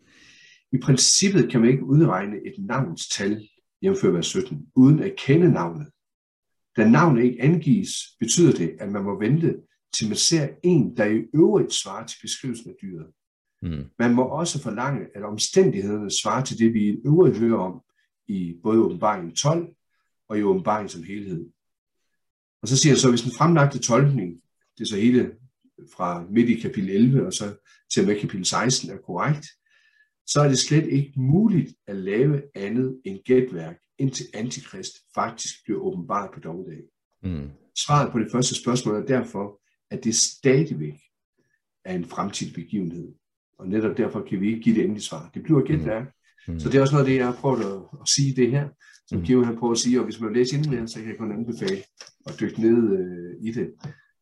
i 0.71 0.77
princippet 0.83 1.51
kan 1.51 1.61
man 1.61 1.69
ikke 1.69 1.85
udregne 1.85 2.37
et 2.45 2.55
navns 2.59 3.07
tal, 3.07 3.47
jævnfør 3.81 4.11
vers 4.11 4.27
17, 4.27 4.67
uden 4.75 4.99
at 4.99 5.15
kende 5.17 5.51
navnet. 5.51 5.87
Da 6.77 6.89
navnet 6.89 7.23
ikke 7.23 7.41
angives, 7.41 7.89
betyder 8.19 8.51
det, 8.51 8.77
at 8.79 8.91
man 8.91 9.03
må 9.03 9.19
vente 9.19 9.55
til 9.93 10.07
man 10.07 10.17
ser 10.17 10.47
en, 10.63 10.97
der 10.97 11.05
i 11.05 11.25
øvrigt 11.33 11.73
svarer 11.73 12.05
til 12.05 12.17
beskrivelsen 12.21 12.69
af 12.69 12.75
dyret. 12.81 13.07
Mm. 13.61 13.85
Man 13.99 14.13
må 14.13 14.23
også 14.23 14.61
forlange, 14.61 15.05
at 15.15 15.23
omstændighederne 15.23 16.11
svarer 16.21 16.43
til 16.43 16.59
det, 16.59 16.73
vi 16.73 16.87
i 16.87 16.97
øvrigt 17.05 17.37
hører 17.37 17.57
om 17.57 17.81
i 18.27 18.55
både 18.63 18.79
åbenbaringen 18.79 19.35
12 19.35 19.75
og 20.29 20.37
i 20.37 20.43
åbenbaringen 20.43 20.89
som 20.89 21.03
helhed. 21.03 21.45
Og 22.61 22.67
så 22.67 22.77
siger 22.77 22.93
jeg 22.93 22.99
så, 22.99 23.09
hvis 23.09 23.21
den 23.21 23.31
fremlagte 23.37 23.79
tolkning, 23.79 24.41
det 24.77 24.83
er 24.83 24.87
så 24.87 24.95
hele 24.95 25.31
fra 25.95 26.25
midt 26.29 26.49
i 26.49 26.59
kapitel 26.59 26.89
11 26.89 27.25
og 27.25 27.33
så 27.33 27.55
til 27.97 28.07
med 28.07 28.19
kapitel 28.19 28.45
16 28.45 28.89
er 28.89 28.97
korrekt, 28.97 29.47
så 30.27 30.41
er 30.41 30.47
det 30.47 30.59
slet 30.59 30.87
ikke 30.87 31.13
muligt 31.15 31.73
at 31.87 31.95
lave 31.95 32.41
andet 32.55 33.01
end 33.05 33.19
gætværk, 33.25 33.79
indtil 33.99 34.25
antikrist 34.33 34.93
faktisk 35.15 35.55
bliver 35.65 35.79
åbenbart 35.79 36.29
på 36.33 36.39
dommedag. 36.39 36.81
Mm. 37.23 37.49
Svaret 37.85 38.11
på 38.11 38.19
det 38.19 38.31
første 38.31 38.55
spørgsmål 38.55 38.95
er 38.95 39.05
derfor, 39.05 39.61
at 39.91 40.03
det 40.03 40.15
stadigvæk 40.15 40.99
er 41.85 41.95
en 41.95 42.05
fremtidig 42.05 42.53
begivenhed. 42.53 43.13
Og 43.59 43.67
netop 43.67 43.97
derfor 43.97 44.21
kan 44.21 44.41
vi 44.41 44.47
ikke 44.47 44.61
give 44.61 44.75
det 44.75 44.83
endelige 44.83 45.03
svar. 45.03 45.29
Det 45.33 45.43
bliver 45.43 45.61
gætværk. 45.61 46.05
Mm. 46.47 46.53
Mm. 46.53 46.59
Så 46.59 46.69
det 46.69 46.77
er 46.77 46.81
også 46.81 46.93
noget 46.93 47.05
af 47.05 47.09
det, 47.09 47.17
jeg 47.17 47.25
har 47.25 47.35
prøvet 47.41 47.63
at, 47.65 47.81
at 48.01 48.07
sige 48.07 48.35
det 48.35 48.51
her, 48.51 48.69
som 49.07 49.17
mm. 49.17 49.25
Geo 49.25 49.43
har 49.43 49.55
prøvet 49.55 49.75
at 49.75 49.79
sige, 49.79 49.99
og 49.99 50.05
hvis 50.05 50.19
man 50.19 50.29
vil 50.29 50.37
læse 50.37 50.55
endnu 50.55 50.87
så 50.87 50.99
kan 50.99 51.09
jeg 51.09 51.17
kun 51.17 51.31
anbefale 51.31 51.83
at 52.25 52.39
dykke 52.39 52.61
ned 52.61 52.97
øh, 52.99 53.47
i 53.47 53.51
det. 53.51 53.73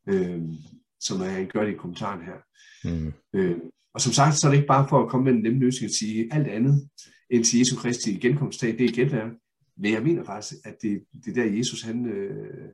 Øh, 0.08 0.42
som 1.06 1.20
han 1.20 1.46
gør 1.46 1.64
det 1.64 1.72
i 1.72 1.76
kommentaren 1.76 2.24
her. 2.24 2.38
Mm. 2.84 3.12
Øh, 3.34 3.58
og 3.94 4.00
som 4.00 4.12
sagt, 4.12 4.36
så 4.36 4.46
er 4.46 4.50
det 4.50 4.58
ikke 4.58 4.68
bare 4.68 4.88
for 4.88 5.02
at 5.02 5.08
komme 5.10 5.24
med 5.24 5.32
en 5.32 5.42
nem 5.42 5.60
løsning 5.60 5.88
at 5.88 5.94
sige 5.94 6.28
alt 6.32 6.46
andet 6.46 6.88
end 7.30 7.44
til 7.44 7.58
Jesu 7.58 7.76
Kristi 7.76 8.14
genkomstdag, 8.14 8.78
det 8.78 8.84
er 8.84 8.94
gætværk. 8.94 9.32
Men 9.76 9.92
jeg 9.92 10.02
mener 10.02 10.24
faktisk, 10.24 10.54
at 10.64 10.76
det, 10.82 11.04
det 11.24 11.36
der 11.36 11.44
Jesus, 11.44 11.82
han, 11.82 12.06
øh, 12.06 12.68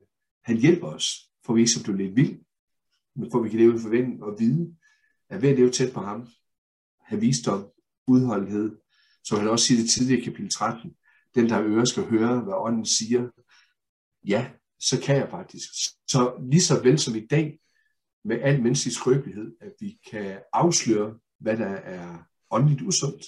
han 0.45 0.57
hjælper 0.57 0.87
os, 0.87 1.19
for 1.45 1.55
vi 1.55 1.61
ikke 1.61 1.71
skal 1.71 1.83
blive 1.83 1.97
lidt 1.97 2.17
vild, 2.17 2.39
men 3.17 3.31
for 3.31 3.43
vi 3.43 3.49
kan 3.49 3.59
leve 3.59 3.75
i 3.75 3.79
forventning 3.79 4.23
og 4.23 4.37
vide, 4.39 4.75
at 5.31 5.43
ved 5.43 5.49
at 5.49 5.57
leve 5.57 5.71
tæt 5.71 5.93
på 5.93 6.01
ham, 6.01 6.29
have 7.05 7.21
visdom, 7.21 7.67
udholdenhed, 8.07 8.77
Så 9.25 9.37
han 9.37 9.49
også 9.49 9.67
sige 9.67 9.83
det 9.83 9.91
tidligere 9.91 10.21
i 10.21 10.25
kapitel 10.25 10.51
13. 10.51 10.91
Den, 11.35 11.49
der 11.49 11.63
ører, 11.63 11.85
skal 11.85 12.03
høre, 12.03 12.41
hvad 12.41 12.55
ånden 12.57 12.87
siger. 12.87 13.29
Ja, 14.27 14.51
så 14.81 15.01
kan 15.01 15.17
jeg 15.17 15.29
faktisk. 15.31 15.69
Så 16.09 16.47
lige 16.51 16.61
så 16.61 16.83
vel 16.83 16.99
som 16.99 17.15
i 17.15 17.27
dag, 17.27 17.59
med 18.25 18.41
al 18.41 18.63
menneskelig 18.63 18.95
skrøbelighed, 18.95 19.57
at 19.61 19.73
vi 19.81 19.99
kan 20.11 20.39
afsløre, 20.53 21.19
hvad 21.41 21.57
der 21.57 21.67
er 21.67 22.19
åndeligt 22.51 22.83
usundt, 22.83 23.25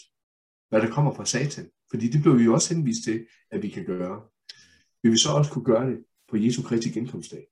hvad 0.68 0.80
der 0.80 0.90
kommer 0.90 1.14
fra 1.14 1.24
satan. 1.24 1.70
Fordi 1.90 2.08
det 2.08 2.22
blev 2.22 2.38
vi 2.38 2.44
jo 2.44 2.54
også 2.54 2.74
henvist 2.74 3.04
til, 3.04 3.26
at 3.50 3.62
vi 3.62 3.68
kan 3.68 3.84
gøre. 3.84 4.22
Vil 5.02 5.12
vi 5.12 5.18
så 5.18 5.28
også 5.30 5.52
kunne 5.52 5.64
gøre 5.64 5.90
det 5.90 6.04
på 6.30 6.36
Jesu 6.36 6.62
Kristi 6.62 6.90
genkomstdag? 6.90 7.46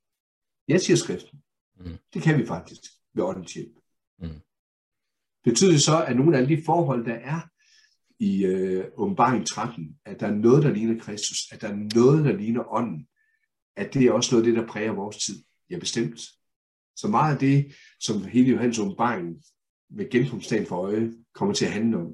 Jeg 0.68 0.80
siger 0.80 0.96
skriften. 0.96 1.42
Mm. 1.80 1.96
Det 2.14 2.22
kan 2.22 2.38
vi 2.38 2.46
faktisk 2.46 2.80
ved 3.14 3.24
åndens 3.24 3.54
hjælp. 3.54 3.74
Mm. 4.18 4.40
Betyder 5.44 5.70
det 5.70 5.82
så, 5.82 6.04
at 6.04 6.16
nogle 6.16 6.38
af 6.38 6.46
de 6.46 6.62
forhold, 6.64 7.04
der 7.04 7.14
er 7.14 7.40
i 8.18 8.44
øh, 8.44 8.84
åbenbaring 8.96 9.46
13, 9.46 9.98
at 10.04 10.20
der 10.20 10.26
er 10.26 10.34
noget, 10.34 10.62
der 10.62 10.72
ligner 10.72 10.98
Kristus, 11.00 11.52
at 11.52 11.60
der 11.60 11.68
er 11.68 11.88
noget, 11.94 12.24
der 12.24 12.36
ligner 12.36 12.72
ånden, 12.72 13.08
at 13.76 13.94
det 13.94 14.02
er 14.02 14.12
også 14.12 14.34
noget 14.34 14.46
af 14.46 14.52
det, 14.52 14.62
der 14.62 14.72
præger 14.72 14.92
vores 14.92 15.16
tid? 15.16 15.44
Ja, 15.70 15.78
bestemt. 15.78 16.20
Så 16.96 17.08
meget 17.08 17.32
af 17.34 17.38
det, 17.38 17.72
som 18.00 18.24
hele 18.24 18.50
Johannes 18.50 18.78
åbenbaring 18.78 19.36
med 19.90 20.10
genkomstdagen 20.10 20.66
for 20.66 20.76
øje 20.76 21.12
kommer 21.34 21.54
til 21.54 21.64
at 21.64 21.72
handle 21.72 21.96
om, 21.96 22.12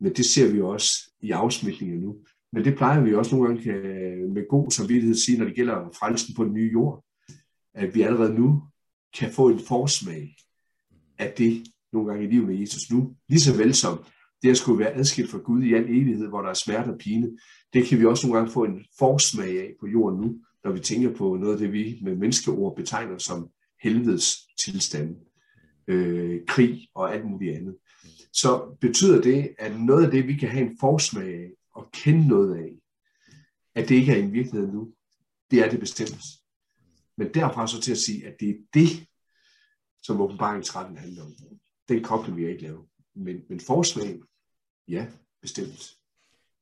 men 0.00 0.12
det 0.12 0.26
ser 0.26 0.52
vi 0.52 0.60
også 0.60 0.88
i 1.22 1.30
afsmitningen 1.30 2.00
nu. 2.00 2.16
Men 2.52 2.64
det 2.64 2.76
plejer 2.76 3.00
vi 3.00 3.14
også 3.14 3.34
nogle 3.34 3.48
gange 3.48 3.62
kan, 3.62 3.82
med 4.34 4.48
god 4.48 4.70
samvittighed 4.70 5.14
sige, 5.14 5.38
når 5.38 5.44
det 5.44 5.54
gælder 5.54 5.74
frelsen 5.98 6.34
på 6.34 6.44
den 6.44 6.54
nye 6.54 6.70
jord, 6.72 7.04
at 7.74 7.94
vi 7.94 8.02
allerede 8.02 8.34
nu 8.34 8.62
kan 9.18 9.32
få 9.32 9.48
en 9.48 9.60
forsmag 9.60 10.36
af 11.18 11.34
det 11.38 11.64
nogle 11.92 12.08
gange 12.08 12.26
i 12.26 12.30
livet 12.30 12.48
med 12.48 12.56
Jesus 12.56 12.90
nu. 12.90 13.16
Lige 13.28 13.40
så 13.40 13.56
vel 13.56 13.74
som 13.74 14.04
det 14.42 14.50
at 14.50 14.56
skulle 14.56 14.78
være 14.78 14.94
adskilt 14.94 15.30
fra 15.30 15.38
Gud 15.38 15.62
i 15.62 15.74
al 15.74 15.84
evighed, 15.84 16.28
hvor 16.28 16.42
der 16.42 16.48
er 16.48 16.54
smerte 16.54 16.88
og 16.88 16.98
pine, 16.98 17.38
det 17.72 17.86
kan 17.86 17.98
vi 17.98 18.04
også 18.04 18.26
nogle 18.26 18.38
gange 18.38 18.52
få 18.52 18.64
en 18.64 18.84
forsmag 18.98 19.60
af 19.60 19.72
på 19.80 19.86
jorden 19.86 20.20
nu, 20.20 20.38
når 20.64 20.72
vi 20.72 20.80
tænker 20.80 21.14
på 21.14 21.36
noget 21.36 21.52
af 21.52 21.58
det, 21.58 21.72
vi 21.72 22.00
med 22.02 22.16
menneskeord 22.16 22.76
betegner 22.76 23.18
som 23.18 23.48
helvedes 23.82 24.36
tilstand, 24.58 25.16
øh, 25.88 26.46
krig 26.46 26.88
og 26.94 27.14
alt 27.14 27.24
muligt 27.24 27.56
andet. 27.56 27.76
Så 28.32 28.76
betyder 28.80 29.22
det, 29.22 29.54
at 29.58 29.80
noget 29.80 30.04
af 30.04 30.10
det, 30.10 30.28
vi 30.28 30.34
kan 30.34 30.48
have 30.48 30.70
en 30.70 30.76
forsmag 30.80 31.34
af 31.34 31.50
og 31.74 31.90
kende 31.92 32.28
noget 32.28 32.56
af, 32.56 32.70
at 33.74 33.88
det 33.88 33.94
ikke 33.94 34.12
er 34.12 34.22
en 34.22 34.32
virkelighed 34.32 34.72
nu, 34.72 34.92
det 35.50 35.64
er 35.64 35.70
det 35.70 35.80
bestemt. 35.80 36.24
Men 37.16 37.34
derfra 37.34 37.66
så 37.66 37.80
til 37.80 37.92
at 37.92 37.98
sige, 37.98 38.26
at 38.26 38.40
det 38.40 38.50
er 38.50 38.54
det, 38.74 39.06
som 40.02 40.20
åbenbaringsretten 40.20 40.96
13 40.96 40.98
handler 40.98 41.22
om. 41.22 41.32
Den 41.88 42.02
kobling 42.02 42.36
vi 42.36 42.42
jeg 42.42 42.50
ikke 42.50 42.62
lave. 42.62 42.86
Men, 43.14 43.42
men 43.48 43.60
forsmag, 43.60 44.20
ja, 44.88 45.06
bestemt. 45.42 45.96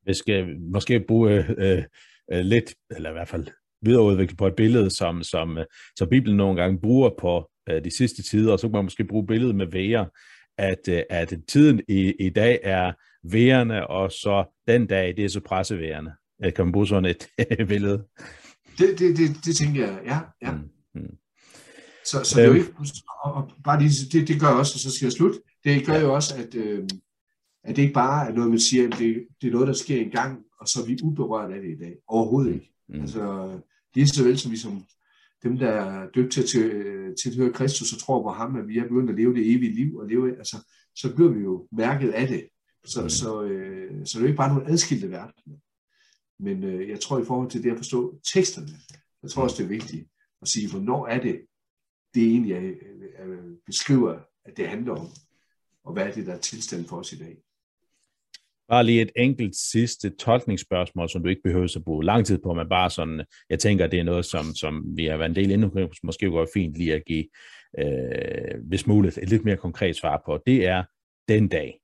Vi 0.06 0.14
skal 0.14 0.60
måske 0.60 1.00
bruge 1.00 1.32
øh, 1.32 1.50
øh, 1.58 1.84
øh 2.32 2.40
lidt, 2.40 2.74
eller 2.90 3.10
i 3.10 3.12
hvert 3.12 3.28
fald 3.28 3.48
videreudvikle 3.84 4.36
på 4.36 4.46
et 4.46 4.54
billede, 4.56 4.90
som, 4.90 5.22
som, 5.22 5.58
øh, 5.58 5.64
som 5.96 6.08
Bibelen 6.08 6.36
nogle 6.36 6.62
gange 6.62 6.80
bruger 6.80 7.10
på 7.20 7.50
øh, 7.68 7.84
de 7.84 7.96
sidste 7.96 8.22
tider, 8.22 8.52
og 8.52 8.58
så 8.58 8.68
kan 8.68 8.72
man 8.72 8.84
måske 8.84 9.04
bruge 9.04 9.26
billedet 9.26 9.54
med 9.54 9.66
væger, 9.66 10.04
at, 10.58 10.88
øh, 10.88 11.02
at 11.10 11.34
tiden 11.48 11.80
i, 11.88 12.12
i 12.20 12.30
dag 12.30 12.60
er 12.62 12.92
vejerne, 13.30 13.86
og 13.86 14.12
så 14.12 14.44
den 14.68 14.86
dag, 14.86 15.16
det 15.16 15.24
er 15.24 15.28
så 15.28 15.40
pressevejerne. 15.40 16.12
Kan 16.56 16.64
man 16.64 16.72
bruge 16.72 16.86
sådan 16.86 17.04
et 17.50 17.68
billede? 17.68 18.04
Det, 18.78 18.98
det, 18.98 19.16
det, 19.16 19.44
det 19.44 19.56
tænker 19.56 19.86
jeg, 19.86 19.98
ja. 20.04 20.18
ja. 20.42 20.52
Mm, 20.52 20.70
mm. 20.94 21.16
Så, 22.04 22.24
så 22.24 22.36
det 22.36 22.44
er 22.44 22.48
jo 22.48 22.54
øhm. 22.54 22.60
ikke, 22.60 22.72
og 23.24 23.50
bare 23.64 23.82
lige, 23.82 23.90
det, 24.12 24.28
det 24.28 24.40
gør 24.40 24.46
også, 24.46 24.72
og 24.76 24.80
så 24.80 24.90
skal 24.90 25.06
jeg 25.06 25.12
slutte, 25.12 25.38
det 25.64 25.86
gør 25.86 26.00
jo 26.00 26.14
også, 26.14 26.34
at, 26.36 26.54
øh, 26.54 26.84
at 27.64 27.76
det 27.76 27.82
ikke 27.82 27.94
bare 27.94 28.28
er 28.28 28.32
noget, 28.32 28.50
man 28.50 28.60
siger, 28.60 28.86
at 28.86 28.98
det, 28.98 29.26
det 29.40 29.46
er 29.48 29.52
noget, 29.52 29.68
der 29.68 29.74
sker 29.74 30.00
en 30.00 30.10
gang, 30.10 30.40
og 30.60 30.68
så 30.68 30.80
er 30.82 30.86
vi 30.86 30.98
uberørt 31.02 31.52
af 31.52 31.62
det 31.62 31.70
i 31.70 31.78
dag. 31.78 31.94
Overhovedet 32.08 32.54
ikke. 32.54 32.72
Mm. 32.88 33.00
Altså, 33.00 33.50
lige 33.94 34.08
så 34.08 34.24
vel 34.24 34.38
som 34.38 34.52
vi 34.52 34.56
som 34.56 34.84
dem, 35.42 35.58
der 35.58 35.68
er 35.68 36.10
døbt 36.14 36.32
til 36.32 36.40
at 36.42 37.14
tilhøre 37.22 37.52
Kristus 37.52 37.92
og 37.92 37.98
tror 37.98 38.22
på 38.22 38.30
ham, 38.30 38.56
at 38.56 38.68
vi 38.68 38.78
er 38.78 38.82
begyndt 38.82 39.10
at 39.10 39.16
leve 39.16 39.34
det 39.34 39.52
evige 39.52 39.74
liv, 39.74 39.96
og 39.96 40.08
leve, 40.08 40.38
altså, 40.38 40.56
så 40.96 41.14
bliver 41.14 41.32
vi 41.32 41.40
jo 41.40 41.68
mærket 41.72 42.10
af 42.10 42.28
det. 42.28 42.48
Så, 42.84 43.02
mm. 43.02 43.08
så, 43.08 43.42
øh, 43.42 44.06
så 44.06 44.12
det 44.12 44.16
er 44.16 44.20
jo 44.20 44.26
ikke 44.26 44.36
bare 44.36 44.54
nogle 44.54 44.70
adskilte 44.70 45.10
verdener. 45.10 45.56
Men 46.40 46.64
øh, 46.64 46.88
jeg 46.88 47.00
tror 47.00 47.20
i 47.20 47.24
forhold 47.24 47.50
til 47.50 47.62
det 47.62 47.70
at 47.70 47.76
forstå 47.76 48.20
teksterne, 48.34 48.78
jeg 49.22 49.30
tror 49.30 49.42
også, 49.42 49.56
det 49.56 49.64
er 49.64 49.68
vigtigt 49.68 50.08
at 50.42 50.48
sige, 50.48 50.70
hvornår 50.70 51.06
er 51.06 51.20
det, 51.20 51.40
det 52.14 52.22
egentlig 52.22 52.52
er, 52.52 52.72
er, 53.16 53.56
beskriver, 53.66 54.18
at 54.44 54.56
det 54.56 54.68
handler 54.68 54.92
om, 54.92 55.06
og 55.84 55.92
hvad 55.92 56.06
er 56.06 56.12
det, 56.12 56.26
der 56.26 56.34
er 56.34 56.38
tilstand 56.38 56.84
for 56.86 56.96
os 56.96 57.12
i 57.12 57.18
dag. 57.18 57.36
Bare 58.68 58.84
lige 58.84 59.02
et 59.02 59.10
enkelt 59.16 59.56
sidste 59.56 60.10
tolkningsspørgsmål, 60.10 61.08
som 61.08 61.22
du 61.22 61.28
ikke 61.28 61.42
behøver 61.44 61.72
at 61.76 61.84
bruge 61.84 62.04
lang 62.04 62.26
tid 62.26 62.38
på, 62.38 62.54
men 62.54 62.68
bare 62.68 62.90
sådan, 62.90 63.24
jeg 63.50 63.58
tænker, 63.58 63.86
det 63.86 63.98
er 63.98 64.04
noget, 64.04 64.24
som, 64.24 64.54
som 64.54 64.84
vi 64.96 65.04
har 65.04 65.16
været 65.16 65.28
en 65.28 65.36
del 65.36 65.50
endnu, 65.50 65.88
måske 66.02 66.30
går 66.30 66.48
fint 66.54 66.76
lige 66.76 66.94
at 66.94 67.02
give, 67.06 67.24
øh, 67.78 68.60
hvis 68.68 68.86
muligt, 68.86 69.18
et 69.18 69.28
lidt 69.28 69.44
mere 69.44 69.56
konkret 69.56 69.96
svar 69.96 70.22
på. 70.26 70.38
Det 70.46 70.66
er 70.66 70.84
den 71.28 71.48
dag. 71.48 71.78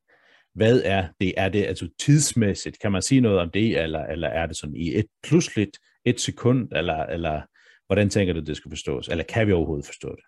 Hvad 0.55 0.83
er 0.85 1.09
det? 1.20 1.35
Er 1.37 1.49
det 1.49 1.64
altså 1.64 1.89
tidsmæssigt? 2.01 2.81
Kan 2.81 2.93
man 2.93 3.03
sige 3.03 3.20
noget 3.20 3.39
om 3.39 3.51
det, 3.51 3.83
eller, 3.83 4.05
eller 4.05 4.28
er 4.28 4.47
det 4.47 4.57
sådan 4.57 4.76
i 4.76 4.99
et 4.99 5.07
pludseligt 5.22 5.78
et 6.05 6.20
sekund, 6.20 6.68
eller, 6.72 7.07
eller 7.07 7.41
hvordan 7.87 8.11
tænker 8.11 8.35
du, 8.35 8.41
det 8.41 8.57
skal 8.57 8.70
forstås? 8.70 9.09
Eller 9.09 9.24
kan 9.24 9.47
vi 9.47 9.53
overhovedet 9.53 9.87
forstå 9.87 10.09
det? 10.09 10.24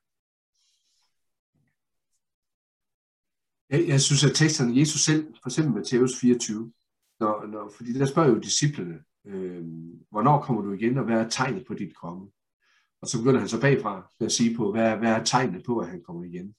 Jeg, 3.72 3.88
jeg 3.88 4.00
synes, 4.00 4.24
at 4.24 4.34
teksterne, 4.34 4.78
Jesus 4.78 5.00
selv, 5.00 5.26
for 5.42 5.48
eksempel 5.48 5.74
Matthæus 5.74 6.20
24, 6.20 6.72
når, 7.20 7.46
når, 7.46 7.72
fordi 7.76 7.92
der 7.92 8.06
spørger 8.06 8.28
jo 8.28 8.38
disciplene, 8.38 8.98
øh, 9.26 9.64
hvornår 10.10 10.40
kommer 10.40 10.62
du 10.62 10.72
igen, 10.72 10.98
og 10.98 11.04
hvad 11.04 11.16
er 11.16 11.28
tegnet 11.28 11.64
på 11.66 11.74
dit 11.74 11.94
komme? 11.96 12.30
Og 13.02 13.08
så 13.08 13.18
begynder 13.18 13.40
han 13.40 13.48
så 13.48 13.60
bagfra 13.60 14.10
med 14.20 14.26
at 14.26 14.32
sige 14.32 14.56
på, 14.56 14.72
hvad, 14.72 14.96
hvad 14.96 15.10
er 15.10 15.24
tegnet 15.24 15.62
på, 15.66 15.78
at 15.78 15.88
han 15.88 16.02
kommer 16.02 16.24
igen? 16.24 16.54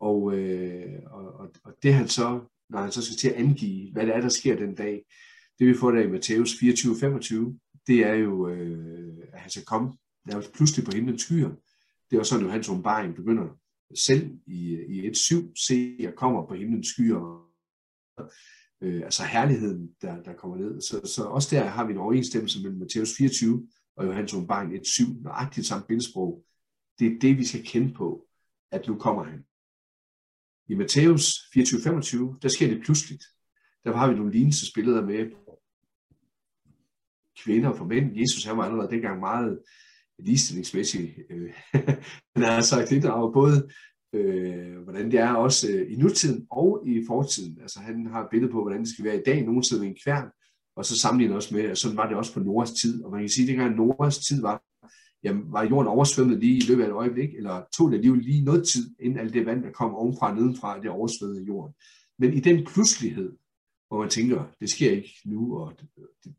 Og, 0.00 0.34
øh, 0.34 0.98
og, 1.06 1.34
og, 1.34 1.50
og 1.64 1.74
det 1.82 1.94
han 1.94 2.08
så, 2.08 2.40
når 2.70 2.78
han 2.78 2.92
så 2.92 3.04
skal 3.04 3.16
til 3.16 3.28
at 3.28 3.34
angive, 3.34 3.92
hvad 3.92 4.06
det 4.06 4.16
er, 4.16 4.20
der 4.20 4.28
sker 4.28 4.56
den 4.56 4.74
dag, 4.74 5.04
det 5.58 5.66
vi 5.66 5.74
får 5.74 5.90
der 5.90 6.00
i 6.00 6.10
Matthæus 6.10 6.52
24-25, 6.52 7.82
det 7.86 8.06
er 8.06 8.14
jo, 8.14 8.48
øh, 8.48 9.16
at 9.32 9.40
han 9.40 9.50
skal 9.50 9.64
komme 9.64 9.92
nærmest 10.24 10.52
pludselig 10.52 10.84
på 10.84 10.92
himlens 10.94 11.22
skyer. 11.22 11.50
Det 12.10 12.16
er 12.16 12.20
også 12.20 12.30
sådan, 12.30 12.46
at 12.46 12.52
hans 12.52 12.68
åbenbaring 12.68 13.14
begynder 13.14 13.44
selv 13.94 14.30
i, 14.46 14.78
i 14.88 15.06
et 15.06 15.16
syv, 15.16 15.56
se, 15.56 15.96
jeg 15.98 16.14
kommer 16.14 16.46
på 16.46 16.54
himlens 16.54 16.86
skyer, 16.86 17.48
øh, 18.80 19.02
altså 19.02 19.22
herligheden, 19.22 19.90
der, 20.02 20.22
der 20.22 20.32
kommer 20.32 20.56
ned. 20.56 20.80
Så, 20.80 21.12
så 21.14 21.24
også 21.24 21.56
der 21.56 21.64
har 21.64 21.86
vi 21.86 21.92
en 21.92 21.98
overensstemmelse 21.98 22.62
mellem 22.62 22.78
Matthæus 22.78 23.16
24 23.16 23.68
og 23.96 24.06
Johannes 24.06 24.34
åbenbaring 24.34 24.72
1.7, 24.74 25.22
nøjagtigt 25.22 25.66
samme 25.66 25.86
bildsprog. 25.88 26.44
Det 26.98 27.06
er 27.06 27.18
det, 27.20 27.38
vi 27.38 27.44
skal 27.44 27.64
kende 27.64 27.94
på, 27.94 28.26
at 28.70 28.86
nu 28.88 28.98
kommer 28.98 29.24
han. 29.24 29.44
I 30.68 30.74
Matthæus 30.74 31.22
24-25, 31.56 32.38
der 32.42 32.48
sker 32.48 32.68
det 32.68 32.82
pludseligt. 32.84 33.24
Der 33.84 33.96
har 33.96 34.08
vi 34.08 34.14
nogle 34.14 34.32
lignelsesbilleder 34.32 35.06
med 35.06 35.30
kvinder 37.44 37.68
og 37.68 37.76
for 37.76 37.84
mænd. 37.84 38.16
Jesus 38.16 38.44
han 38.44 38.56
var 38.56 38.64
allerede 38.64 38.90
dengang 38.90 39.20
meget 39.20 39.62
ligestillingsmæssigt. 40.18 41.18
Øh, 41.30 41.50
han 42.36 42.44
har 42.44 42.60
sagt 42.60 42.90
lidt 42.90 43.04
af 43.04 43.32
både, 43.32 43.68
øh, 44.12 44.78
hvordan 44.82 45.10
det 45.10 45.20
er 45.20 45.32
også 45.32 45.68
øh, 45.70 45.92
i 45.92 45.96
nutiden 45.96 46.46
og 46.50 46.82
i 46.86 47.04
fortiden. 47.06 47.58
Altså 47.62 47.80
han 47.80 48.06
har 48.06 48.22
et 48.22 48.30
billede 48.30 48.52
på, 48.52 48.62
hvordan 48.62 48.80
det 48.80 48.88
skal 48.88 49.04
være 49.04 49.18
i 49.18 49.22
dag. 49.26 49.44
Nogen 49.44 49.62
sidder 49.62 49.82
ved 49.82 49.90
en 49.90 49.98
kværn, 50.04 50.28
og 50.76 50.84
så 50.84 50.98
sammenligner 50.98 51.36
også 51.36 51.54
med, 51.54 51.64
at 51.64 51.78
sådan 51.78 51.96
var 51.96 52.08
det 52.08 52.16
også 52.16 52.34
på 52.34 52.40
Noras 52.40 52.72
tid. 52.72 53.04
Og 53.04 53.10
man 53.10 53.20
kan 53.20 53.28
sige, 53.28 53.44
at 53.44 53.48
dengang 53.48 53.76
Noras 53.76 54.18
tid 54.18 54.40
var, 54.40 54.62
jamen, 55.24 55.52
var 55.52 55.64
jorden 55.64 55.88
oversvømmet 55.88 56.38
lige 56.38 56.56
i 56.56 56.66
løbet 56.68 56.82
af 56.82 56.86
et 56.86 56.92
øjeblik, 56.92 57.34
eller 57.34 57.62
tog 57.76 57.90
det 57.90 57.96
alligevel 57.96 58.22
lige 58.22 58.44
noget 58.44 58.68
tid, 58.68 58.90
inden 59.00 59.18
alt 59.18 59.34
det 59.34 59.46
vand, 59.46 59.62
der 59.62 59.70
kom 59.70 59.94
ovenfra 59.94 60.30
og 60.30 60.36
nedenfra, 60.36 60.80
det 60.80 60.90
oversvømmede 60.90 61.44
jorden. 61.44 61.74
Men 62.18 62.32
i 62.32 62.40
den 62.40 62.64
pludselighed, 62.64 63.32
hvor 63.88 64.00
man 64.00 64.08
tænker, 64.10 64.44
det 64.60 64.70
sker 64.70 64.90
ikke 64.90 65.20
nu, 65.24 65.58
og 65.58 65.72
det, 65.80 65.88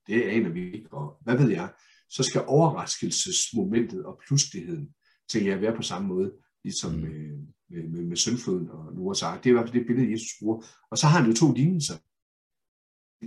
det 0.07 0.21
aner 0.21 0.49
vi 0.49 0.73
ikke, 0.73 0.93
og 0.93 1.17
hvad 1.21 1.37
ved 1.37 1.49
jeg, 1.49 1.69
så 2.09 2.23
skal 2.23 2.43
overraskelsesmomentet 2.47 4.05
og 4.05 4.21
pludseligheden, 4.27 4.89
tænker 5.31 5.51
jeg, 5.51 5.61
være 5.61 5.75
på 5.75 5.81
samme 5.81 6.07
måde, 6.07 6.31
ligesom 6.63 6.91
mm. 6.91 6.99
med, 6.99 7.47
med, 7.69 7.83
med, 7.89 8.03
med 8.05 8.17
søndfloden 8.17 8.69
og 8.69 8.93
Noahs 8.95 9.23
ark. 9.23 9.43
Det 9.43 9.49
er 9.49 9.53
i 9.53 9.57
hvert 9.57 9.69
fald 9.69 9.79
det 9.79 9.87
billede, 9.87 10.11
Jesus 10.11 10.31
bruger. 10.39 10.65
Og 10.91 10.97
så 10.97 11.07
har 11.07 11.19
han 11.19 11.29
jo 11.29 11.35
to 11.35 11.51
lignelser. 11.51 11.97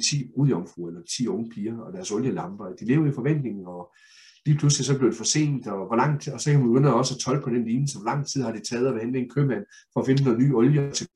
10 0.00 0.30
brudjomfruer 0.34 0.88
eller 0.88 1.02
10 1.02 1.26
unge 1.26 1.50
piger 1.50 1.78
og 1.78 1.92
deres 1.92 2.10
olielamper. 2.10 2.64
De 2.64 2.84
lever 2.84 3.06
i 3.06 3.12
forventningen, 3.12 3.66
og 3.66 3.92
lige 4.46 4.58
pludselig 4.58 4.86
så 4.86 4.98
blev 4.98 5.10
det 5.10 5.16
for 5.16 5.24
sent, 5.24 5.66
og 5.66 5.86
hvor 5.86 5.96
lang 5.96 6.20
tid, 6.20 6.32
og 6.32 6.40
så 6.40 6.50
kan 6.50 6.60
man 6.60 6.68
begynde 6.68 6.94
også 6.94 7.14
at 7.14 7.20
tolke 7.20 7.44
på 7.44 7.50
den 7.50 7.64
lignelse, 7.64 7.98
hvor 7.98 8.04
lang 8.04 8.26
tid 8.26 8.42
har 8.42 8.52
det 8.52 8.62
taget 8.62 8.86
at 8.86 9.00
hente 9.00 9.18
en 9.18 9.30
købmand 9.30 9.64
for 9.92 10.00
at 10.00 10.06
finde 10.06 10.24
noget 10.24 10.38
ny 10.38 10.54
olie 10.54 10.92
til, 10.92 11.08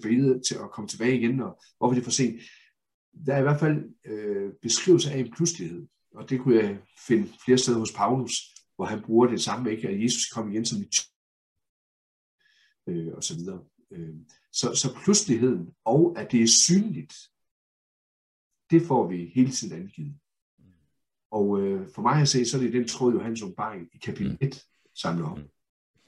til 0.48 0.54
at 0.54 0.70
komme 0.72 0.88
tilbage 0.88 1.18
igen, 1.18 1.40
og 1.40 1.62
hvorfor 1.78 1.94
det 1.94 2.00
er 2.00 2.04
for 2.04 2.10
sent. 2.10 2.40
Der 3.26 3.34
er 3.34 3.38
i 3.38 3.42
hvert 3.42 3.60
fald 3.60 3.84
øh, 4.06 4.52
beskrivelse 4.62 5.10
af 5.10 5.18
en 5.18 5.32
pludselighed. 5.36 5.86
Og 6.16 6.30
det 6.30 6.40
kunne 6.40 6.56
jeg 6.56 6.78
finde 7.06 7.28
flere 7.44 7.58
steder 7.58 7.78
hos 7.78 7.92
Paulus, 7.92 8.32
hvor 8.76 8.84
han 8.84 9.02
bruger 9.02 9.26
det 9.26 9.40
samme, 9.40 9.70
ikke? 9.70 9.88
at 9.88 10.02
Jesus 10.02 10.26
kom 10.26 10.50
igen 10.50 10.64
som 10.64 10.78
et 10.78 10.96
øh, 12.86 13.14
og 13.14 13.22
så 13.24 13.34
videre. 13.34 13.64
Øh, 13.90 14.14
så, 14.52 14.74
så 14.74 14.94
pludseligheden, 15.04 15.68
og 15.84 16.14
at 16.18 16.32
det 16.32 16.42
er 16.42 16.46
synligt, 16.46 17.14
det 18.70 18.82
får 18.82 19.08
vi 19.08 19.32
hele 19.34 19.50
tiden 19.50 19.80
angivet. 19.80 20.14
Og 21.30 21.60
øh, 21.60 21.88
for 21.94 22.02
mig 22.02 22.22
at 22.22 22.28
se, 22.28 22.44
så 22.44 22.56
er 22.56 22.60
det 22.60 22.72
den 22.72 22.88
tråd, 22.88 23.12
Johannes 23.12 23.42
åbenbaring 23.42 23.88
i 23.92 23.98
kapitel 23.98 24.38
1 24.40 24.64
samler 24.94 25.30
op. 25.30 25.38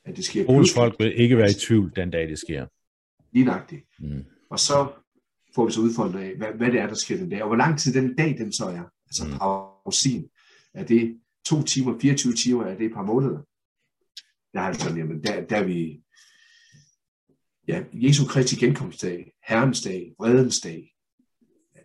At 0.05 0.17
det 0.17 0.25
sker 0.25 0.45
Troens 0.45 0.75
folk 0.75 0.95
vil 0.99 1.21
ikke 1.21 1.37
være 1.37 1.51
i 1.51 1.55
tvivl 1.55 1.93
den 1.97 2.11
dag, 2.11 2.29
det 2.29 2.39
sker. 2.39 2.67
Lige 3.33 3.45
nøjagtigt. 3.45 3.85
Mm. 3.99 4.25
Og 4.51 4.59
så 4.59 4.93
får 5.55 5.67
vi 5.67 5.73
så 5.73 5.81
udfordret 5.81 6.21
af, 6.21 6.37
hvad, 6.37 6.53
hvad 6.53 6.73
det 6.73 6.81
er, 6.81 6.87
der 6.87 6.95
sker 6.95 7.17
den 7.17 7.31
dag, 7.31 7.43
og 7.43 7.49
hvor 7.49 7.57
lang 7.57 7.79
tid 7.79 7.95
den 7.95 8.17
dag, 8.17 8.39
den 8.39 8.53
så 8.53 8.65
er. 8.65 8.85
Altså 9.07 9.25
mm 9.27 9.33
rosin. 9.89 10.29
Er 10.75 10.85
det 10.85 11.21
to 11.45 11.63
timer, 11.63 11.99
24 11.99 12.33
timer, 12.33 12.65
er 12.65 12.77
det 12.79 12.87
et 12.87 12.93
par 12.93 13.05
måneder? 13.05 13.43
Der 14.55 14.61
er 14.61 14.73
sådan, 14.73 14.99
jamen, 14.99 15.23
der, 15.23 15.47
der 15.47 15.57
er 15.57 15.65
vi, 15.65 16.03
ja, 17.69 17.85
Jesu 17.93 18.27
Kristi 18.27 18.57
genkomstdag, 18.57 19.33
Herrens 19.49 19.81
dag, 19.83 20.15
vredens 20.19 20.61
dag. 20.61 20.95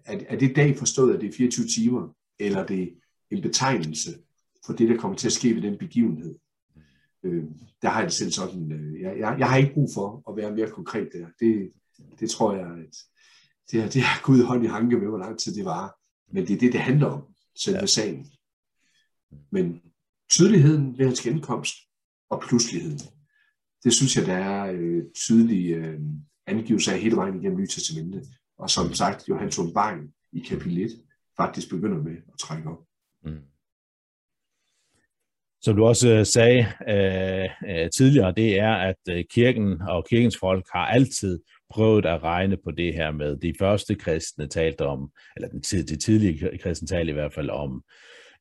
Er, 0.05 0.19
er 0.27 0.37
det 0.37 0.55
dag 0.55 0.77
forstået, 0.77 1.15
at 1.15 1.21
det 1.21 1.29
er 1.29 1.33
24 1.33 1.67
timer, 1.67 2.15
eller 2.39 2.59
er 2.59 2.65
det 2.65 2.93
en 3.31 3.41
betegnelse 3.41 4.11
for 4.65 4.73
det, 4.73 4.89
der 4.89 4.97
kommer 4.97 5.17
til 5.17 5.27
at 5.27 5.33
ske 5.33 5.55
ved 5.55 5.61
den 5.61 5.77
begivenhed? 5.77 6.35
Øh, 7.23 7.43
der 7.81 7.89
har 7.89 7.99
jeg 7.99 8.09
det 8.09 8.13
selv 8.13 8.31
sådan, 8.31 8.71
øh, 8.71 9.01
jeg, 9.01 9.19
jeg, 9.19 9.35
jeg 9.39 9.49
har 9.49 9.57
ikke 9.57 9.73
brug 9.73 9.89
for 9.93 10.31
at 10.31 10.37
være 10.37 10.55
mere 10.55 10.69
konkret 10.69 11.09
der. 11.13 11.27
Det, 11.39 11.71
det 12.19 12.29
tror 12.29 12.55
jeg, 12.55 12.67
at 12.67 12.95
det 13.71 13.83
er, 13.83 13.89
det 13.89 14.03
Gud 14.23 14.43
hånd 14.43 14.63
i 14.63 14.67
hanke 14.67 14.97
med, 14.97 15.07
hvor 15.07 15.17
lang 15.17 15.39
tid 15.39 15.55
det 15.55 15.65
var. 15.65 15.95
Men 16.33 16.47
det 16.47 16.53
er 16.53 16.59
det, 16.59 16.73
det 16.73 16.81
handler 16.81 17.07
om, 17.07 17.32
selve 17.55 17.79
ja. 17.79 17.85
sagen. 17.85 18.31
Men 19.51 19.81
tydeligheden 20.29 20.97
ved 20.97 21.05
hans 21.05 21.21
genkomst 21.21 21.75
og 22.29 22.43
pludseligheden, 22.47 22.99
det 23.83 23.93
synes 23.93 24.17
jeg, 24.17 24.25
der 24.25 24.33
er 24.33 24.71
øh, 24.75 25.03
tydelige 25.15 25.75
øh, 25.75 25.99
angivelser 26.47 26.93
af 26.93 26.99
hele 26.99 27.15
vejen 27.15 27.39
igennem 27.39 27.59
Nye 27.59 27.67
Testamentet. 27.67 28.23
Og 28.57 28.69
som 28.69 28.87
mm. 28.87 28.93
sagt, 28.93 29.29
Johannes 29.29 29.59
åbenbaring 29.59 30.13
i 30.33 30.39
kapitel 30.39 30.77
1 30.77 30.91
faktisk 31.37 31.69
begynder 31.69 32.03
med 32.03 32.17
at 32.33 32.39
trække 32.39 32.69
op. 32.69 32.79
Mm. 33.23 33.41
Som 35.61 35.75
du 35.75 35.85
også 35.85 36.09
øh, 36.09 36.25
sagde 36.25 36.59
øh, 36.89 37.49
øh, 37.69 37.89
tidligere, 37.89 38.33
det 38.37 38.59
er, 38.59 38.73
at 38.73 39.01
øh, 39.09 39.23
kirken 39.29 39.81
og 39.81 40.05
kirkens 40.09 40.37
folk 40.37 40.65
har 40.73 40.85
altid 40.85 41.39
prøvet 41.73 42.05
at 42.05 42.23
regne 42.23 42.57
på 42.63 42.71
det 42.71 42.93
her 42.93 43.11
med, 43.11 43.37
de 43.37 43.53
første 43.59 43.95
kristne 43.95 44.47
talte 44.47 44.85
om, 44.85 45.09
eller 45.35 45.49
den, 45.49 45.59
de 45.61 45.97
tidlige 45.97 46.57
kristne 46.57 46.87
talte 46.87 47.09
i 47.09 47.13
hvert 47.13 47.33
fald 47.33 47.49
om, 47.49 47.83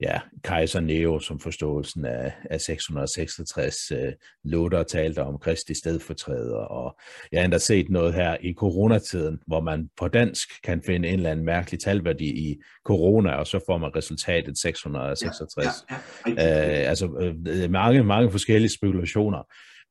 ja, 0.02 0.20
kejser 0.44 0.80
Neo 0.80 1.18
som 1.18 1.40
forståelsen 1.40 2.04
af, 2.04 2.32
af 2.50 2.60
666, 2.60 3.76
øh, 3.90 4.12
Luther 4.44 4.82
talte 4.82 5.22
om 5.22 5.38
Kristi 5.38 5.74
stedfortræder, 5.74 6.56
og 6.56 6.98
jeg 7.32 7.40
har 7.40 7.44
endda 7.44 7.58
set 7.58 7.90
noget 7.90 8.14
her 8.14 8.36
i 8.40 8.54
coronatiden, 8.54 9.38
hvor 9.46 9.60
man 9.60 9.88
på 9.96 10.08
dansk 10.08 10.48
kan 10.64 10.82
finde 10.86 11.08
en 11.08 11.14
eller 11.14 11.30
anden 11.30 11.46
mærkelig 11.46 11.80
talværdi 11.80 12.50
i 12.50 12.56
corona, 12.84 13.32
og 13.34 13.46
så 13.46 13.60
får 13.66 13.78
man 13.78 13.96
resultatet 13.96 14.58
666. 14.58 15.66
Ja, 15.90 15.96
ja, 16.26 16.58
ja. 16.58 16.82
Øh, 16.82 16.88
altså 16.88 17.34
øh, 17.46 17.70
mange, 17.70 18.04
mange 18.04 18.30
forskellige 18.30 18.72
spekulationer. 18.72 19.42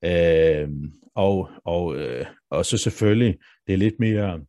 Øh, 0.05 0.69
og, 1.15 1.49
og, 1.65 1.95
øh, 1.95 2.25
og 2.49 2.65
så 2.65 2.77
selvfølgelig, 2.77 3.37
det 3.67 3.73
er 3.73 3.77
lidt 3.77 3.99
mere, 3.99 4.39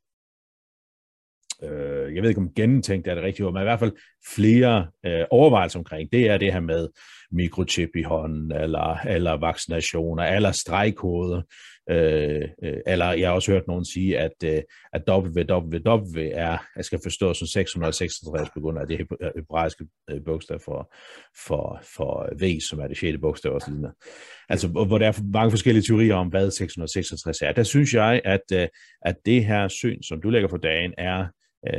øh, 1.62 2.14
jeg 2.14 2.22
ved 2.22 2.28
ikke 2.28 2.40
om 2.40 2.54
gennemtænkt 2.54 3.08
er 3.08 3.14
det 3.14 3.24
rigtige 3.24 3.46
ord, 3.46 3.52
men 3.52 3.62
i 3.62 3.64
hvert 3.64 3.78
fald 3.78 3.92
flere 4.34 4.88
øh, 5.06 5.24
overvejelser 5.30 5.78
omkring, 5.78 6.12
det 6.12 6.28
er 6.28 6.38
det 6.38 6.52
her 6.52 6.60
med 6.60 6.88
mikrochip 7.30 7.90
i 7.96 8.02
hånden, 8.02 8.52
eller, 8.52 8.96
eller 9.06 9.32
vaccinationer, 9.32 10.24
eller 10.24 10.52
stregkoder, 10.52 11.42
Øh, 11.90 12.48
øh, 12.64 12.76
eller 12.86 13.12
jeg 13.12 13.28
har 13.28 13.34
også 13.34 13.52
hørt 13.52 13.66
nogen 13.66 13.84
sige, 13.84 14.18
at, 14.18 14.32
øh, 14.44 14.62
at 14.92 15.02
WWW 15.08 16.30
er, 16.32 16.58
jeg 16.76 16.84
skal 16.84 17.00
forstå 17.02 17.34
som 17.34 17.46
666 17.46 18.50
på 18.54 18.60
grund 18.60 18.78
af 18.78 18.86
det 18.86 19.00
øh, 19.00 19.30
hebraiske 19.36 19.84
øh, 20.10 20.24
bogstav 20.24 20.60
for, 20.64 20.94
for, 21.46 21.82
for 21.94 22.28
V, 22.40 22.60
som 22.60 22.78
er 22.78 22.86
det 22.86 22.96
sjette 22.96 23.18
bogstav 23.18 23.52
også 23.52 23.70
lignende. 23.70 23.92
Altså, 24.48 24.68
hvor 24.68 24.98
der 24.98 25.06
er 25.06 25.22
mange 25.32 25.50
forskellige 25.50 25.82
teorier 25.82 26.14
om, 26.14 26.28
hvad 26.28 26.50
666 26.50 27.42
er. 27.42 27.52
Der 27.52 27.62
synes 27.62 27.94
jeg, 27.94 28.20
at, 28.24 28.70
at 29.02 29.16
det 29.26 29.44
her 29.44 29.68
syn, 29.68 30.02
som 30.02 30.22
du 30.22 30.30
lægger 30.30 30.48
for 30.48 30.56
dagen, 30.56 30.94
er 30.98 31.26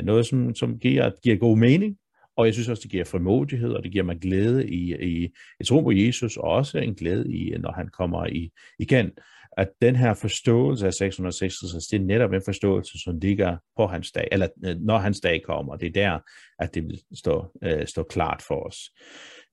noget, 0.04 0.26
som, 0.26 0.56
som 0.56 0.80
giver, 0.80 1.12
giver 1.24 1.38
god 1.38 1.58
mening, 1.58 1.98
og 2.38 2.46
jeg 2.46 2.54
synes 2.54 2.70
også, 2.70 2.82
det 2.82 2.92
giver 2.92 3.06
frimodighed, 3.06 3.72
og 3.72 3.84
det 3.84 3.92
giver 3.92 4.04
mig 4.04 4.20
glæde 4.22 4.70
i, 4.70 4.96
i 5.02 5.30
et 5.60 5.68
tro 5.68 5.82
på 5.82 5.92
Jesus, 5.92 6.38
og 6.38 6.44
også 6.44 6.78
en 6.78 6.96
glæde 6.96 7.34
i, 7.34 7.58
når 7.60 7.72
han 7.72 7.88
kommer 7.88 8.26
i, 8.26 8.50
igen. 8.80 9.12
At 9.58 9.70
den 9.82 9.96
her 9.96 10.14
forståelse 10.14 10.88
af 10.88 10.94
666, 10.94 11.88
det 11.88 12.02
er 12.02 12.06
netop 12.06 12.34
en 12.34 12.42
forståelse, 12.46 13.04
som 13.04 13.20
ligger 13.20 13.58
på 13.78 13.88
hans 13.88 14.12
dag, 14.12 14.28
eller 14.32 14.48
øh, 14.66 14.76
når 14.76 14.98
hans 14.98 15.20
dag 15.20 15.44
kommer. 15.44 15.76
Det 15.76 15.88
er 15.88 15.92
der, 15.92 16.20
at 16.60 16.74
det 16.74 16.84
vil 16.84 17.02
stå, 17.14 17.46
øh, 17.64 17.88
stå 17.88 18.04
klart 18.04 18.44
for 18.48 18.68
os. 18.68 18.78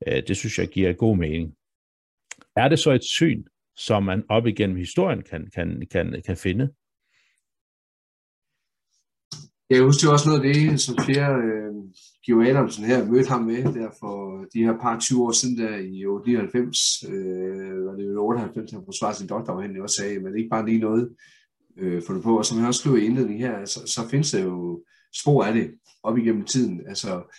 Øh, 0.06 0.22
det 0.28 0.36
synes 0.36 0.58
jeg 0.58 0.68
giver 0.68 0.92
god 0.92 1.16
mening. 1.16 1.54
Er 2.56 2.68
det 2.68 2.78
så 2.78 2.90
et 2.90 3.04
syn, 3.04 3.44
som 3.76 4.02
man 4.02 4.24
op 4.28 4.46
igennem 4.46 4.76
historien 4.76 5.22
kan, 5.22 5.50
kan, 5.54 5.86
kan, 5.90 6.22
kan 6.26 6.36
finde? 6.36 6.70
Jeg 9.70 9.82
husker 9.82 10.10
også 10.12 10.28
noget 10.28 10.40
af 10.44 10.54
det, 10.54 10.80
som 10.80 10.94
flere 11.06 11.30
øh, 11.48 11.74
Gio 12.24 12.42
Adamsen 12.42 12.84
her 12.84 13.06
mødte 13.06 13.28
ham 13.28 13.42
med, 13.42 13.62
der 13.64 13.90
for 14.00 14.44
de 14.54 14.64
her 14.64 14.78
par 14.82 14.98
20 14.98 15.22
år 15.22 15.32
siden, 15.32 15.58
der 15.58 15.76
i 15.76 16.04
99, 16.26 16.78
øh, 17.08 17.86
var 17.86 17.94
det 17.96 18.04
jo 18.04 18.26
98, 18.26 18.72
han 18.72 18.82
forsvarede 18.84 19.18
sin 19.18 19.28
doktorafhandling 19.28 19.82
også 19.82 19.96
sagde, 19.96 20.20
men 20.20 20.36
ikke 20.36 20.48
bare 20.48 20.66
lige 20.66 20.78
noget 20.78 21.10
øh, 21.78 22.02
for 22.06 22.14
det 22.14 22.22
på. 22.22 22.38
Og 22.38 22.46
som 22.46 22.58
jeg 22.58 22.66
også 22.66 22.80
skrev 22.80 22.98
i 22.98 23.04
indledningen 23.04 23.46
her, 23.46 23.64
så, 23.64 23.80
så 23.86 24.08
findes 24.08 24.30
der 24.30 24.42
jo 24.44 24.84
spor 25.20 25.44
af 25.44 25.54
det 25.54 25.70
op 26.02 26.18
igennem 26.18 26.44
tiden. 26.44 26.80
Altså, 26.88 27.36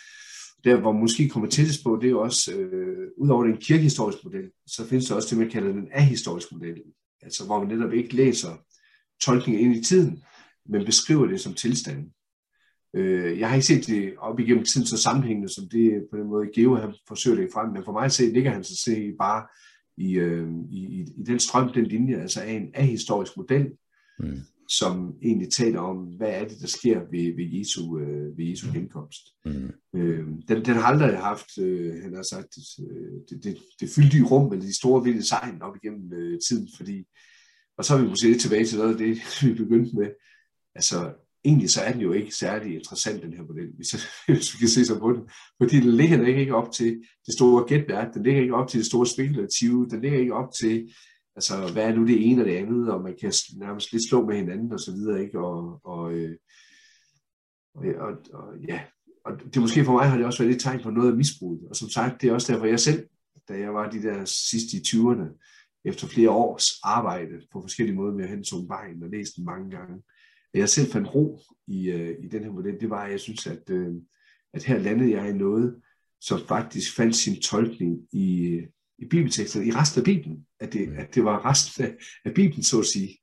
der 0.64 0.80
hvor 0.80 0.92
man 0.92 1.02
måske 1.02 1.30
kommer 1.30 1.50
tættest 1.50 1.84
på, 1.84 1.98
det 2.02 2.08
er 2.08 2.12
jo 2.12 2.22
også, 2.22 2.52
øh, 2.54 3.08
ud 3.18 3.30
over 3.30 3.44
den 3.44 3.58
kirkehistoriske 3.58 4.22
model, 4.24 4.52
så 4.68 4.88
findes 4.88 5.08
der 5.08 5.16
også 5.16 5.28
det, 5.30 5.38
man 5.38 5.50
kalder 5.50 5.72
den 5.72 5.88
ahistoriske 5.92 6.56
model. 6.56 6.82
Altså 7.22 7.46
hvor 7.46 7.60
man 7.60 7.78
netop 7.78 7.94
ikke 7.94 8.16
læser 8.16 8.58
tolkningen 9.22 9.66
ind 9.66 9.76
i 9.76 9.84
tiden, 9.84 10.24
men 10.70 10.86
beskriver 10.86 11.26
det 11.26 11.42
som 11.42 11.54
tilstanden. 11.54 12.14
Øh, 12.94 13.40
jeg 13.40 13.50
har 13.50 13.56
ikke 13.56 13.68
set 13.68 13.88
det 13.88 14.14
op 14.18 14.40
igennem 14.40 14.66
tiden 14.66 14.88
så 14.88 14.98
sammenhængende, 14.98 15.54
som 15.54 15.70
det 15.70 16.08
på 16.12 16.18
den 16.18 16.28
måde 16.28 16.50
Geo 16.56 16.76
har 16.76 16.96
forsøgt 17.08 17.38
det 17.38 17.50
frem, 17.54 17.70
men 17.74 17.84
for 17.86 17.92
mig 17.92 18.12
se, 18.12 18.34
ligger 18.34 18.52
han 18.52 18.64
så 18.64 18.76
se 18.76 19.14
bare 19.20 19.48
i, 19.98 20.14
øh, 20.14 20.50
i, 20.70 21.06
i 21.18 21.24
den 21.24 21.40
strøm, 21.40 21.74
den 21.74 21.86
linje, 21.86 22.22
altså 22.22 22.42
af 22.42 22.52
en 22.52 22.72
ahistorisk 22.74 23.38
model, 23.38 23.72
mm. 24.20 24.40
som 24.70 25.16
egentlig 25.22 25.50
taler 25.50 25.80
om, 25.80 25.98
hvad 25.98 26.30
er 26.30 26.48
det, 26.48 26.62
der 26.62 26.68
sker 26.68 27.00
ved, 27.00 27.36
ved 27.36 27.60
Jesu, 27.60 28.00
øh, 28.00 28.38
ved 28.38 28.46
Jesu 28.46 28.68
genkomst. 28.74 29.22
Mm. 29.46 29.72
Øh, 29.96 30.28
den, 30.48 30.66
den 30.66 30.76
har 30.76 30.84
aldrig 30.84 31.18
haft, 31.18 31.58
øh, 31.60 32.04
han 32.04 32.16
har 32.16 32.24
sagt, 32.24 32.58
øh, 32.80 33.14
det, 33.30 33.44
det, 33.44 33.58
det 33.80 33.90
fyldige 33.90 34.24
rum, 34.24 34.52
eller 34.52 34.66
de 34.66 34.76
store 34.76 35.04
vilde 35.04 35.28
sejl 35.28 35.62
op 35.62 35.76
igennem 35.84 36.14
øh, 36.14 36.40
tiden, 36.48 36.70
fordi, 36.78 37.04
og 37.78 37.86
så 37.86 37.96
er 37.96 38.02
vi 38.02 38.08
måske 38.08 38.28
lidt 38.28 38.42
tilbage 38.42 38.66
til 38.66 38.78
noget 38.78 38.92
af 38.92 38.98
det, 38.98 39.18
vi 39.44 39.54
begyndte 39.54 39.96
med, 39.96 40.10
altså 40.76 41.14
egentlig 41.46 41.70
så 41.70 41.82
er 41.82 41.92
den 41.92 42.02
jo 42.02 42.12
ikke 42.12 42.36
særlig 42.36 42.76
interessant, 42.76 43.24
den 43.24 43.34
her 43.34 43.44
model, 43.44 43.72
hvis, 43.76 43.90
hvis 44.28 44.54
vi 44.54 44.58
kan 44.60 44.68
se 44.68 44.86
så 44.86 45.00
på 45.00 45.14
den. 45.14 45.30
Fordi 45.62 45.80
den 45.80 45.96
ligger 45.96 46.38
ikke 46.38 46.56
op 46.56 46.72
til 46.72 47.04
det 47.26 47.34
store 47.34 47.68
gætværk, 47.68 48.14
den 48.14 48.24
ligger 48.24 48.42
ikke 48.42 48.56
op 48.56 48.68
til 48.68 48.80
det 48.80 48.88
store 48.88 49.08
spekulative, 49.08 49.88
den 49.90 50.02
ligger 50.02 50.20
ikke 50.20 50.34
op 50.34 50.54
til, 50.62 50.94
altså, 51.36 51.70
hvad 51.74 51.84
er 51.84 51.96
nu 51.96 52.08
det 52.08 52.32
ene 52.32 52.42
og 52.42 52.48
det 52.48 52.56
andet, 52.56 52.92
og 52.92 53.04
man 53.04 53.16
kan 53.22 53.34
nærmest 53.58 53.92
lidt 53.92 54.10
slå 54.10 54.26
med 54.26 54.36
hinanden 54.36 54.72
og 54.74 54.80
så 54.80 54.92
videre, 54.92 55.22
ikke? 55.24 55.40
Og, 55.40 55.80
og, 55.84 56.14
øh, 56.14 56.36
og, 57.76 57.86
og, 58.00 58.18
og 58.34 58.60
ja, 58.68 58.82
og 59.26 59.32
det 59.54 59.62
måske 59.62 59.86
for 59.86 59.94
mig 59.94 60.10
har 60.10 60.18
det 60.18 60.26
også 60.26 60.44
været 60.44 60.56
et 60.56 60.62
tegn 60.62 60.84
på 60.84 60.90
noget 60.90 61.12
af 61.12 61.18
misbruget. 61.18 61.62
Og 61.70 61.76
som 61.76 61.90
sagt, 61.90 62.22
det 62.22 62.30
er 62.30 62.34
også 62.34 62.54
derfor, 62.54 62.66
jeg 62.66 62.80
selv, 62.80 63.08
da 63.50 63.54
jeg 63.54 63.74
var 63.74 63.90
de 63.90 64.02
der 64.02 64.26
sidste 64.26 64.78
i 64.78 64.82
20'erne, 64.88 65.48
efter 65.86 66.08
flere 66.08 66.30
års 66.30 66.80
arbejde 66.84 67.42
på 67.52 67.62
forskellige 67.62 67.96
måder 67.96 68.14
med 68.14 68.24
at 68.24 68.30
hente 68.30 68.56
vejen 68.68 69.04
og 69.04 69.10
læse 69.10 69.34
den 69.36 69.46
mange 69.46 69.70
gange, 69.70 70.02
jeg 70.54 70.70
selv 70.70 70.92
fandt 70.92 71.16
ro 71.16 71.40
i, 71.68 71.90
øh, 71.90 72.16
i 72.24 72.28
den 72.28 72.44
her 72.44 72.52
model, 72.52 72.80
det 72.80 72.90
var, 72.90 73.04
at 73.04 73.12
jeg 73.12 73.20
synes, 73.20 73.48
at, 73.48 73.70
øh, 73.70 73.94
at 74.54 74.64
her 74.64 74.78
landede 74.78 75.12
jeg 75.12 75.30
i 75.30 75.34
noget, 75.34 75.82
som 76.22 76.40
faktisk 76.48 76.96
fandt 76.96 77.16
sin 77.16 77.42
tolkning 77.42 78.00
i, 78.12 78.60
i 78.98 79.06
bibelteksterne, 79.06 79.66
i 79.66 79.72
resten 79.72 80.00
af 80.00 80.06
Bibelen. 80.06 80.46
At 80.60 80.74
det, 80.74 80.94
at 80.98 81.16
det 81.16 81.24
var 81.24 81.46
resten 81.46 81.84
af, 81.84 81.96
af 82.26 82.34
Bibelen, 82.34 82.64
så 82.64 82.80
at 82.80 82.86
sige, 82.86 83.18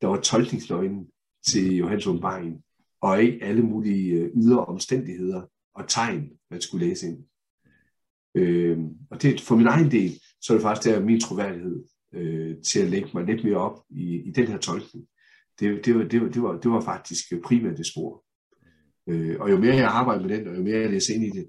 der 0.00 0.06
var 0.06 0.20
tolkningsnøglen 0.20 1.06
til 1.46 1.76
Johannes 1.76 2.06
åbenbaring, 2.06 2.62
og 3.00 3.22
ikke 3.22 3.44
alle 3.44 3.62
mulige 3.62 4.12
øh, 4.12 4.30
ydre 4.36 4.64
omstændigheder 4.64 5.42
og 5.74 5.88
tegn, 5.88 6.30
man 6.50 6.60
skulle 6.60 6.86
læse 6.86 7.06
ind. 7.06 7.24
Øh, 8.34 8.78
og 9.10 9.22
det, 9.22 9.40
for 9.40 9.56
min 9.56 9.66
egen 9.66 9.90
del, 9.90 10.20
så 10.40 10.52
er 10.52 10.56
det 10.56 10.62
faktisk 10.62 10.88
der 10.88 11.04
min 11.04 11.20
troværdighed 11.20 11.84
øh, 12.14 12.56
til 12.62 12.80
at 12.80 12.90
lægge 12.90 13.10
mig 13.14 13.24
lidt 13.24 13.44
mere 13.44 13.56
op 13.56 13.84
i, 13.90 14.16
i 14.16 14.30
den 14.30 14.46
her 14.46 14.58
tolkning 14.58 15.06
det, 15.60 15.84
det, 15.84 15.94
var, 15.94 16.04
det, 16.04 16.20
var, 16.22 16.28
det, 16.28 16.42
var, 16.42 16.58
det 16.58 16.70
var 16.70 16.80
faktisk 16.80 17.24
primært 17.44 17.78
det 17.78 17.86
spor. 17.86 18.24
Øh, 19.08 19.36
og 19.40 19.50
jo 19.50 19.58
mere 19.58 19.74
jeg 19.74 19.86
arbejder 19.86 20.26
med 20.26 20.38
den, 20.38 20.48
og 20.48 20.56
jo 20.56 20.62
mere 20.62 20.80
jeg 20.80 20.90
læser 20.90 21.14
ind 21.14 21.24
i 21.24 21.30
det, 21.30 21.48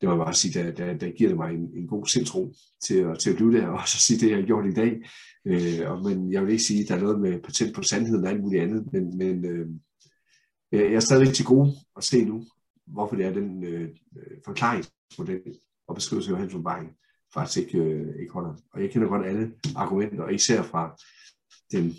det 0.00 0.08
var 0.08 0.16
bare 0.16 0.28
at 0.28 0.36
sige, 0.36 0.62
der, 0.62 0.70
der, 0.70 0.94
der 0.98 1.10
giver 1.10 1.30
det 1.30 1.36
mig 1.36 1.54
en, 1.54 1.70
en 1.76 1.86
god 1.86 2.06
sindsro 2.06 2.54
til 2.84 2.98
at, 2.98 3.18
til 3.18 3.30
at 3.30 3.36
blive 3.36 3.52
der, 3.52 3.66
og 3.78 3.88
så 3.88 3.98
sige 4.00 4.20
det, 4.20 4.30
jeg 4.30 4.38
har 4.38 4.46
gjort 4.46 4.66
i 4.66 4.74
dag. 4.74 5.02
Øh, 5.46 5.90
og, 5.90 6.02
men 6.02 6.32
jeg 6.32 6.42
vil 6.42 6.50
ikke 6.50 6.64
sige, 6.64 6.82
at 6.82 6.88
der 6.88 6.94
er 6.96 7.00
noget 7.00 7.20
med 7.20 7.40
patent 7.40 7.74
på 7.74 7.82
sandheden 7.82 8.24
og 8.24 8.30
alt 8.30 8.40
muligt 8.40 8.62
andet, 8.62 8.92
men, 8.92 9.18
men 9.18 9.44
øh, 9.44 9.68
jeg 10.72 10.94
er 10.94 11.00
stadigvæk 11.00 11.34
til 11.34 11.44
gode 11.44 11.72
at 11.96 12.04
se 12.04 12.24
nu, 12.24 12.44
hvorfor 12.86 13.16
det 13.16 13.24
er 13.26 13.32
den 13.32 13.64
øh, 13.64 13.82
øh 13.82 14.36
forklaringsmodel 14.44 15.40
og 15.88 15.94
beskrivelse 15.94 16.28
af 16.28 16.32
Johannes 16.32 16.54
åbenbaring 16.54 16.90
faktisk 17.34 17.58
ikke, 17.58 17.78
øh, 17.78 18.14
ikke 18.20 18.32
holder. 18.32 18.54
Og 18.72 18.82
jeg 18.82 18.90
kender 18.90 19.08
godt 19.08 19.26
alle 19.26 19.52
argumenter, 19.76 20.22
og 20.22 20.34
især 20.34 20.62
fra 20.62 20.96
den 21.72 21.94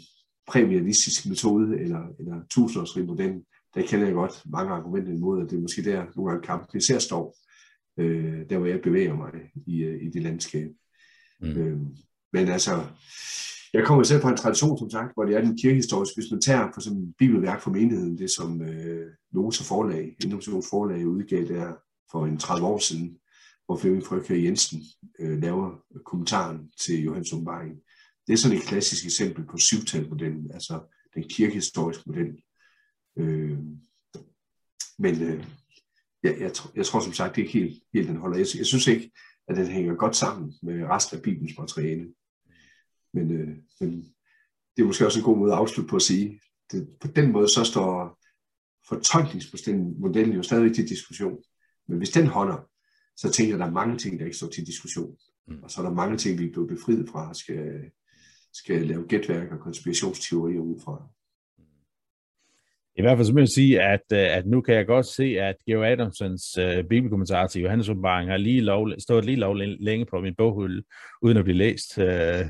præmialistiske 0.48 1.30
metode 1.30 1.80
eller, 1.80 2.08
eller 2.20 2.42
tusindårsrig-modellen, 2.50 3.44
der 3.76 3.82
kender 3.88 4.06
jeg 4.06 4.14
godt 4.14 4.42
mange 4.46 4.74
argumenter 4.74 5.14
imod, 5.14 5.42
at 5.42 5.50
det 5.50 5.58
er 5.58 5.62
måske 5.62 5.84
der 5.84 6.06
nogle 6.16 6.32
gange 6.32 6.48
kampen 6.48 6.78
især 6.78 7.00
står, 7.00 7.38
øh, 8.00 8.50
der 8.50 8.58
hvor 8.58 8.68
jeg 8.68 8.82
bevæger 8.82 9.16
mig 9.16 9.32
i, 9.68 9.84
øh, 9.84 10.04
i 10.04 10.10
det 10.10 10.22
landskab. 10.22 10.72
Mm. 11.42 11.48
Øh, 11.48 11.78
men 12.34 12.48
altså, 12.48 12.86
jeg 13.74 13.86
kommer 13.86 14.04
selv 14.04 14.22
fra 14.22 14.30
en 14.30 14.38
tradition, 14.38 14.78
som 14.78 14.90
sagt, 14.90 15.14
hvor 15.14 15.26
det 15.26 15.36
er 15.36 15.42
den 15.42 15.58
kirkehistoriske. 15.58 16.22
Hvis 16.22 16.32
man 16.32 16.42
tager 16.42 16.70
for 16.74 16.80
eksempel 16.82 17.14
bibelværk 17.18 17.62
for 17.62 17.72
menigheden, 17.72 18.18
det 18.18 18.32
som 18.32 18.62
øh, 18.62 19.08
Nota 19.32 19.64
forlag, 19.64 20.16
Innovations 20.24 20.70
forlag 20.70 21.08
udgav 21.08 21.44
der 21.44 21.74
for 22.12 22.26
en 22.26 22.38
30 22.38 22.68
år 22.68 22.80
siden, 22.80 23.18
hvor 23.66 23.78
Flemming 23.78 24.06
Frøkær 24.06 24.36
Jensen 24.36 24.82
øh, 25.20 25.42
laver 25.42 25.84
kommentaren 26.06 26.70
til 26.80 27.04
Johannes 27.04 27.34
Umbaring. 27.34 27.76
Det 28.28 28.34
er 28.34 28.38
sådan 28.38 28.58
et 28.58 28.64
klassisk 28.64 29.06
eksempel 29.06 29.46
på 29.46 29.58
syvtalmodellen, 29.58 30.52
altså 30.52 30.96
den 31.14 31.24
kirkehistoriske 31.30 32.04
model. 32.06 32.42
Øh, 33.18 33.58
men 35.00 35.22
øh, 35.22 35.46
jeg, 36.24 36.40
jeg, 36.40 36.52
jeg 36.76 36.86
tror 36.86 37.00
som 37.00 37.14
sagt, 37.14 37.36
det 37.36 37.42
er 37.42 37.46
ikke 37.46 37.60
helt, 37.60 37.84
helt 37.94 38.08
den 38.08 38.16
holder. 38.16 38.38
Jeg, 38.38 38.48
jeg 38.58 38.66
synes 38.66 38.88
ikke, 38.88 39.12
at 39.48 39.58
den 39.58 39.68
hænger 39.68 39.96
godt 39.96 40.16
sammen 40.16 40.54
med 40.64 40.84
resten 40.84 41.18
af 41.18 41.24
Bibelens 41.24 41.58
materiale. 41.58 42.14
Men, 43.14 43.32
øh, 43.32 43.58
men 43.80 43.92
det 44.76 44.82
er 44.82 44.86
måske 44.86 45.06
også 45.06 45.20
en 45.20 45.26
god 45.26 45.38
måde 45.38 45.52
at 45.52 45.58
afslutte 45.58 45.90
på 45.90 45.96
at 45.96 46.02
sige. 46.02 46.42
Det, 46.72 46.90
på 47.00 47.08
den 47.08 47.32
måde 47.32 47.48
så 47.48 47.64
står 47.64 48.20
fortolkningsmodellen 48.88 50.36
jo 50.36 50.44
stadigvæk 50.44 50.76
til 50.76 50.90
diskussion. 50.90 51.38
Men 51.88 51.98
hvis 51.98 52.10
den 52.10 52.28
holder, 52.28 52.70
så 53.18 53.32
tænker 53.32 53.50
jeg, 53.50 53.56
at 53.56 53.60
der 53.60 53.66
er 53.66 53.86
mange 53.86 53.98
ting, 53.98 54.20
der 54.20 54.26
ikke 54.26 54.38
står 54.38 54.48
til 54.48 54.68
diskussion. 54.68 55.18
Mm. 55.48 55.64
Og 55.64 55.72
så 55.72 55.82
er 55.82 55.86
der 55.86 55.94
mange 55.94 56.18
ting, 56.18 56.40
vi 56.40 56.46
er 56.46 56.52
blevet 56.52 56.70
befriet 56.70 57.10
fra, 57.10 57.34
skal, 57.34 57.92
skal 58.56 58.82
lave 58.82 59.08
gætværk 59.08 59.52
og 59.52 59.60
konspirationsteorier 59.60 60.60
ud 60.60 60.80
fra. 60.84 61.08
I 62.98 63.02
hvert 63.02 63.18
fald 63.18 63.28
så 63.28 63.34
må 63.34 63.40
jeg 63.40 63.50
sige, 63.50 63.82
at, 63.82 64.02
øh, 64.14 64.38
at 64.38 64.46
nu 64.46 64.62
kan 64.62 64.76
jeg 64.76 64.86
godt 64.86 65.06
se, 65.06 65.24
at 65.24 65.56
Georg 65.68 65.92
Adamsens 65.92 66.58
uh, 66.58 66.88
bibelkommentar 66.90 67.48
til 67.48 67.62
Johannes 67.62 67.90
åbenbaring 67.90 68.30
har 68.30 68.38
lige 68.38 68.62
lov, 68.62 68.90
stået 69.00 69.26
lige 69.26 69.36
lov 69.36 69.56
længe 69.58 70.06
på 70.06 70.20
min 70.20 70.36
boghylde, 70.36 70.84
uden 71.22 71.38
at 71.38 71.44
blive 71.44 71.58
læst. 71.58 71.98
Uh, 71.98 72.04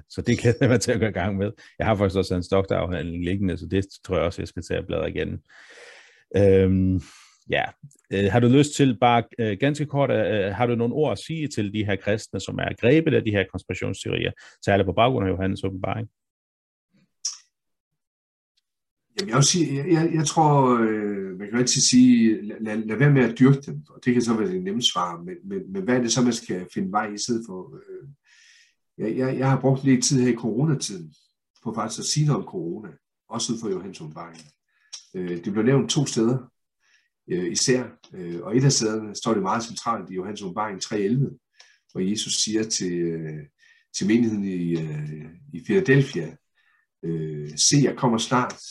så 0.10 0.24
det 0.28 0.40
glæder 0.40 0.58
jeg 0.62 0.70
mig 0.70 0.82
til 0.82 0.92
at 0.92 1.00
gå 1.00 1.06
i 1.06 1.12
gang 1.12 1.38
med. 1.38 1.52
Jeg 1.80 1.88
har 1.88 1.96
faktisk 1.96 2.18
også 2.18 2.36
en 2.36 2.44
stokterafhandling 2.44 3.26
liggende, 3.26 3.58
så 3.58 3.66
det 3.66 3.86
tror 4.04 4.16
jeg 4.16 4.26
også, 4.26 4.42
jeg 4.42 4.48
skal 4.48 4.64
tage 4.64 4.80
at 4.80 4.88
bladre 4.88 5.10
igen. 5.10 5.42
Uh, 6.38 6.42
øhm, 6.42 7.02
ja, 7.50 7.64
øh, 8.14 8.32
har 8.32 8.40
du 8.40 8.48
lyst 8.48 8.76
til 8.76 8.98
bare 9.00 9.24
øh, 9.40 9.58
ganske 9.60 9.86
kort, 9.86 10.12
øh, 10.12 10.46
øh, 10.46 10.54
har 10.54 10.66
du 10.66 10.76
nogle 10.76 10.94
ord 10.94 11.12
at 11.12 11.20
sige 11.20 11.48
til 11.48 11.74
de 11.74 11.86
her 11.86 11.96
kristne, 11.96 12.40
som 12.40 12.60
er 12.60 12.82
grebet 12.82 13.14
af 13.14 13.24
de 13.24 13.32
her 13.32 13.44
konspirationsteorier, 13.52 14.32
særligt 14.66 14.86
på 14.86 14.94
baggrund 14.94 15.28
af 15.28 15.32
Johannes 15.32 15.64
åbenbaring? 15.64 16.08
Jamen, 19.20 19.30
jeg, 19.30 19.36
vil 19.36 19.44
sige, 19.44 19.76
jeg, 19.76 19.88
jeg, 19.94 20.14
jeg 20.14 20.26
tror, 20.26 20.80
øh, 20.80 21.40
man 21.40 21.50
kan 21.50 21.60
altid 21.60 21.82
sige, 21.82 22.42
lad, 22.42 22.58
lad, 22.60 22.78
lad 22.78 22.98
være 22.98 23.12
med 23.12 23.24
at 23.24 23.40
dyrke 23.40 23.62
dem, 23.62 23.84
og 23.90 24.06
det 24.06 24.14
kan 24.14 24.22
så 24.22 24.34
være 24.34 24.48
det 24.48 24.64
nemme 24.64 24.82
svar, 24.82 25.24
men, 25.24 25.36
men, 25.44 25.72
men 25.72 25.84
hvad 25.84 25.96
er 25.96 26.02
det 26.02 26.12
så, 26.12 26.22
man 26.22 26.34
skal 26.34 26.68
finde 26.74 26.92
vej 26.92 27.14
i 27.14 27.18
stedet 27.18 27.44
for? 27.48 27.76
Øh, 27.76 28.08
jeg, 28.98 29.18
jeg, 29.18 29.40
jeg 29.40 29.50
har 29.50 29.62
brugt 29.62 29.84
lidt 29.84 30.04
tid 30.04 30.22
her 30.22 30.34
i 30.34 30.36
coronatiden 30.36 31.14
på 31.64 31.74
faktisk 31.74 32.00
at 32.00 32.06
sige 32.06 32.26
noget 32.26 32.44
om 32.44 32.50
corona, 32.50 32.90
også 33.30 33.54
ud 33.54 33.60
for 33.60 33.70
Johannes 33.70 34.02
Åbenbaring. 34.02 34.42
Øh, 35.16 35.46
det 35.46 35.54
blev 35.54 35.66
nævnt 35.66 35.90
to 35.90 36.06
steder, 36.06 36.38
øh, 37.32 37.52
især, 37.52 37.84
øh, 38.14 38.42
og 38.42 38.58
et 38.58 38.64
af 38.64 38.72
stederne 38.72 39.16
står 39.16 39.34
det 39.34 39.44
meget 39.44 39.64
centralt 39.64 40.10
i 40.10 40.14
Johannes 40.14 40.42
Åbenbaring 40.42 40.82
3.11, 40.84 41.90
hvor 41.92 42.02
Jesus 42.02 42.34
siger 42.34 42.64
til, 42.64 42.94
øh, 42.94 43.44
til 43.98 44.08
menigheden 44.08 44.44
i, 44.44 44.80
øh, 44.80 45.26
i 45.54 45.64
Philadelphia, 45.66 46.36
øh, 47.04 47.58
se, 47.58 47.78
jeg 47.84 47.96
kommer 47.98 48.18
snart, 48.18 48.62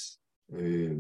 øh, 0.57 0.97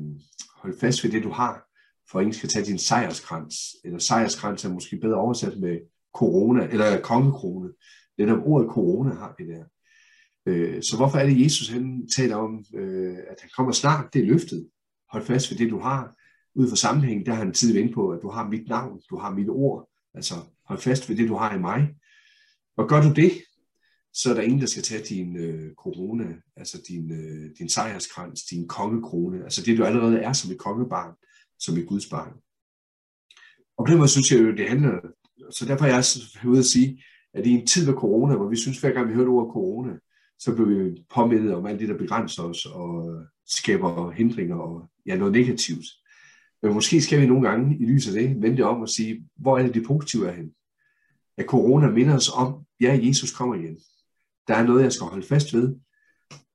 hold 0.56 0.78
fast 0.81 1.05
ved 1.05 1.10
det, 1.10 1.22
du 1.22 1.31
har, 1.31 1.64
for 2.10 2.20
ingen 2.20 2.35
skal 2.35 2.48
tage 2.48 2.64
din 2.64 2.78
sejrskrans. 2.78 3.56
Eller 3.85 3.98
sejrskrans 3.98 4.64
er 4.64 4.72
måske 4.72 4.97
bedre 4.97 5.16
oversat 5.16 5.59
med 5.60 5.78
corona, 6.14 6.66
eller 6.66 7.01
kongekrone. 7.01 7.68
Netop 8.18 8.39
ordet 8.47 8.70
corona 8.70 9.14
har 9.14 9.35
vi 9.39 9.44
der. 9.44 9.64
Øh, 10.47 10.82
så 10.82 10.97
hvorfor 10.97 11.18
er 11.18 11.26
det, 11.26 11.44
Jesus 11.44 11.68
han 11.68 12.09
taler 12.16 12.36
om, 12.36 12.64
øh, 12.74 13.16
at 13.16 13.36
han 13.40 13.51
kommer 13.56 13.72
snart? 13.72 14.14
Det 14.14 14.22
er 14.22 14.26
løftet. 14.26 14.68
Hold 15.12 15.24
fast 15.24 15.51
ved 15.51 15.59
det, 15.59 15.70
du 15.70 15.78
har. 15.78 16.14
Ud 16.55 16.68
fra 16.68 16.76
sammenhæng, 16.76 17.26
der 17.26 17.32
har 17.32 17.44
han 17.44 17.52
tidligere 17.52 17.85
ind 17.86 17.94
på, 17.94 18.10
at 18.10 18.18
du 18.22 18.31
har 18.31 18.48
mit 18.48 18.68
navn, 18.68 19.01
du 19.10 19.16
har 19.16 19.35
mit 19.35 19.48
ord. 19.48 19.89
Altså, 20.14 20.35
hold 20.64 20.78
fast 20.78 21.09
ved 21.09 21.16
det, 21.16 21.28
du 21.28 21.35
har 21.35 21.56
i 21.56 21.59
mig. 21.59 21.94
Og 22.76 22.89
gør 22.89 23.01
du 23.01 23.12
det, 23.12 23.32
så 24.12 24.31
er 24.31 24.35
der 24.35 24.43
ingen, 24.43 24.60
der 24.60 24.66
skal 24.66 24.82
tage 24.82 25.05
din 25.05 25.36
øh, 25.36 25.74
corona, 25.74 26.35
altså 26.56 26.82
din, 26.89 27.12
øh, 27.12 27.51
din 27.59 27.68
sejrskrans, 27.68 28.43
din 28.43 28.68
kongekrone, 28.68 29.44
altså 29.44 29.62
det, 29.62 29.78
du 29.78 29.85
allerede 29.85 30.18
er 30.18 30.32
som 30.32 30.51
et 30.51 30.59
kongebarn, 30.59 31.14
som 31.59 31.76
et 31.76 31.86
gudsbarn. 31.86 32.32
Og 33.76 33.86
på 33.86 33.90
den 33.90 33.98
måde 33.98 34.09
synes 34.09 34.31
jeg 34.31 34.40
jo, 34.40 34.56
det 34.56 34.68
handler, 34.68 35.01
så 35.51 35.64
derfor 35.66 35.85
er 35.85 35.89
jeg 35.89 36.05
ude 36.51 36.59
at 36.59 36.64
sige, 36.64 37.02
at 37.35 37.47
i 37.47 37.51
en 37.51 37.66
tid 37.66 37.86
med 37.86 37.94
corona, 37.94 38.36
hvor 38.36 38.48
vi 38.48 38.56
synes, 38.56 38.81
hver 38.81 38.93
gang 38.93 39.09
vi 39.09 39.14
hørte 39.14 39.28
ordet 39.28 39.52
corona, 39.52 39.98
så 40.39 40.55
bliver 40.55 40.68
vi 40.68 41.05
påmindet 41.14 41.55
om 41.55 41.66
alt 41.66 41.81
det, 41.81 41.89
der 41.89 41.98
begrænser 41.98 42.43
os 42.43 42.66
og 42.66 43.22
skaber 43.47 44.10
hindringer 44.10 44.56
og 44.56 44.90
ja, 45.06 45.16
noget 45.16 45.32
negativt. 45.32 45.85
Men 46.64 46.74
måske 46.74 47.00
skal 47.00 47.20
vi 47.20 47.26
nogle 47.26 47.48
gange 47.48 47.78
i 47.78 47.84
lyset 47.84 48.16
af 48.16 48.28
det 48.28 48.42
vente 48.42 48.64
om 48.64 48.80
og 48.80 48.88
sige, 48.88 49.28
hvor 49.36 49.58
er 49.58 49.62
det 49.62 49.74
det 49.74 49.86
positive 49.86 50.28
er 50.28 50.32
hen? 50.32 50.54
At 51.36 51.46
corona 51.46 51.90
minder 51.90 52.16
os 52.16 52.28
om, 52.28 52.66
ja, 52.80 53.00
Jesus 53.02 53.32
kommer 53.32 53.54
igen. 53.54 53.78
Der 54.48 54.54
er 54.54 54.66
noget, 54.66 54.82
jeg 54.82 54.92
skal 54.92 55.06
holde 55.06 55.26
fast 55.26 55.54
ved, 55.54 55.76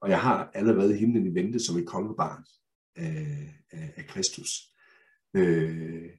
og 0.02 0.10
jeg 0.10 0.20
har 0.20 0.52
allerede 0.54 0.98
himlen 0.98 1.26
i 1.28 1.34
vente 1.34 1.60
som 1.60 1.78
et 1.78 1.88
kongebarn 1.88 2.44
af, 2.96 3.54
af, 3.72 3.94
af 3.98 4.06
Kristus. 4.08 4.50
Øh, 5.34 6.10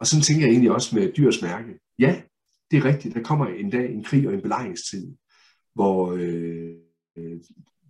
og 0.00 0.06
sådan 0.06 0.22
tænker 0.22 0.46
jeg 0.46 0.50
egentlig 0.50 0.70
også 0.70 0.96
med 0.96 1.12
dyrs 1.12 1.42
mærke. 1.42 1.78
Ja, 1.98 2.22
det 2.70 2.76
er 2.76 2.84
rigtigt. 2.84 3.14
Der 3.14 3.22
kommer 3.22 3.46
en 3.46 3.70
dag 3.70 3.92
en 3.92 4.04
krig 4.04 4.28
og 4.28 4.34
en 4.34 4.42
belejringstid, 4.42 5.16
hvor, 5.74 6.12
øh, 6.12 6.74
øh 7.16 7.40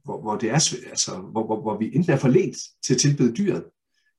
hvor, 0.05 0.21
hvor 0.21 0.37
det 0.37 0.49
er, 0.49 0.55
altså, 0.91 1.21
hvor, 1.33 1.47
hvor, 1.47 1.61
hvor 1.61 1.79
vi 1.79 1.87
enten 1.95 2.13
er 2.13 2.17
forledt 2.17 2.57
til 2.85 2.95
at 2.95 3.01
tilbede 3.01 3.35
dyret, 3.35 3.65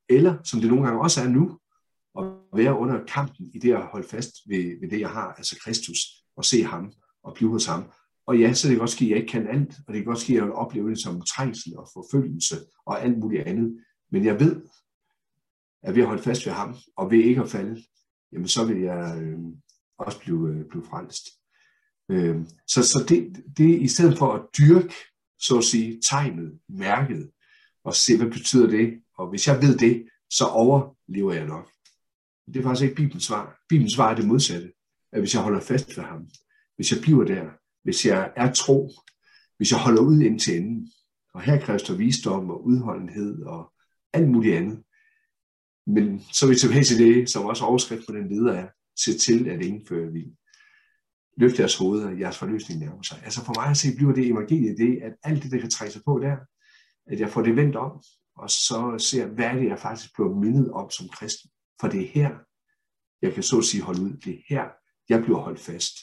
eller 0.10 0.38
som 0.44 0.60
det 0.60 0.70
nogle 0.70 0.86
gange 0.86 1.02
også 1.02 1.22
er 1.22 1.28
nu, 1.28 1.60
at 2.20 2.26
være 2.60 2.78
under 2.78 3.06
kampen 3.06 3.52
i 3.54 3.60
det 3.60 3.74
at 3.74 3.86
holde 3.86 4.08
fast 4.08 4.36
ved, 4.48 4.80
ved 4.82 4.90
det, 4.90 5.00
jeg 5.00 5.10
har, 5.10 5.34
altså 5.34 5.60
Kristus, 5.64 6.00
og 6.36 6.46
se 6.46 6.64
ham 6.64 6.92
og 7.24 7.34
blive 7.34 7.50
hos 7.50 7.66
ham, 7.66 7.92
og 8.30 8.40
ja, 8.40 8.54
så 8.54 8.68
det 8.68 8.76
kan 8.76 8.80
godt 8.80 8.90
ske, 8.90 9.06
at 9.06 9.10
jeg 9.10 9.18
ikke 9.18 9.32
kan 9.32 9.48
alt, 9.48 9.74
og 9.88 9.94
det 9.94 9.96
kan 9.96 10.06
godt 10.06 10.20
ske, 10.20 10.34
at 10.34 10.44
jeg 10.44 10.52
opleve 10.52 10.90
det 10.90 11.02
som 11.02 11.22
trængsel 11.22 11.78
og 11.78 11.90
forfølgelse 11.94 12.56
og 12.86 13.04
alt 13.04 13.18
muligt 13.18 13.44
andet. 13.44 13.78
Men 14.12 14.26
jeg 14.26 14.40
ved, 14.40 14.62
at 15.84 15.96
ved 15.96 16.02
at 16.02 16.08
holde 16.08 16.24
fast 16.24 16.46
ved 16.46 16.54
ham, 16.54 16.76
og 16.98 17.12
ved 17.12 17.20
ikke 17.20 17.42
at 17.42 17.50
falde, 17.50 17.84
jamen 18.32 18.48
så 18.48 18.66
vil 18.66 18.82
jeg 18.82 19.22
øh, 19.22 19.40
også 20.00 20.20
blive, 20.20 20.50
øh, 20.50 20.66
blive 20.66 20.86
frelst. 20.86 21.26
Øh, 22.12 22.38
så 22.68 22.84
så 22.84 23.06
det, 23.10 23.44
det 23.58 23.82
i 23.82 23.88
stedet 23.88 24.18
for 24.18 24.34
at 24.34 24.42
dyrke, 24.58 24.94
så 25.40 25.58
at 25.58 25.64
sige, 25.64 26.02
tegnet, 26.10 26.60
mærket, 26.70 27.32
og 27.84 27.96
se, 27.96 28.18
hvad 28.18 28.28
betyder 28.28 28.68
det, 28.68 29.02
og 29.20 29.30
hvis 29.30 29.48
jeg 29.48 29.62
ved 29.62 29.78
det, 29.78 30.08
så 30.30 30.46
overlever 30.46 31.34
jeg 31.34 31.46
nok. 31.46 31.72
Det 32.46 32.56
er 32.58 32.64
faktisk 32.64 32.84
ikke 32.84 32.96
Bibelens 32.96 33.24
svar. 33.24 33.60
Bibelens 33.70 33.94
svar 33.94 34.12
er 34.12 34.16
det 34.16 34.28
modsatte, 34.28 34.72
at 35.12 35.20
hvis 35.20 35.34
jeg 35.34 35.42
holder 35.42 35.60
fast 35.60 35.98
ved 35.98 36.04
ham, 36.04 36.30
hvis 36.76 36.92
jeg 36.92 37.02
bliver 37.02 37.24
der, 37.24 37.46
hvis 37.84 38.06
jeg 38.06 38.32
er 38.36 38.54
tro, 38.54 38.92
hvis 39.58 39.72
jeg 39.72 39.80
holder 39.80 40.02
ud 40.02 40.22
indtil 40.22 40.58
enden. 40.58 40.92
Og 41.34 41.42
her 41.42 41.60
kræves 41.62 41.84
der 41.84 41.96
visdom 41.96 42.50
og 42.50 42.66
udholdenhed 42.66 43.44
og 43.44 43.74
alt 44.14 44.30
muligt 44.30 44.56
andet. 44.56 44.84
Men 45.88 46.22
så 46.34 46.46
er 46.46 46.50
vi 46.50 46.56
tilbage 46.56 46.84
til 46.84 47.00
det, 47.00 47.30
som 47.30 47.46
også 47.46 47.66
overskrift 47.66 48.04
på 48.08 48.16
den 48.16 48.30
leder 48.30 48.54
er, 48.54 48.68
se 48.96 49.18
til, 49.18 49.50
at 49.50 49.66
ingen 49.66 49.88
fører 49.88 50.12
vild. 50.12 50.32
Løft 51.38 51.60
jeres 51.60 51.76
hoveder, 51.76 52.10
jeres 52.10 52.38
forløsning 52.38 52.80
nærmer 52.80 53.02
sig. 53.04 53.22
Altså 53.24 53.46
for 53.46 53.54
mig 53.62 53.70
at 53.70 53.78
se, 53.78 53.96
bliver 53.96 54.14
det 54.14 54.28
evangeliet 54.28 54.78
det, 54.78 55.00
at 55.02 55.14
alt 55.24 55.44
det, 55.44 55.52
der 55.52 55.60
kan 55.60 55.70
trække 55.70 55.94
sig 55.94 56.02
på 56.06 56.20
der, 56.20 56.38
at 57.08 57.20
jeg 57.20 57.30
får 57.30 57.42
det 57.42 57.56
vendt 57.56 57.76
om, 57.76 58.02
og 58.44 58.50
så 58.50 59.06
ser, 59.10 59.28
hvad 59.28 59.46
er 59.46 59.54
det, 59.54 59.70
jeg 59.70 59.80
faktisk 59.80 60.14
bliver 60.14 60.36
mindet 60.36 60.72
om 60.72 60.90
som 60.90 61.08
kristen. 61.08 61.52
For 61.82 61.88
det 61.88 62.02
er 62.02 62.08
her, 62.08 62.30
jeg 63.22 63.34
kan 63.34 63.44
så 63.44 63.58
at 63.58 63.64
sige 63.64 63.84
holde 63.84 64.02
ud. 64.02 64.14
Det 64.26 64.34
er 64.34 64.42
her, 64.50 64.66
jeg 65.10 65.24
bliver 65.24 65.40
holdt 65.40 65.60
fast 65.60 65.96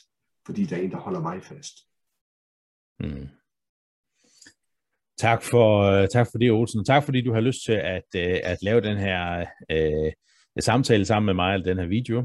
fordi 0.46 0.64
der 0.64 0.76
er 0.76 0.80
en, 0.80 0.90
der 0.90 0.96
holder 0.96 1.20
mig 1.20 1.42
fast. 1.42 1.74
Mm. 3.00 3.28
Tak 5.18 5.42
for, 5.42 5.82
øh, 5.82 6.08
tak 6.08 6.26
for 6.30 6.38
det, 6.38 6.50
Olsen. 6.50 6.84
Tak 6.84 7.04
fordi 7.04 7.22
du 7.22 7.32
har 7.32 7.40
lyst 7.40 7.64
til 7.64 7.72
at, 7.72 8.04
øh, 8.16 8.38
at 8.42 8.58
lave 8.62 8.80
den 8.80 8.96
her 8.96 9.46
uh, 9.72 10.12
samtale 10.60 11.04
sammen 11.04 11.26
med 11.26 11.34
mig, 11.34 11.54
eller 11.54 11.64
den 11.64 11.78
her 11.78 11.86
video. 11.86 12.18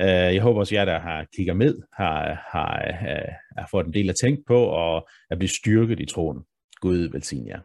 Uh, 0.00 0.34
jeg 0.34 0.42
håber 0.42 0.60
også, 0.60 0.74
at 0.74 0.78
jer, 0.78 0.84
der 0.84 0.98
har 0.98 1.26
kigget 1.36 1.56
med, 1.56 1.82
har, 1.92 2.46
har, 2.52 2.98
uh, 3.00 3.32
har 3.58 3.68
fået 3.70 3.86
en 3.86 3.94
del 3.94 4.10
at 4.10 4.16
tænke 4.16 4.42
på, 4.46 4.64
og 4.64 5.08
at 5.30 5.38
blive 5.38 5.48
styrket 5.48 6.00
i 6.00 6.06
troen. 6.06 6.44
Gud 6.80 7.10
velsigne 7.12 7.48
jer. 7.48 7.60